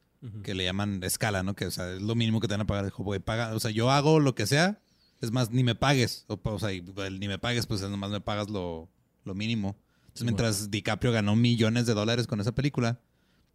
que 0.43 0.55
le 0.55 0.64
llaman 0.64 1.03
escala, 1.03 1.43
¿no? 1.43 1.55
Que, 1.55 1.66
o 1.66 1.70
sea, 1.70 1.93
es 1.93 2.01
lo 2.01 2.14
mínimo 2.14 2.41
que 2.41 2.49
te 2.49 2.55
van 2.55 2.62
a 2.62 2.66
pagar. 2.66 2.87
Dijo, 2.87 3.05
güey, 3.05 3.20
paga, 3.20 3.55
o 3.55 3.61
sea, 3.61 3.70
yo 3.70 3.91
hago 3.91 4.20
lo 4.20 4.35
que 4.35 4.47
sea, 4.47 4.80
es 5.20 5.30
más, 5.32 5.51
ni 5.51 5.62
me 5.64 5.74
pagues. 5.74 6.24
O, 6.28 6.41
o 6.43 6.59
sea, 6.59 6.70
ni 6.70 7.28
me 7.28 7.39
pagues, 7.39 7.66
pues 7.66 7.82
nomás 7.82 8.11
me 8.11 8.22
pagas 8.22 8.49
lo, 8.49 8.89
lo 9.24 9.35
mínimo. 9.35 9.76
Entonces, 10.14 10.20
Sí, 10.20 10.24
mientras 10.24 10.70
DiCaprio 10.70 11.10
ganó 11.10 11.34
millones 11.34 11.86
de 11.86 11.94
dólares 11.94 12.28
con 12.28 12.40
esa 12.40 12.52
película, 12.52 13.00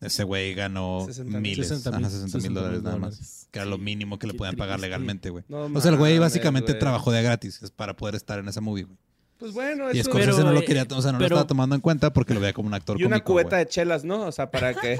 ese 0.01 0.25
güey 0.25 0.53
ganó 0.53 1.03
60 1.05 1.31
mil. 1.39 1.51
miles, 1.51 1.69
60 1.69 1.89
ajá, 1.89 1.99
mil 1.99 2.09
60 2.09 2.37
mil 2.39 2.53
dólares 2.53 2.83
nada 2.83 2.97
más. 2.97 3.11
dólares. 3.15 3.47
Que 3.51 3.59
era 3.59 3.65
lo 3.65 3.77
mínimo 3.77 4.19
que 4.19 4.27
le 4.27 4.33
podían 4.33 4.57
pagar 4.57 4.79
legalmente, 4.81 5.29
güey. 5.29 5.45
No 5.47 5.65
o 5.65 5.81
sea, 5.81 5.91
el 5.91 5.97
güey 5.97 6.19
básicamente 6.19 6.73
güey. 6.73 6.79
trabajó 6.79 7.13
de 7.13 7.23
gratis 7.23 7.61
es 7.63 7.71
para 7.71 7.95
poder 7.95 8.15
estar 8.15 8.39
en 8.39 8.49
esa 8.49 8.59
movie, 8.59 8.83
güey. 8.83 8.97
Pues 9.37 9.53
bueno, 9.53 9.85
Y 9.93 9.99
eso. 9.99 10.11
Pero, 10.11 10.37
no 10.37 10.51
lo 10.51 10.59
eh, 10.59 10.65
quería, 10.65 10.85
o 10.89 11.01
sea, 11.01 11.13
no 11.13 11.19
lo 11.19 11.25
estaba 11.25 11.47
tomando 11.47 11.73
en 11.73 11.79
cuenta 11.79 12.11
porque 12.11 12.33
lo 12.33 12.41
veía 12.41 12.51
como 12.51 12.67
un 12.67 12.73
actor 12.73 12.99
y 12.99 13.05
una 13.05 13.23
cómico, 13.23 13.33
cubeta 13.33 13.55
de 13.55 13.67
chelas, 13.67 14.03
¿no? 14.03 14.23
O 14.23 14.31
sea, 14.33 14.51
para 14.51 14.73
que, 14.81 14.99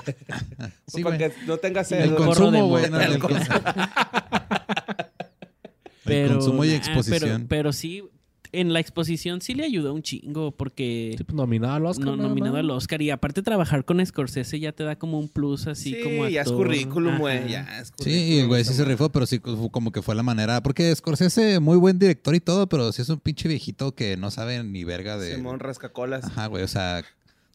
Sí, 0.88 1.03
para 1.03 1.18
que 1.18 1.34
no 1.45 1.57
tenga 1.57 1.84
sed. 1.84 2.03
El 2.03 2.16
consumo, 2.16 2.68
güey. 2.68 2.89
no, 2.89 3.01
El 3.01 3.14
el, 3.14 3.20
consumo. 3.20 3.60
y 6.64 6.70
exposición. 6.72 7.20
Pero, 7.22 7.45
pero 7.49 7.74
sí, 7.74 8.03
en 8.52 8.74
la 8.74 8.80
exposición 8.80 9.41
sí 9.41 9.54
le 9.54 9.64
ayudó 9.64 9.93
un 9.93 10.02
chingo 10.02 10.52
porque 10.52 11.14
Sí, 11.18 11.24
pues, 11.24 11.36
nominado 11.36 11.74
al 11.76 11.86
Oscar. 11.86 12.06
no, 12.08 12.16
nominado 12.16 12.58
al 12.58 12.70
Oscar. 12.72 13.02
Y 13.02 13.10
aparte 13.12 13.41
trabajar 13.43 13.86
con 13.86 14.04
Scorsese 14.06 14.60
ya 14.60 14.72
te 14.72 14.84
da 14.84 14.97
como 14.97 15.20
un 15.20 15.30
plus 15.30 15.68
así 15.68 15.93
Sí, 15.93 16.02
como 16.04 16.28
ya 16.28 16.41
es 16.41 16.52
currículum, 16.52 17.20
güey. 17.20 17.50
Ya 17.50 17.80
es 17.80 17.91
Sí, 18.00 18.10
y 18.12 18.39
el 18.39 18.47
güey 18.47 18.64
sí 18.64 18.70
se 18.74 18.84
currículum, 18.84 18.91
rifó, 18.97 19.10
pero 19.12 19.26
sí 19.26 19.39
como 19.39 19.91
que 19.91 20.02
fue 20.02 20.16
la 20.16 20.24
manera. 20.24 20.62
Porque 20.64 20.93
Scorsese, 20.95 21.60
muy 21.60 21.78
buen 21.78 22.00
director 22.00 22.34
y 22.36 22.39
todo, 22.39 22.68
pero 22.68 22.91
sí 22.91 23.02
es 23.02 23.10
un 23.10 23.20
pinche 23.20 23.47
viejito 23.47 23.93
que 23.93 24.18
no 24.18 24.32
sabe 24.32 24.64
ni 24.64 24.84
verga 24.84 25.18
de. 25.18 25.36
Simón 25.36 25.60
rascacolas. 25.60 26.26
Ajá, 26.26 26.47
güey, 26.47 26.64
o 26.64 26.68
sea, 26.68 27.04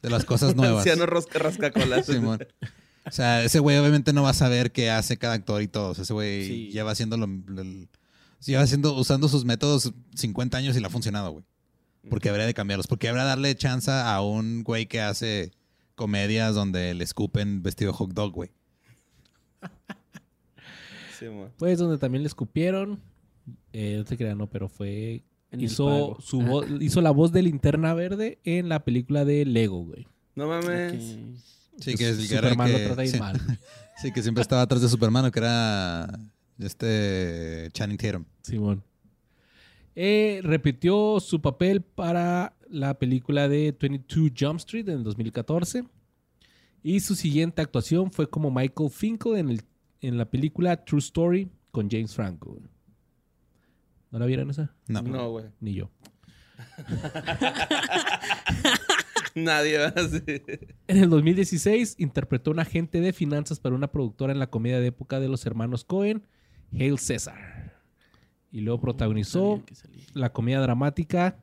de 0.01 0.09
las 0.09 0.23
cosas 0.23 0.55
nuevas. 0.55 0.77
Anciano 0.85 1.05
rosca 1.05 1.39
rascacolas. 1.39 2.05
Simón. 2.05 2.39
O 3.07 3.11
sea, 3.11 3.43
ese 3.43 3.59
güey 3.59 3.77
obviamente 3.77 4.13
no 4.13 4.23
va 4.23 4.29
a 4.31 4.33
saber 4.33 4.71
qué 4.71 4.89
hace 4.89 5.17
cada 5.17 5.33
actor 5.35 5.61
y 5.61 5.67
todo. 5.67 5.89
O 5.89 5.93
sea, 5.93 6.03
ese 6.03 6.13
güey 6.13 6.45
Sí. 6.47 6.69
lleva 6.71 6.91
haciendo 6.91 7.17
lo, 7.17 7.27
lo- 7.27 7.63
lleva 8.51 8.63
haciendo, 8.63 8.93
usando 8.95 9.27
sus 9.27 9.45
métodos 9.45 9.93
50 10.15 10.57
años 10.57 10.75
y 10.75 10.79
le 10.79 10.87
ha 10.87 10.89
funcionado, 10.89 11.31
güey. 11.31 11.45
Porque 12.09 12.29
habría 12.29 12.45
de 12.45 12.53
cambiarlos. 12.53 12.87
Porque 12.87 13.07
habría 13.09 13.23
de 13.23 13.29
darle 13.29 13.55
chance 13.55 13.89
a 13.91 14.21
un 14.21 14.63
güey 14.63 14.85
que 14.85 15.01
hace 15.01 15.51
comedias 15.95 16.53
donde 16.53 16.93
le 16.93 17.03
escupen 17.03 17.63
vestido 17.63 17.91
de 17.91 17.97
hot 17.97 18.13
dog, 18.13 18.31
güey. 18.33 18.51
Simón. 21.19 21.51
Pues 21.57 21.79
donde 21.79 21.97
también 21.97 22.23
le 22.23 22.27
escupieron. 22.27 22.99
Eh, 23.73 23.95
no 23.97 24.03
te 24.05 24.17
crean, 24.17 24.37
no, 24.37 24.47
pero 24.47 24.69
fue. 24.69 25.23
En 25.51 25.61
Hizo, 25.61 26.17
su 26.19 26.41
Ah, 26.41 26.45
vo- 26.45 26.81
hizo 26.81 27.01
la 27.01 27.11
voz 27.11 27.31
de 27.31 27.41
linterna 27.41 27.93
verde 27.93 28.39
en 28.43 28.67
la 28.67 28.83
película 28.83 29.23
de 29.25 29.45
Lego, 29.45 29.85
güey. 29.85 30.07
No 30.35 30.47
mames. 30.47 31.17
Sí, 31.79 31.95
que 31.95 32.09
es 32.09 32.17
el 32.19 32.27
que 32.27 32.35
Superman 32.35 32.71
lo 32.71 32.77
que- 32.77 32.85
trata 32.85 33.01
bien 33.01 33.13
sí. 33.13 33.19
mal. 33.19 33.39
Sí, 34.01 34.11
que 34.11 34.21
siempre 34.21 34.41
estaba 34.41 34.61
atrás 34.61 34.81
de 34.81 34.89
Superman, 34.89 35.31
que 35.31 35.39
era 35.39 36.19
este 36.59 37.69
Channing 37.71 37.97
Tatum. 37.97 38.25
Simón. 38.41 38.83
Eh, 39.95 40.41
repitió 40.43 41.19
su 41.19 41.41
papel 41.41 41.81
para 41.81 42.55
la 42.69 42.99
película 42.99 43.47
de 43.47 43.75
22 43.79 44.31
Jump 44.37 44.57
Street 44.57 44.89
en 44.89 44.97
el 44.97 45.03
2014. 45.03 45.85
Y 46.83 46.99
su 46.99 47.15
siguiente 47.15 47.61
actuación 47.61 48.11
fue 48.11 48.29
como 48.29 48.51
Michael 48.51 48.91
Finkel 48.91 49.37
en, 49.37 49.49
el, 49.49 49.61
en 50.01 50.17
la 50.17 50.29
película 50.29 50.83
True 50.83 50.99
Story 50.99 51.49
con 51.71 51.89
James 51.89 52.13
Franco. 52.13 52.59
¿No 54.11 54.19
la 54.19 54.25
vieron 54.25 54.49
esa? 54.49 54.75
No. 54.87 55.01
No, 55.01 55.31
güey. 55.31 55.45
Ni 55.59 55.73
yo. 55.73 55.89
Nadie 59.35 59.77
va 59.77 59.87
así. 59.87 60.21
En 60.87 60.97
el 60.97 61.09
2016 61.09 61.95
interpretó 61.97 62.51
un 62.51 62.59
agente 62.59 63.01
de 63.01 63.11
finanzas 63.11 63.59
para 63.59 63.75
una 63.75 63.91
productora 63.91 64.31
en 64.31 64.39
la 64.39 64.49
comedia 64.49 64.79
de 64.79 64.87
época 64.87 65.19
de 65.19 65.27
los 65.27 65.45
hermanos 65.45 65.83
Cohen, 65.83 66.25
Hail 66.73 66.97
César. 66.99 67.73
Y 68.51 68.61
luego 68.61 68.79
protagonizó 68.81 69.61
que 69.65 69.75
salía. 69.75 70.05
la 70.13 70.31
comedia 70.31 70.59
dramática 70.61 71.37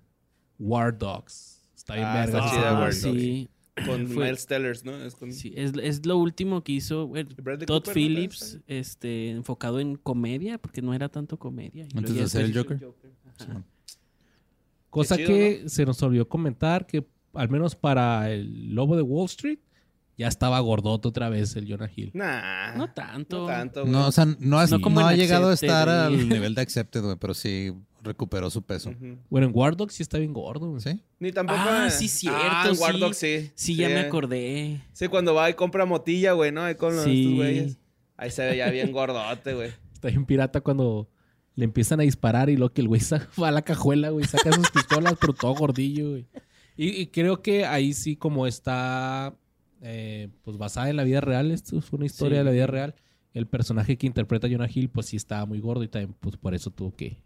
War 0.59 0.97
Dogs. 0.97 1.61
Está 1.77 1.95
bien 1.95 2.07
Ah, 2.07 2.15
verga. 2.25 2.39
está 2.39 2.51
chida. 2.51 2.81
War 2.81 2.93
sí. 2.95 3.49
Con 3.87 4.07
Fue- 4.07 4.27
Miles 4.27 4.47
Tellers, 4.47 4.85
¿no? 4.85 4.95
Es 5.03 5.15
con... 5.15 5.33
Sí, 5.33 5.53
es, 5.57 5.73
es 5.83 6.05
lo 6.05 6.19
último 6.19 6.63
que 6.63 6.73
hizo 6.73 7.07
Todd 7.11 7.25
Cooper, 7.67 7.67
¿no? 7.69 7.81
Phillips, 7.93 8.59
este, 8.67 9.31
enfocado 9.31 9.81
en 9.81 9.97
comedia, 9.97 10.59
porque 10.59 10.83
no 10.83 10.93
era 10.93 11.09
tanto 11.09 11.39
comedia. 11.39 11.87
Y 11.93 11.97
Antes 11.99 12.15
de 12.15 12.23
hacer 12.23 12.45
el 12.45 12.55
Joker. 12.57 12.87
Cosa 14.91 15.17
chido, 15.17 15.29
que 15.29 15.63
se 15.69 15.87
nos 15.87 16.03
olvidó 16.03 16.29
comentar 16.29 16.87
que 16.87 17.07
al 17.33 17.49
menos 17.49 17.75
para 17.75 18.31
el 18.31 18.75
Lobo 18.75 18.95
de 18.95 19.03
Wall 19.03 19.25
Street 19.27 19.59
ya 20.19 20.29
estaba 20.29 20.61
gordoto 20.61 21.09
otra 21.09 21.29
vez 21.29 21.57
el 21.57 21.67
Jonah 21.69 21.91
Hill. 21.95 22.11
Nah. 22.15 22.75
No 22.77 22.91
tanto. 22.93 23.41
No 23.41 23.47
tanto, 23.47 23.81
güey. 23.83 23.93
No, 23.93 24.07
o 24.09 24.13
sea, 24.13 24.27
no, 24.39 24.59
ha- 24.59 24.67
No 24.67 24.81
como 24.81 25.01
no 25.01 25.07
ha 25.07 25.15
llegado 25.15 25.49
a 25.51 25.55
estar 25.55 25.87
güey. 26.09 26.21
al 26.21 26.29
nivel 26.29 26.55
de 26.55 26.61
Accepted, 26.63 27.03
güey, 27.03 27.17
pero 27.17 27.35
sí 27.35 27.73
recuperó 28.03 28.51
su 28.51 28.63
peso. 28.63 28.93
Bueno, 29.31 29.47
en 29.47 29.53
War 29.55 29.77
Dogs 29.77 29.95
sí 29.95 30.03
está 30.03 30.19
bien 30.19 30.33
gordo. 30.33 30.69
güey. 30.71 30.81
¿Sí? 30.81 31.01
Ni 31.21 31.31
tampoco. 31.33 31.59
Ah, 31.63 31.89
sí, 31.91 32.09
cierto, 32.09 32.41
Ah, 32.43 32.69
en 32.73 32.79
War 32.81 32.95
sí. 32.95 33.01
Dogs, 33.01 33.17
sí. 33.17 33.51
Sí, 33.55 33.77
ya 33.77 33.89
me 33.89 34.01
acordé. 34.01 34.81
Sí, 34.93 35.09
cuando 35.09 35.35
va 35.35 35.49
y 35.51 35.55
compra 35.55 35.87
motilla, 35.87 36.33
güey, 36.33 36.51
¿no? 36.53 36.63
Ahí 36.65 36.75
con 36.75 36.95
los, 36.97 37.05
Sí. 37.05 37.21
estos 37.23 37.35
güeyes. 37.37 37.79
Ahí 38.17 38.31
se 38.31 38.45
ve 38.45 38.57
ya 38.57 38.71
bien 38.71 38.93
gordote, 38.93 39.55
güey. 39.55 39.71
Está 39.95 40.09
bien 40.09 40.27
pirata 40.27 40.61
cuando 40.61 41.09
le 41.55 41.65
empiezan 41.65 42.01
a 42.01 42.03
disparar 42.03 42.51
y 42.51 42.57
lo 42.57 42.73
que 42.73 42.81
el 42.81 42.89
güey 42.89 43.01
sa- 43.01 43.29
va 43.41 43.49
a 43.49 43.53
la 43.53 43.63
cajuela, 43.63 44.11
güey, 44.11 44.25
saca 44.27 44.53
sus 44.53 44.71
pistolas, 44.71 45.15
pero 45.21 45.33
todo 45.33 45.55
gordillo, 45.55 46.11
güey. 46.11 46.27
Y, 46.77 46.89
y 47.03 47.07
creo 47.09 47.41
que 47.43 47.67
ahí 47.67 47.93
sí, 47.93 48.17
como 48.17 48.47
está 48.47 49.35
eh, 49.83 50.29
pues 50.43 50.57
basada 50.57 50.89
en 50.89 50.97
la 50.97 51.05
vida 51.05 51.21
real, 51.21 51.51
esto 51.51 51.79
es 51.79 51.93
una 51.93 52.07
historia 52.07 52.37
Sí. 52.37 52.39
de 52.39 52.45
la 52.45 52.51
vida 52.53 52.67
real, 52.67 52.95
el 53.35 53.47
personaje 53.47 53.97
que 53.99 54.07
interpreta 54.07 54.49
Jonah 54.49 54.69
Hill, 54.73 54.89
pues 54.89 55.07
sí 55.07 55.17
estaba 55.17 55.45
muy 55.47 55.61
gordo 55.61 55.83
y 55.83 55.89
también 55.89 56.15
pues 56.21 56.37
por 56.37 56.55
eso 56.55 56.71
tuvo 56.71 56.95
que 56.95 57.19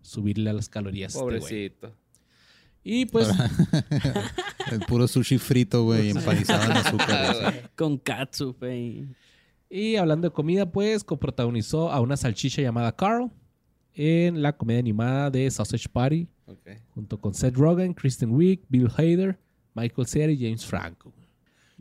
subirle 0.00 0.50
a 0.50 0.52
las 0.52 0.68
calorías. 0.68 1.14
este 1.14 1.24
güey. 1.24 1.40
Pobrecito. 1.40 1.94
y 2.84 3.06
pues 3.06 3.28
El 4.70 4.80
puro 4.80 5.06
sushi 5.06 5.38
frito, 5.38 5.84
güey, 5.84 6.10
empanizado 6.10 6.64
en 6.64 6.72
azúcar. 6.78 7.70
Con 7.76 7.98
Katsu, 7.98 8.54
güey. 8.58 9.06
Y 9.68 9.96
hablando 9.96 10.28
de 10.28 10.32
comida, 10.34 10.70
pues 10.70 11.02
coprotagonizó 11.04 11.90
a 11.90 12.00
una 12.00 12.16
salchicha 12.16 12.60
llamada 12.62 12.94
Carl 12.94 13.30
en 13.94 14.42
la 14.42 14.56
comedia 14.56 14.80
animada 14.80 15.30
de 15.30 15.50
Sausage 15.50 15.88
Party, 15.88 16.26
junto 16.90 17.18
con 17.18 17.32
Seth 17.34 17.56
Rogen, 17.56 17.94
Kristen 17.94 18.30
Wiig, 18.32 18.60
Bill 18.68 18.88
Hader, 18.96 19.38
Michael 19.74 20.06
Cera 20.06 20.32
y 20.32 20.38
James 20.38 20.64
Franco. 20.64 21.12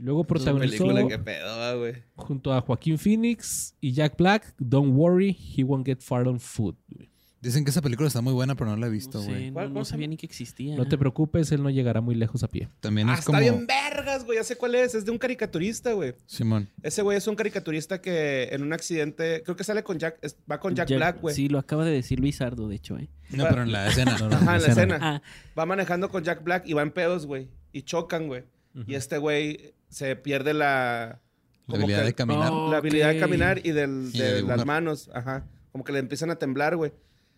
Luego 0.02 0.24
protagonizó 0.24 0.86
Película 0.88 1.08
que 1.08 1.20
pedo, 1.20 1.80
güey. 1.80 1.94
junto 2.16 2.52
a 2.54 2.62
Joaquín 2.62 2.98
Phoenix 2.98 3.76
y 3.80 3.92
Jack 3.94 4.18
Black, 4.18 4.54
Don't 4.58 4.94
Worry, 4.96 5.38
He 5.56 5.64
Won't 5.64 5.86
Get 5.86 6.00
Far 6.02 6.28
on 6.28 6.40
Food. 6.40 6.76
güey. 6.90 7.10
Dicen 7.40 7.64
que 7.64 7.72
esa 7.72 7.82
película 7.82 8.08
está 8.08 8.22
muy 8.22 8.34
buena, 8.34 8.54
pero 8.56 8.70
no 8.70 8.78
la 8.78 8.86
he 8.86 8.90
visto, 8.92 9.18
No 9.20 9.24
güey. 9.26 9.36
sé, 9.40 9.48
no, 9.48 9.54
¿Cuál- 9.54 9.68
no 9.70 9.74
cómo 9.74 9.86
se 9.86 9.92
sabía 9.92 10.06
ni 10.08 10.16
que 10.16 10.28
existía. 10.28 10.76
No 10.76 10.88
te 10.88 10.96
preocupes, 10.96 11.52
él 11.52 11.64
no 11.64 11.72
llegará 11.72 12.00
muy 12.00 12.14
lejos 12.14 12.44
a 12.44 12.48
pie. 12.48 12.68
También 12.82 13.10
Ah, 13.10 13.14
es 13.14 13.20
está 13.20 13.32
como... 13.32 13.40
bien 13.40 13.66
vergas, 13.66 14.26
güey. 14.26 14.38
Ya 14.38 14.44
sé 14.44 14.56
cuál 14.58 14.76
es. 14.76 14.94
Es 14.94 15.06
de 15.06 15.12
un 15.12 15.18
caricaturista, 15.18 15.94
güey. 15.94 16.14
Simón. 16.28 16.70
Ese 16.84 17.02
güey 17.02 17.18
es 17.18 17.26
un 17.26 17.36
caricaturista 17.36 18.00
que 18.00 18.50
en 18.52 18.62
un 18.62 18.74
accidente, 18.74 19.42
creo 19.44 19.56
que 19.56 19.64
sale 19.64 19.84
con 19.84 19.98
Jack, 19.98 20.20
es- 20.22 20.36
va 20.52 20.60
con 20.60 20.76
Jack, 20.76 20.90
Black, 20.90 21.20
güey. 21.20 21.34
Sí, 21.36 21.48
lo 21.50 21.58
acaba 21.58 21.84
de 21.84 21.92
decir 21.92 22.20
Luis 22.20 22.42
Ardo, 22.42 22.68
de 22.68 22.76
hecho, 22.76 22.98
¿eh? 23.00 23.10
No, 23.32 23.46
pero 23.50 23.64
en 23.64 23.72
la 23.72 23.88
escena. 24.06 24.18
No, 24.20 24.30
no, 24.30 24.36
Ajá, 24.36 24.56
en 24.58 24.62
la 24.62 24.68
escena. 24.68 25.00
Ah, 25.02 25.22
Va 25.58 25.66
manejando 25.66 26.10
con 26.10 26.24
Jack 26.24 26.44
Black 26.44 26.68
y 26.68 26.74
va 26.74 26.84
en 26.84 26.92
pedos, 26.92 27.26
güey. 27.26 27.50
Y 27.74 27.82
chocan, 27.84 28.28
güey. 28.28 28.44
Y 28.88 28.96
este 28.96 29.18
güey 29.18 29.74
se 29.90 30.16
pierde 30.16 30.54
la... 30.54 31.20
La 31.68 31.76
habilidad 31.78 32.00
que- 32.00 32.06
de 32.06 32.14
caminar. 32.14 32.50
Oh. 32.52 32.72
La 32.72 32.78
habilidad 32.78 33.10
de 33.14 33.20
caminar 33.20 33.60
y 33.66 33.72
del- 33.72 34.10
Y 34.14 34.20
de 34.20 34.34
de 34.36 34.42
las 34.44 34.66
manos. 34.66 35.10
Ajá. 35.14 35.46
Como 35.72 35.84
que 35.84 35.94
le 35.94 36.00
empiezan 36.00 36.30
a 36.32 36.36
temblar, 36.36 36.76
güey. 36.76 36.92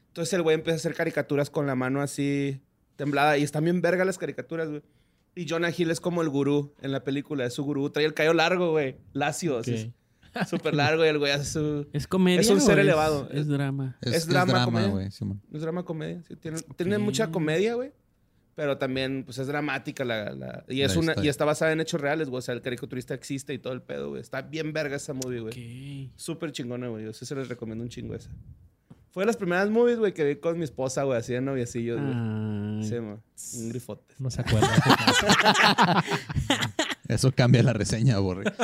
Entonces 0.07 0.33
el 0.33 0.41
güey 0.43 0.55
empieza 0.55 0.75
a 0.75 0.77
hacer 0.77 0.93
caricaturas 0.95 1.49
con 1.49 1.65
la 1.67 1.75
mano 1.75 2.01
así 2.01 2.61
temblada. 2.95 3.37
Y 3.37 3.43
están 3.43 3.63
bien 3.63 3.81
verga 3.81 4.05
las 4.05 4.17
caricaturas, 4.17 4.69
güey. 4.69 4.81
Y 5.35 5.47
Jonah 5.49 5.71
Hill 5.75 5.89
es 5.91 5.99
como 5.99 6.21
el 6.21 6.29
gurú 6.29 6.73
en 6.81 6.91
la 6.91 7.03
película. 7.03 7.45
Es 7.45 7.53
su 7.53 7.63
gurú. 7.63 7.89
Trae 7.89 8.05
el 8.05 8.13
cabello 8.13 8.33
largo, 8.35 8.71
güey. 8.71 8.97
Lacio. 9.13 9.57
así, 9.59 9.91
Ok. 10.35 10.45
Súper 10.49 10.73
largo. 10.75 11.03
Y 11.05 11.07
el 11.09 11.19
güey 11.19 11.31
hace 11.31 11.45
su... 11.45 11.87
¿Es 11.93 12.07
comedia 12.07 12.41
Es 12.41 12.49
un 12.49 12.61
ser 12.61 12.79
elevado. 12.79 13.27
Es 13.31 13.47
drama. 13.47 13.97
Es, 14.01 14.11
Es 14.11 14.17
es 14.19 14.27
drama, 14.27 14.51
drama, 14.53 14.65
comedia. 14.65 14.87
güey, 14.89 15.11
Simón. 15.11 15.41
Es 15.51 15.61
drama 15.61 15.83
comedia. 15.83 16.21
sí, 16.27 16.35
tiene, 16.35 16.59
tiene 16.75 16.95
Ok. 16.97 17.01
mucha 17.01 17.31
comedia, 17.31 17.73
güey. 17.75 17.91
Pero 18.55 18.77
también, 18.77 19.23
pues 19.25 19.39
es 19.39 19.47
dramática 19.47 20.05
la. 20.05 20.31
la- 20.31 20.63
y, 20.67 20.81
es 20.81 20.93
La 20.95 20.99
una, 21.01 21.11
historia. 21.13 21.27
y 21.27 21.29
está 21.29 21.43
basada 21.45 21.71
en 21.71 21.81
hechos 21.81 21.99
reales, 21.99 22.29
güey. 22.29 22.37
O 22.39 22.41
sea, 22.41 22.53
el 22.53 22.61
caricaturista 22.61 23.13
existe 23.15 23.53
y 23.53 23.57
todo 23.59 23.73
el 23.73 23.81
pedo, 23.81 24.09
güey. 24.09 24.21
Está 24.21 24.41
bien 24.43 24.73
verga 24.73 24.95
esa 24.97 25.13
movie, 25.13 25.39
güey. 25.39 26.07
Ok. 26.07 26.11
Súper 26.15 26.51
chingona, 26.51 26.87
güey. 26.87 27.05
Yo 27.05 27.13
sí 27.13 27.25
se 27.25 27.33
les 27.35 27.47
recomiendo 27.47 27.83
un 27.83 27.89
chingo 27.89 28.13
esa. 28.13 28.29
Fue 29.09 29.21
de 29.23 29.27
las 29.27 29.37
primeras 29.37 29.69
movies, 29.69 29.97
güey, 29.99 30.13
que 30.13 30.23
vi 30.23 30.35
con 30.37 30.57
mi 30.57 30.63
esposa, 30.63 31.03
güey, 31.03 31.19
así 31.19 31.33
de 31.33 31.41
noviecillos, 31.41 31.99
güey. 32.01 32.13
Sí, 32.83 32.99
ma. 32.99 33.17
Un 33.59 33.69
grifote. 33.69 34.15
No 34.19 34.29
se 34.31 34.41
acuerda. 34.41 34.69
Eso 37.07 37.31
cambia 37.31 37.63
la 37.63 37.73
reseña, 37.73 38.17
Borre. 38.19 38.51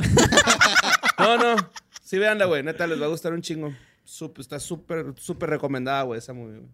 No, 1.19 1.37
no. 1.37 1.55
Sí, 2.01 2.17
véanla, 2.17 2.45
güey. 2.45 2.63
Neta, 2.63 2.87
les 2.87 2.99
va 2.99 3.05
a 3.05 3.09
gustar 3.09 3.33
un 3.33 3.41
chingo. 3.41 3.73
Sup- 4.05 4.39
está 4.39 4.57
súper, 4.57 5.13
súper 5.17 5.49
recomendada, 5.49 6.03
güey, 6.03 6.17
esa 6.19 6.31
movie, 6.33 6.59
güey. 6.59 6.71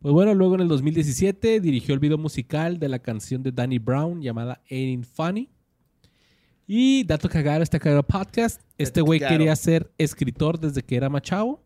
Pues 0.00 0.12
bueno, 0.14 0.32
luego 0.32 0.54
en 0.54 0.60
el 0.60 0.68
2017 0.68 1.60
dirigió 1.60 1.92
el 1.92 1.98
video 1.98 2.18
musical 2.18 2.78
de 2.78 2.88
la 2.88 3.00
canción 3.00 3.42
de 3.42 3.50
Danny 3.50 3.80
Brown 3.80 4.22
llamada 4.22 4.62
Ain't 4.70 5.04
Funny. 5.04 5.48
Y 6.68 7.02
dato 7.02 7.28
cagado, 7.28 7.64
este 7.64 7.80
cagado 7.80 8.04
podcast. 8.04 8.60
Este 8.76 9.00
güey 9.00 9.18
quería 9.18 9.56
ser 9.56 9.90
escritor 9.98 10.60
desde 10.60 10.82
que 10.82 10.94
era 10.94 11.08
machavo. 11.08 11.64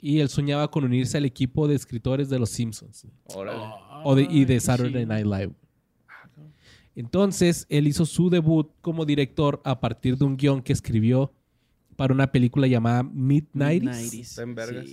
Y 0.00 0.18
él 0.18 0.28
soñaba 0.30 0.68
con 0.68 0.82
unirse 0.82 1.18
al 1.18 1.26
equipo 1.26 1.68
de 1.68 1.76
escritores 1.76 2.28
de 2.28 2.40
Los 2.40 2.50
Simpsons. 2.50 3.06
Órale. 3.24 3.62
O 4.02 4.16
de, 4.16 4.26
y 4.28 4.46
de 4.46 4.54
Ay, 4.54 4.60
Saturday. 4.60 5.06
Night 5.06 5.26
Live. 5.26 5.52
Entonces, 6.96 7.66
él 7.68 7.86
hizo 7.86 8.04
su 8.04 8.30
debut 8.30 8.68
como 8.80 9.04
director 9.04 9.60
a 9.64 9.78
partir 9.78 10.16
de 10.16 10.24
un 10.24 10.36
guion 10.36 10.60
que 10.62 10.72
escribió 10.72 11.32
para 12.00 12.14
una 12.14 12.32
película 12.32 12.66
llamada 12.66 13.02
Midnight. 13.02 13.82
En 13.82 13.94
sí. 13.94 14.24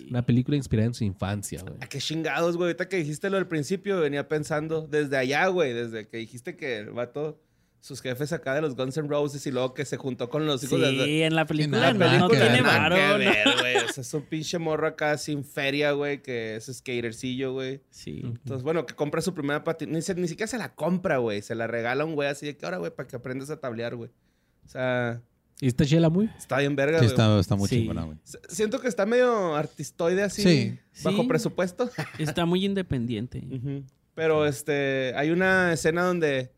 Una 0.10 0.26
película 0.26 0.58
inspirada 0.58 0.88
en 0.88 0.94
su 0.94 1.06
infancia, 1.06 1.62
güey. 1.62 1.76
¿A 1.80 1.88
qué 1.88 2.00
chingados, 2.00 2.58
güey? 2.58 2.68
Ahorita 2.68 2.90
que 2.90 2.98
dijiste 2.98 3.30
lo 3.30 3.38
del 3.38 3.48
principio, 3.48 4.02
venía 4.02 4.28
pensando 4.28 4.86
desde 4.86 5.16
allá, 5.16 5.48
güey. 5.48 5.72
Desde 5.72 6.10
que 6.10 6.18
dijiste 6.18 6.58
que 6.58 6.80
el 6.80 6.90
vato, 6.90 7.40
sus 7.80 8.02
jefes 8.02 8.34
acá 8.34 8.56
de 8.56 8.60
los 8.60 8.76
Guns 8.76 8.98
N' 8.98 9.08
Roses 9.08 9.48
y 9.48 9.52
luego 9.52 9.74
que 9.74 9.86
se 9.86 9.96
juntó 9.96 10.30
con 10.30 10.46
los 10.46 10.62
hijos 10.66 10.82
de... 10.82 11.06
Sí, 11.06 11.22
en 11.22 11.34
la 11.34 11.46
película 11.46 11.78
nada, 11.80 11.94
no, 11.94 12.00
nada 12.00 12.18
no 12.18 12.28
que 12.28 12.36
tiene 12.36 12.62
varo. 12.62 12.96
que 12.98 13.08
¿no? 13.08 13.18
ver, 13.20 13.48
güey. 13.62 13.76
O 13.78 13.88
sea, 13.88 14.02
es 14.02 14.14
un 14.14 14.24
pinche 14.24 14.60
morro 14.60 14.88
acá 14.88 15.18
sin 15.18 15.46
feria, 15.46 15.94
güey, 15.94 16.22
que 16.22 16.58
es 16.58 16.66
skatercillo, 16.66 17.54
güey. 17.54 17.80
Sí. 17.90 18.20
Entonces, 18.22 18.64
bueno, 18.64 18.86
que 18.86 18.96
compra 18.96 19.22
su 19.22 19.34
primera 19.34 19.64
patineta. 19.64 20.14
Ni, 20.14 20.22
ni 20.24 20.28
siquiera 20.28 20.48
se 20.48 20.58
la 20.58 20.76
compra, 20.76 21.20
güey. 21.20 21.42
Se 21.42 21.56
la 21.56 21.68
regala 21.68 22.04
a 22.04 22.06
un 22.06 22.16
güey 22.16 22.28
así 22.28 22.48
de 22.48 22.58
que 22.58 22.66
ahora, 22.66 22.80
güey, 22.80 22.94
para 22.94 23.08
que 23.08 23.16
aprendas 23.16 23.50
a 23.50 23.62
tablear, 23.62 23.96
güey. 23.96 24.10
O 24.66 24.68
sea, 24.68 25.22
¿Y 25.60 25.68
esta 25.68 25.86
chela 25.86 26.10
muy? 26.10 26.30
está 26.38 26.60
bien 26.60 26.76
verga, 26.76 27.00
Sí, 27.00 27.06
güey. 27.06 27.12
está, 27.14 27.40
está 27.40 27.56
muy 27.56 27.68
Sí. 27.68 27.80
chingona, 27.80 28.04
güey. 28.04 28.18
S- 28.24 28.40
Siento 28.50 28.80
que 28.80 28.88
está 28.88 29.06
medio 29.06 29.56
artistoide 29.56 30.22
así. 30.24 30.44
Sí. 30.44 30.80
Bajo 31.04 31.24
Sí. 31.24 31.28
presupuesto. 31.28 31.90
Está 32.20 32.46
muy 32.46 32.64
independiente. 32.66 33.44
Ujú. 33.52 33.84
Pero 34.14 34.46
este, 34.46 35.14
hay 35.16 35.32
una 35.32 35.74
escena 35.74 36.04
donde 36.04 36.52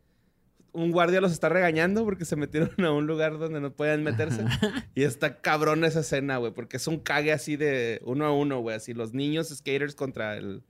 un 0.71 0.91
guardia 0.91 1.19
los 1.21 1.31
está 1.31 1.49
regañando 1.49 2.05
porque 2.05 2.25
se 2.25 2.35
metieron 2.35 2.71
a 2.85 2.91
un 2.91 3.07
lugar 3.07 3.37
donde 3.39 3.59
no 3.59 3.71
pueden 3.73 4.03
meterse. 4.03 4.43
Y 4.95 5.03
está 5.03 5.41
cabrón 5.41 5.83
esa 5.83 6.01
escena, 6.01 6.37
güey, 6.37 6.53
porque 6.53 6.77
es 6.77 6.85
un 6.87 6.99
cague 6.99 7.31
así 7.33 7.55
de 7.57 8.01
uno 8.03 8.25
a 8.25 8.33
uno, 8.33 8.59
güey, 8.61 8.75
así 8.75 8.93
los 8.93 9.13
niños 9.13 9.47
skaters 9.49 9.95
contra 9.95 10.37
el 10.37 10.61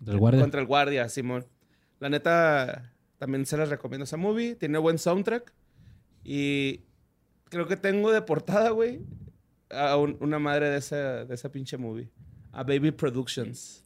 Del 0.00 0.18
guardia. 0.18 0.40
contra 0.40 0.60
el 0.60 0.66
guardia, 0.66 1.08
Simón. 1.08 1.44
La 2.00 2.08
neta 2.08 2.92
también 3.18 3.46
se 3.46 3.56
las 3.56 3.68
recomiendo 3.68 4.04
esa 4.04 4.16
movie, 4.16 4.54
tiene 4.54 4.78
buen 4.78 4.98
soundtrack 4.98 5.52
y 6.24 6.80
creo 7.54 7.66
que 7.66 7.76
tengo 7.76 8.12
de 8.12 8.20
portada, 8.22 8.70
güey, 8.70 9.00
a 9.70 9.96
un- 9.96 10.16
una 10.20 10.38
madre 10.38 10.68
de 10.70 10.78
esa 10.78 11.24
de 11.24 11.34
esa 11.34 11.50
pinche 11.50 11.76
movie, 11.76 12.10
a 12.52 12.62
Baby 12.62 12.90
Productions. 12.90 13.82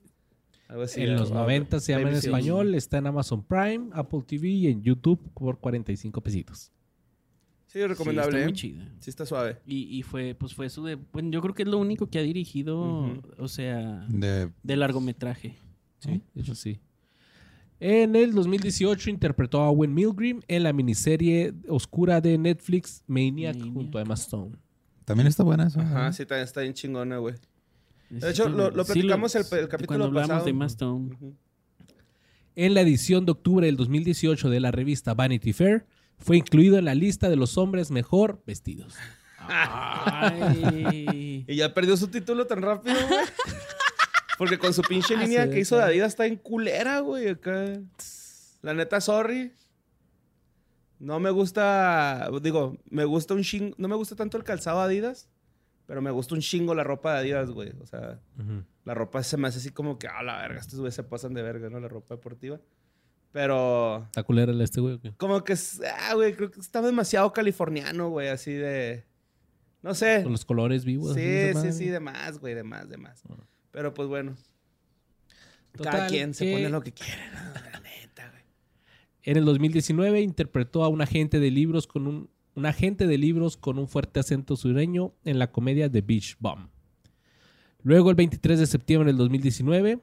Algo 0.68 0.82
así, 0.82 1.00
en 1.02 1.14
los 1.16 1.30
a- 1.30 1.34
90 1.34 1.80
se 1.80 1.92
llama 1.92 2.10
en 2.10 2.16
español, 2.16 2.74
está 2.74 2.98
en 2.98 3.06
Amazon 3.06 3.42
Prime, 3.42 3.88
Apple 3.92 4.20
TV 4.26 4.48
y 4.48 4.66
en 4.66 4.82
YouTube 4.82 5.18
por 5.32 5.58
45 5.58 6.20
pesitos. 6.20 6.72
Sí, 7.68 7.86
recomendable. 7.86 8.32
Sí, 8.32 8.36
está 8.36 8.40
¿eh? 8.40 8.44
muy 8.44 8.52
chida. 8.54 8.92
Sí, 9.00 9.10
está 9.10 9.26
suave. 9.26 9.58
Y, 9.66 9.98
y 9.98 10.02
fue, 10.02 10.34
pues 10.34 10.54
fue 10.54 10.68
su 10.70 10.84
de. 10.84 10.96
Bueno, 10.96 11.30
yo 11.30 11.40
creo 11.42 11.54
que 11.54 11.62
es 11.62 11.68
lo 11.68 11.78
único 11.78 12.08
que 12.08 12.18
ha 12.18 12.22
dirigido, 12.22 13.18
o 13.38 13.48
sea, 13.48 14.06
De, 14.08 14.50
de 14.62 14.76
largometraje. 14.76 15.56
Sí, 16.00 16.22
de 16.34 16.40
hecho 16.42 16.54
sí. 16.54 16.80
En 17.80 18.16
el 18.16 18.32
2018 18.34 19.10
interpretó 19.10 19.60
a 19.60 19.70
Owen 19.70 19.94
Milgrim 19.94 20.40
en 20.48 20.64
la 20.64 20.72
miniserie 20.72 21.54
oscura 21.68 22.20
de 22.20 22.36
Netflix 22.36 23.04
Maniac, 23.06 23.54
Maniac. 23.56 23.72
junto 23.74 23.98
a 23.98 24.02
Emma 24.02 24.14
Stone. 24.14 24.56
También 25.04 25.28
está 25.28 25.44
buena 25.44 25.68
eso. 25.68 25.80
Ajá, 25.80 26.06
¿no? 26.06 26.12
sí, 26.12 26.26
también 26.26 26.44
está 26.44 26.60
bien 26.62 26.74
chingona, 26.74 27.18
güey. 27.18 27.36
De 28.10 28.30
hecho, 28.30 28.48
lo, 28.48 28.72
platicamos 28.72 29.34
lo- 29.34 29.40
el, 29.40 29.46
el 29.62 29.68
capítulo 29.68 29.86
Cuando 29.86 30.04
hablamos 30.06 30.28
pasado. 30.28 30.44
de 30.44 30.50
Emma 30.50 30.66
Stone. 30.66 31.16
En 32.56 32.74
la 32.74 32.80
edición 32.80 33.24
de 33.26 33.32
octubre 33.32 33.66
del 33.66 33.76
2018 33.76 34.50
de 34.50 34.60
la 34.60 34.70
revista 34.72 35.14
Vanity 35.14 35.52
Fair, 35.52 35.86
fue 36.18 36.36
incluido 36.38 36.78
en 36.78 36.84
la 36.86 36.94
lista 36.96 37.28
de 37.30 37.36
los 37.36 37.56
hombres 37.58 37.90
mejor 37.92 38.42
vestidos. 38.46 38.94
Ay. 39.38 41.44
Y 41.48 41.54
ya 41.56 41.72
perdió 41.72 41.96
su 41.96 42.08
título 42.08 42.46
tan 42.46 42.60
rápido, 42.62 42.96
güey. 43.08 43.20
Porque 44.38 44.58
con 44.58 44.72
su 44.72 44.82
pinche 44.82 45.14
Ah, 45.16 45.20
línea 45.22 45.44
sí, 45.44 45.50
que 45.50 45.60
hizo 45.60 45.76
de. 45.76 45.82
Adidas 45.82 46.08
está 46.12 46.26
en 46.26 46.36
culera, 46.36 47.00
güey. 47.00 47.28
Acá. 47.28 47.80
La 48.62 48.72
neta, 48.74 49.00
sorry. 49.00 49.52
No 50.98 51.20
me 51.20 51.30
gusta. 51.30 52.28
Digo, 52.42 52.76
me 52.90 53.04
gusta 53.04 53.34
un 53.34 53.42
chingo. 53.42 53.74
No 53.78 53.88
me 53.88 53.96
gusta 53.96 54.16
tanto 54.16 54.36
el 54.36 54.44
calzado 54.44 54.80
Adidas. 54.80 55.28
Pero 55.86 56.02
me 56.02 56.10
gusta 56.10 56.34
un 56.34 56.40
chingo 56.42 56.74
la 56.74 56.84
ropa 56.84 57.12
de 57.14 57.18
Adidas, 57.20 57.50
güey. 57.50 57.72
O 57.80 57.86
sea, 57.86 58.20
la 58.84 58.94
ropa 58.94 59.22
se 59.22 59.36
me 59.38 59.48
hace 59.48 59.58
así 59.58 59.70
como 59.70 59.98
que, 59.98 60.06
ah, 60.06 60.22
la 60.22 60.36
verga, 60.38 60.60
estos 60.60 60.78
güeyes 60.78 60.94
se 60.94 61.02
pasan 61.02 61.32
de 61.34 61.42
verga, 61.42 61.70
¿no? 61.70 61.80
La 61.80 61.88
ropa 61.88 62.14
deportiva. 62.16 62.60
Pero. 63.32 64.04
¿Está 64.04 64.22
culera 64.22 64.52
el 64.52 64.60
este, 64.60 64.80
güey? 64.80 64.94
o 64.94 65.00
qué? 65.00 65.12
Como 65.16 65.44
que, 65.44 65.54
es- 65.54 65.80
ah, 66.00 66.14
güey, 66.14 66.34
creo 66.34 66.50
que 66.50 66.60
está 66.60 66.82
demasiado 66.82 67.32
californiano, 67.32 68.10
güey, 68.10 68.28
así 68.28 68.52
de. 68.52 69.04
No 69.82 69.94
sé. 69.94 70.22
Con 70.22 70.32
los 70.32 70.44
colores 70.44 70.84
vivos. 70.84 71.14
Sí, 71.14 71.54
sí, 71.62 71.72
sí, 71.72 71.86
de 71.86 72.00
más, 72.00 72.38
güey, 72.38 72.54
de 72.54 72.64
más, 72.64 72.88
de 72.88 72.96
más. 72.98 73.22
Ah. 73.30 73.36
Pero 73.78 73.94
pues 73.94 74.08
bueno. 74.08 74.34
Total, 75.70 75.92
cada 75.92 76.06
quien 76.08 76.34
se 76.34 76.52
pone 76.52 76.68
lo 76.68 76.80
que 76.80 76.90
quiere, 76.90 77.30
¿no? 77.32 77.54
La 77.70 77.78
neta, 77.78 78.28
güey. 78.28 78.42
En 79.22 79.36
el 79.36 79.44
2019 79.44 80.20
interpretó 80.20 80.82
a 80.82 80.88
un 80.88 81.00
agente 81.00 81.38
de 81.38 81.52
libros 81.52 81.86
con 81.86 82.08
un, 82.08 82.28
un 82.56 82.66
agente 82.66 83.06
de 83.06 83.16
libros 83.18 83.56
con 83.56 83.78
un 83.78 83.86
fuerte 83.86 84.18
acento 84.18 84.56
sureño 84.56 85.14
en 85.24 85.38
la 85.38 85.52
comedia 85.52 85.88
The 85.88 86.00
Beach 86.00 86.36
Bum. 86.40 86.70
Luego, 87.84 88.10
el 88.10 88.16
23 88.16 88.58
de 88.58 88.66
septiembre 88.66 89.12
del 89.12 89.16
2019, 89.18 90.02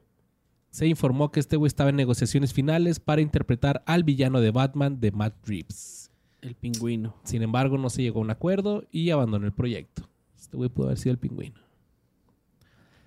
se 0.69 0.87
informó 0.87 1.33
que 1.33 1.41
este 1.41 1.57
güey 1.57 1.67
estaba 1.67 1.89
en 1.89 1.97
negociaciones 1.97 2.53
finales 2.53 3.01
para 3.01 3.19
interpretar 3.19 3.83
al 3.85 4.05
villano 4.05 4.39
de 4.39 4.51
Batman 4.51 5.01
de 5.01 5.11
Matt 5.11 5.45
Reeves. 5.45 6.13
El 6.41 6.55
pingüino. 6.55 7.17
Sin 7.25 7.41
embargo, 7.41 7.77
no 7.77 7.89
se 7.89 8.03
llegó 8.03 8.19
a 8.19 8.23
un 8.23 8.31
acuerdo 8.31 8.85
y 8.89 9.09
abandonó 9.09 9.45
el 9.45 9.53
proyecto. 9.53 10.09
Este 10.39 10.55
güey 10.55 10.69
pudo 10.69 10.85
haber 10.85 10.97
sido 10.97 11.11
el 11.11 11.19
pingüino. 11.19 11.64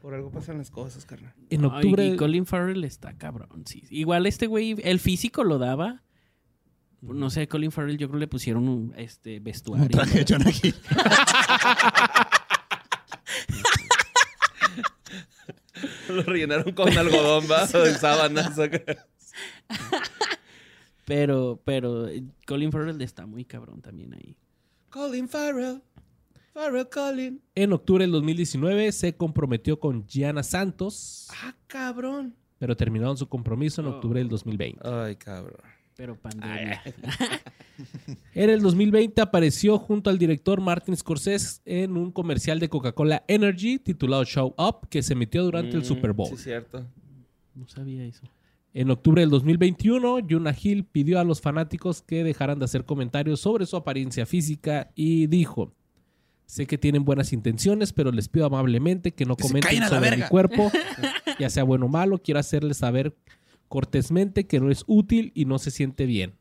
Por 0.00 0.14
algo 0.14 0.30
pasan 0.30 0.58
las 0.58 0.70
cosas, 0.70 1.04
carnal. 1.04 1.34
En 1.50 1.64
Ay, 1.64 1.66
octubre, 1.66 2.06
y 2.06 2.16
Colin 2.16 2.46
Farrell 2.46 2.84
está 2.84 3.14
cabrón, 3.14 3.64
sí. 3.66 3.82
Igual 3.90 4.26
este 4.26 4.46
güey, 4.46 4.76
el 4.82 5.00
físico 5.00 5.44
lo 5.44 5.58
daba. 5.58 6.02
No 7.00 7.30
sé, 7.30 7.46
Colin 7.48 7.70
Farrell 7.70 7.96
yo 7.96 8.08
creo 8.08 8.18
le 8.18 8.26
pusieron 8.26 8.68
un 8.68 8.92
este, 8.96 9.40
vestuario. 9.40 9.84
Un 9.84 9.90
traje 9.90 10.24
de 10.24 10.54
Hill. 10.62 10.74
Lo 16.08 16.22
rellenaron 16.22 16.72
con 16.72 16.96
algodón, 16.96 17.44
va, 17.50 17.66
de 17.66 17.94
sábanas. 17.94 18.58
Pero, 21.04 21.60
pero 21.64 22.08
eh, 22.08 22.24
Colin 22.46 22.72
Farrell 22.72 23.00
está 23.00 23.26
muy 23.26 23.44
cabrón 23.44 23.80
también 23.80 24.12
ahí. 24.14 24.36
Colin 24.90 25.28
Farrell. 25.28 25.82
En 27.54 27.72
octubre 27.72 28.02
del 28.04 28.10
2019 28.12 28.92
se 28.92 29.16
comprometió 29.16 29.78
con 29.78 30.06
Gianna 30.06 30.42
Santos, 30.42 31.28
Ah, 31.42 31.54
cabrón. 31.66 32.34
pero 32.58 32.76
terminaron 32.76 33.16
su 33.16 33.28
compromiso 33.28 33.80
en 33.80 33.86
octubre 33.88 34.18
del 34.18 34.28
2020. 34.28 34.80
Ay, 34.88 35.16
cabrón. 35.16 35.60
Pero 35.96 36.16
pandemia. 36.16 36.80
En 38.34 38.50
el 38.50 38.60
2020 38.60 39.20
apareció 39.20 39.78
junto 39.78 40.10
al 40.10 40.18
director 40.18 40.60
Martin 40.60 40.96
Scorsese 40.96 41.60
en 41.64 41.96
un 41.96 42.10
comercial 42.10 42.58
de 42.58 42.68
Coca-Cola 42.68 43.22
Energy 43.28 43.78
titulado 43.78 44.24
Show 44.24 44.52
Up 44.58 44.88
que 44.88 45.00
se 45.02 45.12
emitió 45.12 45.44
durante 45.44 45.76
el 45.76 45.82
Mm, 45.82 45.84
Super 45.84 46.12
Bowl. 46.12 46.28
Sí, 46.28 46.36
cierto. 46.36 46.84
No 47.54 47.68
sabía 47.68 48.04
eso. 48.04 48.24
En 48.74 48.90
octubre 48.90 49.22
del 49.22 49.30
2021, 49.30 50.18
Jonah 50.28 50.54
Hill 50.60 50.84
pidió 50.84 51.20
a 51.20 51.24
los 51.24 51.40
fanáticos 51.40 52.02
que 52.02 52.22
dejaran 52.24 52.58
de 52.58 52.64
hacer 52.64 52.84
comentarios 52.84 53.40
sobre 53.40 53.64
su 53.66 53.76
apariencia 53.76 54.26
física 54.26 54.90
y 54.96 55.26
dijo, 55.28 55.72
sé 56.48 56.66
que 56.66 56.78
tienen 56.78 57.04
buenas 57.04 57.32
intenciones, 57.32 57.92
pero 57.92 58.10
les 58.10 58.28
pido 58.28 58.46
amablemente 58.46 59.12
que 59.12 59.26
no 59.26 59.36
Que 59.36 59.42
comenten 59.42 59.84
sobre 59.86 60.00
mi 60.00 60.10
verga." 60.10 60.28
cuerpo, 60.30 60.72
ya 61.38 61.50
sea 61.50 61.62
bueno 61.62 61.86
o 61.86 61.88
malo, 61.88 62.18
quiero 62.18 62.40
hacerles 62.40 62.78
saber 62.78 63.14
cortésmente 63.68 64.46
que 64.46 64.58
no 64.60 64.70
es 64.70 64.82
útil 64.86 65.30
y 65.34 65.44
no 65.44 65.58
se 65.58 65.70
siente 65.70 66.06
bien. 66.06 66.34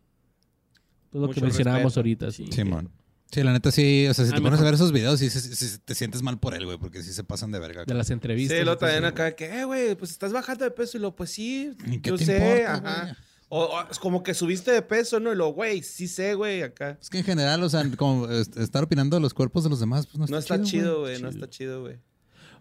Todo 1.12 1.28
lo 1.28 1.34
que 1.34 1.42
mencionábamos 1.42 1.96
respeto. 1.96 2.26
ahorita. 2.26 2.32
sí. 2.32 2.48
Simón. 2.52 2.90
Sí, 3.30 3.44
la 3.44 3.52
neta 3.52 3.72
sí. 3.72 4.08
O 4.10 4.14
sea, 4.14 4.26
si 4.26 4.32
te 4.32 4.40
pones 4.42 4.62
a 4.62 4.64
ver 4.64 4.76
esos 4.76 4.94
videos, 4.94 5.20
sí, 5.20 5.30
sí, 5.30 5.40
sí, 5.42 5.78
te 5.84 5.94
sientes 5.96 6.22
mal 6.24 6.40
por 6.40 6.54
él, 6.56 6.64
güey, 6.66 6.78
porque 6.78 7.04
sí 7.04 7.12
se 7.12 7.26
pasan 7.26 7.52
de 7.52 7.60
verga. 7.60 7.84
De 7.84 7.94
las 7.94 8.10
entrevistas. 8.10 8.58
Sí, 8.58 8.64
lo 8.64 8.78
también 8.78 9.04
acá 9.04 9.36
que, 9.36 9.46
eh, 9.60 9.66
güey, 9.66 9.96
pues 9.96 10.12
estás 10.12 10.32
bajando 10.32 10.64
de 10.64 10.72
peso 10.72 10.98
y 10.98 11.02
lo, 11.02 11.14
pues 11.14 11.32
sí, 11.32 11.74
¿Y 11.88 12.00
qué 12.00 12.12
yo 12.12 12.18
te 12.18 12.24
sé, 12.26 12.38
importa, 12.38 12.74
ajá. 12.76 13.02
güey? 13.04 13.16
O, 13.50 13.64
o 13.64 13.90
es 13.90 13.98
como 14.00 14.24
que 14.24 14.34
subiste 14.34 14.72
de 14.72 14.82
peso, 14.82 15.20
¿no? 15.20 15.32
Y 15.32 15.36
lo, 15.36 15.50
güey, 15.54 15.82
sí 15.82 16.08
sé, 16.08 16.34
güey, 16.34 16.64
acá. 16.64 16.98
Es 17.02 17.10
que 17.10 17.20
en 17.20 17.24
general, 17.24 17.64
o 17.64 17.70
sea, 17.70 17.90
como 17.96 18.28
est- 18.30 18.58
estar 18.58 18.84
opinando 18.84 19.16
de 19.16 19.22
los 19.22 19.34
cuerpos 19.34 19.64
de 19.64 19.70
los 19.70 19.80
demás, 19.80 20.06
pues 20.06 20.18
no 20.18 20.26
está, 20.26 20.34
No 20.36 20.40
está 20.40 20.62
chido, 20.62 21.02
güey, 21.02 21.22
no 21.22 21.30
está 21.30 21.50
chido, 21.50 21.82
güey. 21.82 21.96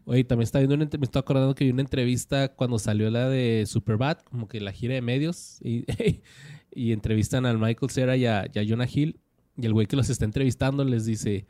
Oye, 0.05 0.23
también 0.23 0.45
está 0.45 0.61
viendo 0.61 0.77
una, 0.77 0.85
me 0.99 1.05
estoy 1.05 1.19
acordando 1.19 1.55
que 1.57 1.65
vi 1.65 1.71
una 1.73 1.83
entrevista 1.83 2.55
cuando 2.55 2.79
salió 2.79 3.11
la 3.11 3.29
de 3.29 3.65
Superbad, 3.67 4.19
como 4.19 4.47
que 4.47 4.61
la 4.61 4.71
gira 4.71 4.95
de 4.95 5.03
medios, 5.03 5.59
y, 5.63 5.85
y 6.71 6.93
entrevistan 6.93 7.45
al 7.47 7.59
Michael 7.59 7.91
Cera 7.91 8.17
y 8.17 8.25
a, 8.27 8.47
y 8.53 8.59
a 8.61 8.65
Jonah 8.69 8.87
Hill, 8.93 9.19
y 9.57 9.67
el 9.67 9.73
güey 9.73 9.89
que 9.89 9.97
los 9.97 10.09
está 10.09 10.25
entrevistando 10.25 10.85
les 10.85 11.05
dice, 11.07 11.47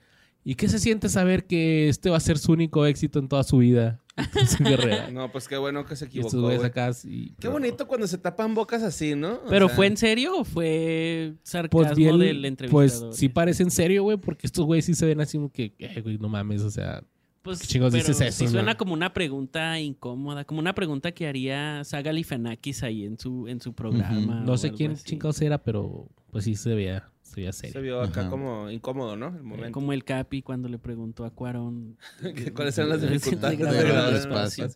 ¿y 0.48 0.54
qué 0.54 0.68
se 0.68 0.78
siente 0.78 1.08
saber 1.08 1.46
que 1.46 1.88
este 1.88 2.08
va 2.08 2.16
a 2.16 2.20
ser 2.20 2.38
su 2.38 2.52
único 2.52 2.86
éxito 2.86 3.18
en 3.18 3.28
toda 3.28 3.42
su 3.42 3.58
vida? 3.58 4.00
No, 5.12 5.30
pues 5.30 5.46
qué 5.48 5.56
bueno 5.56 5.84
que 5.84 5.94
se 5.96 6.06
y 6.06 6.08
equivocó, 6.08 6.28
estos 6.28 6.40
güeyes 6.42 6.60
güey. 6.60 6.70
acá, 6.70 6.90
y- 7.04 7.32
Qué 7.38 7.48
bonito 7.48 7.86
cuando 7.86 8.06
se 8.06 8.16
tapan 8.18 8.54
bocas 8.54 8.82
así, 8.82 9.14
¿no? 9.14 9.34
O 9.34 9.46
¿Pero 9.48 9.66
sea, 9.68 9.76
fue 9.76 9.86
en 9.88 9.96
serio 9.96 10.38
o 10.40 10.44
fue 10.44 11.34
sarcasmo 11.42 11.82
Pues 11.84 11.96
bien, 11.96 12.18
del 12.18 12.44
entrevistador? 12.44 13.08
pues 13.10 13.18
sí 13.18 13.28
parece 13.28 13.62
en 13.62 13.70
serio, 13.70 14.04
güey, 14.04 14.16
porque 14.16 14.46
estos 14.46 14.64
güeyes 14.64 14.84
sí 14.86 14.94
se 14.94 15.04
ven 15.06 15.20
así 15.20 15.36
como 15.36 15.50
que, 15.50 15.74
eh, 15.78 16.00
güey, 16.00 16.16
no 16.18 16.28
mames, 16.28 16.62
o 16.62 16.70
sea, 16.70 17.02
Pues, 17.42 17.60
¿Qué 17.60 17.66
chingos 17.66 17.92
pero 17.92 18.04
dices 18.04 18.20
eso, 18.20 18.38
sí 18.38 18.44
no? 18.46 18.50
suena 18.52 18.76
como 18.76 18.92
una 18.94 19.12
pregunta 19.12 19.78
incómoda, 19.80 20.44
como 20.44 20.60
una 20.60 20.74
pregunta 20.74 21.12
que 21.12 21.26
haría 21.26 21.84
Saga 21.84 22.12
Lifanakis 22.12 22.82
ahí 22.82 23.04
en 23.04 23.18
su, 23.18 23.46
en 23.48 23.60
su 23.60 23.74
programa. 23.74 24.40
no 24.40 24.56
sé 24.56 24.72
quién 24.72 24.92
así. 24.92 25.04
chingados 25.04 25.40
era, 25.42 25.58
pero 25.62 26.08
pues 26.30 26.44
sí 26.44 26.54
se 26.56 26.74
veía, 26.74 27.08
se 27.52 27.80
vio 27.80 28.00
acá 28.00 28.22
Ajá. 28.22 28.30
como 28.30 28.70
incómodo, 28.70 29.16
¿no? 29.16 29.28
El 29.28 29.42
momento. 29.42 29.72
Como 29.72 29.92
el 29.92 30.04
Capi 30.04 30.42
cuando 30.42 30.68
le 30.68 30.78
preguntó 30.78 31.24
a 31.24 31.30
Cuarón. 31.30 31.98
¿Cuáles 32.54 32.76
eran 32.78 32.90
las 32.90 33.00
de 33.02 33.08
dificultades 33.08 33.58
de 33.58 33.64
grabar 33.64 34.08
el 34.08 34.14
el 34.14 34.20
espacio? 34.20 34.68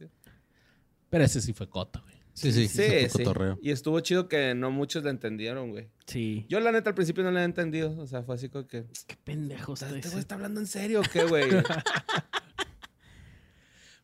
Pero 1.08 1.24
ese 1.24 1.40
sí 1.40 1.52
fue 1.52 1.68
coto, 1.68 2.00
güey. 2.02 2.16
Sí, 2.32 2.52
sí, 2.52 2.68
Sí, 2.68 2.82
sí. 2.82 3.08
sí. 3.10 3.18
cotorreo. 3.18 3.58
Y 3.60 3.70
estuvo 3.70 3.98
chido 4.00 4.28
que 4.28 4.54
no 4.54 4.70
muchos 4.70 5.02
la 5.04 5.10
entendieron, 5.10 5.70
güey. 5.70 5.88
Sí. 6.06 6.46
Yo, 6.48 6.60
la 6.60 6.70
neta, 6.72 6.90
al 6.90 6.94
principio 6.94 7.24
no 7.24 7.30
la 7.30 7.42
he 7.42 7.44
entendido. 7.44 7.98
O 7.98 8.06
sea, 8.06 8.22
fue 8.22 8.36
así 8.36 8.48
como 8.48 8.66
que. 8.66 8.84
Qué 9.06 9.16
pendejo 9.24 9.74
sea, 9.76 9.88
está 9.88 9.98
¿Este 9.98 10.08
güey 10.10 10.20
está 10.20 10.34
hablando 10.36 10.60
en 10.60 10.66
serio 10.66 11.00
o 11.00 11.02
qué, 11.02 11.24
güey? 11.24 11.44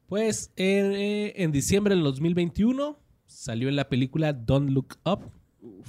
Pues 0.09 0.53
en, 0.55 0.93
eh, 0.93 1.33
en 1.37 1.51
diciembre 1.51 1.95
del 1.95 2.05
2021 2.05 2.97
salió 3.27 3.69
en 3.69 3.75
la 3.75 3.89
película 3.89 4.33
Don't 4.33 4.71
Look 4.71 4.97
Up, 5.05 5.33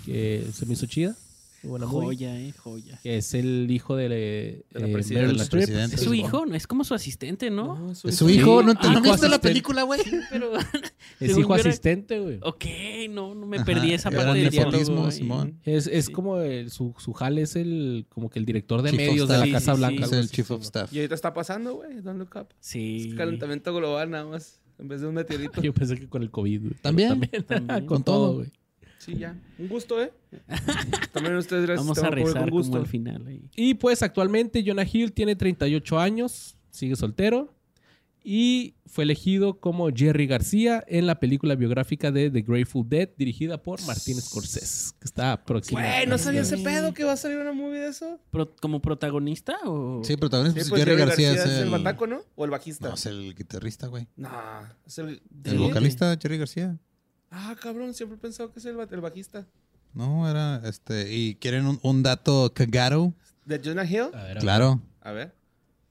que 0.06 0.44
se 0.54 0.66
me 0.66 0.74
hizo 0.74 0.88
chida. 0.88 1.16
Movie. 1.64 1.86
Joya, 1.88 2.40
eh, 2.40 2.52
joya. 2.54 3.00
Que 3.02 3.18
es 3.18 3.34
el 3.34 3.68
hijo 3.70 3.96
de, 3.96 4.06
eh, 4.06 4.62
De 4.72 4.80
la 4.80 4.88
eh, 4.88 4.92
presidenta. 4.94 5.22
Meryl 5.28 5.34
De 5.34 5.38
la 5.38 5.44
Streep. 5.44 5.94
Es 5.94 6.02
su 6.02 6.14
hijo, 6.14 6.46
¿no? 6.46 6.56
Es 6.56 6.68
como 6.68 6.84
su 6.84 6.94
asistente, 6.94 7.50
¿no? 7.50 7.94
su 7.96 8.08
Es 8.10 8.16
su 8.16 8.28
Sí. 8.28 8.36
hijo, 8.36 8.62
¿no, 8.64 8.74
te- 8.76 8.88
Ah, 8.88 8.94
¿no 8.94 9.02
viste 9.02 9.28
la 9.28 9.42
película, 9.42 9.84
güey? 9.84 10.00
Pero, 10.30 10.52
Es 11.20 11.38
hijo 11.38 11.56
era- 11.56 11.68
asistente, 11.70 12.20
güey. 12.20 12.40
ok, 12.44 12.66
no, 13.10 13.34
no 13.36 13.46
me 13.48 13.58
Ajá, 13.58 13.66
perdí 13.66 13.94
esa 13.94 14.12
parte 14.12 14.40
del 14.40 14.52
nepotismo, 14.54 14.94
diálogo. 14.96 15.12
Simón. 15.12 15.60
Es, 15.64 15.88
es 15.88 16.06
Sí. 16.06 16.12
como 16.14 16.38
el- 16.40 16.70
su, 16.72 16.94
su 16.98 17.14
jale 17.14 17.42
es 17.42 17.56
el 17.56 18.06
como 18.10 18.30
que 18.30 18.40
el 18.40 18.46
director 18.46 18.82
de 18.82 18.92
Chief 18.92 19.00
medios 19.02 19.28
de 19.28 19.38
la. 19.38 19.52
Casa 19.52 19.74
Sí, 19.74 19.78
Blanca. 19.80 20.08
sí. 20.08 20.16
Es 20.16 20.22
el 20.22 20.30
Chief 20.30 20.52
of. 20.52 20.62
Staff. 20.62 20.94
Y 20.94 20.98
ahorita 21.00 21.16
está 21.16 21.34
pasando, 21.34 21.76
güey. 21.76 22.02
Don't 22.02 22.20
look 22.20 22.36
up. 22.40 22.48
Sí. 22.60 23.08
Es 23.10 23.16
calentamiento 23.16 23.74
global 23.74 24.10
nada 24.12 24.26
más. 24.26 24.60
En 24.80 24.88
vez 24.88 25.02
de 25.02 25.08
un 25.08 25.16
meteorito. 25.16 25.60
Yo 25.64 25.74
pensé 25.74 25.98
que 25.98 26.08
con 26.08 26.22
el 26.22 26.30
COVID. 26.30 26.62
güey. 26.62 26.74
¿También? 26.82 27.20
También. 27.48 27.86
con 27.88 28.04
todo. 28.04 28.36
güey. 28.36 28.52
Sí, 29.08 29.18
ya. 29.18 29.36
Un 29.58 29.68
gusto, 29.68 30.00
¿eh? 30.04 30.12
También 31.14 31.36
ustedes 31.38 31.66
gracias. 31.66 31.84
Vamos 31.88 31.98
a 32.04 32.10
rezar 32.12 32.44
un 32.44 32.50
gusto. 32.52 32.72
como 32.74 32.84
al 32.84 32.88
final. 32.90 33.26
ahí. 33.26 33.50
Y 33.56 33.74
pues 33.74 34.04
actualmente 34.04 34.64
Jonah 34.64 34.86
Hill 34.92 35.14
tiene 35.14 35.36
38 35.36 35.98
años, 36.00 36.58
sigue 36.70 36.96
soltero 36.96 37.56
y 38.30 38.76
fue 38.86 39.06
elegido 39.06 39.62
como 39.62 39.90
Jerry 39.90 40.28
García 40.28 40.84
en 40.88 41.08
la 41.08 41.18
película 41.22 41.56
biográfica 41.56 42.12
de 42.12 42.30
The 42.30 42.42
Grateful 42.42 42.84
Dead 42.90 43.08
dirigida 43.18 43.64
por 43.64 43.82
Martin 43.86 44.20
Scorsese, 44.20 44.92
que 45.00 45.06
está 45.06 45.46
próxima. 45.46 45.80
Güey, 45.82 46.08
¿no 46.08 46.18
sabía 46.18 46.42
ese 46.42 46.58
pedo 46.58 46.94
que 46.94 47.06
va 47.06 47.14
a 47.14 47.18
salir 47.18 47.38
una 47.38 47.54
movie 47.54 47.80
de 47.80 47.88
eso? 47.88 48.20
Pro- 48.30 48.54
¿Como 48.62 48.82
protagonista 48.82 49.58
o...? 49.64 50.02
Sí, 50.04 50.18
protagonista. 50.18 50.62
Sí, 50.62 50.70
pues, 50.70 50.84
Jerry 50.84 50.98
García, 50.98 51.32
es 51.34 51.46
el... 51.46 51.70
bataco, 51.70 52.06
¿no? 52.06 52.20
O 52.36 52.44
el 52.44 52.52
bajista. 52.52 52.90
No, 52.90 52.96
es 52.96 53.06
el 53.06 53.34
guitarrista, 53.34 53.88
güey. 53.88 54.08
No, 54.18 54.30
es 54.86 54.98
el... 54.98 55.22
El 55.46 55.58
vocalista, 55.60 56.18
Jerry 56.22 56.38
García. 56.38 56.78
Ah, 57.32 57.56
cabrón, 57.62 57.94
siempre 57.94 58.18
he 58.18 58.20
pensado 58.22 58.52
que 58.52 58.60
es 58.60 58.66
el, 58.66 58.78
el 58.80 59.02
bajista. 59.02 59.46
No, 59.94 60.30
era 60.30 60.62
este. 60.66 61.14
Y 61.14 61.36
quieren 61.36 61.66
un, 61.66 61.80
un 61.84 62.04
dato 62.04 62.52
cagado. 62.54 63.14
¿De 63.46 63.60
Jonah 63.64 63.86
Hill? 63.86 64.02
A 64.02 64.10
ver, 64.12 64.16
a 64.18 64.24
ver. 64.26 64.38
Claro. 64.38 64.82
A 65.02 65.12
ver. 65.12 65.36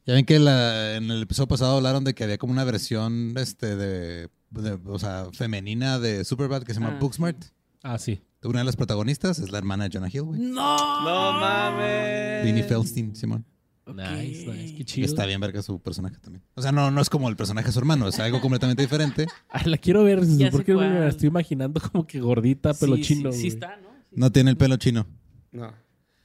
Ya 0.06 0.14
ven 0.14 0.24
que 0.24 0.38
la- 0.38 0.94
en 0.96 1.10
el 1.10 1.22
episodio 1.22 1.48
pasado 1.48 1.76
hablaron 1.76 2.04
de 2.04 2.14
que 2.14 2.24
había 2.24 2.38
como 2.38 2.52
una 2.52 2.64
versión 2.64 3.34
este 3.36 3.74
de, 3.76 4.28
de- 4.50 4.78
o 4.86 4.98
sea, 4.98 5.26
femenina 5.32 5.98
de 5.98 6.24
Superbad 6.24 6.62
que 6.62 6.74
se 6.74 6.80
llama 6.80 6.94
Ah, 6.96 6.98
Booksmart. 7.00 7.44
Ah, 7.82 7.98
sí. 7.98 8.22
Una 8.44 8.60
de 8.60 8.64
las 8.66 8.76
protagonistas 8.76 9.40
es 9.40 9.50
la 9.50 9.58
hermana 9.58 9.84
de 9.88 9.90
Jonah 9.92 10.08
Hill, 10.12 10.22
güey. 10.22 10.40
¡No! 10.40 10.76
No 11.02 11.32
mames. 11.40 12.44
Vinnie 12.44 12.62
Feldstein, 12.62 13.16
Simón. 13.16 13.44
Nice, 13.86 14.46
nice. 14.46 14.72
Qué 14.72 14.78
Que 14.78 14.84
chido. 14.84 15.06
está 15.06 15.26
bien 15.26 15.40
verga 15.40 15.62
su 15.62 15.78
personaje 15.80 16.16
también. 16.18 16.42
O 16.54 16.62
sea, 16.62 16.72
no, 16.72 16.90
no 16.90 17.00
es 17.00 17.08
como 17.08 17.28
el 17.28 17.36
personaje 17.36 17.66
de 17.68 17.72
su 17.72 17.78
hermano, 17.78 18.08
es 18.08 18.18
algo 18.18 18.40
completamente 18.40 18.82
diferente. 18.82 19.26
Ah, 19.48 19.62
la 19.64 19.78
quiero 19.78 20.02
ver, 20.04 20.20
Ya 20.24 20.50
porque 20.50 20.74
me 20.74 20.88
la 20.88 21.08
estoy 21.08 21.28
imaginando 21.28 21.80
como 21.80 22.06
que 22.06 22.20
gordita, 22.20 22.74
Sí, 22.74 22.80
pelo 22.80 22.96
sí, 22.96 23.02
chino. 23.02 23.32
Sí, 23.32 23.38
güey. 23.38 23.48
está, 23.48 23.76
¿no? 23.76 23.88
Sí. 24.10 24.16
No 24.16 24.32
tiene 24.32 24.50
el 24.50 24.56
pelo 24.56 24.76
chino. 24.76 25.06
No. 25.52 25.72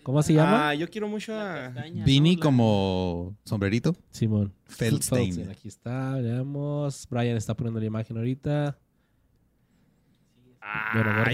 ¿Cómo 0.04 0.24
se 0.24 0.34
llama? 0.34 0.70
Ah, 0.70 0.74
yo 0.76 0.90
quiero 0.90 1.08
mucho 1.08 1.34
a... 1.40 1.70
La- 1.70 2.40
como 2.42 3.38
sombrerito. 3.46 3.96
Simón. 4.10 4.52
Feldstein. 4.66 5.50
Aquí 5.52 5.68
está, 5.68 6.16
veamos. 6.16 7.08
Brian 7.10 7.38
está 7.38 7.54
poniendo 7.56 7.80
la 7.80 7.86
imagen 7.86 8.18
ahorita. 8.18 8.78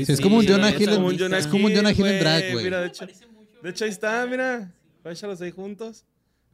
Sí, 0.06 0.12
es 0.12 0.22
como 0.22 0.38
un 0.38 0.46
Jonah 0.48 0.70
Hill 0.72 0.90
es 0.90 1.48
como 1.48 1.68
un 1.68 1.74
Jonah 1.74 1.92
Hill 1.92 2.06
en 2.06 2.20
drag, 2.20 2.52
güey. 2.52 2.66
Mira, 2.66 2.82
de 2.82 2.88
hecho, 2.88 3.06
de 3.64 3.70
hecho 3.70 3.86
ahí 3.86 3.90
está, 3.92 4.26
mira. 4.26 4.74
Échalos 5.06 5.40
ahí 5.42 5.52
juntos. 5.52 6.06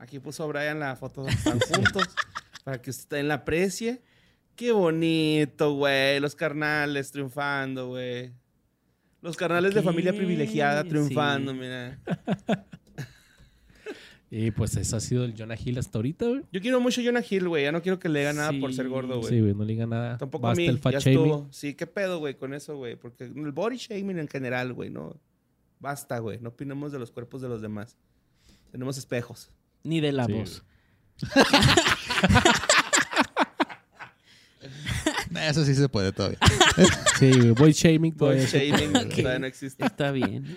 Aquí 0.03 0.19
puso 0.19 0.45
Brian 0.49 0.81
la 0.81 0.97
foto 0.97 1.25
están 1.29 1.61
juntos. 1.61 2.09
para 2.65 2.81
que 2.81 2.89
usted 2.89 3.23
la 3.23 3.35
aprecie. 3.35 4.01
Qué 4.53 4.73
bonito, 4.73 5.75
güey. 5.75 6.19
Los 6.19 6.35
carnales 6.35 7.09
triunfando, 7.11 7.87
güey. 7.87 8.33
Los 9.21 9.37
carnales 9.37 9.73
de 9.73 9.81
familia 9.81 10.11
privilegiada 10.11 10.83
triunfando, 10.83 11.53
sí. 11.53 11.57
mira. 11.57 11.99
Y 14.35 14.49
pues 14.49 14.75
eso 14.77 14.97
ha 14.97 14.99
sido 14.99 15.25
el 15.25 15.35
Jonah 15.37 15.55
Hill 15.63 15.77
hasta 15.77 15.99
ahorita, 15.99 16.25
güey. 16.25 16.41
Yo 16.51 16.59
quiero 16.59 16.81
mucho 16.81 17.01
a 17.01 17.03
Jonah 17.03 17.21
Hill, 17.29 17.47
güey. 17.47 17.65
Ya 17.65 17.71
no 17.71 17.83
quiero 17.83 17.99
que 17.99 18.09
le 18.09 18.17
diga 18.17 18.33
nada 18.33 18.51
por 18.59 18.73
ser 18.73 18.89
gordo, 18.89 19.19
güey. 19.19 19.29
Sí, 19.31 19.39
güey, 19.39 19.53
no 19.53 19.63
le 19.63 19.73
diga 19.73 19.85
nada. 19.85 20.17
Tampoco 20.17 20.47
a 20.47 20.49
Basta 20.49 20.59
mí, 20.59 20.67
el 20.67 20.79
fat 20.79 20.93
ya 20.93 20.99
shaming. 20.99 21.19
estuvo. 21.19 21.47
Sí, 21.51 21.75
qué 21.75 21.85
pedo, 21.85 22.17
güey, 22.17 22.33
con 22.33 22.55
eso, 22.55 22.75
güey. 22.75 22.95
Porque 22.95 23.25
el 23.25 23.51
body 23.51 23.77
shaming 23.77 24.17
en 24.17 24.27
general, 24.27 24.73
güey, 24.73 24.89
no. 24.89 25.15
Basta, 25.79 26.17
güey. 26.17 26.39
No 26.41 26.49
opinemos 26.49 26.91
de 26.91 26.97
los 26.97 27.11
cuerpos 27.11 27.43
de 27.43 27.47
los 27.47 27.61
demás. 27.61 27.95
Tenemos 28.71 28.97
espejos. 28.97 29.51
Ni 29.83 29.99
de 29.99 30.11
la 30.11 30.25
Sí, 30.25 30.33
voz. 30.33 30.63
Eso 35.49 35.65
sí 35.65 35.75
se 35.75 35.89
puede 35.89 36.11
todavía. 36.13 36.37
Sí, 37.19 37.31
boy 37.51 37.73
shaming 37.73 38.15
todavía. 38.15 38.47
se 38.47 38.69
shaming 38.69 39.09
todavía 39.09 39.39
no 39.39 39.45
existe. 39.47 39.85
Está 39.85 40.11
bien. 40.11 40.55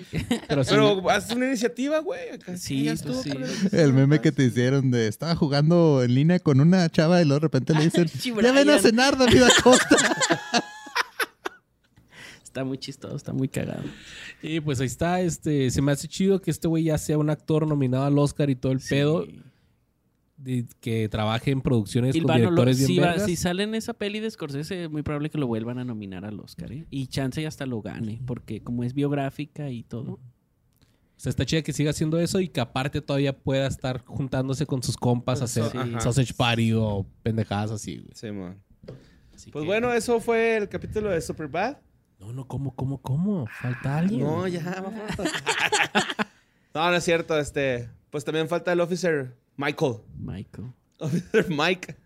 Pero 0.48 1.10
haz 1.10 1.30
una 1.30 1.46
iniciativa, 1.46 1.98
güey. 2.00 2.30
acá 2.34 2.56
Sí, 2.56 2.88
estuvo, 2.88 3.20
sí. 3.22 3.32
El 3.72 3.92
meme 3.92 4.20
que 4.20 4.30
te 4.32 4.44
hicieron 4.44 4.90
de 4.90 5.08
estaba 5.08 5.34
jugando 5.34 6.02
en 6.04 6.14
línea 6.14 6.38
con 6.38 6.60
una 6.60 6.88
chava 6.88 7.20
y 7.20 7.24
luego 7.24 7.40
de 7.40 7.44
repente 7.46 7.74
le 7.74 7.84
dicen, 7.84 8.06
ya 8.22 8.34
ven 8.34 8.46
a 8.46 8.62
Brian". 8.62 8.80
cenar, 8.80 9.18
David 9.18 9.42
Acosta. 9.42 9.96
Está 12.56 12.64
muy 12.64 12.78
chistoso, 12.78 13.14
está 13.14 13.34
muy 13.34 13.48
cagado. 13.48 13.82
Y 14.42 14.60
pues 14.60 14.80
ahí 14.80 14.86
está, 14.86 15.20
este, 15.20 15.70
se 15.70 15.82
me 15.82 15.92
hace 15.92 16.08
chido 16.08 16.40
que 16.40 16.50
este 16.50 16.66
güey 16.68 16.84
ya 16.84 16.96
sea 16.96 17.18
un 17.18 17.28
actor 17.28 17.66
nominado 17.68 18.04
al 18.04 18.18
Oscar 18.18 18.48
y 18.48 18.56
todo 18.56 18.72
el 18.72 18.80
pedo, 18.80 19.26
de- 20.38 20.66
que 20.80 21.06
trabaje 21.10 21.50
en 21.50 21.60
producciones 21.60 22.16
Y 22.16 22.20
con 22.20 22.28
van, 22.28 22.38
lo- 22.40 22.44
directores 22.50 22.78
bien 22.78 22.86
si, 22.86 22.98
va- 22.98 23.18
si 23.18 23.36
sale 23.36 23.64
en 23.64 23.74
esa 23.74 23.92
peli 23.92 24.20
de 24.20 24.30
Scorsese, 24.30 24.84
es 24.84 24.90
muy 24.90 25.02
probable 25.02 25.28
que 25.28 25.36
lo 25.36 25.46
vuelvan 25.46 25.78
a 25.78 25.84
nominar 25.84 26.24
al 26.24 26.40
Oscar, 26.40 26.72
¿eh? 26.72 26.86
Y 26.90 27.08
chance 27.08 27.42
y 27.42 27.44
hasta 27.44 27.66
lo 27.66 27.82
gane, 27.82 28.22
porque 28.26 28.62
como 28.62 28.82
es 28.82 28.94
biográfica 28.94 29.68
y 29.70 29.82
todo. 29.82 30.12
O 30.12 30.18
sea, 31.18 31.28
está 31.28 31.44
chida 31.44 31.60
que 31.60 31.74
siga 31.74 31.90
haciendo 31.90 32.18
eso 32.18 32.40
y 32.40 32.48
que 32.48 32.60
aparte 32.60 33.02
todavía 33.02 33.36
pueda 33.36 33.66
estar 33.66 34.02
juntándose 34.06 34.64
con 34.64 34.82
sus 34.82 34.96
compas 34.96 35.42
a 35.42 35.44
hacer 35.44 35.64
Sí. 35.64 35.78
Sausage 36.00 36.32
party 36.32 36.72
o 36.72 37.06
pendejadas 37.22 37.70
así, 37.70 37.96
güey. 37.98 38.10
Sí, 38.14 38.30
man. 38.32 38.58
Así 39.34 39.50
Pues 39.50 39.64
que- 39.64 39.66
bueno, 39.66 39.92
eso 39.92 40.18
fue 40.20 40.56
el 40.56 40.68
capítulo 40.70 41.10
de 41.10 41.20
Superbad. 41.20 41.76
No, 42.18 42.32
no, 42.32 42.46
¿cómo, 42.46 42.74
cómo, 42.74 43.00
cómo? 43.02 43.46
Falta 43.60 43.98
alguien. 43.98 44.20
No, 44.20 44.48
ya, 44.48 44.62
vamos. 44.82 44.94
no, 46.74 46.90
no 46.90 46.96
es 46.96 47.04
cierto. 47.04 47.38
Este, 47.38 47.90
pues 48.10 48.24
también 48.24 48.48
falta 48.48 48.72
el 48.72 48.80
officer 48.80 49.36
Michael. 49.56 49.96
Michael. 50.18 50.72
Officer 50.98 51.46
Mike. 51.50 51.96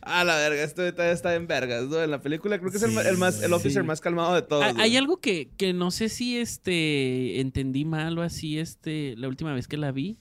Ah, 0.00 0.24
la 0.24 0.34
verga, 0.36 0.64
este 0.64 0.82
detalle 0.82 1.12
está 1.12 1.36
en 1.36 1.46
vergas, 1.46 1.84
¿no? 1.84 2.02
En 2.02 2.10
la 2.10 2.20
película 2.20 2.58
creo 2.58 2.70
que 2.72 2.78
es 2.78 2.82
el, 2.82 3.16
más, 3.16 3.40
el 3.42 3.52
officer 3.52 3.82
Sí. 3.82 3.86
más 3.86 4.00
calmado 4.00 4.34
de 4.34 4.42
todos. 4.42 4.64
Ah. 4.64 4.74
Hay 4.78 4.96
algo 4.96 5.20
que, 5.20 5.50
que 5.56 5.72
no 5.72 5.92
sé 5.92 6.08
si 6.08 6.36
este 6.36 7.40
entendí 7.40 7.84
mal 7.84 8.18
o 8.18 8.22
así 8.22 8.58
este 8.58 9.14
la 9.16 9.28
última 9.28 9.54
vez 9.54 9.68
que 9.68 9.76
la 9.76 9.92
vi. 9.92 10.18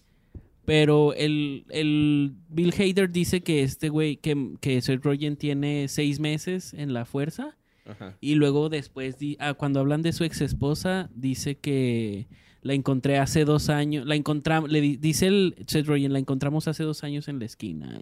Pero 0.64 1.16
el, 1.16 1.66
el 1.70 2.36
Bill 2.50 2.72
Hader 2.78 3.12
dice 3.12 3.42
que 3.42 3.64
este 3.64 3.90
güey, 3.90 4.18
que, 4.18 4.54
que 4.62 4.80
Seth 4.82 5.04
Rogen 5.04 5.36
tiene 5.36 5.88
seis 5.88 6.20
meses 6.20 6.76
en 6.76 6.94
la 6.94 7.06
fuerza 7.06 7.58
Ajá. 7.86 8.18
Y 8.22 8.36
luego 8.36 8.70
después, 8.70 9.18
di- 9.18 9.38
ah, 9.40 9.54
cuando 9.54 9.80
hablan 9.80 10.02
de 10.02 10.14
su 10.14 10.24
ex 10.24 10.42
esposa, 10.42 11.10
dice 11.16 11.56
que 11.58 12.28
la 12.62 12.74
encontré 12.74 13.18
hace 13.18 13.44
dos 13.44 13.70
años. 13.70 14.06
La 14.06 14.16
encontramos, 14.16 14.70
le 14.72 14.82
di- 14.82 14.98
dice 14.98 15.28
el 15.28 15.56
Seth 15.68 15.88
Rogen, 15.88 16.14
la 16.14 16.20
encontramos 16.20 16.68
hace 16.68 16.84
dos 16.84 17.04
años 17.04 17.28
en 17.28 17.40
la 17.40 17.46
esquina. 17.46 18.00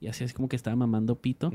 Y 0.00 0.08
así 0.08 0.24
es 0.24 0.32
como 0.34 0.48
que 0.48 0.56
estaba 0.56 0.74
mamando 0.76 1.14
pito. 1.20 1.52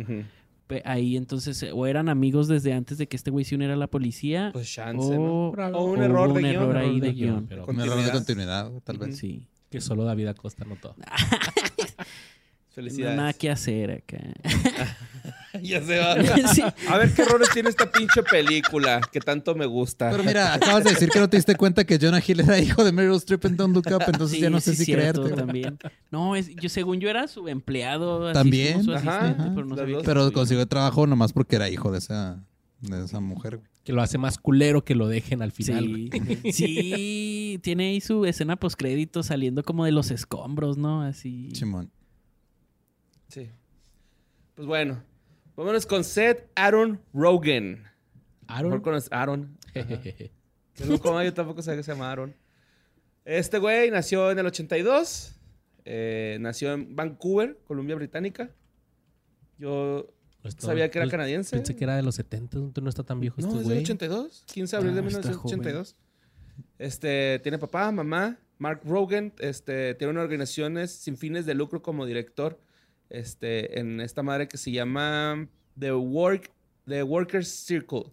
Ahí 0.86 1.18
entonces, 1.18 1.64
eh, 1.64 1.72
o 1.74 1.88
eran 1.88 2.10
amigos 2.10 2.48
desde 2.48 2.74
antes 2.74 3.00
de 3.00 3.08
que 3.08 3.16
este 3.18 3.32
güey 3.32 3.44
se 3.44 3.56
uniera 3.56 3.74
a 3.74 3.78
la 3.78 3.88
policía. 3.88 4.52
Pues 4.54 4.72
chance, 4.72 5.16
¿no? 5.16 5.48
o, 5.50 5.52
O 5.52 5.84
un 5.86 6.00
o 6.00 6.04
error 6.04 6.28
de 6.28 6.34
un 6.36 6.40
guion, 6.42 6.46
error 6.54 6.70
error 6.70 6.78
ahí 6.78 7.00
de 7.00 7.08
de 7.08 7.14
guion, 7.14 7.30
guion. 7.32 7.48
pero- 7.48 7.66
Un 7.66 7.80
error 7.82 7.98
de 8.04 8.12
Continuidad. 8.12 8.66
continuidad, 8.68 8.72
tal 8.84 8.98
vez. 9.00 9.18
Sí. 9.18 9.48
Que 9.72 9.82
solo 9.82 10.04
David 10.04 10.28
Acosta 10.28 10.66
notó. 10.66 10.96
No, 12.70 12.74
Felicidades. 12.76 13.18
nada 13.18 13.34
que 13.34 13.50
hacer 13.50 13.92
acá. 13.92 14.18
ya 15.62 15.84
se 15.84 15.98
va. 15.98 16.16
Sí. 16.54 16.64
A 16.88 16.98
ver 16.98 17.14
qué 17.14 17.24
errores 17.24 17.50
tiene 17.54 17.70
esta 17.70 17.92
pinche 17.92 18.24
película 18.24 19.02
que 19.12 19.20
tanto 19.20 19.56
me 19.56 19.66
gusta. 19.66 20.10
Pero 20.12 20.24
mira, 20.24 20.54
acabas 20.54 20.84
de 20.84 20.92
decir 20.92 21.10
que 21.10 21.20
no 21.20 21.30
te 21.30 21.38
diste 21.38 21.56
cuenta 21.56 21.84
que 21.84 21.98
Jonah 22.00 22.22
Hill 22.26 22.40
era 22.42 22.60
hijo 22.60 22.84
de 22.84 22.92
Meryl 22.92 23.16
Streep 23.18 23.44
en 23.46 23.58
Don't 23.58 23.76
Look 23.76 23.88
Up, 23.94 24.04
entonces 24.08 24.38
Sí, 24.38 24.42
ya 24.42 24.50
no 24.50 24.60
sé 24.62 24.72
sí, 24.72 24.78
si 24.78 24.86
cierto, 24.86 25.24
creerte. 25.24 25.42
también. 25.42 25.78
No, 26.12 26.36
es, 26.36 26.56
yo 26.56 26.70
según 26.70 27.00
yo 27.00 27.10
era 27.10 27.28
su 27.28 27.48
empleado. 27.48 28.32
También. 28.32 28.84
su 28.84 28.94
Ajá, 28.94 29.36
pero 29.56 29.66
no 29.66 29.76
sabía 29.76 29.98
Pero 30.06 30.32
consiguió 30.32 30.66
trabajo 30.68 31.06
nomás 31.08 31.34
porque 31.34 31.56
era 31.58 31.70
hijo 31.70 31.92
de 31.92 31.98
esa, 31.98 32.42
de 32.82 33.04
esa 33.04 33.20
mujer. 33.20 33.58
güey. 33.58 33.68
Que 33.84 33.94
lo 33.94 34.02
hace 34.04 34.20
más 34.20 34.38
culero 34.38 34.84
que 34.86 34.94
lo 34.94 35.08
dejen 35.08 35.42
al 35.42 35.52
final. 35.52 35.88
güey. 35.90 36.10
Sí, 36.12 36.52
sí, 36.54 37.60
tiene 37.64 37.90
ahí 37.90 38.02
su 38.02 38.26
escena 38.26 38.56
postcrédito 38.56 39.24
saliendo 39.24 39.64
como 39.64 39.84
de 39.86 39.92
los 39.92 40.12
escombros, 40.12 40.78
¿no? 40.78 41.02
Así. 41.02 41.50
Chimón. 41.54 41.90
Sí. 43.30 43.50
Pues 44.56 44.68
bueno, 44.68 45.02
vámonos 45.56 45.86
con 45.86 46.04
Seth 46.04 46.50
Aaron. 46.56 47.00
Mejor 47.14 47.88
Aaron. 48.48 48.82
con 48.82 48.96
Aaron. 49.12 49.58
Jejeje. 49.74 50.32
Que 50.74 50.86
no 50.86 51.00
como 51.00 51.22
yo 51.24 51.34
tampoco 51.34 51.62
sabía 51.62 51.78
que 51.78 51.84
se 51.84 51.92
llama 51.94 52.12
Aaron. 52.12 52.36
Este 53.26 53.58
güey 53.60 53.92
nació 53.92 54.32
en 54.32 54.40
el 54.40 54.46
82. 54.48 55.36
eh, 55.86 56.38
nació 56.42 56.74
en 56.74 56.96
Vancouver, 56.96 57.58
Columbia 57.66 57.96
Británica. 57.96 58.50
Yo 59.58 60.08
No 60.44 60.50
está- 60.50 60.68
sabía 60.68 60.90
que 60.92 60.98
era 61.00 61.06
pues, 61.06 61.12
canadiense. 61.12 61.56
Pensé 61.56 61.76
que 61.76 61.84
era 61.84 61.96
de 61.96 62.04
los 62.04 62.16
70, 62.16 62.58
no 62.82 62.90
está 62.90 63.04
tan 63.04 63.20
viejo 63.20 63.38
No, 63.42 63.48
este 63.48 63.60
es 63.62 63.68
del 63.68 63.74
güey. 63.76 63.84
82. 63.84 64.44
15 64.48 64.76
de 64.76 64.78
abril 64.78 64.96
de 64.96 65.02
Ah, 65.02 65.08
está 65.08 65.20
1982. 65.30 65.96
Este, 66.78 67.40
tiene 67.44 67.58
papá, 67.58 67.92
mamá. 67.92 68.38
Mark 68.58 68.82
Rogan 68.86 69.34
este, 69.40 69.94
tiene 69.96 70.12
una 70.12 70.22
organización 70.22 70.86
sin 70.88 71.18
fines 71.18 71.46
de 71.46 71.54
lucro 71.56 71.82
como 71.82 72.06
director 72.06 72.60
este, 73.10 73.80
en 73.80 74.02
esta 74.02 74.24
madre 74.24 74.48
que 74.48 74.58
se 74.58 74.72
llama 74.72 75.48
The, 75.78 75.94
Work, 75.94 76.52
The 76.88 77.04
Workers 77.04 77.48
Circle. 77.48 78.12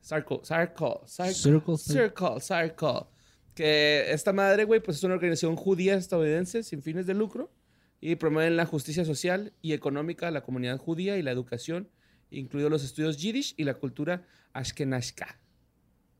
Circle, 0.00 0.40
Circle, 0.42 1.00
Circle, 1.06 1.76
Circle, 1.76 2.40
Circle. 2.40 3.06
Que 3.54 4.12
esta 4.12 4.32
madre, 4.32 4.64
güey, 4.64 4.80
pues 4.80 4.98
es 4.98 5.04
una 5.04 5.14
organización 5.14 5.56
judía 5.56 5.94
estadounidense 5.94 6.62
sin 6.62 6.82
fines 6.82 7.06
de 7.06 7.14
lucro 7.14 7.52
y 8.00 8.14
promueven 8.14 8.56
la 8.56 8.66
justicia 8.66 9.04
social 9.04 9.52
y 9.60 9.72
económica 9.72 10.26
de 10.26 10.32
la 10.32 10.42
comunidad 10.42 10.78
judía 10.78 11.18
y 11.18 11.22
la 11.22 11.32
educación, 11.32 11.88
incluidos 12.30 12.70
los 12.70 12.84
estudios 12.84 13.18
yiddish 13.18 13.54
y 13.56 13.64
la 13.64 13.74
cultura 13.74 14.26
ashkenazka. 14.52 15.40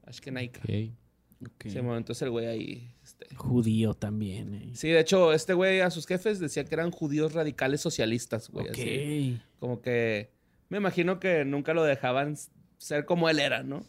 Ashkenaika. 0.04 0.60
Ok. 0.60 0.94
Ok. 1.46 1.64
Sí, 1.68 1.74
bueno, 1.74 1.98
entonces 1.98 2.22
el 2.22 2.30
güey 2.30 2.46
ahí. 2.46 2.92
Este, 3.20 3.34
Judío 3.36 3.94
también. 3.94 4.54
eh. 4.54 4.70
Sí, 4.74 4.88
de 4.88 5.00
hecho, 5.00 5.32
este 5.32 5.54
güey 5.54 5.80
a 5.80 5.90
sus 5.90 6.06
jefes 6.06 6.38
decía 6.38 6.64
que 6.64 6.74
eran 6.74 6.90
judíos 6.90 7.32
radicales 7.32 7.80
socialistas, 7.80 8.48
güey. 8.50 8.66
ok. 8.68 8.72
así. 8.72 9.40
Como 9.58 9.80
que 9.80 10.30
me 10.68 10.78
imagino 10.78 11.18
que 11.20 11.44
nunca 11.44 11.74
lo 11.74 11.82
dejaban 11.84 12.36
ser 12.78 13.04
como 13.04 13.28
él 13.28 13.38
era, 13.40 13.62
¿no? 13.62 13.84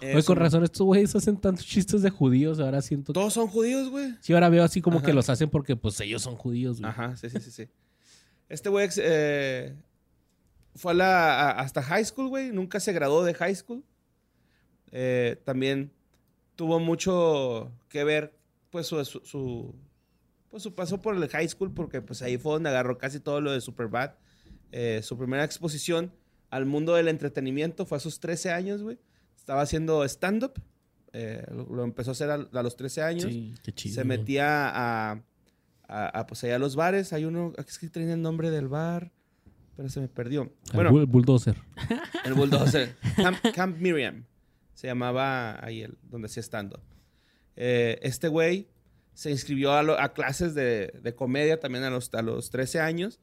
Oye, 0.00 0.22
con 0.24 0.36
razón, 0.36 0.64
estos 0.64 0.84
güeyes 0.84 1.14
hacen 1.14 1.36
tantos 1.36 1.64
chistes 1.64 2.02
de 2.02 2.10
judíos. 2.10 2.58
Ahora 2.60 2.82
siento. 2.82 3.12
Todos 3.12 3.32
son 3.32 3.46
judíos, 3.48 3.88
güey. 3.90 4.14
Sí, 4.20 4.32
ahora 4.32 4.48
veo 4.48 4.62
así 4.64 4.80
como 4.80 4.98
Ajá. 4.98 5.06
que 5.06 5.12
los 5.12 5.30
hacen 5.30 5.48
porque, 5.48 5.76
pues, 5.76 5.98
ellos 6.00 6.22
son 6.22 6.34
judíos, 6.36 6.80
güey. 6.80 6.90
Ajá, 6.90 7.16
sí, 7.16 7.30
sí, 7.30 7.40
sí, 7.40 7.50
sí. 7.50 7.68
Este 8.48 8.68
güey 8.68 8.88
eh, 8.98 9.74
fue 10.74 10.92
a 10.92 10.94
la, 10.94 11.40
a- 11.50 11.60
hasta 11.60 11.82
high 11.82 12.04
school, 12.04 12.28
güey. 12.28 12.50
Nunca 12.52 12.80
se 12.80 12.92
graduó 12.92 13.24
de 13.24 13.34
high 13.34 13.54
school. 13.54 13.82
Eh, 14.92 15.40
también 15.44 15.90
tuvo 16.56 16.80
mucho 16.80 17.70
que 17.88 18.04
ver, 18.04 18.34
pues, 18.70 18.86
su, 18.86 19.02
su, 19.04 19.20
su- 19.20 19.74
pues, 20.50 20.62
su 20.62 20.74
paso 20.74 21.00
por 21.00 21.16
el 21.16 21.28
high 21.28 21.48
school, 21.48 21.72
porque 21.72 22.00
pues 22.00 22.22
ahí 22.22 22.38
fue 22.38 22.52
donde 22.52 22.68
agarró 22.70 22.96
casi 22.98 23.18
todo 23.20 23.40
lo 23.40 23.50
de 23.52 23.60
Superbad. 23.60 24.12
Eh, 24.72 25.00
su 25.02 25.16
primera 25.18 25.44
exposición 25.44 26.12
al 26.50 26.66
mundo 26.66 26.94
del 26.94 27.08
entretenimiento 27.08 27.86
fue 27.86 27.98
a 27.98 28.00
sus 28.00 28.20
13 28.20 28.52
años, 28.52 28.82
güey. 28.82 28.98
Estaba 29.36 29.62
haciendo 29.62 30.04
stand-up. 30.04 30.54
Eh, 31.12 31.44
lo, 31.50 31.64
lo 31.66 31.84
empezó 31.84 32.10
a 32.10 32.12
hacer 32.12 32.30
a, 32.30 32.34
a 32.34 32.62
los 32.62 32.76
13 32.76 33.02
años 33.02 33.24
Sí. 33.24 33.54
Qué 33.62 33.72
chido. 33.72 33.94
se 33.96 34.04
metía 34.04 34.68
a, 34.68 35.12
a, 35.88 36.08
a, 36.20 36.26
pues 36.26 36.42
allá 36.44 36.56
a 36.56 36.58
los 36.58 36.76
bares. 36.76 37.12
Hay 37.12 37.24
uno, 37.24 37.52
es 37.56 37.78
que 37.78 37.88
tenía 37.88 38.14
el 38.14 38.22
nombre 38.22 38.50
del 38.50 38.68
bar, 38.68 39.12
pero 39.76 39.88
se 39.88 40.00
me 40.00 40.08
perdió. 40.08 40.42
El 40.72 40.72
Bueno, 40.74 41.06
bulldozer. 41.06 41.56
el 42.24 42.34
Bulldozer. 42.34 42.96
Camp, 43.16 43.38
Camp 43.54 43.78
Miriam. 43.78 44.24
Se 44.74 44.86
llamaba 44.86 45.64
ahí 45.64 45.82
el, 45.82 45.96
donde 46.10 46.26
hacía 46.26 46.42
stand-up. 46.42 46.80
Eh, 47.56 47.98
este 48.02 48.28
güey 48.28 48.68
se 49.14 49.30
inscribió 49.30 49.72
a, 49.72 49.82
lo- 49.82 49.98
a 49.98 50.12
clases 50.12 50.54
de, 50.54 50.92
de 51.02 51.14
comedia 51.14 51.60
también 51.60 51.84
a 51.84 51.90
los, 51.90 52.12
a 52.14 52.22
los 52.22 52.50
13 52.50 52.80
años 52.80 53.20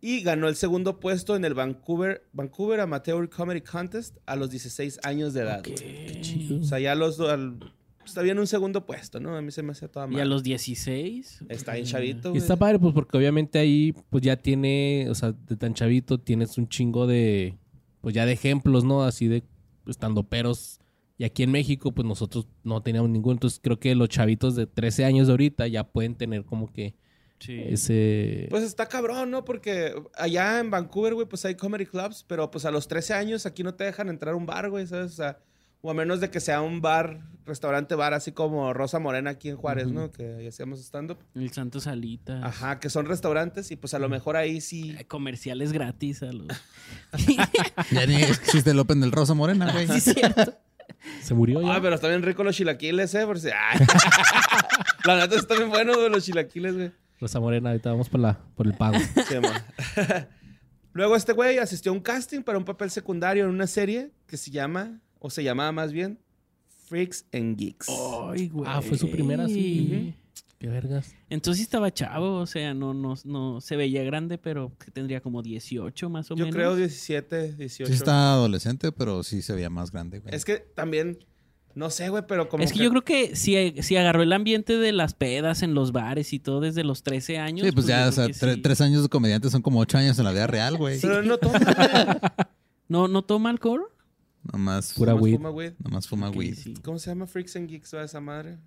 y 0.00 0.20
ganó 0.22 0.48
el 0.48 0.54
segundo 0.54 1.00
puesto 1.00 1.34
en 1.34 1.44
el 1.44 1.54
Vancouver, 1.54 2.22
Vancouver 2.32 2.78
Amateur 2.80 3.28
Comedy 3.28 3.60
Contest 3.62 4.16
a 4.26 4.36
los 4.36 4.50
16 4.50 5.00
años 5.02 5.34
de 5.34 5.40
edad. 5.40 5.58
Ok. 5.58 5.74
Qué 5.74 6.18
chido. 6.20 6.60
O 6.60 6.62
sea, 6.62 6.78
ya 6.78 6.94
los 6.94 7.18
al- 7.18 7.58
está 8.06 8.22
bien 8.22 8.38
un 8.38 8.46
segundo 8.46 8.86
puesto, 8.86 9.18
¿no? 9.18 9.36
A 9.36 9.42
mí 9.42 9.50
se 9.50 9.64
me 9.64 9.72
hace 9.72 9.88
toda 9.88 10.06
Y 10.06 10.14
a 10.14 10.18
mal. 10.18 10.28
los 10.30 10.44
16. 10.44 11.44
Está 11.48 11.72
bien 11.74 11.84
chavito, 11.86 12.28
Y 12.28 12.30
güey. 12.30 12.40
está 12.42 12.54
padre, 12.56 12.78
pues, 12.78 12.94
porque 12.94 13.16
obviamente 13.18 13.58
ahí, 13.58 13.92
pues, 14.10 14.22
ya 14.22 14.36
tiene, 14.36 15.08
o 15.10 15.14
sea, 15.16 15.32
de 15.32 15.56
tan 15.56 15.74
chavito 15.74 16.20
tienes 16.20 16.56
un 16.58 16.68
chingo 16.68 17.08
de, 17.08 17.58
pues, 18.00 18.14
ya 18.14 18.24
de 18.24 18.32
ejemplos, 18.34 18.84
¿no? 18.84 19.02
Así 19.02 19.26
de 19.26 19.42
estando 19.90 20.24
peros. 20.24 20.80
Y 21.16 21.24
aquí 21.24 21.42
en 21.42 21.50
México, 21.50 21.92
pues, 21.92 22.06
nosotros 22.06 22.46
no 22.62 22.80
teníamos 22.82 23.10
ninguno. 23.10 23.32
Entonces, 23.34 23.60
creo 23.62 23.78
que 23.80 23.94
los 23.94 24.08
chavitos 24.08 24.54
de 24.54 24.66
13 24.66 25.04
años 25.04 25.26
de 25.26 25.32
ahorita 25.32 25.66
ya 25.66 25.84
pueden 25.84 26.14
tener 26.14 26.44
como 26.44 26.72
que 26.72 26.94
Sí. 27.40 27.60
ese... 27.66 28.46
Pues 28.50 28.64
está 28.64 28.86
cabrón, 28.86 29.30
¿no? 29.30 29.44
Porque 29.44 29.94
allá 30.14 30.58
en 30.58 30.70
Vancouver, 30.70 31.14
güey, 31.14 31.26
pues 31.28 31.44
hay 31.44 31.54
comedy 31.54 31.86
clubs, 31.86 32.24
pero 32.26 32.50
pues 32.50 32.64
a 32.64 32.70
los 32.72 32.88
13 32.88 33.14
años 33.14 33.46
aquí 33.46 33.62
no 33.62 33.74
te 33.74 33.84
dejan 33.84 34.08
entrar 34.08 34.34
a 34.34 34.36
un 34.36 34.44
bar, 34.46 34.70
güey, 34.70 34.86
¿sabes? 34.88 35.12
O 35.12 35.14
sea, 35.16 35.38
o 35.80 35.90
a 35.90 35.94
menos 35.94 36.20
de 36.20 36.30
que 36.30 36.40
sea 36.40 36.60
un 36.60 36.80
bar, 36.80 37.20
restaurante 37.46 37.94
bar, 37.94 38.14
así 38.14 38.32
como 38.32 38.72
Rosa 38.72 38.98
Morena 38.98 39.30
aquí 39.30 39.48
en 39.48 39.56
Juárez, 39.56 39.88
¿no? 39.88 40.10
Que 40.10 40.46
hacíamos 40.48 40.80
stand-up. 40.80 41.18
El 41.34 41.50
Santo 41.52 41.80
Salita. 41.80 42.44
Ajá, 42.44 42.80
que 42.80 42.90
son 42.90 43.06
restaurantes 43.06 43.70
y 43.70 43.76
pues 43.76 43.94
a 43.94 43.98
lo 43.98 44.08
mejor 44.08 44.36
ahí 44.36 44.60
sí. 44.60 44.96
Eh, 44.98 45.04
Comerciales 45.06 45.72
gratis 45.72 46.22
a 46.22 46.32
los. 46.32 46.46
Ya 47.92 48.06
ni 48.06 48.16
existe 48.16 48.70
el 48.70 48.78
Open 48.78 49.00
del 49.00 49.12
Rosa 49.12 49.34
Morena, 49.34 49.72
güey. 49.72 49.86
sí, 49.88 50.12
cierto. 50.12 50.58
¿Se 51.22 51.34
murió 51.34 51.60
ya? 51.62 51.76
Ah, 51.76 51.78
pero 51.80 51.94
están 51.94 52.10
bien 52.10 52.22
ricos 52.22 52.44
los 52.44 52.56
chilaquiles, 52.56 53.14
¿eh? 53.14 53.24
Por 53.24 53.38
si... 53.38 53.48
Ay. 53.48 53.78
La 55.04 55.16
neta 55.16 55.36
están 55.36 55.58
bien 55.58 55.70
buenos, 55.70 55.96
güey, 55.96 56.10
los 56.10 56.24
chilaquiles, 56.24 56.74
güey. 56.74 56.92
Rosa 57.20 57.40
Morena, 57.40 57.70
ahorita 57.70 57.90
vamos 57.90 58.08
por, 58.08 58.20
la, 58.20 58.38
por 58.56 58.66
el 58.66 58.74
pago. 58.74 58.98
Sí. 59.28 59.34
Luego 60.92 61.14
este 61.16 61.32
güey 61.32 61.58
asistió 61.58 61.92
a 61.92 61.94
un 61.94 62.00
casting 62.00 62.42
para 62.42 62.58
un 62.58 62.64
papel 62.64 62.90
secundario 62.90 63.44
en 63.44 63.50
una 63.50 63.66
serie 63.66 64.10
que 64.26 64.36
se 64.36 64.50
llama, 64.50 65.00
o 65.18 65.30
se 65.30 65.42
llamaba 65.44 65.72
más 65.72 65.92
bien, 65.92 66.18
Freaks 66.86 67.26
and 67.32 67.56
Geeks. 67.58 67.86
Ay, 68.30 68.48
güey. 68.48 68.64
ah, 68.70 68.80
fue 68.82 68.96
su 68.98 69.10
primera, 69.10 69.46
sí. 69.48 70.14
Qué 70.58 70.66
vergas. 70.68 71.14
Entonces 71.30 71.58
sí 71.58 71.62
estaba 71.62 71.92
chavo, 71.94 72.36
o 72.40 72.46
sea, 72.46 72.74
no, 72.74 72.92
no, 72.92 73.14
no 73.24 73.60
se 73.60 73.76
veía 73.76 74.02
grande, 74.02 74.38
pero 74.38 74.72
que 74.84 74.90
tendría 74.90 75.20
como 75.20 75.40
18 75.42 76.10
más 76.10 76.30
o 76.32 76.34
Yo 76.34 76.46
menos. 76.46 76.54
creo 76.56 76.74
17, 76.76 77.52
18. 77.54 77.86
Sí 77.92 77.96
está 77.96 78.32
adolescente, 78.32 78.90
pero 78.90 79.22
sí 79.22 79.40
se 79.42 79.52
veía 79.54 79.70
más 79.70 79.92
grande, 79.92 80.18
güey. 80.18 80.34
Es 80.34 80.44
que 80.44 80.56
también, 80.56 81.18
no 81.76 81.90
sé, 81.90 82.08
güey, 82.08 82.24
pero 82.26 82.48
como 82.48 82.64
es 82.64 82.72
que, 82.72 82.80
yo 82.80 82.90
creo 82.90 83.04
que 83.04 83.36
si, 83.36 83.72
si 83.82 83.96
agarró 83.96 84.22
el 84.24 84.32
ambiente 84.32 84.78
de 84.78 84.90
las 84.90 85.14
pedas 85.14 85.62
en 85.62 85.74
los 85.74 85.92
bares 85.92 86.32
y 86.32 86.40
todo 86.40 86.58
desde 86.60 86.82
los 86.82 87.04
13 87.04 87.38
años. 87.38 87.64
Sí, 87.64 87.70
pues 87.72 87.86
ya, 87.86 88.02
yo 88.04 88.08
o 88.08 88.12
sea, 88.12 88.26
tre- 88.26 88.54
sí. 88.56 88.60
tres 88.60 88.80
años 88.80 89.04
de 89.04 89.08
comediante 89.08 89.50
son 89.50 89.62
como 89.62 89.78
ocho 89.78 89.96
años 89.98 90.18
en 90.18 90.24
la 90.24 90.32
vida 90.32 90.48
real, 90.48 90.76
güey. 90.76 90.98
Pero 91.00 91.22
no 91.22 91.38
toma, 91.38 91.58
güey. 91.60 92.18
¿No, 92.88 93.06
¿No 93.06 93.22
toma 93.22 93.50
alcohol? 93.50 93.84
Nomás, 94.52 94.94
Pura 94.94 95.12
Nomás 95.12 95.24
weed. 95.24 95.34
fuma 95.36 95.50
weed. 95.50 95.72
nomás 95.78 96.08
fuma 96.08 96.30
weed. 96.30 96.54
sí. 96.54 96.74
¿Cómo 96.82 96.98
se 96.98 97.10
llama 97.10 97.26
Freaks 97.26 97.56
and 97.56 97.68
Geeks 97.68 97.92
o 97.94 98.00
esa 98.00 98.20
madre? 98.20 98.58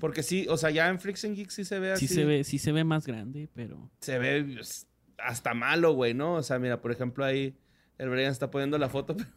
Porque 0.00 0.22
sí, 0.22 0.46
o 0.48 0.56
sea, 0.56 0.70
ya 0.70 0.88
en 0.88 0.98
Freaks 0.98 1.24
and 1.26 1.36
Geeks 1.36 1.52
sí 1.54 1.64
se 1.64 1.78
ve 1.78 1.92
así. 1.92 2.08
Sí 2.08 2.14
se 2.14 2.24
ve, 2.24 2.44
sí 2.44 2.58
se 2.58 2.72
ve 2.72 2.84
más 2.84 3.06
grande, 3.06 3.50
pero. 3.54 3.90
Se 4.00 4.18
ve 4.18 4.42
pues, 4.56 4.86
hasta 5.18 5.52
malo, 5.52 5.92
güey, 5.92 6.14
¿no? 6.14 6.34
O 6.34 6.42
sea, 6.42 6.58
mira, 6.58 6.80
por 6.80 6.90
ejemplo, 6.92 7.24
ahí 7.24 7.54
el 7.98 8.08
Brian 8.08 8.30
está 8.32 8.50
poniendo 8.50 8.78
la 8.78 8.88
foto. 8.88 9.14
pero- 9.16 9.30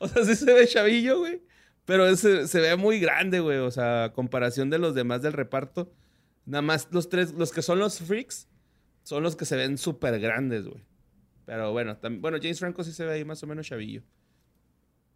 o 0.00 0.08
sea, 0.08 0.24
sí 0.24 0.34
se 0.36 0.52
ve 0.52 0.66
chavillo, 0.66 1.20
güey. 1.20 1.42
Pero 1.86 2.06
ese- 2.06 2.46
se 2.46 2.60
ve 2.60 2.76
muy 2.76 3.00
grande, 3.00 3.40
güey. 3.40 3.58
O 3.58 3.70
sea, 3.70 4.04
a 4.04 4.12
comparación 4.12 4.68
de 4.68 4.78
los 4.78 4.94
demás 4.94 5.22
del 5.22 5.32
reparto. 5.32 5.92
Nada 6.44 6.62
más 6.62 6.88
los 6.90 7.08
tres, 7.08 7.32
los 7.32 7.52
que 7.52 7.62
son 7.62 7.78
los 7.78 7.98
freaks, 8.00 8.48
son 9.02 9.22
los 9.22 9.34
que 9.36 9.44
se 9.46 9.56
ven 9.56 9.78
súper 9.78 10.18
grandes, 10.20 10.66
güey. 10.66 10.84
Pero 11.46 11.72
bueno, 11.72 11.96
bueno, 12.20 12.38
James 12.40 12.58
Franco 12.60 12.84
sí 12.84 12.92
se 12.92 13.04
ve 13.04 13.12
ahí 13.14 13.24
más 13.24 13.42
o 13.42 13.46
menos 13.46 13.66
chavillo. 13.66 14.02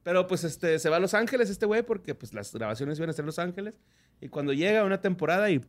Pero 0.05 0.27
pues 0.29 0.45
este, 0.45 0.79
se 0.79 0.91
va 0.91 0.97
a 0.97 1.01
Los 1.01 1.15
Ángeles 1.15 1.51
este 1.51 1.67
güey 1.67 1.83
porque 1.83 2.15
pues 2.15 2.35
las 2.35 2.53
grabaciones 2.53 2.99
iban 2.99 3.11
a 3.11 3.15
ser 3.15 3.25
Los 3.25 3.41
Ángeles. 3.41 3.75
Y 4.21 4.29
cuando 4.29 4.53
llega 4.53 4.85
una 4.85 5.01
temporada 5.01 5.51
y 5.51 5.61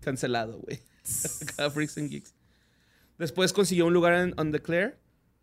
cancelado, 0.00 0.60
güey. 0.60 0.80
Cada 1.56 1.70
Freaks 1.70 1.98
and 1.98 2.10
Geeks. 2.10 2.34
Después 3.18 3.52
consiguió 3.52 3.86
un 3.86 3.94
lugar 3.94 4.14
en 4.14 4.34
On 4.38 4.52
the 4.52 4.60
Claire. 4.60 4.98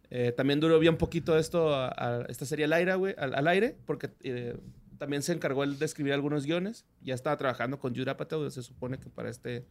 Eh, 0.09 0.31
también 0.31 0.59
duró 0.59 0.79
bien 0.79 0.97
poquito 0.97 1.37
esto, 1.37 1.91
esta 2.29 2.45
serie 2.45 2.65
al 2.65 2.73
aire, 2.73 2.95
güey, 2.95 3.13
al, 3.17 3.47
aire, 3.47 3.77
porque 3.85 4.09
eh, 4.21 4.57
también 4.97 5.21
se 5.21 5.33
encargó 5.33 5.63
él 5.63 5.77
de 5.77 5.85
escribir 5.85 6.13
algunos 6.13 6.45
guiones. 6.45 6.85
Ya 7.01 7.13
estaba 7.13 7.35
trabajando 7.37 7.79
con 7.79 7.95
Judd 7.95 8.07
Apatow, 8.07 8.49
se 8.49 8.63
supone 8.63 8.99
que 8.99 9.09
para 9.09 9.29
este, 9.29 9.65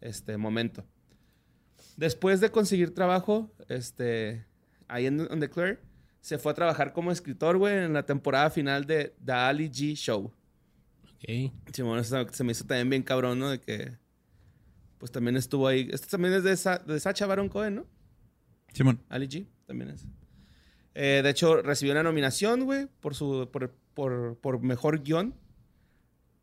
este 0.00 0.36
momento. 0.36 0.84
Después 1.96 2.40
de 2.40 2.50
conseguir 2.50 2.94
trabajo, 2.94 3.50
este, 3.68 4.44
ahí 4.88 5.06
en 5.06 5.20
On 5.20 5.40
the 5.40 5.48
Claire, 5.48 5.78
se 6.22 6.38
fue 6.38 6.52
a 6.52 6.54
trabajar 6.54 6.94
como 6.94 7.12
escritor, 7.12 7.58
güey, 7.58 7.76
en 7.84 7.92
la 7.92 8.06
temporada 8.06 8.48
final 8.48 8.86
de 8.86 9.14
The 9.22 9.32
Ali 9.32 9.68
G 9.68 9.94
Show. 9.94 10.32
Ok. 11.16 11.52
Simón, 11.72 11.98
eso 11.98 12.26
se 12.32 12.42
me 12.44 12.52
hizo 12.52 12.64
también 12.64 12.88
bien 12.88 13.02
cabrón, 13.02 13.38
¿no? 13.38 13.50
De 13.50 13.60
que, 13.60 13.92
pues 14.98 15.12
también 15.12 15.36
estuvo 15.36 15.66
ahí. 15.68 15.88
Este 15.92 16.06
también 16.06 16.32
es 16.34 16.44
de, 16.44 16.56
Sa- 16.56 16.78
de 16.78 16.98
Sacha 16.98 17.26
Baron 17.26 17.48
Cohen, 17.50 17.74
¿no? 17.74 17.86
Simón. 18.72 19.00
Ali 19.10 19.26
G 19.28 19.46
también 19.66 19.90
es. 19.90 20.06
Eh, 20.94 21.20
de 21.22 21.30
hecho, 21.30 21.60
recibió 21.60 21.92
una 21.92 22.02
nominación, 22.02 22.64
güey, 22.64 22.86
por 23.00 23.14
su 23.14 23.48
por, 23.52 23.74
por, 23.94 24.38
por 24.38 24.62
mejor 24.62 25.02
guion. 25.02 25.34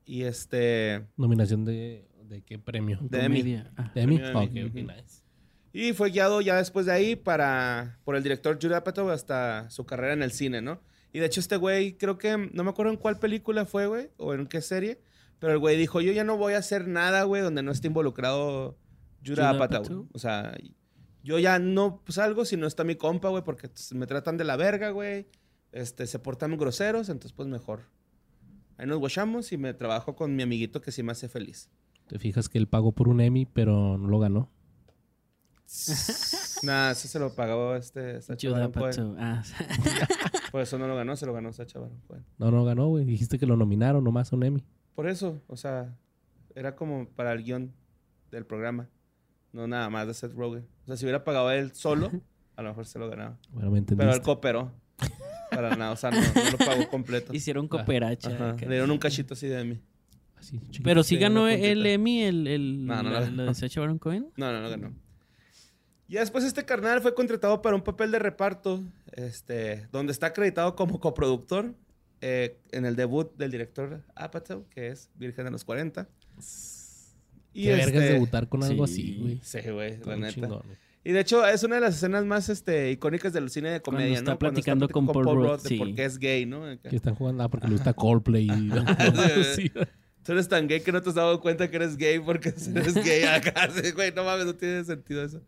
Y 0.06 0.24
este. 0.24 1.06
¿Nominación 1.18 1.64
de, 1.66 2.08
de 2.24 2.42
qué 2.42 2.58
premio? 2.60 2.98
De 3.02 3.24
Emmy. 3.24 3.56
Ah. 3.78 3.92
¿De 3.96 4.02
Emmy? 4.02 4.16
Ok, 4.18 4.52
ok, 4.68 4.76
nice. 4.76 5.24
Y 5.72 5.94
fue 5.94 6.10
guiado 6.10 6.42
ya 6.42 6.56
después 6.56 6.86
de 6.86 6.92
ahí 6.92 7.16
para, 7.16 8.00
por 8.04 8.16
el 8.16 8.24
director 8.24 8.58
Judd 8.62 8.74
Apatow 8.74 9.10
hasta 9.10 9.70
su 9.70 9.86
carrera 9.86 10.14
en 10.14 10.24
el 10.24 10.32
cine, 10.32 10.62
¿no? 10.62 10.82
Y 11.14 11.20
de 11.20 11.26
hecho 11.26 11.40
este 11.40 11.58
güey, 11.58 11.98
creo 11.98 12.18
que, 12.18 12.50
no 12.54 12.64
me 12.64 12.70
acuerdo 12.70 12.92
en 12.92 12.98
cuál 12.98 13.20
película 13.20 13.66
fue, 13.66 13.88
güey, 13.88 14.10
o 14.18 14.34
en 14.34 14.48
qué 14.48 14.62
serie, 14.62 15.02
pero 15.40 15.54
el 15.54 15.60
güey 15.60 15.78
dijo, 15.78 16.02
yo 16.02 16.12
ya 16.12 16.24
no 16.24 16.38
voy 16.38 16.54
a 16.54 16.58
hacer 16.58 16.88
nada, 16.88 17.24
güey, 17.24 17.42
donde 17.42 17.64
no 17.64 17.72
esté 17.72 17.88
involucrado 17.88 18.78
Judd 19.26 19.40
Apatow. 19.40 20.08
O 20.14 20.20
sea, 20.20 20.56
yo 21.24 21.40
ya 21.40 21.60
no 21.60 22.04
salgo 22.08 22.46
si 22.46 22.58
no 22.58 22.68
está 22.68 22.84
mi 22.84 22.96
compa, 22.96 23.30
güey, 23.30 23.44
porque 23.44 23.70
me 23.94 24.08
tratan 24.08 24.38
de 24.38 24.44
la 24.44 24.56
verga, 24.56 24.90
güey. 24.90 25.28
Este, 25.72 26.08
se 26.08 26.20
portan 26.20 26.58
groseros, 26.58 27.10
entonces 27.10 27.34
pues 27.34 27.48
mejor. 27.48 27.84
Ahí 28.78 28.88
nos 28.88 28.98
guachamos 29.00 29.52
y 29.52 29.58
me 29.58 29.74
trabajo 29.74 30.16
con 30.16 30.36
mi 30.36 30.44
amiguito 30.44 30.82
que 30.82 30.92
sí 30.92 31.04
me 31.04 31.12
hace 31.12 31.30
feliz. 31.30 31.70
Te 32.08 32.18
fijas 32.18 32.50
que 32.50 32.58
él 32.58 32.68
pagó 32.68 32.92
por 32.92 33.08
un 33.08 33.22
Emmy, 33.22 33.46
pero 33.46 33.98
no 33.98 34.08
lo 34.08 34.20
ganó. 34.20 34.50
Nada, 36.64 36.92
eso 36.92 37.08
se 37.08 37.20
lo 37.20 37.34
pagó 37.36 37.76
este 37.76 38.22
Sacha 38.22 38.48
Judd 38.48 38.56
Baron 38.58 38.72
Cohen. 38.72 38.90
Apatow. 38.90 39.16
Ah, 39.20 39.44
Por 40.52 40.62
eso 40.62 40.78
no 40.80 40.88
lo 40.88 40.96
ganó, 40.96 41.16
se 41.16 41.26
lo 41.26 41.34
ganó 41.34 41.54
Sacha 41.54 41.80
Baron 41.80 42.00
Cohen. 42.08 42.26
No, 42.38 42.50
no 42.52 42.66
ganó, 42.66 42.88
güey. 42.88 43.06
Dijiste 43.06 43.38
que 43.38 43.46
lo 43.46 43.56
nominaron 43.56 44.04
nomás 44.04 44.34
a 44.34 44.36
un 44.36 44.44
Emmy. 44.44 44.64
Por 44.96 45.08
eso, 45.08 45.42
o 45.48 45.56
sea, 45.56 45.96
era 46.56 46.76
como 46.76 47.08
para 47.10 47.34
el 47.34 47.44
guion 47.44 47.72
del 48.32 48.46
programa. 48.46 48.90
No 49.54 49.68
nada 49.68 49.90
más 49.90 50.08
de 50.08 50.14
Seth 50.14 50.34
Rogen. 50.34 50.68
O 50.84 50.88
sea, 50.88 50.98
si 50.98 51.06
hubiera 51.06 51.24
pagado 51.24 51.52
él 51.52 51.72
solo, 51.74 52.12
a 52.56 52.62
lo 52.62 52.70
mejor 52.70 52.86
se 52.86 53.00
lo 53.00 53.10
ganaba. 53.10 53.38
Bueno, 53.52 53.72
me 53.72 53.82
Pero 53.82 54.14
él 54.14 54.22
cooperó. 54.22 54.72
Para 55.52 55.76
nada, 55.76 55.92
o 55.94 55.96
sea, 55.96 56.12
no, 56.12 56.18
no 56.20 56.52
lo 56.52 56.58
pagó 56.60 56.88
completo. 56.90 57.34
Hicieron 57.34 57.68
cooperacha. 57.68 58.30
Ajá. 58.30 58.56
Le 58.60 58.68
dieron 58.68 58.92
un 58.92 59.00
cachito 59.00 59.34
así 59.34 59.48
de. 59.48 59.80
Así, 60.38 60.60
chiquito. 60.60 60.84
Pero 60.84 61.02
sí 61.04 61.16
Sí, 61.16 61.22
ganó 61.22 61.48
el. 61.48 61.86
Emmy, 61.86 62.22
el, 62.22 62.46
el, 62.48 62.86
No, 62.86 63.02
no, 63.02 63.10
la- 63.10 63.30
no. 63.30 63.32
lo 63.32 63.46
de 63.46 63.56
Sacha 63.56 63.80
Baron 63.82 63.98
Cohen. 63.98 64.28
No, 64.38 64.52
no, 64.52 64.62
no 64.62 64.70
ganó. 64.70 64.94
Ya 66.10 66.22
después 66.22 66.44
este 66.44 66.66
carnal 66.66 67.02
fue 67.02 67.14
contratado 67.14 67.62
para 67.62 67.76
un 67.76 67.84
papel 67.84 68.12
de 68.12 68.20
reparto, 68.20 68.84
este, 69.14 69.88
donde 69.92 70.12
está 70.12 70.28
acreditado 70.28 70.76
como 70.76 71.00
coproductor 71.00 71.76
eh, 72.22 72.58
en 72.72 72.86
el 72.86 72.96
debut 72.96 73.32
del 73.38 73.52
director 73.52 74.04
Apatow, 74.16 74.66
que 74.70 74.88
es 74.90 75.10
Virgen 75.16 75.46
de 75.46 75.52
los 75.52 75.64
40. 75.64 76.10
Y 77.54 77.64
Qué 77.64 77.70
vergas 77.74 77.88
este- 78.04 78.14
debutar 78.14 78.50
con 78.50 78.64
algo 78.64 78.88
sí. 78.88 78.94
así, 78.94 79.16
güey. 79.20 79.40
Sí, 79.44 79.70
güey, 79.72 79.92
Está 79.94 80.10
la 80.12 80.16
neta. 80.18 80.34
chingón. 80.34 80.64
Y 81.04 81.12
de 81.14 81.20
hecho, 81.22 81.46
es 81.48 81.64
una 81.64 81.76
de 81.76 81.82
las 81.82 81.96
escenas 81.96 82.26
más 82.26 82.50
este, 82.50 82.92
icónicas 82.92 83.32
del 83.32 83.50
cine 83.50 83.70
de 83.70 83.80
Cuando 83.82 84.00
comedia, 84.00 84.18
está 84.18 84.32
¿no? 84.32 84.40
platicando 84.40 84.90
con 84.90 85.08
Paul 85.08 85.24
Rudd, 85.26 85.62
de 85.64 85.70
sí. 85.70 85.78
por 85.78 85.96
qué 85.96 86.06
es 86.06 86.18
gay, 86.20 86.46
¿no? 86.46 86.64
Que 86.82 86.96
están 86.96 87.16
jugando, 87.16 87.44
ah, 87.44 87.50
porque 87.50 87.68
le 87.68 87.74
gusta 87.74 87.94
Coldplay. 87.94 88.48
Y, 88.50 88.72
Sí. 89.56 89.72
Tú 90.24 90.34
eres 90.34 90.50
tan 90.50 90.68
gay 90.68 90.82
que 90.82 90.92
no 90.92 91.02
te 91.02 91.10
has 91.10 91.16
dado 91.16 91.40
cuenta 91.40 91.70
que 91.72 91.78
eres 91.78 91.96
gay 91.98 92.20
porque 92.20 92.50
eres 92.50 92.94
gay 92.96 93.24
acá. 93.24 93.70
Sí, 93.74 93.92
Güey, 93.92 94.12
no 94.14 94.24
mames, 94.26 94.46
no 94.46 94.56
tiene 94.56 94.84
sentido 94.84 95.24
eso. 95.24 95.42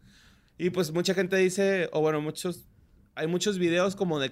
Y 0.63 0.69
pues 0.69 0.91
mucha 0.93 1.13
gente 1.13 1.35
dice, 1.37 1.89
o 1.91 2.01
bueno, 2.01 2.21
muchos, 2.21 2.67
hay 3.15 3.27
muchos 3.27 3.57
videos 3.57 3.95
como 3.95 4.19
de 4.19 4.31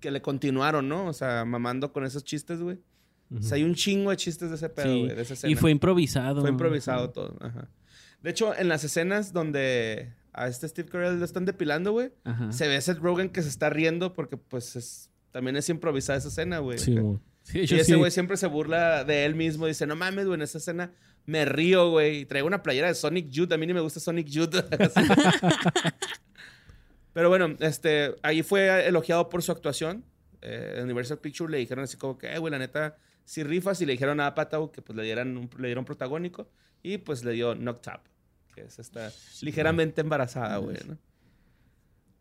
que 0.00 0.10
le 0.10 0.22
continuaron, 0.22 0.88
¿no? 0.88 1.06
O 1.06 1.12
sea, 1.12 1.44
mamando 1.44 1.92
con 1.92 2.04
esos 2.04 2.22
chistes, 2.24 2.60
güey. 2.60 2.78
O 3.36 3.42
sea, 3.42 3.56
hay 3.56 3.64
un 3.64 3.74
chingo 3.74 4.10
de 4.10 4.16
chistes 4.16 4.50
de 4.50 4.56
ese 4.56 4.68
pedo, 4.68 4.86
Sí. 4.92 5.00
güey, 5.04 5.16
de 5.16 5.22
esa 5.22 5.34
escena. 5.34 5.52
Y 5.52 5.56
fue 5.56 5.70
improvisado. 5.72 6.42
Fue 6.42 6.50
improvisado 6.50 7.10
todo, 7.10 7.36
ajá. 7.40 7.68
De 8.22 8.30
hecho, 8.30 8.54
en 8.56 8.68
las 8.68 8.84
escenas 8.84 9.32
donde 9.32 10.12
a 10.32 10.46
este 10.46 10.68
Steve 10.68 10.88
Carell 10.88 11.18
lo 11.18 11.24
están 11.24 11.44
depilando, 11.44 11.90
güey, 11.92 12.12
Ajá. 12.24 12.52
se 12.52 12.68
ve 12.68 12.76
a 12.76 12.80
Seth 12.80 12.98
Rogen 12.98 13.28
que 13.30 13.42
se 13.42 13.48
está 13.48 13.68
riendo 13.70 14.12
porque 14.14 14.36
pues 14.36 14.76
es, 14.76 15.10
también 15.32 15.56
es 15.56 15.68
improvisada 15.68 16.18
esa 16.18 16.28
escena, 16.28 16.58
güey. 16.60 16.78
Sí, 16.78 16.96
güey. 16.96 17.18
Sí, 17.42 17.60
Y 17.68 17.74
ese 17.80 17.96
güey 17.96 18.10
siempre 18.10 18.36
se 18.36 18.46
burla 18.46 19.04
de 19.04 19.24
él 19.26 19.34
mismo. 19.34 19.66
Dice, 19.66 19.86
no 19.86 19.96
mames, 19.96 20.26
güey, 20.26 20.36
en 20.36 20.42
esa 20.42 20.58
escena 20.58 20.92
me 21.26 21.44
río, 21.44 21.90
güey. 21.90 22.24
Traigo 22.26 22.46
una 22.46 22.62
playera 22.62 22.88
de 22.88 22.94
Sonic 22.94 23.28
Youth. 23.30 23.52
A 23.52 23.56
mí 23.56 23.66
ni 23.66 23.74
me 23.74 23.80
gusta 23.80 24.00
Sonic 24.00 24.26
Youth. 24.28 24.54
Pero 27.12 27.28
bueno, 27.28 27.54
este, 27.60 28.14
ahí 28.22 28.42
fue 28.42 28.86
elogiado 28.86 29.28
por 29.28 29.42
su 29.42 29.52
actuación. 29.52 30.04
Eh, 30.42 30.80
Universal 30.82 31.18
Pictures 31.18 31.50
le 31.50 31.58
dijeron 31.58 31.84
así 31.84 31.96
como 31.96 32.18
que, 32.18 32.36
güey, 32.38 32.50
la 32.50 32.58
neta, 32.58 32.98
si 33.24 33.42
rifas. 33.44 33.80
Y 33.80 33.86
le 33.86 33.92
dijeron 33.92 34.20
a 34.20 34.26
Apatow 34.26 34.72
que 34.72 34.82
pues 34.82 34.96
le 34.96 35.04
dieran 35.04 35.36
un, 35.36 35.48
le 35.58 35.68
dieron 35.68 35.84
protagónico. 35.84 36.50
Y 36.82 36.98
pues 36.98 37.24
le 37.24 37.32
dio 37.32 37.54
Knocked 37.54 37.92
Up, 37.92 38.00
que 38.54 38.62
es 38.62 38.78
esta 38.78 39.10
ligeramente 39.40 40.00
embarazada, 40.02 40.58
güey, 40.58 40.76
¿no? 40.86 40.98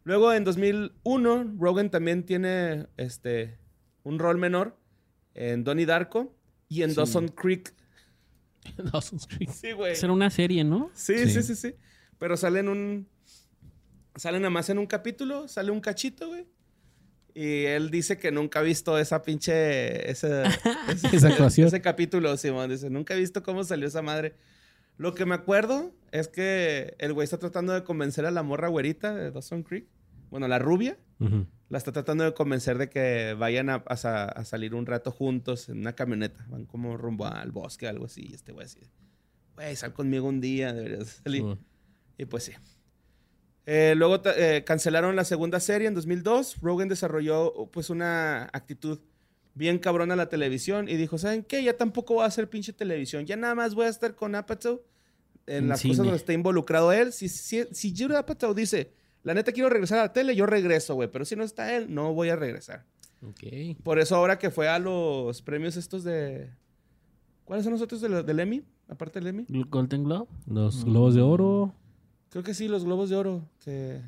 Luego, 0.06 0.34
en 0.34 0.44
2001, 0.44 1.56
Rogan 1.60 1.90
también 1.90 2.24
tiene 2.24 2.88
este, 2.98 3.58
un 4.04 4.20
rol 4.20 4.38
menor 4.38 4.78
en 5.34 5.64
Donnie 5.64 5.86
Darko 5.86 6.36
y 6.68 6.84
en 6.84 6.92
Sí. 6.92 6.98
Dawson 6.98 7.30
Creek. 7.30 7.74
Dawson's 8.91 9.27
Creek. 9.27 9.49
Sí, 9.52 9.72
güey. 9.72 9.94
Esa 9.94 10.06
era 10.06 10.14
una 10.14 10.30
serie, 10.30 10.64
¿no? 10.64 10.90
Sí, 10.94 11.18
Sí. 11.19 11.30
sí, 11.30 11.44
sí, 11.44 11.56
sí. 11.56 11.76
Pero 12.19 12.38
sale 12.38 12.60
en 12.60 12.69
un. 12.69 13.07
Sale 14.15 14.40
nada 14.40 14.49
más 14.52 14.69
en 14.69 14.77
un 14.77 14.85
capítulo, 14.85 15.48
sale 15.48 15.72
un 15.72 15.80
cachito, 15.81 16.27
güey. 16.27 16.45
Y 17.35 17.64
él 17.65 17.90
dice 17.90 18.19
que 18.19 18.31
nunca 18.31 18.60
ha 18.60 18.61
visto 18.61 18.98
esa 18.99 19.23
pinche. 19.23 20.10
Ese, 20.11 20.44
ese- 20.88 21.07
Esa 21.15 21.27
actuación. 21.30 21.68
Ese 21.68 21.81
capítulo, 21.81 22.38
Simón. 22.38 22.69
Dice, 22.69 22.90
nunca 22.90 23.15
he 23.15 23.19
visto 23.19 23.41
cómo 23.41 23.64
salió 23.64 23.88
esa 23.88 24.02
madre. 24.03 24.35
Lo 24.98 25.15
que 25.15 25.26
me 25.26 25.34
acuerdo 25.34 25.91
es 26.11 26.27
que 26.27 26.95
el 26.99 27.14
güey 27.14 27.23
está 27.26 27.40
tratando 27.40 27.73
de 27.73 27.84
convencer 27.84 28.27
a 28.27 28.31
la 28.31 28.44
morra 28.44 28.68
güerita 28.68 29.15
de 29.15 29.31
Dawson 29.31 29.64
Creek. 29.64 29.88
Bueno, 30.30 30.48
la 30.48 30.60
rubia. 30.60 30.99
Ujú. 31.19 31.48
La 31.74 31.80
está 31.80 31.91
tratando 31.91 32.24
de 32.24 32.36
convencer 32.36 32.78
de 32.78 32.88
que 32.88 33.34
vayan 33.34 33.68
a, 33.72 33.84
a 33.88 34.26
a 34.26 34.45
salir 34.45 34.76
un 34.76 34.86
rato 34.86 35.10
juntos 35.10 35.70
en 35.70 35.80
una 35.80 35.94
camioneta. 35.94 36.45
Van 36.48 36.66
como 36.68 36.98
rumbo 36.98 37.26
al 37.26 37.52
bosque, 37.52 37.88
algo 37.88 38.06
así. 38.06 38.28
Y 38.30 38.36
este 38.36 38.52
güey 38.52 38.68
así, 38.68 38.80
güey, 39.56 39.76
sal 39.76 39.91
conmigo 39.91 40.28
un 40.28 40.40
día, 40.40 40.72
deberías 40.72 41.22
salir. 41.24 41.41
Güey. 41.41 41.58
Y 42.20 42.26
pues 42.26 42.44
sí. 42.44 42.52
Eh, 43.66 43.95
luego 43.98 44.22
eh, 44.24 44.64
cancelaron 44.64 45.16
la 45.16 45.26
segunda 45.26 45.60
serie 45.60 45.88
en 45.88 45.95
2002. 45.95 46.58
Rogan 46.62 46.90
desarrolló 46.90 47.72
pues 47.72 47.90
una 47.90 48.44
actitud 48.54 49.00
bien 49.56 49.80
cabrona 49.80 50.14
a 50.14 50.18
la 50.18 50.30
televisión 50.30 50.88
y 50.88 50.95
dijo, 50.95 51.18
¿saben 51.18 51.41
qué? 51.41 51.64
Ya 51.64 51.76
tampoco 51.76 52.14
voy 52.14 52.24
a 52.24 52.28
hacer 52.28 52.52
pinche 52.52 52.74
televisión. 52.74 53.26
Ya 53.26 53.36
nada 53.36 53.56
más 53.56 53.74
voy 53.74 53.88
a 53.88 53.90
estar 53.90 54.14
con 54.14 54.36
Apatow 54.36 54.84
en, 55.48 55.64
En 55.64 55.70
las 55.70 55.80
cine. 55.80 55.94
cosas 55.94 56.06
donde 56.06 56.18
está 56.18 56.34
involucrado 56.34 56.91
él. 56.91 57.14
Si, 57.14 57.30
si, 57.30 57.64
si 57.72 58.04
Apatow 58.14 58.54
dice, 58.54 58.94
la 59.24 59.34
neta 59.34 59.52
quiero 59.52 59.70
regresar 59.70 60.00
a 60.00 60.04
la 60.04 60.14
tele, 60.14 60.36
yo 60.36 60.45
regreso, 60.45 60.95
güey. 60.95 61.10
Pero 61.10 61.26
si 61.26 61.36
no 61.36 61.44
está 61.44 61.76
él, 61.76 61.94
no 61.94 62.14
voy 62.14 62.30
a 62.30 62.36
regresar. 62.36 62.86
Ok. 63.28 63.78
Por 63.84 64.00
eso 64.00 64.16
ahora 64.16 64.38
que 64.38 64.52
fue 64.52 64.68
a 64.68 64.80
los 64.80 65.41
premios 65.41 65.78
estos 65.78 66.04
de... 66.04 66.52
¿Cuáles 67.45 67.64
son 67.64 67.74
los 67.74 67.82
otros 67.82 68.02
de 68.02 68.24
del 68.24 68.40
Emmy? 68.40 68.64
Aparte 68.88 69.20
del 69.20 69.28
Emmy. 69.28 69.45
Golden 69.70 70.04
Globe. 70.04 70.28
Los 70.45 70.86
globos 70.86 71.16
de 71.16 71.22
oro. 71.22 71.74
Creo 72.30 72.44
que 72.44 72.54
sí, 72.54 72.68
los 72.68 72.84
globos 72.84 73.10
de 73.10 73.16
oro. 73.16 73.50
Que, 73.64 74.02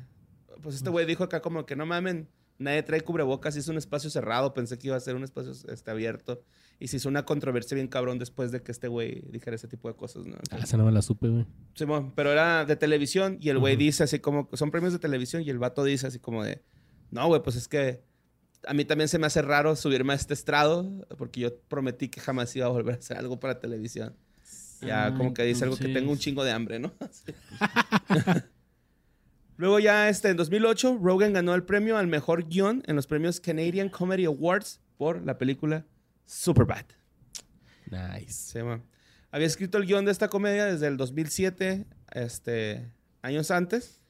pues 0.62 0.74
este 0.74 0.90
güey 0.90 1.06
dijo 1.06 1.24
acá 1.24 1.40
como 1.40 1.64
que 1.64 1.76
no 1.76 1.86
mamen, 1.86 2.28
nadie 2.58 2.82
trae 2.82 3.00
cubrebocas, 3.02 3.56
hizo 3.56 3.70
un 3.70 3.78
espacio 3.78 4.08
cerrado, 4.10 4.54
pensé 4.54 4.78
que 4.78 4.88
iba 4.88 4.96
a 4.96 5.00
ser 5.00 5.14
un 5.16 5.24
espacio 5.24 5.52
este, 5.72 5.90
abierto. 5.90 6.42
Y 6.78 6.88
se 6.88 6.98
hizo 6.98 7.08
una 7.08 7.24
controversia 7.24 7.74
bien 7.74 7.88
cabrón 7.88 8.18
después 8.18 8.52
de 8.52 8.62
que 8.62 8.70
este 8.70 8.88
güey 8.88 9.22
dijera 9.30 9.56
ese 9.56 9.66
tipo 9.66 9.88
de 9.88 9.94
cosas, 9.94 10.26
¿no? 10.26 10.36
Ah, 10.50 10.58
esa 10.62 10.76
no 10.76 10.84
me 10.84 10.92
la 10.92 11.00
supe, 11.00 11.28
güey. 11.28 11.46
Simón, 11.74 12.12
pero 12.14 12.30
era 12.32 12.64
de 12.66 12.76
televisión 12.76 13.38
y 13.40 13.48
el 13.48 13.58
güey 13.58 13.74
Ujú. 13.74 13.80
dice 13.84 14.04
así 14.04 14.18
como, 14.18 14.48
son 14.52 14.70
premios 14.70 14.92
de 14.92 14.98
televisión 14.98 15.42
y 15.42 15.48
el 15.48 15.58
vato 15.58 15.84
dice 15.84 16.06
así 16.06 16.18
como 16.18 16.44
de, 16.44 16.62
no, 17.10 17.26
güey, 17.28 17.42
pues 17.42 17.56
es 17.56 17.66
que 17.68 18.02
a 18.66 18.74
mí 18.74 18.84
también 18.84 19.08
se 19.08 19.18
me 19.18 19.26
hace 19.26 19.40
raro 19.40 19.74
subirme 19.76 20.12
a 20.12 20.16
este 20.16 20.34
estrado 20.34 21.06
porque 21.16 21.40
yo 21.40 21.56
prometí 21.68 22.08
que 22.08 22.20
jamás 22.20 22.54
iba 22.56 22.66
a 22.66 22.70
volver 22.70 22.96
a 22.96 22.98
hacer 22.98 23.16
algo 23.16 23.40
para 23.40 23.58
televisión. 23.58 24.14
Ya 24.82 25.06
Ah, 25.06 25.14
como 25.16 25.32
que 25.32 25.44
dice 25.44 25.64
algo 25.64 25.76
que 25.76 25.84
tengo 25.84 25.96
un 25.98 26.02
entonces- 26.02 26.24
chingo 26.24 26.44
de 26.44 26.52
hambre, 26.52 26.78
¿no? 26.78 26.92
Sí. 29.56 29.62
Luego 29.62 29.78
ya 29.78 30.08
este, 30.08 30.28
en 30.30 30.36
2008, 30.36 30.98
Rogan 31.02 31.32
ganó 31.32 31.54
el 31.54 31.62
premio 31.64 31.96
al 31.96 32.06
mejor 32.06 32.48
guion 32.48 32.82
en 32.86 32.96
los 32.96 33.06
premios 33.06 33.40
Canadian 33.40 33.88
Comedy 33.88 34.24
Awards 34.26 34.80
por 34.96 35.22
la 35.24 35.38
película 35.38 35.86
Superbad. 36.26 36.84
Nice. 37.90 38.58
Llama. 38.58 38.82
Había 39.30 39.46
escrito 39.46 39.78
el 39.78 39.86
guion 39.86 40.04
de 40.04 40.12
esta 40.12 40.28
comedia 40.28 40.64
desde 40.66 40.86
el 40.86 40.96
2007, 40.96 41.86
este, 42.12 42.92
años 43.22 43.50
antes, 43.50 44.00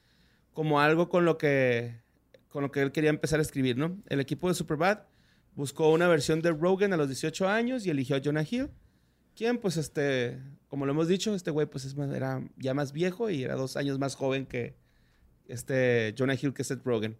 como 0.53 0.79
algo 0.79 1.09
con 1.09 1.25
lo 1.25 1.37
que, 1.37 2.01
con 2.49 2.63
lo 2.63 2.71
que 2.71 2.81
él 2.81 2.91
quería 2.91 3.09
empezar 3.09 3.39
a 3.39 3.41
escribir, 3.41 3.77
¿no? 3.77 3.97
El 4.09 4.19
equipo 4.19 4.47
de 4.47 4.53
Superbad 4.55 4.99
buscó 5.55 5.91
una 5.91 6.07
versión 6.07 6.41
de 6.41 6.51
Rogan 6.51 6.93
a 6.93 6.97
los 6.97 7.07
18 7.07 7.47
años 7.47 7.85
y 7.85 7.89
eligió 7.89 8.15
a 8.15 8.21
Jonah 8.23 8.45
Hill, 8.49 8.69
quien, 9.35 9.57
pues, 9.59 9.77
este, 9.77 10.39
como 10.67 10.85
lo 10.85 10.93
hemos 10.93 11.07
dicho, 11.07 11.33
este 11.35 11.51
güey, 11.51 11.67
pues, 11.67 11.85
es 11.85 11.95
más- 11.95 12.11
era 12.13 12.41
ya 12.57 12.73
más 12.73 12.91
viejo 12.91 13.29
y 13.29 13.43
era 13.43 13.55
dos 13.55 13.75
años 13.77 13.99
más 13.99 14.15
joven 14.15 14.45
que 14.45 14.75
este 15.47 16.13
Jonah 16.17 16.35
Hill, 16.35 16.53
que 16.53 16.61
es 16.61 16.67
Seth 16.67 16.83
Rogen. 16.85 17.17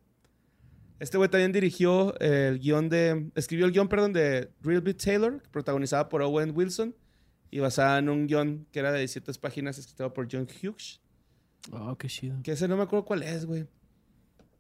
Este 1.00 1.18
güey 1.18 1.30
también 1.30 1.52
dirigió 1.52 2.18
el 2.20 2.60
guion 2.60 2.90
de, 2.90 3.30
escribió 3.36 3.66
el 3.68 3.72
guion, 3.72 3.88
perdón, 3.88 4.14
de 4.14 4.50
Real 4.62 4.82
Bit 4.82 5.04
Taylor, 5.04 5.44
protagonizada 5.52 6.10
por 6.10 6.22
Owen 6.24 6.52
Wilson 6.56 6.96
y 7.52 7.60
basada 7.60 8.00
en 8.00 8.10
un 8.10 8.26
guion 8.28 8.66
que 8.72 8.80
era 8.80 8.92
de 8.92 9.00
17 9.00 9.32
páginas 9.40 9.78
escrito 9.78 10.12
por 10.14 10.28
John 10.32 10.48
Hughes. 10.48 11.00
Oh, 11.72 11.96
qué 11.98 12.08
chido. 12.08 12.38
Que 12.44 12.54
ese 12.54 12.68
no 12.68 12.78
me 12.78 12.84
acuerdo 12.84 13.06
cuál 13.06 13.22
es, 13.24 13.46
güey. 13.46 13.68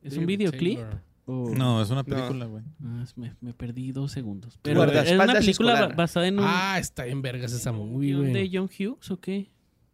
¿Es 0.03 0.15
un 0.15 0.25
videoclip? 0.27 0.79
Taylor. 0.79 1.01
O- 1.25 1.49
No, 1.55 1.81
es 1.81 1.89
una 1.89 2.03
película, 2.03 2.45
güey. 2.45 2.63
Ah, 2.83 3.03
me, 3.15 3.35
me 3.41 3.53
perdí 3.53 3.91
dos 3.91 4.11
segundos. 4.11 4.59
Pero 4.61 4.83
es 4.83 5.11
una 5.11 5.33
película 5.33 5.87
basada 5.87 6.27
en 6.27 6.37
un 6.39 6.45
Ah, 6.47 6.77
está 6.79 7.07
en 7.07 7.21
vergas 7.21 7.51
esa 7.51 7.71
movie, 7.71 8.09
guion 8.13 8.25
de 8.31 8.47
güey. 8.47 8.51
John 8.53 8.69
Hughes 8.69 9.09
o 9.11 9.19
qué? 9.19 9.49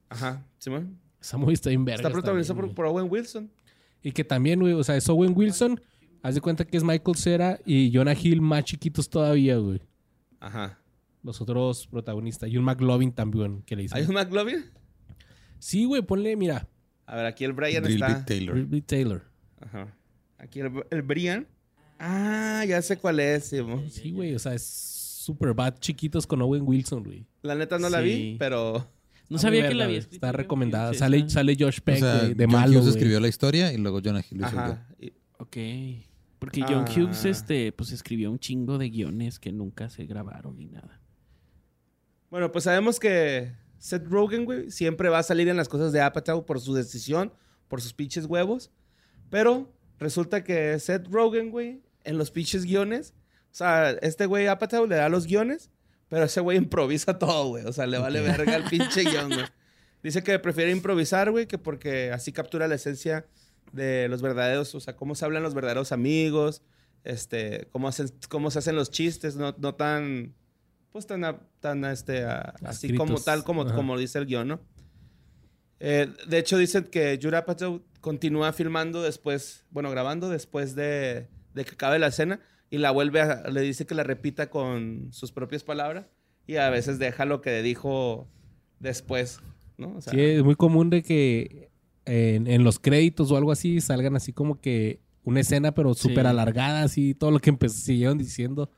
Ajá, 0.09 0.45
Simón. 0.59 0.99
Esa 1.21 1.37
movie 1.37 1.53
está 1.53 1.71
en 1.71 1.85
vergas. 1.85 2.01
Está 2.01 2.11
protagonizado 2.11 2.57
también, 2.59 2.75
por, 2.75 2.85
güey. 2.85 2.93
por 2.93 3.01
Owen 3.01 3.11
Wilson. 3.11 3.49
Y 4.03 4.11
que 4.11 4.23
también, 4.23 4.59
güey, 4.59 4.73
o 4.73 4.83
sea, 4.83 4.97
es 4.97 5.07
Owen 5.09 5.33
Wilson. 5.35 5.81
Haz 6.21 6.35
de 6.35 6.41
cuenta 6.41 6.65
que 6.65 6.77
es 6.77 6.83
Michael 6.83 7.17
Cera 7.17 7.59
y 7.65 7.91
Jonah 7.93 8.13
Hill 8.13 8.41
más 8.41 8.63
chiquitos 8.65 9.09
todavía, 9.09 9.57
güey. 9.57 9.81
Ajá. 10.39 10.79
Los 11.23 11.41
otros 11.41 11.87
protagonistas. 11.87 12.49
Y 12.49 12.57
un 12.57 12.65
McLovin 12.65 13.11
también, 13.13 13.61
que 13.63 13.75
le 13.75 13.83
¿Hay 13.83 14.01
dicen. 14.01 14.09
un 14.09 14.15
McLovin? 14.15 14.65
Sí, 15.59 15.85
güey, 15.85 16.01
ponle, 16.01 16.35
mira. 16.35 16.67
A 17.05 17.15
ver, 17.15 17.25
aquí 17.25 17.45
el 17.45 17.53
Brian 17.53 17.83
Drill 17.83 18.01
está. 18.03 18.17
Bit 18.17 18.25
Taylor. 18.25 18.55
Ridley 18.55 18.81
Taylor. 18.81 19.23
Ajá. 19.61 19.97
Aquí 20.37 20.59
el, 20.59 20.71
el 20.91 21.01
Brian. 21.01 21.47
Ah, 21.99 22.65
ya 22.67 22.81
sé 22.81 22.97
cuál 22.97 23.19
es, 23.21 23.45
Simón. 23.45 23.89
Sí, 23.89 24.11
güey, 24.11 24.35
o 24.35 24.39
sea, 24.39 24.53
es 24.53 24.63
super 24.63 25.53
bad 25.53 25.79
chiquitos 25.79 26.27
con 26.27 26.41
Owen 26.41 26.63
Wilson, 26.65 27.03
güey. 27.03 27.25
La 27.41 27.55
neta 27.55 27.79
no 27.79 27.89
la 27.89 28.01
vi, 28.01 28.35
pero... 28.37 28.85
No 29.29 29.37
sabía 29.37 29.67
que 29.67 29.73
la 29.75 29.85
había 29.85 29.99
escrito 29.99 30.17
Está 30.17 30.27
John 30.27 30.35
recomendada. 30.37 30.93
Sale, 30.93 31.29
sale 31.29 31.55
Josh 31.59 31.79
O 31.79 31.83
Peck, 31.83 31.99
sea, 31.99 32.17
güey, 32.19 32.33
de 32.33 32.45
John 32.45 32.53
malo, 32.53 32.79
Hughes 32.79 32.87
escribió 32.87 33.19
la 33.19 33.27
historia 33.27 33.71
y 33.73 33.77
luego 33.77 33.99
Jonah 34.03 34.23
Hill. 34.29 34.43
Ajá. 34.43 34.87
Ok. 35.39 35.57
Porque 36.39 36.61
John 36.67 36.85
Ah. 36.87 36.91
Hughes, 36.93 37.25
este, 37.25 37.71
pues 37.71 37.91
escribió 37.91 38.29
un 38.29 38.37
chingo 38.39 38.77
de 38.77 38.89
guiones 38.89 39.39
que 39.39 39.51
nunca 39.51 39.89
se 39.89 40.05
grabaron 40.05 40.57
ni 40.57 40.65
nada. 40.67 40.99
Bueno, 42.29 42.51
pues 42.51 42.65
sabemos 42.65 42.99
que 42.99 43.53
Seth 43.77 44.05
Rogen, 44.07 44.45
güey, 44.45 44.69
siempre 44.71 45.09
va 45.09 45.19
a 45.19 45.23
salir 45.23 45.47
en 45.47 45.57
las 45.57 45.69
cosas 45.69 45.91
de 45.93 46.01
Apatow 46.01 46.45
por 46.45 46.59
su 46.59 46.73
decisión, 46.73 47.31
por 47.67 47.81
sus 47.81 47.93
pinches 47.93 48.25
huevos. 48.25 48.71
Pero 49.29 49.71
resulta 49.99 50.43
que 50.43 50.77
Seth 50.79 51.07
Rogen, 51.09 51.49
güey, 51.51 51.81
en 52.03 52.17
los 52.17 52.31
pinches 52.31 52.65
guiones, 52.65 53.13
o 53.51 53.55
sea, 53.55 53.91
este 53.91 54.25
güey 54.25 54.47
Apatow 54.47 54.85
le 54.87 54.95
da 54.95 55.09
los 55.09 55.27
guiones, 55.27 55.69
pero 56.13 56.25
ese 56.25 56.41
güey 56.41 56.59
improvisa 56.59 57.17
todo, 57.17 57.47
güey. 57.47 57.65
O 57.65 57.73
sea, 57.73 57.87
le 57.87 57.97
vale 57.97 58.21
verga 58.21 58.55
el 58.55 58.65
pinche 58.65 59.01
guion, 59.03 59.29
güey. 59.29 59.45
Dice 60.03 60.21
que 60.21 60.37
prefiere 60.37 60.69
improvisar, 60.69 61.31
güey, 61.31 61.47
que 61.47 61.57
porque 61.57 62.11
así 62.11 62.31
captura 62.31 62.67
la 62.67 62.75
esencia 62.75 63.25
de 63.71 64.07
los 64.09 64.21
verdaderos, 64.21 64.75
o 64.75 64.79
sea, 64.79 64.95
cómo 64.95 65.15
se 65.15 65.25
hablan 65.25 65.41
los 65.41 65.55
verdaderos 65.55 65.91
amigos, 65.91 66.61
este, 67.03 67.67
cómo, 67.71 67.87
hacen, 67.87 68.11
cómo 68.29 68.51
se 68.51 68.59
hacen 68.59 68.75
los 68.75 68.91
chistes, 68.91 69.37
no, 69.37 69.55
no 69.57 69.73
tan, 69.73 70.35
pues 70.91 71.07
tan, 71.07 71.25
a- 71.25 71.39
tan 71.59 71.83
este, 71.85 72.25
a- 72.25 72.53
así 72.63 72.95
como 72.95 73.19
tal, 73.19 73.43
como, 73.43 73.63
Ajá. 73.63 73.73
como 73.73 73.97
dice 73.97 74.19
el 74.19 74.27
guion, 74.27 74.49
¿no? 74.49 74.61
Eh, 75.79 76.13
de 76.27 76.37
hecho, 76.37 76.59
dicen 76.59 76.83
que 76.83 77.19
Judd 77.19 77.81
continúa 78.01 78.53
filmando 78.53 79.01
después, 79.01 79.65
bueno, 79.71 79.89
grabando 79.89 80.29
después 80.29 80.75
de, 80.75 81.27
de 81.55 81.65
que 81.65 81.71
acabe 81.71 81.97
la 81.97 82.07
escena 82.07 82.39
y 82.73 82.79
la 82.79 82.89
vuelve 82.89 83.21
a, 83.21 83.47
le 83.51 83.61
dice 83.61 83.85
que 83.85 83.93
la 83.93 84.01
repita 84.03 84.49
con 84.49 85.09
sus 85.11 85.31
propias 85.31 85.63
palabras 85.63 86.07
y 86.47 86.55
a 86.55 86.71
veces 86.71 86.97
deja 86.97 87.23
lo 87.25 87.39
que 87.39 87.61
dijo 87.61 88.27
después, 88.79 89.39
¿no? 89.77 89.97
O 89.97 90.01
sea, 90.01 90.11
Sí, 90.11 90.19
es 90.19 90.43
muy 90.43 90.55
común 90.55 90.89
de 90.89 91.03
que 91.03 91.69
en, 92.05 92.47
en 92.47 92.63
los 92.63 92.79
créditos 92.79 93.31
o 93.31 93.37
algo 93.37 93.51
así 93.51 93.79
salgan 93.79 94.15
así 94.15 94.33
como 94.33 94.59
que 94.59 95.01
una 95.23 95.41
escena, 95.41 95.73
pero 95.75 95.93
súper 95.93 96.23
Sí. 96.25 96.29
alargada, 96.29 96.81
así 96.81 97.13
todo 97.13 97.29
lo 97.29 97.39
que 97.39 97.55
siguieron 97.69 98.17
diciendo 98.17 98.71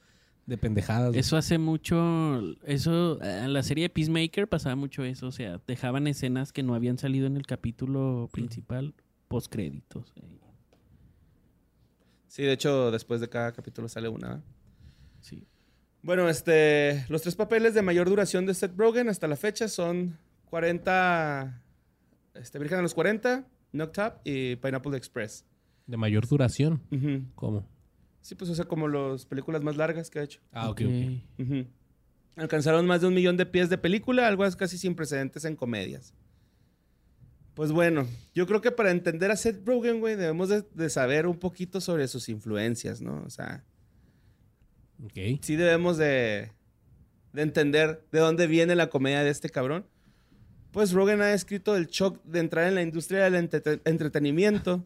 de 0.46 0.58
pendejadas. 0.58 1.16
Eso 1.16 1.38
hace 1.38 1.58
mucho, 1.58 2.42
eso, 2.66 3.20
en 3.24 3.54
la 3.54 3.64
serie 3.64 3.84
de 3.86 3.90
Peacemaker 3.90 4.50
pasaba 4.50 4.76
mucho 4.76 5.06
eso, 5.06 5.28
o 5.28 5.32
sea, 5.32 5.62
dejaban 5.66 6.06
escenas 6.06 6.52
que 6.52 6.64
no 6.64 6.76
habían 6.76 6.98
salido 6.98 7.28
en 7.28 7.38
el 7.38 7.48
capítulo 7.48 8.30
principal, 8.32 8.94
post 9.30 9.52
créditos. 9.52 10.14
Sí, 12.36 12.44
de 12.44 12.52
hecho, 12.52 12.92
después 12.92 13.22
de 13.22 13.30
cada 13.30 13.54
capítulo 13.54 13.88
sale 13.88 14.10
una. 14.10 14.44
Sí. 15.22 15.48
Bueno, 16.02 16.28
este, 16.28 17.06
los 17.08 17.22
tres 17.22 17.36
papeles 17.36 17.74
de 17.74 17.82
mayor 17.82 18.10
duración 18.10 18.46
de 18.46 18.54
Seth 18.54 18.78
Rogen 18.78 19.08
hasta 19.08 19.28
la 19.28 19.38
fecha 19.38 19.70
son 19.70 20.20
40, 20.50 21.64
este, 22.34 22.60
Virgen 22.60 22.80
de 22.80 22.82
los 22.84 22.94
40, 22.94 23.48
Knocked 23.72 24.04
Up 24.04 24.14
y 24.26 24.58
Pineapple 24.58 24.98
Express. 24.98 25.46
De 25.88 25.96
mayor 25.96 26.28
duración. 26.28 26.82
¿Cómo? 27.36 27.66
Sí, 28.20 28.36
pues 28.36 28.50
o 28.50 28.56
sea, 28.56 28.66
como 28.66 28.90
las 28.90 29.26
películas 29.26 29.64
más 29.64 29.78
largas 29.78 30.10
que 30.10 30.20
ha 30.20 30.24
hecho. 30.24 30.42
Ah, 30.52 30.70
ok. 30.70 30.82
Ok. 31.40 31.68
Alcanzaron 32.36 32.86
más 32.86 33.00
de 33.00 33.08
un 33.08 33.14
millón 33.14 33.38
de 33.38 33.46
pies 33.46 33.70
de 33.70 33.78
película, 33.78 34.28
algo 34.28 34.44
casi 34.58 34.78
sin 34.78 34.94
precedentes 34.94 35.46
en 35.46 35.56
comedias. 35.56 36.14
Pues 37.56 37.72
bueno, 37.72 38.06
yo 38.34 38.46
creo 38.48 38.62
que 38.62 38.72
para 38.72 38.92
entender 38.92 39.32
a 39.32 39.36
Seth 39.38 39.66
Rogen, 39.66 40.00
güey, 40.02 40.16
debemos 40.16 40.50
de, 40.50 40.64
de 40.74 40.90
saber 40.90 41.26
un 41.26 41.40
poquito 41.40 41.82
sobre 41.82 42.08
sus 42.08 42.30
influencias, 42.30 43.02
¿no? 43.02 43.24
O 43.26 43.30
sea, 43.30 43.64
Ok. 45.04 45.40
sí 45.42 45.56
debemos 45.56 45.98
de, 45.98 46.52
de 47.34 47.42
entender 47.42 48.06
de 48.12 48.20
dónde 48.20 48.48
viene 48.48 48.76
la 48.76 48.90
comedia 48.90 49.24
de 49.24 49.30
este 49.30 49.50
cabrón. 49.50 49.86
Pues 50.72 50.92
Rogen 50.92 51.22
ha 51.22 51.34
escrito 51.34 51.76
el 51.78 51.88
shock 51.88 52.22
de 52.26 52.40
entrar 52.40 52.68
en 52.68 52.76
la 52.76 52.82
industria 52.82 53.24
del 53.30 53.36
entrete- 53.50 53.82
entretenimiento 53.86 54.86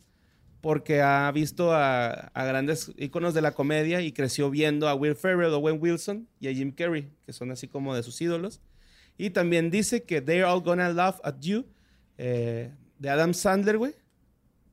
porque 0.61 1.01
ha 1.01 1.31
visto 1.31 1.73
a, 1.73 2.09
a 2.11 2.45
grandes 2.45 2.91
íconos 2.97 3.33
de 3.33 3.41
la 3.41 3.53
comedia 3.53 4.01
y 4.01 4.11
creció 4.11 4.49
viendo 4.51 4.87
a 4.89 4.93
Will 4.93 5.15
Ferrell, 5.15 5.53
Owen 5.53 5.79
Wilson 5.81 6.27
y 6.39 6.49
a 6.49 6.53
Jim 6.53 6.71
Carrey, 6.71 7.09
que 7.25 7.33
son 7.33 7.49
así 7.49 7.67
como 7.67 7.95
de 7.95 8.03
sus 8.03 8.19
ídolos. 8.21 8.61
Y 9.17 9.31
también 9.31 9.71
dice 9.71 10.03
que 10.03 10.21
They're 10.21 10.43
All 10.43 10.61
Gonna 10.61 10.89
Laugh 10.93 11.19
at 11.23 11.39
You, 11.39 11.65
eh, 12.19 12.71
de 12.99 13.09
Adam 13.09 13.33
Sandler, 13.33 13.77
güey. 13.77 13.93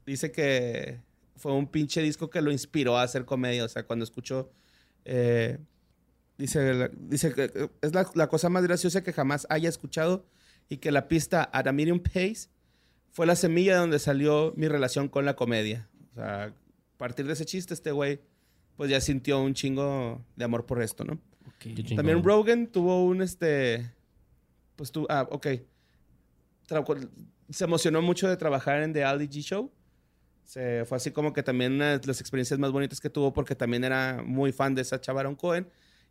Dice 0.04 0.32
que 0.32 1.00
fue 1.36 1.52
un 1.52 1.66
pinche 1.68 2.02
disco 2.02 2.28
que 2.28 2.40
lo 2.42 2.50
inspiró 2.50 2.96
a 2.98 3.02
hacer 3.02 3.24
comedia. 3.24 3.64
O 3.64 3.68
sea, 3.68 3.86
cuando 3.86 4.04
escuchó 4.04 4.50
eh, 5.04 5.58
dice, 6.38 6.90
dice 6.98 7.32
que 7.32 7.44
eh, 7.44 7.68
es 7.82 7.94
la, 7.94 8.10
la 8.14 8.26
cosa 8.28 8.48
más 8.48 8.64
graciosa 8.64 9.02
que 9.02 9.12
jamás 9.12 9.46
haya 9.48 9.68
escuchado 9.68 10.26
y 10.68 10.78
que 10.78 10.90
la 10.90 11.06
pista 11.08 11.48
At 11.52 11.68
a 11.68 11.72
Medium 11.72 12.00
Pace 12.00 12.48
fue 13.12 13.26
la 13.26 13.36
semilla 13.36 13.74
de 13.74 13.80
donde 13.80 13.98
salió 14.00 14.52
mi 14.56 14.66
relación 14.68 15.08
con 15.08 15.24
la 15.24 15.36
comedia. 15.36 15.88
O 16.12 16.14
sea, 16.16 16.44
a 16.46 16.52
partir 16.98 17.26
de 17.26 17.34
ese 17.34 17.44
chiste, 17.44 17.72
este 17.74 17.92
güey, 17.92 18.20
pues 18.76 18.90
ya 18.90 19.00
sintió 19.00 19.40
un 19.40 19.54
chingo 19.54 20.24
de 20.34 20.44
amor 20.44 20.66
por 20.66 20.82
esto, 20.82 21.04
¿no? 21.04 21.18
También 21.96 22.22
Rogan 22.24 22.66
tuvo 22.66 23.04
un, 23.04 23.22
este, 23.22 23.90
pues 24.76 24.90
tu, 24.92 25.06
ah, 25.08 25.26
ok. 25.30 25.46
Tra- 26.68 27.08
se 27.50 27.64
emocionó 27.64 28.02
mucho 28.02 28.28
de 28.28 28.36
trabajar 28.36 28.82
en 28.82 28.92
The 28.92 29.04
Ali 29.04 29.28
G 29.28 29.42
Show. 29.42 29.70
Se, 30.44 30.84
fue 30.84 30.96
así 30.96 31.10
como 31.10 31.32
que 31.32 31.42
también 31.42 31.72
una 31.72 31.98
de 31.98 32.06
las 32.06 32.20
experiencias 32.20 32.58
más 32.60 32.70
bonitas 32.70 33.00
que 33.00 33.10
tuvo 33.10 33.32
porque 33.32 33.54
también 33.54 33.82
era 33.84 34.22
muy 34.24 34.52
fan 34.52 34.74
de 34.74 34.84
Sacha 34.84 35.12
Baron 35.12 35.34
Cohen. 35.34 35.66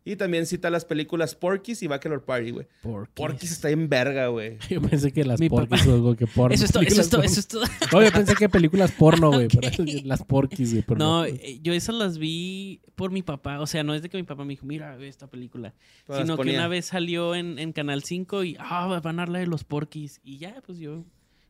Y 0.08 0.14
también 0.14 0.46
cita 0.46 0.70
las 0.70 0.84
películas 0.84 1.34
Porky's 1.34 1.82
y 1.82 1.88
Bachelor 1.88 2.22
Party, 2.24 2.52
güey. 2.52 2.68
Porky's. 2.80 3.12
Porky's 3.16 3.50
está 3.50 3.70
en 3.70 3.88
verga, 3.88 4.28
güey. 4.28 4.56
Yo 4.70 4.80
pensé 4.80 5.10
que 5.10 5.24
las 5.24 5.40
Mi 5.40 5.48
porquis 5.48 5.80
papá- 5.80 5.90
o 5.90 5.94
algo 5.94 6.14
que 6.14 6.28
porno. 6.28 6.54
Eso 6.54 6.64
es 6.64 6.70
todo, 6.70 6.84
eso 6.84 7.00
es 7.00 7.10
todo, 7.10 7.22
películas 7.22 7.32
eso 7.32 7.40
es 7.40 7.48
todo. 7.48 7.62
porno. 7.62 7.98
No, 8.00 8.04
yo 8.06 8.12
pensé 8.12 8.34
que 8.36 8.48
películas 8.48 8.92
porno, 8.92 9.32
güey. 9.32 9.48
pero 9.60 9.84
Las 10.04 10.22
porquis, 10.22 10.70
güey. 10.70 10.84
pero 10.86 10.98
No, 10.98 11.24
eh, 11.24 11.58
yo 11.60 11.72
esas 11.72 11.96
las 11.96 12.18
vi 12.18 12.80
por 12.94 13.10
mi 13.10 13.22
papá. 13.22 13.58
O 13.58 13.66
sea, 13.66 13.82
no 13.82 13.94
es 13.94 14.02
de 14.02 14.08
que 14.08 14.16
mi 14.16 14.22
papá 14.22 14.44
me 14.44 14.50
dijo, 14.50 14.64
mira, 14.64 14.94
ve 14.96 15.08
esta 15.08 15.26
película. 15.26 15.74
Sino 16.08 16.36
que 16.38 16.50
una 16.50 16.68
vez 16.68 16.86
salió 16.86 17.34
en, 17.34 17.58
en 17.58 17.72
Canal 17.72 18.04
5 18.04 18.44
y, 18.44 18.56
ah, 18.60 19.00
van 19.02 19.18
a 19.18 19.24
hablar 19.24 19.40
de 19.40 19.48
los 19.48 19.64
porquis. 19.64 20.20
Y 20.22 20.38
ya, 20.38 20.62
pues 20.64 20.78
yo. 20.78 21.04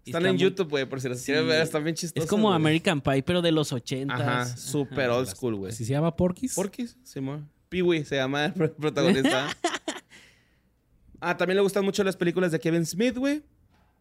Están 0.07 0.23
está 0.23 0.29
en 0.31 0.35
muy- 0.37 0.43
YouTube, 0.43 0.69
güey, 0.71 0.87
por 0.87 1.01
si 1.01 1.09
las 1.09 1.19
Sí. 1.19 1.27
quieren 1.27 1.47
ver, 1.49 1.61
están 1.63 1.83
bien 1.85 1.95
chistosas. 1.97 2.25
Es 2.25 2.31
como. 2.31 2.53
American 2.53 3.01
Pie, 3.01 3.23
pero 3.23 3.43
de 3.43 3.53
los 3.53 3.73
80 3.73 4.15
Ajá, 4.15 4.47
super 4.57 5.11
old 5.11 5.29
school, 5.29 5.57
güey. 5.57 5.73
¿Así 5.73 5.85
se 5.85 5.93
llama 5.93 6.15
porquis? 6.17 6.55
Porky's, 6.55 6.97
Simón. 7.03 7.49
Pee-wee 7.69 8.05
se 8.05 8.17
llama 8.17 8.47
el 8.47 8.53
pro- 8.53 8.73
protagonista. 8.75 9.49
ah, 11.21 11.37
también 11.37 11.57
le 11.57 11.63
gustan 11.63 11.85
mucho 11.85 12.05
las 12.05 12.17
películas 12.17 12.53
de 12.53 12.61
Kevin 12.61 12.87
Smith, 12.87 13.17
güey. 13.17 13.43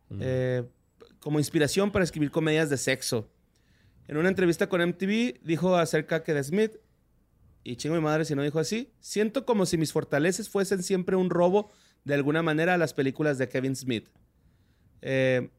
Mm. 0.09 0.19
Eh, 0.21 0.63
como 1.19 1.39
inspiración 1.39 1.91
para 1.91 2.03
escribir 2.05 2.29
comedias 2.31 2.69
de 2.69 2.77
sexo. 2.77 3.29
En 4.07 4.17
una 4.17 4.29
entrevista 4.29 4.69
con 4.69 4.81
MTV 4.81 5.39
dijo 5.43 5.75
acerca 5.75 6.21
que 6.23 6.33
de 6.35 6.43
Smith, 6.43 6.73
y 7.63 7.75
chingo 7.77 7.95
mi 7.95 8.01
madre 8.01 8.25
si 8.25 8.35
no 8.35 8.43
dijo 8.43 8.59
así, 8.59 8.91
siento 8.99 9.43
como 9.45 9.65
si 9.65 9.77
mis 9.79 9.91
fortalezas 9.91 10.47
fuesen 10.49 10.83
siempre 10.83 11.15
un 11.15 11.31
robo 11.31 11.71
de 12.03 12.13
alguna 12.13 12.43
manera 12.43 12.75
a 12.75 12.77
las 12.77 12.93
películas 12.93 13.39
de 13.39 13.49
Kevin 13.49 13.75
Smith. 13.75 14.07
Eh, 15.01 15.49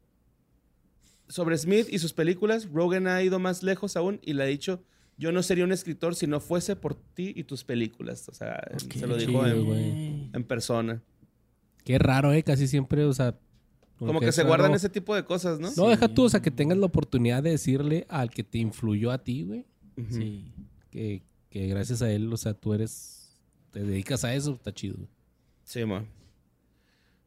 sobre 1.29 1.59
Smith 1.59 1.89
y 1.91 1.99
sus 1.99 2.13
películas, 2.13 2.69
Rogan 2.71 3.07
ha 3.07 3.23
ido 3.23 3.39
más 3.39 3.63
lejos 3.63 3.97
aún 3.97 4.21
y 4.23 4.33
le 4.33 4.43
ha 4.43 4.47
dicho, 4.47 4.83
yo 5.19 5.33
no 5.33 5.43
sería 5.43 5.65
un 5.65 5.73
escritor 5.73 6.15
si 6.15 6.27
no 6.27 6.41
fuese 6.41 6.77
por 6.77 6.95
ti 6.95 7.33
y 7.35 7.45
tus 7.45 7.65
películas. 7.65 8.29
O 8.29 8.35
sea, 8.35 8.63
se 8.77 9.07
lo 9.07 9.17
dijo 9.17 9.45
chido, 9.45 9.75
en, 9.75 10.45
persona. 10.45 11.03
Qué 11.85 11.99
raro, 11.99 12.33
¿eh? 12.33 12.43
Casi 12.43 12.67
siempre, 12.67 13.05
o 13.05 13.13
sea... 13.13 13.39
Como 13.99 14.21
que 14.21 14.31
se 14.31 14.45
guardan 14.45 14.75
ese 14.75 14.91
tipo 14.91 15.15
de 15.15 15.25
cosas, 15.25 15.59
¿no? 15.59 15.71
No, 15.75 15.89
deja 15.89 16.07
tú, 16.09 16.25
o 16.25 16.29
sea, 16.29 16.43
que 16.43 16.51
tengas 16.51 16.77
la 16.77 16.85
oportunidad 16.85 17.43
de 17.43 17.51
decirle 17.51 18.07
al 18.11 18.31
que 18.31 18.45
te 18.45 18.59
influyó 18.59 19.11
a 19.11 19.25
ti, 19.25 19.45
güey. 19.45 19.65
Sí. 20.11 20.53
que, 20.91 21.23
que 21.49 21.67
gracias 21.69 22.03
a 22.03 22.13
él, 22.13 22.31
o 22.31 22.37
sea, 22.37 22.53
tú 22.53 22.75
eres... 22.75 23.33
Te 23.71 23.83
dedicas 23.83 24.25
a 24.25 24.35
eso, 24.35 24.55
está 24.55 24.73
chido. 24.73 24.97
Sí, 25.65 25.85
mo. 25.85 26.07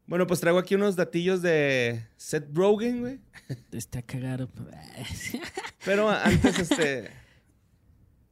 Bueno, 0.09 0.25
pues 0.25 0.39
traigo 0.39 0.57
aquí 0.57 0.73
unos 0.73 0.95
datillos 0.95 1.43
de 1.43 2.03
Seth 2.17 2.47
Rogen, 2.51 3.01
güey. 3.01 3.19
Está 3.71 4.01
cagado. 4.01 4.49
Pero 5.85 6.09
antes, 6.09 6.57
este. 6.57 7.11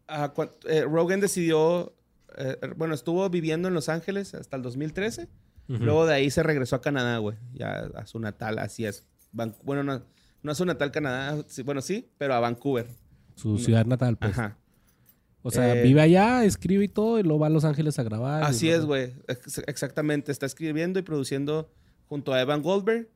ah, 0.08 0.34
eh, 0.68 0.82
Rogan 0.82 1.20
decidió. 1.20 1.96
eh, 2.36 2.58
bueno, 2.76 2.96
estuvo 2.96 3.30
viviendo 3.30 3.68
en 3.68 3.76
Los 3.76 3.90
Ángeles 3.90 4.34
hasta 4.34 4.58
el 4.58 4.64
2013. 4.64 5.30
Ujú. 5.70 5.84
Luego 5.84 6.06
de 6.08 6.16
ahí 6.16 6.32
se 6.32 6.42
regresó 6.42 6.78
a 6.78 6.82
Canadá, 6.82 7.20
güey. 7.20 7.38
Ya 7.54 7.90
a 7.96 8.08
su 8.08 8.20
natal, 8.20 8.58
así 8.58 8.86
es. 8.86 9.04
Van- 9.32 9.56
bueno, 9.64 9.84
no, 9.84 10.04
no 10.42 10.52
a 10.52 10.56
su 10.56 10.66
natal 10.66 10.92
Canadá. 10.92 11.44
sí, 11.48 11.62
bueno, 11.62 11.82
sí, 11.84 12.10
pero 12.18 12.34
a 12.34 12.40
Vancouver. 12.40 12.88
Su 13.36 13.60
ciudad 13.60 13.86
natal, 13.86 14.18
pues. 14.18 14.32
Ajá. 14.32 14.58
O 15.44 15.52
sea, 15.52 15.76
Eh, 15.76 15.84
vive 15.84 16.02
allá, 16.02 16.44
escribe 16.44 16.84
y 16.86 16.88
todo, 16.88 17.20
y 17.20 17.24
luego 17.24 17.40
va 17.40 17.48
a 17.48 17.50
Los 17.50 17.64
Ángeles 17.64 17.98
a 18.00 18.04
grabar. 18.04 18.44
Así 18.44 18.70
es, 18.70 18.84
güey. 18.86 19.14
Ex- 19.28 19.60
Exactamente. 19.68 20.32
Está 20.32 20.46
escribiendo 20.46 21.00
y 21.00 21.04
produciendo 21.04 21.72
junto 22.08 22.34
a 22.34 22.42
Evan 22.42 22.62
Goldberg, 22.62 23.08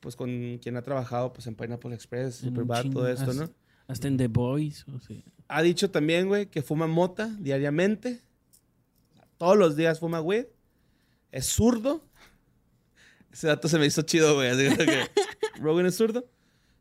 pues 0.00 0.14
con 0.16 0.58
quien 0.58 0.76
ha 0.76 0.82
trabajado 0.82 1.32
pues 1.32 1.46
en 1.46 1.54
Pineapple 1.54 1.94
Express, 1.94 2.36
Superbad, 2.36 2.84
todo 2.90 3.08
esto, 3.08 3.30
hasta- 3.30 3.46
¿no? 3.46 3.50
Hasta 3.88 4.08
en 4.08 4.16
The 4.16 4.28
Boys. 4.28 4.84
O 4.88 5.00
sea. 5.00 5.16
Ha 5.48 5.60
dicho 5.62 5.90
también, 5.90 6.28
güey, 6.28 6.46
que 6.46 6.62
fuma 6.62 6.86
mota 6.86 7.26
diariamente. 7.40 8.20
Todos 9.38 9.56
los 9.56 9.74
días 9.76 9.98
fuma 9.98 10.20
weed. 10.20 10.46
Es 11.32 11.46
zurdo. 11.46 12.04
Ese 13.32 13.46
dato 13.48 13.68
se 13.68 13.78
me 13.78 13.86
hizo 13.86 14.02
chido, 14.02 14.34
güey. 14.34 14.48
Así 14.48 14.76
que 14.76 15.08
Rogan 15.60 15.86
es 15.86 15.96
zurdo. 15.96 16.26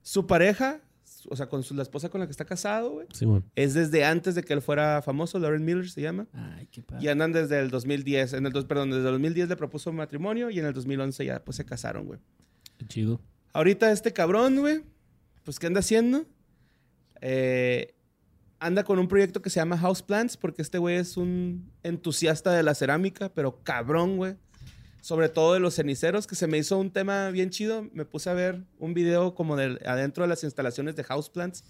Su 0.03 0.27
pareja, 0.27 0.81
o 1.29 1.35
sea, 1.35 1.47
con 1.47 1.63
su, 1.63 1.73
la 1.75 1.83
esposa 1.83 2.09
con 2.09 2.19
la 2.21 2.27
que 2.27 2.31
está 2.31 2.45
casado, 2.45 2.91
güey, 2.91 3.07
Simón. 3.13 3.43
es 3.55 3.73
desde 3.73 4.03
antes 4.05 4.35
de 4.35 4.43
que 4.43 4.53
él 4.53 4.61
fuera 4.61 5.01
famoso. 5.01 5.37
Lauren 5.39 5.63
Miller 5.65 5.89
se 5.89 6.01
llama. 6.01 6.27
Ay, 6.33 6.67
qué 6.71 6.81
padre. 6.81 7.03
Y 7.03 7.07
andan 7.09 7.31
desde 7.31 7.59
el 7.59 7.69
2010. 7.69 8.33
En 8.33 8.45
el, 8.45 8.51
dos- 8.51 8.65
perdón, 8.65 8.89
desde 8.91 9.05
el 9.05 9.11
2010 9.13 9.49
le 9.49 9.55
propuso 9.55 9.91
matrimonio 9.91 10.49
y 10.49 10.59
en 10.59 10.65
el 10.65 10.73
2011 10.73 11.25
ya 11.25 11.43
pues 11.43 11.57
se 11.57 11.65
casaron, 11.65 12.05
güey. 12.05 12.19
Qué 12.77 12.85
chido. 12.87 13.21
Ahorita 13.53 13.91
este 13.91 14.13
cabrón, 14.13 14.57
güey, 14.59 14.81
pues 15.43 15.59
¿qué 15.59 15.67
anda 15.67 15.79
haciendo? 15.81 16.25
Eh, 17.21 17.93
anda 18.59 18.83
con 18.83 18.99
un 18.99 19.07
proyecto 19.07 19.41
que 19.41 19.49
se 19.49 19.59
llama 19.59 19.77
House 19.77 20.01
Plants 20.03 20.37
porque 20.37 20.61
este 20.61 20.77
güey 20.77 20.95
es 20.97 21.17
un 21.17 21.71
entusiasta 21.83 22.51
de 22.51 22.63
la 22.63 22.75
cerámica, 22.75 23.29
pero 23.33 23.61
cabrón, 23.63 24.17
güey. 24.17 24.35
Sobre 25.01 25.29
todo 25.29 25.53
de 25.53 25.59
los 25.59 25.75
ceniceros, 25.75 26.27
que 26.27 26.35
se 26.35 26.47
me 26.47 26.59
hizo 26.59 26.77
un 26.77 26.91
tema 26.91 27.29
bien 27.31 27.49
chido. 27.49 27.89
Me 27.91 28.05
puse 28.05 28.29
a 28.29 28.33
ver 28.33 28.63
un 28.77 28.93
video 28.93 29.33
como 29.33 29.55
de 29.55 29.79
adentro 29.85 30.23
de 30.23 30.29
las 30.29 30.43
instalaciones 30.43 30.95
de 30.95 31.03
House 31.03 31.29
Plants. 31.29 31.63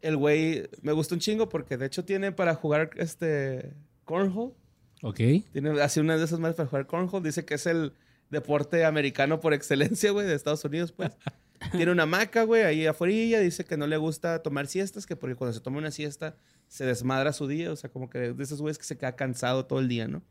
El 0.00 0.16
güey 0.16 0.68
me 0.82 0.92
gusta 0.92 1.14
un 1.14 1.20
chingo 1.20 1.48
porque 1.48 1.76
de 1.76 1.86
hecho 1.86 2.04
tiene 2.04 2.32
para 2.32 2.54
jugar 2.54 2.90
este 2.96 3.74
cornhole. 4.04 4.54
Ok. 5.02 5.20
Tiene 5.52 5.80
así 5.80 6.00
una 6.00 6.16
de 6.16 6.24
esas 6.24 6.40
madres 6.40 6.56
para 6.56 6.68
jugar 6.68 6.86
cornhole. 6.86 7.24
Dice 7.24 7.44
que 7.44 7.54
es 7.54 7.66
el 7.66 7.92
deporte 8.28 8.84
americano 8.84 9.38
por 9.40 9.54
excelencia, 9.54 10.10
güey, 10.10 10.26
de 10.26 10.34
Estados 10.34 10.64
Unidos, 10.64 10.92
pues. 10.92 11.12
Tiene 11.72 11.92
una 11.92 12.02
hamaca, 12.02 12.42
güey, 12.42 12.64
ahí 12.64 12.86
afuera. 12.86 13.40
Dice 13.40 13.64
que 13.64 13.76
no 13.76 13.86
le 13.86 13.96
gusta 13.96 14.42
tomar 14.42 14.66
siestas, 14.66 15.06
que 15.06 15.16
porque 15.16 15.36
cuando 15.36 15.54
se 15.54 15.60
toma 15.60 15.78
una 15.78 15.90
siesta 15.90 16.36
se 16.68 16.84
desmadra 16.84 17.32
su 17.32 17.46
día. 17.46 17.72
O 17.72 17.76
sea, 17.76 17.90
como 17.90 18.10
que 18.10 18.32
de 18.32 18.42
esos 18.42 18.60
güeyes 18.60 18.78
que 18.78 18.84
se 18.84 18.98
queda 18.98 19.14
cansado 19.14 19.66
todo 19.66 19.78
el 19.78 19.88
día, 19.88 20.08
¿no? 20.08 20.22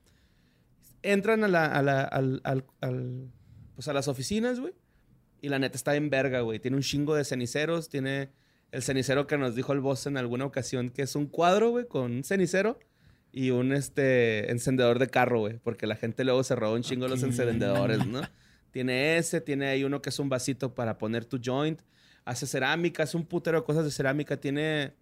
Entran 1.11 1.43
a, 1.43 1.47
la, 1.47 1.65
a, 1.65 1.81
la- 1.81 2.03
al- 2.03 2.41
al- 2.43 2.65
al- 2.81 3.31
pues 3.75 3.87
a 3.87 3.93
las 3.93 4.07
oficinas, 4.07 4.59
güey. 4.59 4.73
Y 5.41 5.49
la 5.49 5.59
neta 5.59 5.75
está 5.77 5.95
en 5.95 6.09
verga, 6.09 6.41
güey. 6.41 6.59
Tiene 6.59 6.77
un 6.77 6.83
chingo 6.83 7.15
de 7.15 7.23
ceniceros. 7.23 7.89
Tiene 7.89 8.29
el 8.71 8.81
cenicero 8.83 9.27
que 9.27 9.37
nos 9.37 9.55
dijo 9.55 9.73
el 9.73 9.79
boss 9.79 10.07
en 10.07 10.17
alguna 10.17 10.45
ocasión, 10.45 10.89
que 10.89 11.03
es 11.03 11.15
un 11.15 11.27
cuadro, 11.27 11.69
güey, 11.69 11.87
con 11.87 12.11
un 12.11 12.23
cenicero 12.23 12.79
y 13.31 13.51
un 13.51 13.71
este 13.73 14.49
encendedor 14.51 14.97
de 14.99 15.07
carro, 15.07 15.39
güey, 15.41 15.59
porque 15.59 15.87
la 15.87 15.95
gente 15.95 16.23
luego 16.23 16.43
se 16.43 16.55
roba 16.55 16.73
un 16.73 16.81
chingo 16.83 17.07
los 17.07 17.21
Ok. 17.21 17.29
encendedores, 17.29 18.05
¿no? 18.07 18.21
Tiene 18.71 19.17
ese, 19.17 19.39
tiene 19.39 19.67
ahí 19.67 19.83
uno 19.85 20.01
que 20.01 20.09
es 20.09 20.19
un 20.19 20.27
vasito 20.29 20.73
para 20.75 20.97
poner 20.97 21.23
tu 21.25 21.39
joint, 21.43 21.81
hace 22.25 22.45
cerámica, 22.47 23.03
hace 23.03 23.15
un 23.15 23.25
putero 23.25 23.59
de 23.59 23.65
cosas 23.65 23.85
de 23.85 23.91
cerámica, 23.91 24.35
tiene 24.37 24.93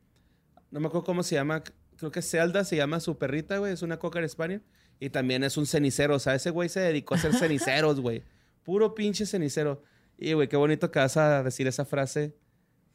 no 0.70 0.80
me 0.80 0.88
acuerdo 0.88 1.06
cómo 1.06 1.24
se 1.24 1.34
llama, 1.36 1.64
creo 1.98 2.12
que 2.12 2.22
Zelda 2.22 2.64
se 2.66 2.76
llama 2.76 3.00
su 3.00 3.18
perrita, 3.18 3.58
güey, 3.58 3.74
es 3.74 3.82
una 3.82 3.98
cocker 3.98 4.28
spaniel 4.30 4.62
y 5.00 5.10
también 5.10 5.44
es 5.44 5.58
un 5.58 5.66
cenicero, 5.66 6.16
o 6.16 6.20
sea, 6.20 6.36
ese 6.36 6.50
güey 6.50 6.70
se 6.70 6.80
dedicó 6.80 7.16
a 7.16 7.18
hacer 7.18 7.34
ceniceros, 7.36 8.00
güey. 8.00 8.24
Puro 8.64 8.96
pinche 8.96 9.26
cenicero. 9.26 9.82
Y 10.18 10.34
güey, 10.34 10.48
qué 10.48 10.56
bonito 10.58 10.92
que 10.92 11.00
vas 11.00 11.18
a 11.18 11.44
decir 11.44 11.68
esa 11.68 11.86
frase 11.86 12.34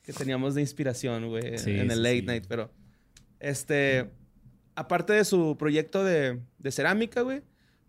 que 0.03 0.13
teníamos 0.13 0.55
de 0.55 0.63
inspiración, 0.63 1.29
güey, 1.29 1.59
Sí, 1.59 1.73
en 1.79 1.91
el 1.91 2.03
late 2.03 2.21
sí. 2.21 2.27
night, 2.27 2.45
pero 2.49 2.71
este 3.41 4.11
aparte 4.75 5.13
de 5.13 5.25
su 5.25 5.57
proyecto 5.59 6.05
de, 6.05 6.41
de 6.59 6.73
cerámica, 6.73 7.23
güey, 7.23 7.43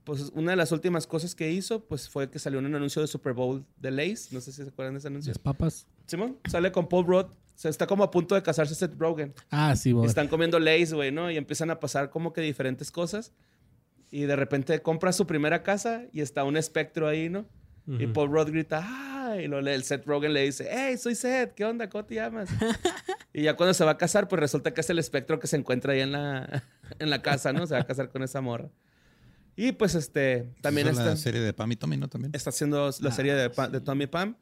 pues 0.04 0.32
una 0.34 0.52
de 0.52 0.58
las 0.58 0.72
últimas 0.72 1.06
cosas 1.06 1.36
que 1.36 1.52
hizo, 1.52 1.86
pues 1.86 2.10
fue 2.10 2.30
que 2.30 2.40
salió 2.40 2.60
en 2.60 2.66
un 2.66 2.76
anuncio 2.76 3.02
de 3.02 3.08
Super 3.08 3.34
Bowl 3.34 3.64
de 3.78 3.92
Lays. 3.92 4.32
No 4.34 4.42
sé 4.42 4.52
si 4.52 4.64
se 4.64 4.70
acuerdan 4.70 4.96
de 4.96 5.00
ese 5.00 5.08
anuncio. 5.08 5.30
Las 5.30 5.38
papas. 5.38 5.86
Simón, 6.08 6.38
sale 6.50 6.72
con 6.72 6.90
Paul 6.90 7.06
Rudd. 7.06 7.26
O 7.26 7.62
sea, 7.62 7.70
está 7.70 7.86
como 7.86 8.04
a 8.04 8.10
punto 8.10 8.34
de 8.36 8.42
casarse 8.42 8.74
Seth 8.74 8.96
Rogen. 8.98 9.34
Ah, 9.52 9.76
sí, 9.76 9.92
güey. 9.92 10.08
Están 10.08 10.28
comiendo 10.30 10.58
Lays, 10.60 10.94
güey, 10.94 11.12
¿no? 11.12 11.30
Y 11.30 11.38
empiezan 11.38 11.70
a 11.70 11.80
pasar 11.80 12.10
como 12.10 12.34
que 12.34 12.42
diferentes 12.42 12.90
cosas. 12.90 13.34
Y 14.12 14.24
de 14.24 14.36
repente 14.36 14.82
compra 14.82 15.12
su 15.14 15.28
primera 15.28 15.62
casa 15.64 16.04
y 16.12 16.22
está 16.22 16.44
un 16.44 16.58
espectro 16.58 17.08
ahí, 17.08 17.30
¿no? 17.30 17.46
Y. 17.88 18.06
Paul 18.08 18.30
Rudd 18.32 18.50
grita, 18.52 18.82
¡ah! 18.84 19.38
Y 19.42 19.48
lo, 19.48 19.60
el 19.60 19.84
Seth 19.84 20.06
Rogen 20.06 20.34
le 20.34 20.44
dice, 20.44 20.68
¡Hey, 20.72 20.96
soy 20.98 21.16
Seth! 21.16 21.54
¿Qué 21.54 21.66
onda? 21.66 21.90
¿Cómo 21.90 22.06
te 22.06 22.16
llamas? 22.16 22.50
y 23.34 23.44
ya 23.44 23.56
cuando 23.56 23.74
se 23.74 23.84
va 23.84 23.92
a 23.92 23.98
casar, 23.98 24.28
pues 24.28 24.40
resulta 24.40 24.74
que 24.74 24.82
es 24.82 24.90
el 24.92 25.00
espectro 25.00 25.40
que 25.40 25.48
se 25.48 25.56
encuentra 25.58 25.94
ahí 25.94 26.02
en 26.02 26.12
la, 26.12 26.64
en 27.00 27.10
la 27.10 27.22
casa, 27.24 27.52
¿no? 27.52 27.66
Se 27.66 27.74
va 27.74 27.82
a 27.82 27.86
casar 27.88 28.10
con 28.10 28.22
esa 28.22 28.42
morra. 28.42 28.70
Y 29.56 29.72
pues 29.74 29.96
este, 29.96 30.54
también 30.62 30.88
está, 30.88 31.04
la 31.04 31.16
serie 31.18 31.42
de 31.42 31.52
Pam 31.54 31.72
y 31.72 31.76
Tommy, 31.76 31.98
¿no? 31.98 32.08
También. 32.08 32.32
está 32.36 32.52
haciendo 32.52 32.92
la 33.02 33.10
Ah, 33.10 33.12
serie 33.12 33.34
de, 33.34 33.50
de 33.50 33.82
Tommy 33.82 34.06
Pam. 34.08 34.36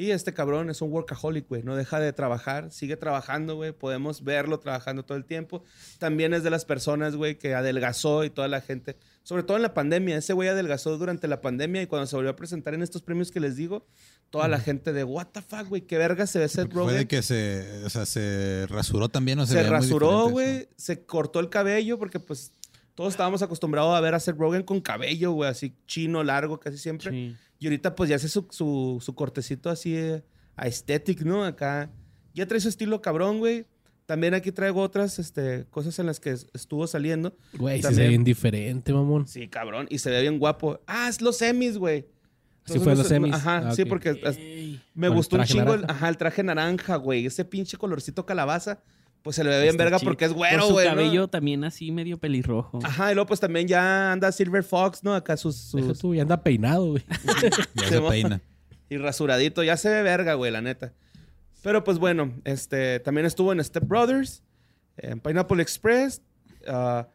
Y 0.00 0.12
este 0.12 0.32
cabrón 0.32 0.70
es 0.70 0.80
un 0.80 0.90
workaholic, 0.90 1.46
güey. 1.46 1.62
No 1.62 1.76
deja 1.76 2.00
de 2.00 2.14
trabajar, 2.14 2.72
sigue 2.72 2.96
trabajando, 2.96 3.56
güey. 3.56 3.72
Podemos 3.72 4.24
verlo 4.24 4.58
trabajando 4.58 5.04
todo 5.04 5.18
el 5.18 5.26
tiempo. 5.26 5.62
También 5.98 6.32
es 6.32 6.42
de 6.42 6.48
las 6.48 6.64
personas, 6.64 7.16
güey, 7.16 7.36
que 7.36 7.54
adelgazó 7.54 8.24
y 8.24 8.30
toda 8.30 8.48
la 8.48 8.62
gente. 8.62 8.96
Sobre 9.24 9.42
todo 9.42 9.58
en 9.58 9.62
la 9.62 9.74
pandemia. 9.74 10.16
Ese 10.16 10.32
güey 10.32 10.48
adelgazó 10.48 10.96
durante 10.96 11.28
la 11.28 11.42
pandemia 11.42 11.82
y 11.82 11.86
cuando 11.86 12.06
se 12.06 12.16
volvió 12.16 12.30
a 12.30 12.36
presentar 12.36 12.72
en 12.72 12.82
estos 12.82 13.02
premios 13.02 13.30
que 13.30 13.40
les 13.40 13.56
digo, 13.56 13.86
toda 14.30 14.48
la 14.48 14.58
gente 14.58 14.94
de, 14.94 15.04
what 15.04 15.26
the 15.32 15.42
fuck, 15.42 15.68
güey, 15.68 15.82
qué 15.82 15.98
verga 15.98 16.26
se 16.26 16.38
ve 16.38 16.48
Seth 16.48 16.72
Fue 16.72 16.84
de 16.84 16.92
Rogen. 16.92 17.06
que 17.06 17.20
se, 17.20 17.84
o 17.84 17.90
sea, 17.90 18.06
se 18.06 18.66
rasuró 18.70 19.10
también, 19.10 19.38
o 19.40 19.44
se, 19.44 19.52
Se 19.52 19.68
rasuró, 19.68 20.30
güey. 20.30 20.66
Se 20.76 21.04
cortó 21.04 21.40
el 21.40 21.50
cabello 21.50 21.98
porque, 21.98 22.18
pues, 22.18 22.52
todos 23.00 23.14
estábamos 23.14 23.40
acostumbrados 23.40 23.94
a 23.96 24.00
ver 24.02 24.14
a 24.14 24.20
Seth 24.20 24.36
Rogen 24.36 24.62
con 24.62 24.78
cabello, 24.82 25.32
güey, 25.32 25.48
así 25.48 25.74
chino, 25.86 26.22
largo, 26.22 26.60
casi 26.60 26.76
siempre. 26.76 27.10
Sí. 27.10 27.34
Y 27.58 27.66
ahorita 27.66 27.94
pues 27.94 28.10
ya 28.10 28.16
hace 28.16 28.28
su, 28.28 28.46
su, 28.50 28.98
su 29.00 29.14
cortecito 29.14 29.70
así 29.70 29.96
eh, 29.96 30.22
aesthetic, 30.56 31.22
¿no? 31.22 31.42
Acá. 31.46 31.90
Ya 32.34 32.46
trae 32.46 32.60
su 32.60 32.68
estilo 32.68 33.00
cabrón, 33.00 33.38
güey. 33.38 33.64
También 34.04 34.34
aquí 34.34 34.52
traigo 34.52 34.82
otras 34.82 35.18
este, 35.18 35.64
cosas 35.70 35.98
en 35.98 36.04
las 36.04 36.20
que 36.20 36.32
es- 36.32 36.46
estuvo 36.52 36.86
saliendo. 36.86 37.34
Güey, 37.54 37.80
sí 37.80 37.88
se 37.94 38.02
ve 38.02 38.08
bien 38.08 38.22
diferente, 38.22 38.92
mamón. 38.92 39.26
Sí, 39.26 39.48
cabrón. 39.48 39.86
Y 39.88 39.96
se 39.96 40.10
ve 40.10 40.20
bien 40.20 40.38
guapo. 40.38 40.78
Ah, 40.86 41.08
es 41.08 41.22
los 41.22 41.38
semis, 41.38 41.78
güey. 41.78 42.02
Sí 42.02 42.06
Entonces, 42.76 42.82
fue 42.82 42.92
no 42.92 42.98
los 42.98 43.08
semis. 43.08 43.34
Ajá, 43.34 43.68
Ah, 43.68 43.74
sí, 43.74 43.86
porque 43.86 44.12
me 44.94 45.08
gustó 45.08 45.36
un 45.38 45.44
chingo 45.44 45.72
el, 45.72 45.80
naranja. 45.80 45.92
ajá, 45.94 46.08
el 46.10 46.16
traje 46.18 46.42
naranja, 46.42 46.96
güey. 46.96 47.24
Ese 47.24 47.46
pinche 47.46 47.78
colorcito 47.78 48.26
calabaza. 48.26 48.82
Pues 49.22 49.36
se 49.36 49.44
le 49.44 49.50
ve 49.50 49.62
bien 49.62 49.76
verga 49.76 49.98
porque 49.98 50.24
es 50.24 50.30
Por 50.30 50.38
güero, 50.38 50.66
su 50.66 50.72
güey. 50.72 50.88
¿no? 50.88 50.94
cabello 50.94 51.28
también 51.28 51.62
así 51.64 51.92
medio 51.92 52.18
pelirrojo. 52.18 52.78
Ajá, 52.82 53.12
y 53.12 53.14
luego 53.14 53.26
pues 53.28 53.38
también 53.40 53.68
ya 53.68 54.12
anda 54.12 54.32
Silver 54.32 54.64
Fox, 54.64 55.04
¿no? 55.04 55.14
Acá 55.14 55.36
sus... 55.36 55.56
sus- 55.56 55.98
tú, 55.98 56.14
ya 56.14 56.22
anda 56.22 56.42
peinado, 56.42 56.86
güey. 56.92 57.04
Ya 57.74 57.88
Se 57.88 58.00
peina. 58.00 58.40
y 58.88 58.96
rasuradito. 58.96 59.62
Ya 59.62 59.76
se 59.76 59.90
ve 59.90 60.02
verga, 60.02 60.34
güey, 60.34 60.50
la 60.50 60.62
neta. 60.62 60.94
Pero 61.62 61.84
pues 61.84 61.98
bueno, 61.98 62.32
este, 62.44 62.98
también 63.00 63.26
estuvo 63.26 63.52
en 63.52 63.62
Step 63.62 63.84
Brothers, 63.86 64.42
en 64.96 65.20
Pineapple 65.20 65.60
Express. 65.62 66.22
ah, 66.66 67.06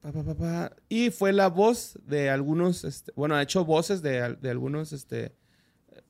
pa, 0.00 0.12
pa, 0.12 0.22
pa, 0.24 0.34
pa, 0.34 0.72
y 0.88 1.10
fue 1.10 1.34
la 1.34 1.48
voz 1.48 1.98
de 2.06 2.30
algunos, 2.30 2.84
este, 2.84 3.12
bueno, 3.14 3.34
ha 3.34 3.42
hecho 3.42 3.66
voces 3.66 4.00
de, 4.00 4.36
de 4.40 4.50
algunos 4.50 4.94
este, 4.94 5.34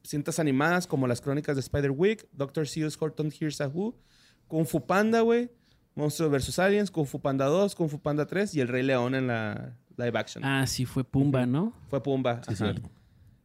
cintas 0.05 0.39
animadas 0.39 0.87
como 0.87 1.09
las 1.09 1.21
crónicas 1.21 1.57
de 1.57 1.61
Spider-Week, 1.61 2.29
Doctor 2.31 2.69
Seuss 2.69 2.97
Horton 3.01 3.33
Hears 3.33 3.61
a 3.61 3.67
Who, 3.67 3.97
Kung 4.49 4.67
Fu 4.67 4.85
Panda, 4.85 5.21
güey. 5.21 5.51
Monstruos 5.95 6.31
vs. 6.31 6.59
Aliens, 6.59 6.91
Kung 6.91 7.07
Fu 7.07 7.21
Panda 7.21 7.47
2, 7.47 7.75
Kung 7.75 7.89
Fu 7.89 7.99
Panda 8.01 8.27
3 8.27 8.55
y 8.55 8.61
El 8.61 8.69
Rey 8.69 8.83
León 8.83 9.15
en 9.15 9.27
la 9.27 9.75
live 9.97 10.19
action. 10.19 10.45
Ah, 10.45 10.67
sí, 10.67 10.85
fue 10.85 11.03
Pumba, 11.05 11.45
¿no? 11.47 11.73
Fue 11.89 12.03
Pumba. 12.03 12.37
Sí, 12.47 12.55
ajá. 12.55 12.73
cierto. 12.73 12.91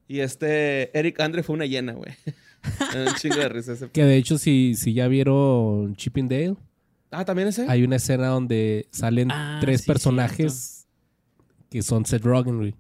Y 0.08 0.20
este 0.20 0.96
Eric 0.98 1.20
Andre 1.20 1.42
fue 1.44 1.56
una 1.56 1.66
hiena, 1.66 1.94
güey. 1.94 2.12
Un 2.96 3.16
chingo 3.16 3.38
de 3.38 3.50
risa 3.50 3.74
ese. 3.74 3.90
Que 3.90 4.04
de 4.06 4.16
hecho, 4.18 4.38
si, 4.38 4.76
si 4.76 4.94
ya 4.94 5.08
vieron 5.08 5.96
Chip 5.96 6.16
and 6.18 6.30
Dale, 6.30 6.56
Ah, 7.12 7.26
¿también 7.26 7.48
ese? 7.48 7.66
hay 7.68 7.84
una 7.84 7.96
escena 7.98 8.28
donde 8.28 8.88
salen 8.92 9.32
Ah, 9.32 9.58
tres 9.62 9.82
sí, 9.82 9.88
personajes 9.88 10.88
que 11.70 11.82
son 11.82 12.06
Seth 12.06 12.24
Rogen, 12.24 12.58
güey. 12.58 12.76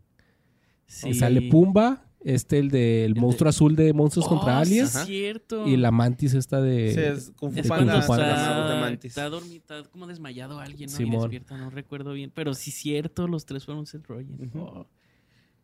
Sí. 0.86 1.14
Sale 1.16 1.41
Pumba, 1.50 2.06
este 2.26 2.60
el 2.60 2.70
del 2.70 3.14
de- 3.14 3.20
monstruo 3.20 3.50
azul 3.50 3.76
de 3.76 3.94
Monstruos 3.94 4.26
Oh, 4.28 4.30
contra 4.30 4.60
Aliens. 4.60 4.91
sí, 4.91 5.06
cierto. 5.06 5.68
Y 5.68 5.78
la 5.78 5.91
mantis 5.91 6.34
esta 6.34 6.62
de... 6.62 6.94
Sí, 6.94 7.00
es 7.00 7.18
Es 7.28 7.32
cuando 7.68 7.91
de 7.94 8.00
está, 8.00 8.78
Mantis. 8.82 9.10
está 9.12 9.30
dormido, 9.30 9.56
está 9.58 9.84
como 9.91 10.08
desmayado 10.08 10.60
alguien, 10.60 10.90
¿no? 10.90 10.95
Simón. 10.98 11.16
Y 11.16 11.22
despierta, 11.24 11.58
no 11.58 11.70
recuerdo 11.70 12.14
bien. 12.14 12.32
Pero 12.34 12.54
sí, 12.54 12.72
cierto, 12.72 13.28
los 13.28 13.45
tres 13.45 13.66
fueron 13.66 13.86
Seth 13.86 14.06
Rogen. 14.08 14.38
Ujú. 14.48 14.60
Oh. 14.60 14.88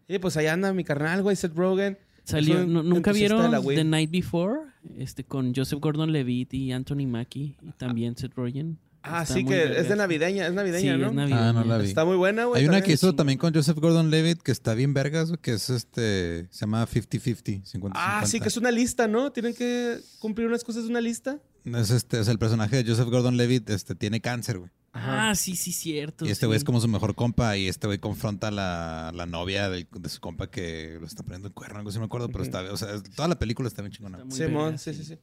Y 0.07 0.17
pues 0.19 0.35
ahí 0.37 0.47
anda 0.47 0.73
mi 0.73 0.83
carnal, 0.83 1.21
güey, 1.23 1.35
Seth 1.35 1.55
Rogen. 1.55 1.97
Salió, 2.23 2.59
Es 2.59 2.65
un 2.65 2.73
¿nu- 2.73 2.83
¿Nunca 2.83 3.11
vieron 3.11 3.49
la. 3.51 3.61
The 3.61 3.83
Night 3.83 4.11
Before? 4.11 4.59
Este, 4.97 5.23
con 5.23 5.53
Joseph 5.55 5.79
Gordon-Levitt 5.79 6.53
y 6.53 6.71
Anthony 6.71 7.07
Mackie. 7.07 7.55
Y 7.61 7.71
también 7.77 8.15
Seth 8.17 8.33
Rogen. 8.35 8.77
Ah, 9.01 9.21
Está 9.23 9.33
sí, 9.35 9.45
que 9.45 9.79
es 9.79 9.87
de 9.87 9.95
navideña, 9.95 10.45
es 10.47 10.53
navideña, 10.53 10.93
Sí, 10.95 10.99
¿no? 10.99 11.07
es 11.07 11.13
navideña. 11.13 11.49
Ah, 11.49 11.53
no 11.53 11.63
la 11.63 11.77
vi. 11.77 11.87
Está 11.87 12.03
muy 12.03 12.17
buena, 12.17 12.45
güey. 12.45 12.61
Hay 12.61 12.67
una 12.67 12.81
que 12.81 12.91
hizo 12.91 13.15
también 13.15 13.39
con 13.39 13.53
Joseph 13.53 13.77
Gordon-Levitt 13.77 14.41
que 14.41 14.51
está 14.51 14.73
bien 14.73 14.93
vergas, 14.93 15.29
güey, 15.29 15.39
que 15.41 15.53
es 15.53 15.69
este, 15.69 16.47
se 16.51 16.59
llama 16.61 16.85
50-50, 16.85 17.63
50-50. 17.63 17.91
Ah, 17.95 18.23
sí, 18.25 18.39
que 18.39 18.49
es 18.49 18.57
una 18.57 18.71
lista, 18.71 19.07
¿no? 19.07 19.31
Tienen 19.31 19.53
que 19.55 19.99
cumplir 20.19 20.47
unas 20.47 20.63
cosas 20.63 20.83
de 20.83 20.89
una 20.89 21.01
lista. 21.01 21.39
Es 21.65 21.91
este, 21.91 22.19
es 22.19 22.27
el 22.27 22.39
personaje 22.39 22.83
de 22.83 22.89
Joseph 22.89 23.07
Gordon-Levitt, 23.09 23.69
este, 23.69 23.95
tiene 23.95 24.19
cáncer, 24.21 24.59
güey. 24.59 24.71
Ah, 24.91 25.33
sí, 25.35 25.55
sí, 25.55 25.71
cierto. 25.71 26.25
Y 26.25 26.31
este 26.31 26.45
güey 26.47 26.57
sí. 26.57 26.61
es 26.61 26.63
como 26.65 26.81
su 26.81 26.87
mejor 26.87 27.13
compa 27.15 27.55
y 27.55 27.67
este 27.67 27.85
güey 27.87 27.99
confronta 27.99 28.47
a 28.47 28.51
la, 28.51 29.11
la 29.13 29.25
novia 29.27 29.69
del- 29.69 29.87
de 29.91 30.09
su 30.09 30.19
compa 30.19 30.49
que 30.49 30.97
lo 30.99 31.05
está 31.05 31.21
poniendo 31.23 31.47
en 31.47 31.53
cuerno, 31.53 31.77
algo 31.77 31.89
así 31.91 31.99
me 31.99 32.05
acuerdo, 32.05 32.27
pero 32.29 32.43
está, 32.43 32.61
o 32.73 32.75
sea, 32.75 33.01
toda 33.15 33.27
la 33.27 33.37
película 33.37 33.67
está 33.67 33.81
bien 33.83 33.91
chingona. 33.93 34.17
Está 34.17 34.25
muy 34.27 34.35
Simón, 34.37 34.63
verga, 34.71 34.77
sí, 34.79 34.93
sí, 34.95 35.03
sí. 35.05 35.17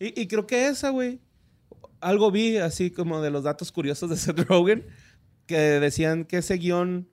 Y, 0.00 0.20
y 0.22 0.26
creo 0.26 0.46
que 0.46 0.66
esa, 0.66 0.90
güey. 0.90 1.20
Algo 2.02 2.30
vi 2.30 2.56
así 2.58 2.90
como 2.90 3.22
de 3.22 3.30
los 3.30 3.44
datos 3.44 3.72
curiosos 3.72 4.10
de 4.10 4.16
Seth 4.16 4.40
Rogen 4.48 4.86
que 5.46 5.56
decían 5.56 6.24
que 6.24 6.38
ese 6.38 6.54
guion 6.56 7.08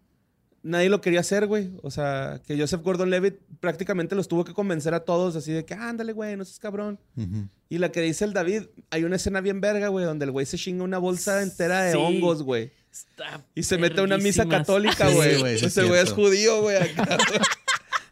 nadie 0.62 0.90
lo 0.90 1.00
quería 1.02 1.22
hacer, 1.22 1.48
güey. 1.48 1.72
O 1.84 1.90
sea, 1.92 2.42
que 2.46 2.58
Joseph 2.60 2.82
Gordon-Levitt 2.82 3.36
prácticamente 3.60 4.14
los 4.16 4.28
tuvo 4.28 4.44
que 4.44 4.54
convencer 4.54 4.94
a 4.94 5.00
todos 5.02 5.36
así 5.36 5.52
de 5.52 5.64
que 5.66 5.74
ándale, 5.74 6.12
güey, 6.14 6.36
no 6.36 6.44
seas 6.44 6.60
cabrón. 6.60 7.00
Ujú. 7.16 7.48
Y 7.70 7.78
la 7.78 7.92
que 7.92 8.02
dice 8.02 8.26
el 8.26 8.34
David, 8.34 8.64
hay 8.90 9.04
una 9.04 9.16
escena 9.16 9.42
bien 9.42 9.62
verga, 9.62 9.88
güey, 9.88 10.06
donde 10.06 10.26
el 10.26 10.32
güey 10.32 10.46
se 10.46 10.58
chinga 10.58 10.84
una 10.84 10.98
bolsa 10.98 11.42
entera 11.44 11.84
de 11.84 11.94
Sí. 11.94 11.98
hongos, 11.98 12.44
güey. 12.44 12.72
Está 12.92 13.46
Y 13.56 13.64
se 13.64 13.78
mete 13.78 14.02
a 14.02 14.04
una 14.04 14.18
misa 14.18 14.48
católica, 14.48 15.08
güey. 15.10 15.40
güey, 15.40 15.60
sí 15.60 15.66
Ese 15.68 15.82
es 15.82 15.88
güey 15.88 16.02
es 16.02 16.12
judío, 16.12 16.62
güey, 16.62 16.78
acá, 16.78 17.06
güey. 17.30 17.40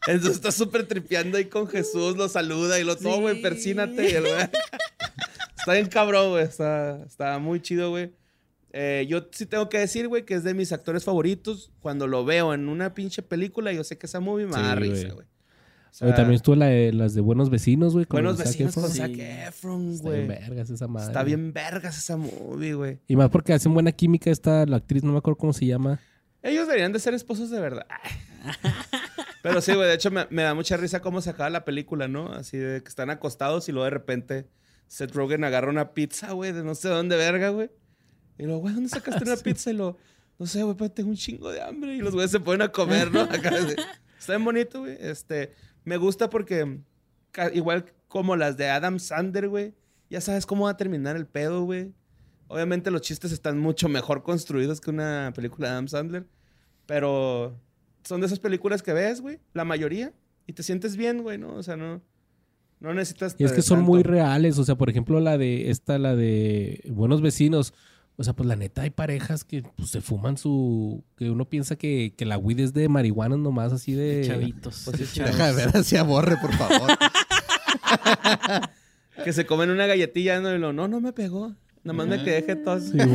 Entonces 0.08 0.36
está 0.38 0.52
súper 0.54 0.88
tripeando 0.88 1.38
ahí 1.38 1.46
con 1.46 1.68
Jesús, 1.68 2.16
lo 2.16 2.30
saluda 2.30 2.80
y 2.80 2.84
lo 2.86 2.96
todo, 2.96 3.20
güey, 3.20 3.36
Sí. 3.38 3.42
persínate. 3.42 4.10
Y 4.10 4.14
el 4.14 4.22
güey. 4.24 4.50
Está 5.68 5.74
bien 5.74 5.88
cabrón, 5.88 6.30
güey. 6.30 6.46
Está, 6.46 7.04
está 7.04 7.40
muy 7.40 7.60
chido, 7.62 7.90
güey. 7.90 8.14
Eh, 8.72 9.06
yo 9.10 9.28
sí 9.32 9.46
tengo 9.46 9.68
que 9.68 9.80
decir, 9.80 10.08
güey, 10.08 10.24
que 10.24 10.34
es 10.34 10.46
de 10.46 10.54
mis 10.54 10.72
actores 10.72 11.04
favoritos. 11.04 11.74
Cuando 11.82 12.08
lo 12.08 12.24
veo 12.24 12.54
en 12.54 12.70
una 12.70 12.94
pinche 12.94 13.22
película, 13.22 13.74
yo 13.74 13.84
sé 13.84 13.98
que 13.98 14.06
esa 14.06 14.22
movie 14.22 14.46
me 14.46 14.54
da 14.54 14.76
Sí, 14.76 14.80
risa, 14.80 15.02
güey. 15.08 15.12
güey. 15.16 15.28
O 15.28 15.94
sea, 15.94 16.08
Oye, 16.08 16.16
también 16.16 16.36
estuvo 16.36 16.56
la 16.56 16.68
de, 16.68 16.94
las 16.94 17.16
de 17.16 17.20
Buenos 17.20 17.50
Vecinos, 17.50 17.92
güey. 17.92 18.06
Buenos 18.10 18.38
Zac 18.38 18.46
vecinos 18.48 18.78
Efron. 18.78 18.86
con. 18.86 18.96
Zac 18.96 19.12
Efron, 19.18 19.92
Está 19.92 20.10
bien 20.10 20.26
güey. 20.28 20.40
vergas 20.40 20.70
esa 20.70 20.88
madre. 20.88 21.08
Está 21.08 21.24
bien 21.24 21.52
vergas 21.52 21.98
esa 21.98 22.16
movie, 22.16 22.74
güey. 22.74 23.00
Y 23.10 23.18
más 23.18 23.30
porque 23.30 23.52
hacen 23.52 23.74
buena 23.74 23.92
química 23.92 24.32
esta, 24.32 24.66
la 24.66 24.78
actriz, 24.78 25.04
no 25.04 25.12
me 25.12 25.18
acuerdo 25.18 25.38
cómo 25.38 25.52
se 25.52 25.66
llama. 25.66 26.00
Ellos 26.44 26.66
deberían 26.68 26.94
de 26.94 27.00
ser 27.00 27.14
esposos 27.14 27.50
de 27.50 27.60
verdad. 27.60 27.88
Pero 29.44 29.60
sí, 29.60 29.74
güey, 29.74 29.88
de 29.90 29.96
hecho 29.96 30.12
me, 30.12 30.28
me 30.30 30.44
da 30.44 30.54
mucha 30.54 30.78
risa 30.78 31.02
cómo 31.02 31.20
se 31.22 31.30
acaba 31.30 31.50
la 31.50 31.66
película, 31.66 32.08
¿no? 32.08 32.32
Así 32.32 32.58
de 32.58 32.82
que 32.82 32.88
están 32.90 33.10
acostados 33.10 33.68
y 33.68 33.72
luego 33.74 33.86
de 33.86 33.90
repente 33.92 34.46
Seth 34.88 35.14
Rogen 35.14 35.44
agarra 35.44 35.70
una 35.70 35.94
pizza, 35.94 36.32
güey, 36.32 36.52
de 36.52 36.64
no 36.64 36.76
sé 36.76 36.90
dónde 36.90 37.16
verga, 37.18 37.50
güey. 37.50 37.70
Y 38.38 38.44
luego, 38.44 38.62
güey, 38.62 38.74
¿dónde 38.74 38.90
sacaste 38.90 39.24
una 39.24 39.38
pizza? 39.44 39.72
Y 39.72 39.74
lo, 39.74 39.98
no 40.40 40.46
sé, 40.46 40.64
güey, 40.64 40.76
pero 40.76 40.92
tengo 40.92 41.10
un 41.10 41.16
chingo 41.16 41.52
de 41.52 41.62
hambre. 41.62 41.96
Y 41.96 42.00
los 42.00 42.14
güeyes 42.14 42.32
se 42.32 42.40
ponen 42.40 42.62
a 42.62 42.72
comer, 42.72 43.12
¿no? 43.12 43.22
Acá. 43.22 43.52
Está 44.20 44.34
bien 44.34 44.46
bonito, 44.46 44.82
güey. 44.82 44.98
Este, 45.00 45.54
me 45.84 45.98
gusta 45.98 46.30
porque 46.30 46.80
igual 47.54 47.86
como 48.08 48.36
las 48.36 48.58
de 48.58 48.70
Adam 48.70 49.00
Sander, 49.00 49.50
güey, 49.50 49.76
ya 50.10 50.22
sabes 50.22 50.46
cómo 50.46 50.66
va 50.66 50.72
a 50.72 50.78
terminar 50.78 51.16
el 51.16 51.28
pedo, 51.28 51.64
güey. 51.64 51.94
Obviamente 52.48 52.92
los 52.92 53.02
chistes 53.02 53.32
están 53.32 53.60
mucho 53.60 53.90
mejor 53.90 54.24
construidos 54.24 54.80
que 54.80 54.90
una 54.90 55.34
película 55.36 55.68
de 55.68 55.74
Adam 55.74 55.88
Sandler. 55.88 56.26
Pero 56.86 57.60
son 58.04 58.22
de 58.22 58.28
esas 58.28 58.40
películas 58.40 58.82
que 58.82 58.94
ves, 58.94 59.22
güey, 59.22 59.40
la 59.54 59.66
mayoría, 59.66 60.14
y 60.48 60.54
te 60.54 60.64
sientes 60.64 60.96
bien, 60.96 61.22
güey, 61.24 61.38
¿no? 61.38 61.54
O 61.56 61.64
sea, 61.64 61.76
no, 61.76 62.02
no 62.80 62.94
necesitas... 62.94 63.36
Y 63.38 63.44
es 63.44 63.54
que 63.54 63.62
son 63.62 63.80
tanto. 63.80 63.92
muy 63.92 64.04
reales. 64.04 64.58
O 64.58 64.64
sea, 64.64 64.76
por 64.76 64.90
ejemplo, 64.90 65.20
la 65.20 65.38
de 65.38 65.70
esta, 65.70 65.98
la 65.98 66.16
de 66.16 66.84
Buenos 66.90 67.22
Vecinos. 67.22 67.74
O 68.16 68.24
sea, 68.24 68.34
pues 68.34 68.48
la 68.48 68.56
neta 68.56 68.82
hay 68.82 68.90
parejas 68.90 69.44
que 69.44 69.64
pues, 69.64 69.90
se 69.90 70.02
fuman 70.02 70.38
su... 70.38 71.04
Que 71.18 71.30
uno 71.30 71.46
piensa 71.46 71.76
que, 71.76 72.14
que 72.18 72.26
la 72.26 72.38
weed 72.38 72.60
es 72.60 72.74
de 72.74 72.90
marihuana 72.90 73.38
nomás 73.38 73.74
así 73.74 73.94
de... 73.94 74.24
Chavitos. 74.26 74.84
Pues. 74.86 75.16
Deja 75.16 75.54
de 75.54 75.66
ver 75.66 75.78
así 75.78 75.98
aborre, 75.98 76.38
por 76.38 76.54
favor. 76.54 76.92
Que 79.24 79.34
se 79.34 79.46
comen 79.46 79.70
una 79.72 79.88
galletilla, 79.88 80.40
¿no? 80.40 80.54
Y 80.54 80.60
lo, 80.60 80.72
no, 80.74 80.88
no 80.88 81.02
me 81.02 81.12
pegó. 81.12 81.56
Nada 81.84 81.98
más 81.98 82.08
me 82.08 82.24
quedé 82.24 82.44
jetón. 82.44 82.82
Sí, 82.82 82.98
no, 82.98 83.06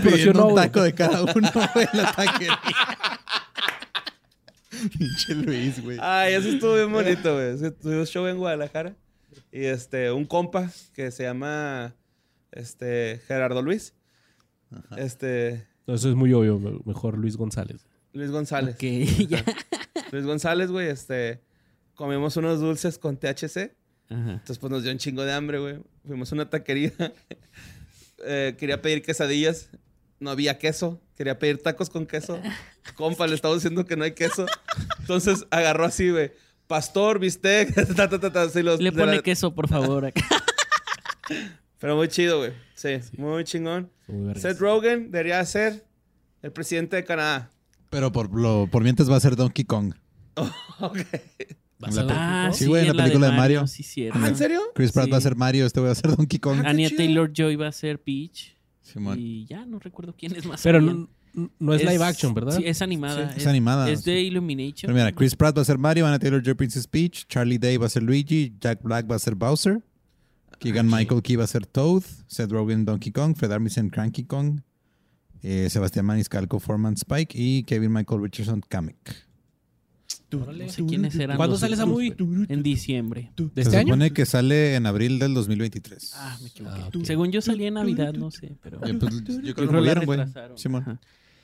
pero 0.00 0.16
sí 0.16 0.22
o 0.28 0.30
Pidiendo 0.32 0.40
no, 0.40 0.48
un 0.48 0.54
taco 0.54 0.82
de 0.82 0.94
cada 0.94 1.22
uno, 1.22 1.50
güey, 1.74 1.88
en 1.92 1.98
la 1.98 2.12
taquería. 2.12 2.58
Pinche 4.98 5.34
Luis, 5.34 5.82
güey. 5.82 5.98
Ay, 6.00 6.34
eso 6.34 6.48
estuvo 6.48 6.74
bien 6.74 6.92
bonito, 6.92 7.34
güey. 7.34 7.72
Tuvimos 7.80 8.10
show 8.10 8.26
en 8.26 8.38
Guadalajara. 8.38 8.96
Y 9.50 9.64
este, 9.64 10.10
un 10.12 10.24
compa 10.26 10.70
que 10.94 11.10
se 11.10 11.22
llama 11.24 11.94
este, 12.50 13.20
Gerardo 13.26 13.62
Luis. 13.62 13.94
Este, 14.96 15.66
Eso 15.86 16.08
es 16.08 16.14
muy 16.14 16.32
obvio. 16.32 16.58
me- 16.58 16.80
Mejor 16.84 17.18
Luis 17.18 17.36
González. 17.36 17.86
Luis 18.12 18.30
González. 18.30 18.74
Ok, 18.76 18.82
ya. 19.28 19.44
Luis 20.10 20.24
González, 20.26 20.70
güey, 20.70 20.88
este, 20.88 21.42
comimos 21.94 22.36
unos 22.36 22.60
dulces 22.60 22.98
con 22.98 23.16
THC. 23.16 23.74
Ajá. 24.10 24.32
Entonces, 24.32 24.58
pues 24.58 24.70
nos 24.70 24.82
dio 24.82 24.92
un 24.92 24.98
chingo 24.98 25.24
de 25.24 25.32
hambre, 25.32 25.58
güey. 25.58 25.78
Fuimos 26.06 26.30
a 26.32 26.34
una 26.34 26.48
taquería. 26.50 26.92
Eh, 28.24 28.54
quería 28.56 28.80
pedir 28.80 29.02
quesadillas. 29.02 29.68
No 30.22 30.30
había 30.30 30.56
queso. 30.58 31.00
Quería 31.16 31.36
pedir 31.38 31.60
tacos 31.60 31.90
con 31.90 32.06
queso. 32.06 32.40
Compa, 32.94 33.26
le 33.26 33.34
estaba 33.34 33.54
diciendo 33.54 33.84
que 33.84 33.96
no 33.96 34.04
hay 34.04 34.12
queso. 34.12 34.46
Entonces 35.00 35.44
agarró 35.50 35.84
así, 35.84 36.10
güey. 36.10 36.30
Pastor, 36.68 37.18
bistec, 37.18 37.74
ta, 37.96 38.08
ta, 38.08 38.20
ta, 38.20 38.32
ta, 38.32 38.42
así 38.42 38.62
los- 38.62 38.80
Le 38.80 38.92
pone 38.92 39.16
la- 39.16 39.22
queso, 39.22 39.52
por 39.52 39.68
favor. 39.68 40.06
acá. 40.06 40.22
Pero 41.78 41.96
muy 41.96 42.06
chido, 42.08 42.38
güey. 42.38 42.52
Sí, 42.74 42.90
muy 43.16 43.42
chingón. 43.44 43.90
Muy. 44.06 44.34
Seth 44.36 44.58
Rogen 44.60 45.10
debería 45.10 45.44
ser 45.44 45.84
el 46.42 46.52
presidente 46.52 46.96
de 46.96 47.04
Canadá. 47.04 47.50
Pero 47.90 48.12
por, 48.12 48.32
lo, 48.38 48.68
por 48.70 48.82
mientras 48.84 49.10
va 49.10 49.16
a 49.16 49.20
ser 49.20 49.34
Donkey 49.34 49.64
Kong. 49.64 49.92
ok. 50.36 50.98
¿Vas 51.80 51.94
La 51.96 52.02
a 52.02 52.06
pe- 52.06 52.14
Ah, 52.16 52.50
Sí, 52.52 52.60
sí, 52.64 52.66
güey, 52.70 52.82
en 52.88 52.96
la 52.96 53.02
de 53.02 53.08
película 53.08 53.30
de 53.30 53.36
Mario. 53.36 53.66
Sí. 53.66 54.08
Ah, 54.12 54.28
¿en 54.28 54.36
serio? 54.36 54.60
Chris 54.76 54.92
Pratt 54.92 55.06
Sí. 55.06 55.10
va 55.10 55.18
a 55.18 55.20
ser 55.20 55.34
Mario, 55.34 55.66
este 55.66 55.80
güey 55.80 55.88
va 55.88 55.92
a 55.92 55.96
ser 55.96 56.16
Donkey 56.16 56.38
Kong. 56.38 56.62
Ah, 56.64 56.68
Anya 56.70 56.88
chido. 56.88 56.98
Taylor 56.98 57.32
Joy 57.32 57.56
va 57.56 57.66
a 57.66 57.72
ser 57.72 58.00
Peach. 58.00 58.56
Simón. 58.82 59.18
Y 59.18 59.46
ya 59.46 59.64
no 59.64 59.78
recuerdo 59.78 60.14
quién 60.16 60.34
es 60.36 60.44
más. 60.44 60.62
Pero 60.62 60.80
no, 60.80 61.08
no 61.58 61.74
es, 61.74 61.82
live 61.82 62.04
action, 62.04 62.34
¿verdad? 62.34 62.56
Sí, 62.56 62.64
es 62.66 62.82
animada. 62.82 63.32
Es 63.36 63.46
animada. 63.46 63.90
Es 63.90 64.04
de 64.04 64.18
sí. 64.18 64.26
Illumination. 64.26 64.82
Pero 64.82 64.94
mira, 64.94 65.12
Chris 65.12 65.34
Pratt 65.34 65.56
va 65.56 65.62
a 65.62 65.64
ser 65.64 65.78
Mario, 65.78 66.06
Anna 66.06 66.18
Taylor 66.18 66.42
Joy 66.42 66.54
Princess 66.54 66.86
Peach, 66.86 67.26
Charlie 67.28 67.58
Day 67.58 67.76
va 67.76 67.86
a 67.86 67.88
ser 67.88 68.02
Luigi, 68.02 68.54
Jack 68.60 68.82
Black 68.82 69.10
va 69.10 69.16
a 69.16 69.18
ser 69.18 69.34
Bowser, 69.34 69.82
Keegan 70.58 70.88
Michael 70.88 71.22
Key 71.22 71.36
va 71.36 71.44
a 71.44 71.48
ser 71.48 71.66
Toad, 71.66 72.02
Seth 72.26 72.50
Rogen 72.50 72.84
Donkey 72.84 73.12
Kong, 73.12 73.34
Fred 73.36 73.52
Armisen 73.52 73.88
Cranky 73.88 74.24
Kong, 74.24 74.60
eh, 75.42 75.68
Sebastián 75.70 76.06
Maniscalco 76.06 76.60
Foreman 76.60 76.96
Spike 76.96 77.34
y 77.36 77.64
Kevin 77.64 77.92
Michael 77.92 78.22
Richardson 78.22 78.60
Kamek. 78.68 79.31
Órale. 80.40 80.66
No 80.66 80.72
sé 80.72 80.84
quiénes 80.86 81.14
eran. 81.16 81.36
¿Cuándo 81.36 81.54
los 81.54 81.60
sale 81.60 81.74
esa 81.74 81.86
movie? 81.86 82.14
En 82.48 82.62
diciembre. 82.62 83.32
¿De 83.36 83.50
Se 83.54 83.60
este 83.68 83.76
año? 83.78 83.88
supone 83.88 84.12
que 84.12 84.24
sale 84.26 84.74
en 84.76 84.86
abril 84.86 85.18
del 85.18 85.34
2023. 85.34 86.12
Ah, 86.16 86.38
me 86.40 86.48
equivoqué. 86.48 86.80
Ah. 86.82 86.90
Según 87.04 87.30
yo 87.32 87.40
salía 87.40 87.68
en 87.68 87.74
Navidad, 87.74 88.14
no 88.14 88.30
sé, 88.30 88.56
pero... 88.62 88.80
Pues, 88.80 88.92
yo 89.42 89.54
creo 89.54 89.66
Yo 89.66 89.72
que 89.72 89.80
la 89.80 89.94
retrasaron. 89.94 90.58
Simón. 90.58 90.98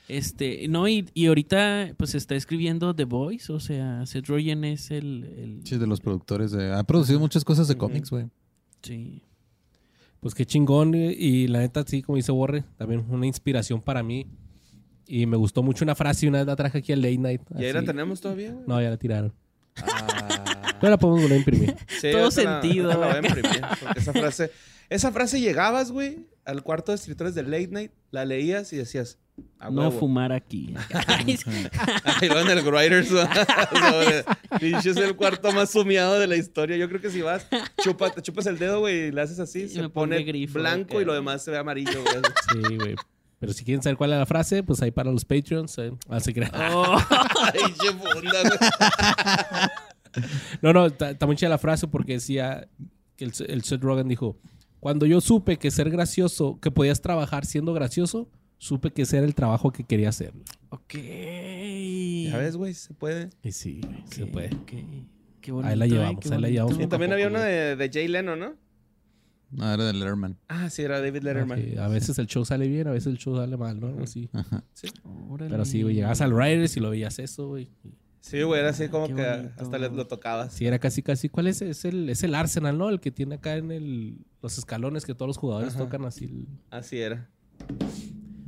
Este, 0.07 0.67
no, 0.69 0.87
y, 0.87 1.07
y 1.13 1.27
ahorita 1.27 1.93
pues 1.95 2.15
está 2.15 2.33
escribiendo 2.35 2.95
The 2.95 3.03
Voice, 3.05 3.53
o 3.53 3.59
sea, 3.59 4.03
Seth 4.07 4.25
Rogen 4.27 4.63
es 4.63 4.89
el... 4.89 5.23
el- 5.37 5.61
Sí, 5.65 5.77
de 5.77 5.85
los 5.85 5.99
productores. 6.01 6.51
de- 6.51 6.73
ha 6.73 6.83
producido 6.83 7.19
muchas 7.19 7.43
cosas 7.45 7.67
de 7.67 7.77
cómics, 7.77 8.09
güey. 8.09 8.25
sí. 8.81 9.21
Pues 10.19 10.35
qué 10.35 10.45
chingón. 10.45 10.93
Y, 10.95 11.11
y 11.11 11.47
la 11.47 11.59
neta, 11.59 11.85
sí, 11.87 12.01
como 12.01 12.17
dice 12.17 12.33
Borre, 12.33 12.65
también 12.77 13.05
una 13.07 13.25
inspiración 13.25 13.81
para 13.81 14.03
mí. 14.03 14.25
Y 15.11 15.25
me 15.25 15.37
gustó 15.37 15.63
mucho 15.63 15.83
una 15.83 15.95
frase 15.95 16.27
y 16.27 16.29
una 16.29 16.37
vez 16.37 16.45
la 16.47 16.55
traje 16.55 16.77
aquí 16.77 16.93
al 16.93 17.01
Late 17.01 17.17
Night. 17.17 17.41
¿Y 17.57 17.65
ahí 17.65 17.73
la 17.73 17.81
tenemos 17.83 18.21
todavía, 18.21 18.51
güey? 18.51 18.63
No, 18.67 18.79
ya 18.79 18.91
la 18.91 18.97
tiraron. 18.97 19.33
Ah. 19.81 20.75
Pero 20.79 20.91
la 20.91 20.97
podemos 20.97 21.21
volver 21.23 21.35
a 21.35 21.39
imprimir. 21.39 21.75
Sí, 21.99 22.11
Todo 22.11 22.25
la- 22.25 22.31
sentido, 22.31 22.91
ahorita 22.91 22.97
la 22.99 23.07
voy 23.07 23.25
a 23.25 23.27
imprimir, 23.27 23.61
porque 23.81 23.99
esa 23.99 24.13
frase, 24.13 24.51
esa 24.89 25.11
frase 25.11 25.41
llegabas, 25.41 25.91
güey, 25.91 26.27
al 26.45 26.61
cuarto 26.61 26.91
de 26.91 26.97
escritores 26.97 27.33
de 27.33 27.41
Late 27.43 27.67
Night, 27.69 27.91
la 28.11 28.23
leías 28.23 28.71
y 28.71 28.77
decías, 28.77 29.17
a 29.57 29.71
No 29.71 29.91
fumar 29.91 30.31
aquí. 30.31 30.73
Ahí 32.03 32.29
va 32.29 32.41
en 32.41 32.49
el 32.49 32.61
Writers. 32.63 33.07
sobre- 33.09 34.23
Pinche 34.59 34.91
es 34.91 34.97
el 34.97 35.15
cuarto 35.15 35.51
más 35.53 35.71
sumiado 35.71 36.19
de 36.19 36.27
la 36.27 36.35
historia. 36.35 36.77
Yo 36.77 36.87
creo 36.87 37.01
que 37.01 37.09
si 37.09 37.21
vas, 37.21 37.47
chupa, 37.83 38.11
te 38.11 38.21
chupas 38.21 38.45
el 38.45 38.57
dedo, 38.59 38.79
güey, 38.81 39.07
y 39.07 39.11
le 39.11 39.21
haces 39.21 39.39
así, 39.39 39.63
Y 39.63 39.69
se 39.69 39.89
pone 39.89 40.23
grifo, 40.23 40.59
blanco 40.59 41.01
y 41.01 41.05
lo 41.05 41.13
demás 41.13 41.43
se 41.43 41.51
ve 41.51 41.57
amarillo, 41.57 42.03
güey. 42.03 42.15
Sí, 42.69 42.75
güey. 42.75 42.95
Pero 43.39 43.53
si 43.53 43.63
quieren 43.63 43.81
saber 43.81 43.95
cuál 43.97 44.11
es 44.13 44.19
la 44.19 44.25
frase, 44.25 44.63
pues 44.63 44.81
ahí 44.81 44.91
para 44.91 45.11
los 45.11 45.23
Patreons. 45.25 45.77
eh, 45.77 45.91
así 46.09 46.33
que- 46.33 46.41
Oh, 46.71 46.97
Ay. 47.53 47.61
No, 50.61 50.73
no, 50.73 50.85
está 50.87 51.25
muy 51.25 51.35
chida 51.35 51.49
la 51.49 51.57
frase 51.57 51.87
porque 51.87 52.13
decía 52.13 52.67
que 53.15 53.25
el, 53.25 53.33
el 53.47 53.63
Seth 53.63 53.81
Rogen 53.81 54.07
dijo: 54.07 54.37
Cuando 54.79 55.05
yo 55.05 55.21
supe 55.21 55.57
que 55.57 55.71
ser 55.71 55.89
gracioso, 55.89 56.59
que 56.61 56.71
podías 56.71 57.01
trabajar 57.01 57.45
siendo 57.45 57.73
gracioso, 57.73 58.27
supe 58.57 58.91
que 58.91 59.03
ese 59.03 59.17
era 59.17 59.25
el 59.25 59.35
trabajo 59.35 59.71
que 59.71 59.83
quería 59.83 60.09
hacer. 60.09 60.33
ok. 60.69 60.93
Ya 60.95 62.37
ves, 62.37 62.55
güey, 62.57 62.73
se 62.73 62.93
puede. 62.93 63.29
Y 63.43 63.51
sí, 63.51 63.81
güey, 63.83 64.03
se 64.11 64.25
puede. 64.25 64.49
Qué 65.41 65.51
bonito, 65.51 65.69
Ahí 65.71 65.77
la 65.77 65.85
eh, 65.85 65.89
llevamos, 65.89 66.19
qué 66.21 66.33
ahí 66.33 66.41
la 66.41 66.49
llevamos 66.49 66.73
Y 66.73 66.77
poco 66.79 66.89
también 66.89 67.13
había 67.13 67.27
uno 67.27 67.39
de, 67.39 67.75
de 67.75 67.89
Jay 67.91 68.07
Leno, 68.07 68.35
¿no? 68.35 68.55
No, 69.51 69.73
era 69.73 69.83
de 69.85 69.93
Letterman. 69.93 70.37
Ah, 70.47 70.69
sí, 70.69 70.83
era 70.83 71.01
David 71.01 71.23
Letterman. 71.23 71.59
Ok, 71.59 71.77
A 71.79 71.87
veces 71.87 72.17
el 72.19 72.27
show 72.27 72.45
sale 72.45 72.67
bien, 72.67 72.87
a 72.87 72.91
veces 72.91 73.07
el 73.07 73.17
show 73.17 73.35
sale 73.35 73.57
mal, 73.57 73.79
¿no? 73.79 74.03
Así. 74.03 74.29
Ajá. 74.33 74.63
Órale. 75.29 75.49
Pero 75.49 75.65
sí, 75.65 75.81
güey, 75.81 75.95
llegabas 75.95 76.21
al 76.21 76.31
Riders 76.31 76.77
y 76.77 76.79
lo 76.79 76.89
veías 76.91 77.17
eso, 77.19 77.47
güey. 77.47 77.69
Sí, 78.21 78.41
güey, 78.43 78.59
era 78.59 78.69
así 78.69 78.89
como 78.89 79.07
Qué 79.07 79.15
que 79.15 79.27
bonito. 79.27 79.53
hasta 79.57 79.77
lo 79.79 80.07
tocabas. 80.07 80.53
Sí, 80.53 80.67
era 80.67 80.77
casi, 80.77 81.01
casi. 81.01 81.29
¿Cuál 81.29 81.47
es? 81.47 81.61
Es 81.61 81.85
el, 81.85 82.09
es 82.09 82.21
el 82.23 82.35
Arsenal, 82.35 82.77
¿no? 82.77 82.89
El 82.89 82.99
que 82.99 83.11
tiene 83.11 83.35
acá 83.35 83.55
en 83.55 83.71
el, 83.71 84.17
los 84.41 84.57
escalones 84.57 85.05
que 85.05 85.15
todos 85.15 85.27
los 85.27 85.37
jugadores 85.37 85.69
Ajá. 85.75 85.79
tocan 85.85 86.05
así. 86.05 86.25
el- 86.25 86.47
Así 86.69 86.99
era. 86.99 87.27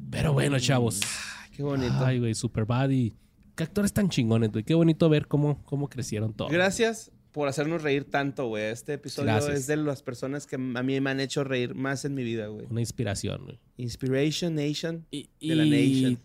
Pero 0.10 0.34
bueno, 0.34 0.60
chavos. 0.60 1.00
Ay, 1.42 1.50
qué 1.56 1.64
bonito. 1.64 1.94
Ay, 2.06 2.20
güey, 2.20 2.34
Superbad 2.36 2.90
y... 2.90 3.14
Qué 3.56 3.64
actores 3.64 3.92
tan 3.94 4.10
chingones, 4.10 4.52
güey. 4.52 4.64
Qué 4.64 4.74
bonito 4.74 5.10
ver 5.10 5.28
cómo, 5.28 5.62
cómo 5.66 5.90
crecieron 5.90 6.34
todos. 6.34 6.52
Gracias 6.52 7.12
por 7.32 7.48
hacernos 7.48 7.82
reír 7.82 8.06
tanto, 8.06 8.48
güey. 8.48 8.66
Este 8.66 8.94
episodio 8.94 9.28
Gracias. 9.32 9.60
es 9.62 9.68
de 9.68 9.78
las 9.78 10.04
personas 10.04 10.46
que 10.48 10.56
a 10.56 10.60
mí 10.84 11.00
me 11.02 11.10
han 11.10 11.20
hecho 11.20 11.44
reír 11.44 11.74
más 11.76 12.04
en 12.06 12.14
mi 12.14 12.24
vida, 12.24 12.48
güey. 12.48 12.66
Una 12.70 12.82
inspiración, 12.82 13.44
güey. 13.46 13.60
Inspiration 13.78 14.56
Nation. 14.56 15.06
Y, 15.12 15.30
de 15.42 15.56
la 15.56 15.66
Nation. 15.66 16.20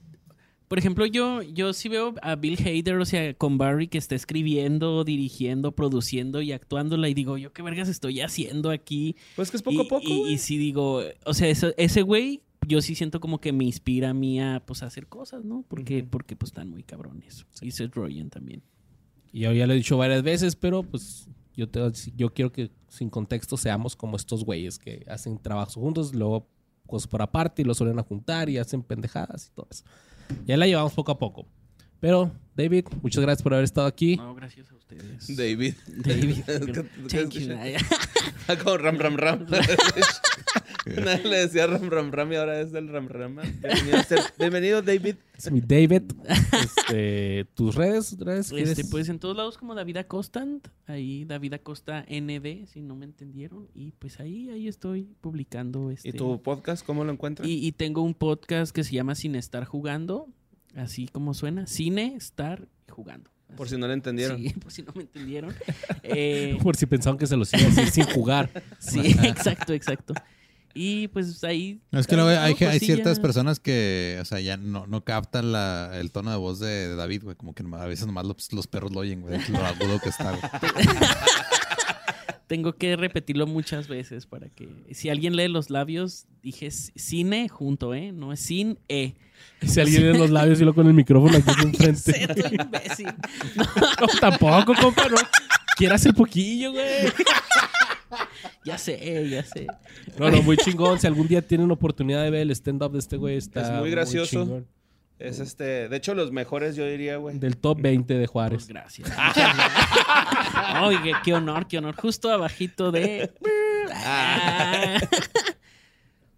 Por 0.68 0.78
ejemplo, 0.80 1.06
yo, 1.06 1.42
yo 1.42 1.72
sí 1.72 1.88
veo 1.88 2.14
a 2.22 2.34
Bill 2.34 2.58
Hader, 2.58 2.96
o 2.96 3.04
sea, 3.04 3.32
con 3.34 3.56
Barry 3.56 3.86
que 3.86 3.98
está 3.98 4.16
escribiendo, 4.16 5.04
dirigiendo, 5.04 5.70
produciendo 5.72 6.42
y 6.42 6.50
actuándola. 6.50 7.08
Y 7.08 7.14
digo, 7.14 7.38
¿yo 7.38 7.52
qué 7.52 7.62
vergas 7.62 7.88
estoy 7.88 8.20
haciendo 8.20 8.70
aquí? 8.70 9.14
Pues 9.36 9.52
que 9.52 9.58
es 9.58 9.62
poco 9.62 9.82
y, 9.82 9.86
a 9.86 9.88
poco, 9.88 10.02
y- 10.08 10.32
y 10.32 10.38
sí 10.38 10.58
digo, 10.58 11.02
o 11.24 11.34
sea, 11.34 11.48
eso- 11.48 11.72
ese 11.76 12.02
güey, 12.02 12.42
yo 12.66 12.80
sí 12.82 12.96
siento 12.96 13.20
como 13.20 13.40
que 13.40 13.52
me 13.52 13.62
inspira 13.64 14.10
a 14.10 14.14
mí 14.14 14.40
a 14.40 14.60
pues, 14.66 14.82
a 14.82 14.86
hacer 14.86 15.06
cosas, 15.06 15.44
¿no? 15.44 15.64
Porque, 15.68 16.02
porque 16.02 16.34
pues 16.34 16.50
están 16.50 16.68
muy 16.68 16.82
cabrones. 16.82 17.46
Y 17.62 17.70
Seth 17.70 17.94
Rogen 17.94 18.28
también. 18.28 18.60
Y 19.36 19.40
ya 19.40 19.66
lo 19.66 19.74
he 19.74 19.76
dicho 19.76 19.98
varias 19.98 20.22
veces, 20.22 20.56
pero 20.56 20.82
pues 20.82 21.28
yo, 21.54 21.68
te, 21.68 21.78
yo 22.16 22.32
quiero 22.32 22.50
que 22.50 22.70
sin 22.88 23.10
contexto 23.10 23.58
seamos 23.58 23.94
como 23.94 24.16
estos 24.16 24.42
güeyes 24.46 24.78
que 24.78 25.04
hacen 25.10 25.38
trabajos 25.38 25.74
juntos, 25.74 26.14
luego 26.14 26.48
cosas 26.86 27.06
por 27.06 27.20
aparte 27.20 27.60
y 27.60 27.66
lo 27.66 27.74
suelen 27.74 27.98
a 27.98 28.02
juntar 28.02 28.48
y 28.48 28.56
hacen 28.56 28.82
pendejadas 28.82 29.48
y 29.48 29.54
todo 29.54 29.68
eso. 29.70 29.84
Ya 30.46 30.56
la 30.56 30.66
llevamos 30.66 30.94
poco 30.94 31.12
a 31.12 31.18
poco. 31.18 31.46
Pero, 32.00 32.32
David, 32.56 32.86
muchas 33.02 33.20
gracias 33.20 33.42
por 33.42 33.52
haber 33.52 33.64
estado 33.64 33.86
aquí. 33.86 34.16
No, 34.16 34.34
gracias 34.34 34.70
a 34.70 34.74
ustedes. 34.74 35.36
David. 35.36 35.74
David. 35.86 36.42
¿Qué- 36.46 36.86
qué 37.08 37.18
Thank 37.18 37.32
you. 37.34 38.64
Como 38.64 38.78
Ram 38.78 38.96
Ram 38.96 39.16
Ram. 39.18 39.46
Nadie 41.04 41.28
le 41.28 41.38
decía 41.38 41.66
Ram 41.66 41.90
Ram 41.90 42.12
Ram 42.12 42.32
y 42.32 42.36
ahora 42.36 42.60
es 42.60 42.72
el 42.72 42.88
Ram 42.88 43.08
Ram. 43.08 43.36
Bienvenido, 43.60 43.98
bienvenido, 44.38 44.82
David. 44.82 45.16
Es 45.36 45.50
mi 45.50 45.60
David. 45.60 46.02
Este, 46.56 47.44
tus 47.54 47.74
redes, 47.74 48.16
redes 48.18 48.52
Este, 48.52 48.84
pues 48.84 49.08
en 49.08 49.18
todos 49.18 49.36
lados 49.36 49.58
como 49.58 49.74
David 49.74 49.96
Acosta, 49.98 50.46
ahí 50.86 51.24
David 51.24 51.54
Acosta 51.54 52.06
ND, 52.08 52.66
si 52.66 52.80
no 52.82 52.94
me 52.94 53.04
entendieron, 53.04 53.68
y 53.74 53.90
pues 53.92 54.20
ahí, 54.20 54.48
ahí 54.50 54.68
estoy 54.68 55.08
publicando 55.20 55.90
este. 55.90 56.10
¿Y 56.10 56.12
tu 56.12 56.40
podcast 56.40 56.86
cómo 56.86 57.04
lo 57.04 57.12
encuentras? 57.12 57.46
y, 57.48 57.66
y 57.66 57.72
tengo 57.72 58.02
un 58.02 58.14
podcast 58.14 58.74
que 58.74 58.84
se 58.84 58.92
llama 58.92 59.16
Sin 59.16 59.34
Estar 59.34 59.64
Jugando, 59.64 60.28
así 60.76 61.08
como 61.08 61.34
suena, 61.34 61.66
Cine, 61.66 62.14
Estar 62.16 62.68
y 62.88 62.92
Jugando. 62.92 63.30
Por 63.56 63.68
si 63.68 63.76
no 63.76 63.86
lo 63.86 63.92
entendieron. 63.92 64.38
Sí, 64.38 64.50
por 64.50 64.72
si 64.72 64.82
no 64.82 64.92
me 64.94 65.02
entendieron. 65.02 65.54
Eh, 66.02 66.58
Por 66.62 66.76
si 66.76 66.86
pensaban 66.86 67.18
que 67.18 67.26
se 67.26 67.36
los 67.36 67.52
iba 67.52 67.62
a 67.62 67.66
decir 67.66 67.90
sin 67.90 68.04
jugar. 68.04 68.50
sí, 68.78 69.00
exacto, 69.24 69.72
exacto. 69.72 70.14
Y 70.78 71.08
pues 71.08 71.42
ahí... 71.42 71.80
Es 71.90 72.06
que 72.06 72.16
luego 72.16 72.28
hay, 72.28 72.54
hay 72.60 72.78
ciertas 72.80 73.18
personas 73.18 73.60
que, 73.60 74.18
o 74.20 74.26
sea, 74.26 74.40
ya 74.40 74.58
no, 74.58 74.86
no 74.86 75.04
captan 75.04 75.50
la, 75.50 75.98
el 75.98 76.12
tono 76.12 76.30
de 76.30 76.36
voz 76.36 76.60
de, 76.60 76.88
de 76.88 76.94
David, 76.96 77.22
güey. 77.24 77.34
Como 77.34 77.54
que 77.54 77.64
a 77.72 77.86
veces 77.86 78.06
nomás 78.06 78.26
los, 78.26 78.52
los 78.52 78.66
perros 78.66 78.92
lo 78.92 79.00
oyen, 79.00 79.22
güey. 79.22 79.40
Lo 79.48 79.64
agudo 79.64 79.98
que 80.00 80.10
está, 80.10 80.32
güey. 80.32 80.42
Tengo 82.46 82.74
que 82.74 82.94
repetirlo 82.94 83.46
muchas 83.46 83.88
veces 83.88 84.26
para 84.26 84.50
que... 84.50 84.68
Si 84.92 85.08
alguien 85.08 85.34
lee 85.34 85.48
los 85.48 85.70
labios, 85.70 86.26
dije 86.42 86.70
cine 86.70 87.48
junto, 87.48 87.94
¿eh? 87.94 88.12
No 88.12 88.34
es 88.34 88.40
sin 88.40 88.78
E. 88.88 89.14
Si 89.62 89.80
alguien 89.80 90.04
en 90.04 90.18
los 90.18 90.28
labios 90.28 90.60
y 90.60 90.64
lo 90.66 90.74
con 90.74 90.86
el 90.86 90.92
micrófono 90.92 91.38
aquí 91.38 91.50
enfrente. 91.62 92.12
Sé, 92.12 92.28
tú 92.28 92.54
imbécil. 92.54 93.06
No, 93.56 94.06
tampoco, 94.20 94.74
compa, 94.74 95.08
no. 95.08 95.16
Quieras 95.78 96.04
el 96.04 96.14
poquillo, 96.14 96.72
güey. 96.72 97.12
Ya 98.66 98.78
sé, 98.78 99.28
ya 99.30 99.44
sé. 99.44 99.68
No, 100.18 100.28
no, 100.28 100.42
muy 100.42 100.56
chingón. 100.56 100.98
Si 100.98 101.06
algún 101.06 101.28
día 101.28 101.40
tienen 101.40 101.70
oportunidad 101.70 102.24
de 102.24 102.30
ver 102.30 102.40
el 102.42 102.50
stand-up 102.50 102.90
de 102.90 102.98
este 102.98 103.16
güey, 103.16 103.36
está 103.36 103.62
Es 103.62 103.80
muy 103.80 103.92
gracioso. 103.92 104.64
Es 105.20 105.38
este, 105.38 105.88
de 105.88 105.96
hecho, 105.96 106.14
los 106.14 106.32
mejores, 106.32 106.74
yo 106.74 106.84
diría, 106.84 107.16
güey. 107.16 107.38
Del 107.38 107.56
top 107.56 107.80
20 107.80 108.12
de 108.14 108.20
Pues 108.20 108.30
Juárez. 108.30 108.66
gracias. 108.66 109.08
Oye, 110.82 111.12
qué 111.24 111.32
honor, 111.32 111.68
qué 111.68 111.78
honor. 111.78 111.94
Justo 111.94 112.28
abajito 112.30 112.90
de... 112.90 113.30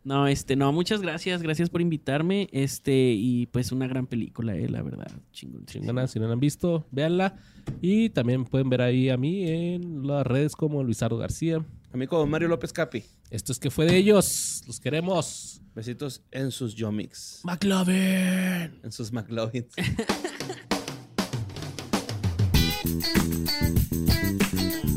No, 0.05 0.27
este, 0.27 0.57
no, 0.57 0.73
muchas 0.73 1.03
gracias, 1.03 1.43
gracias 1.43 1.69
por 1.69 1.83
invitarme, 1.83 2.49
este, 2.51 3.13
y 3.13 3.45
pues 3.47 3.73
una 3.73 3.87
gran 3.87 4.07
película, 4.07 4.57
eh, 4.57 4.67
la 4.67 4.81
verdad, 4.81 5.11
chingón. 5.33 5.67
Chingona, 5.67 6.07
si 6.07 6.19
no 6.19 6.27
la 6.27 6.33
han 6.33 6.41
visto, 6.41 6.87
véanla. 6.91 7.37
Y 7.83 8.09
también 8.09 8.47
pueden 8.47 8.71
ver 8.71 8.81
ahí 8.81 9.11
a 9.11 9.19
mí 9.19 9.47
en 9.47 10.07
las 10.07 10.27
redes 10.27 10.57
como 10.57 10.83
Luisardo 10.83 11.19
García. 11.19 11.63
Amigo 11.93 12.27
Mario 12.27 12.49
López 12.49 12.73
Capi. 12.73 13.05
Esto 13.31 13.53
es 13.53 13.59
que 13.59 13.71
fue 13.71 13.87
de 13.87 13.97
ellos. 13.97 14.63
Los 14.67 14.81
queremos. 14.81 15.61
Besitos 15.75 16.23
en 16.31 16.51
sus 16.51 16.75
Yomix. 16.75 17.41
McLovin. 17.45 18.81
En 18.83 18.93
sus 18.93 19.13
McLovins. 19.13 19.75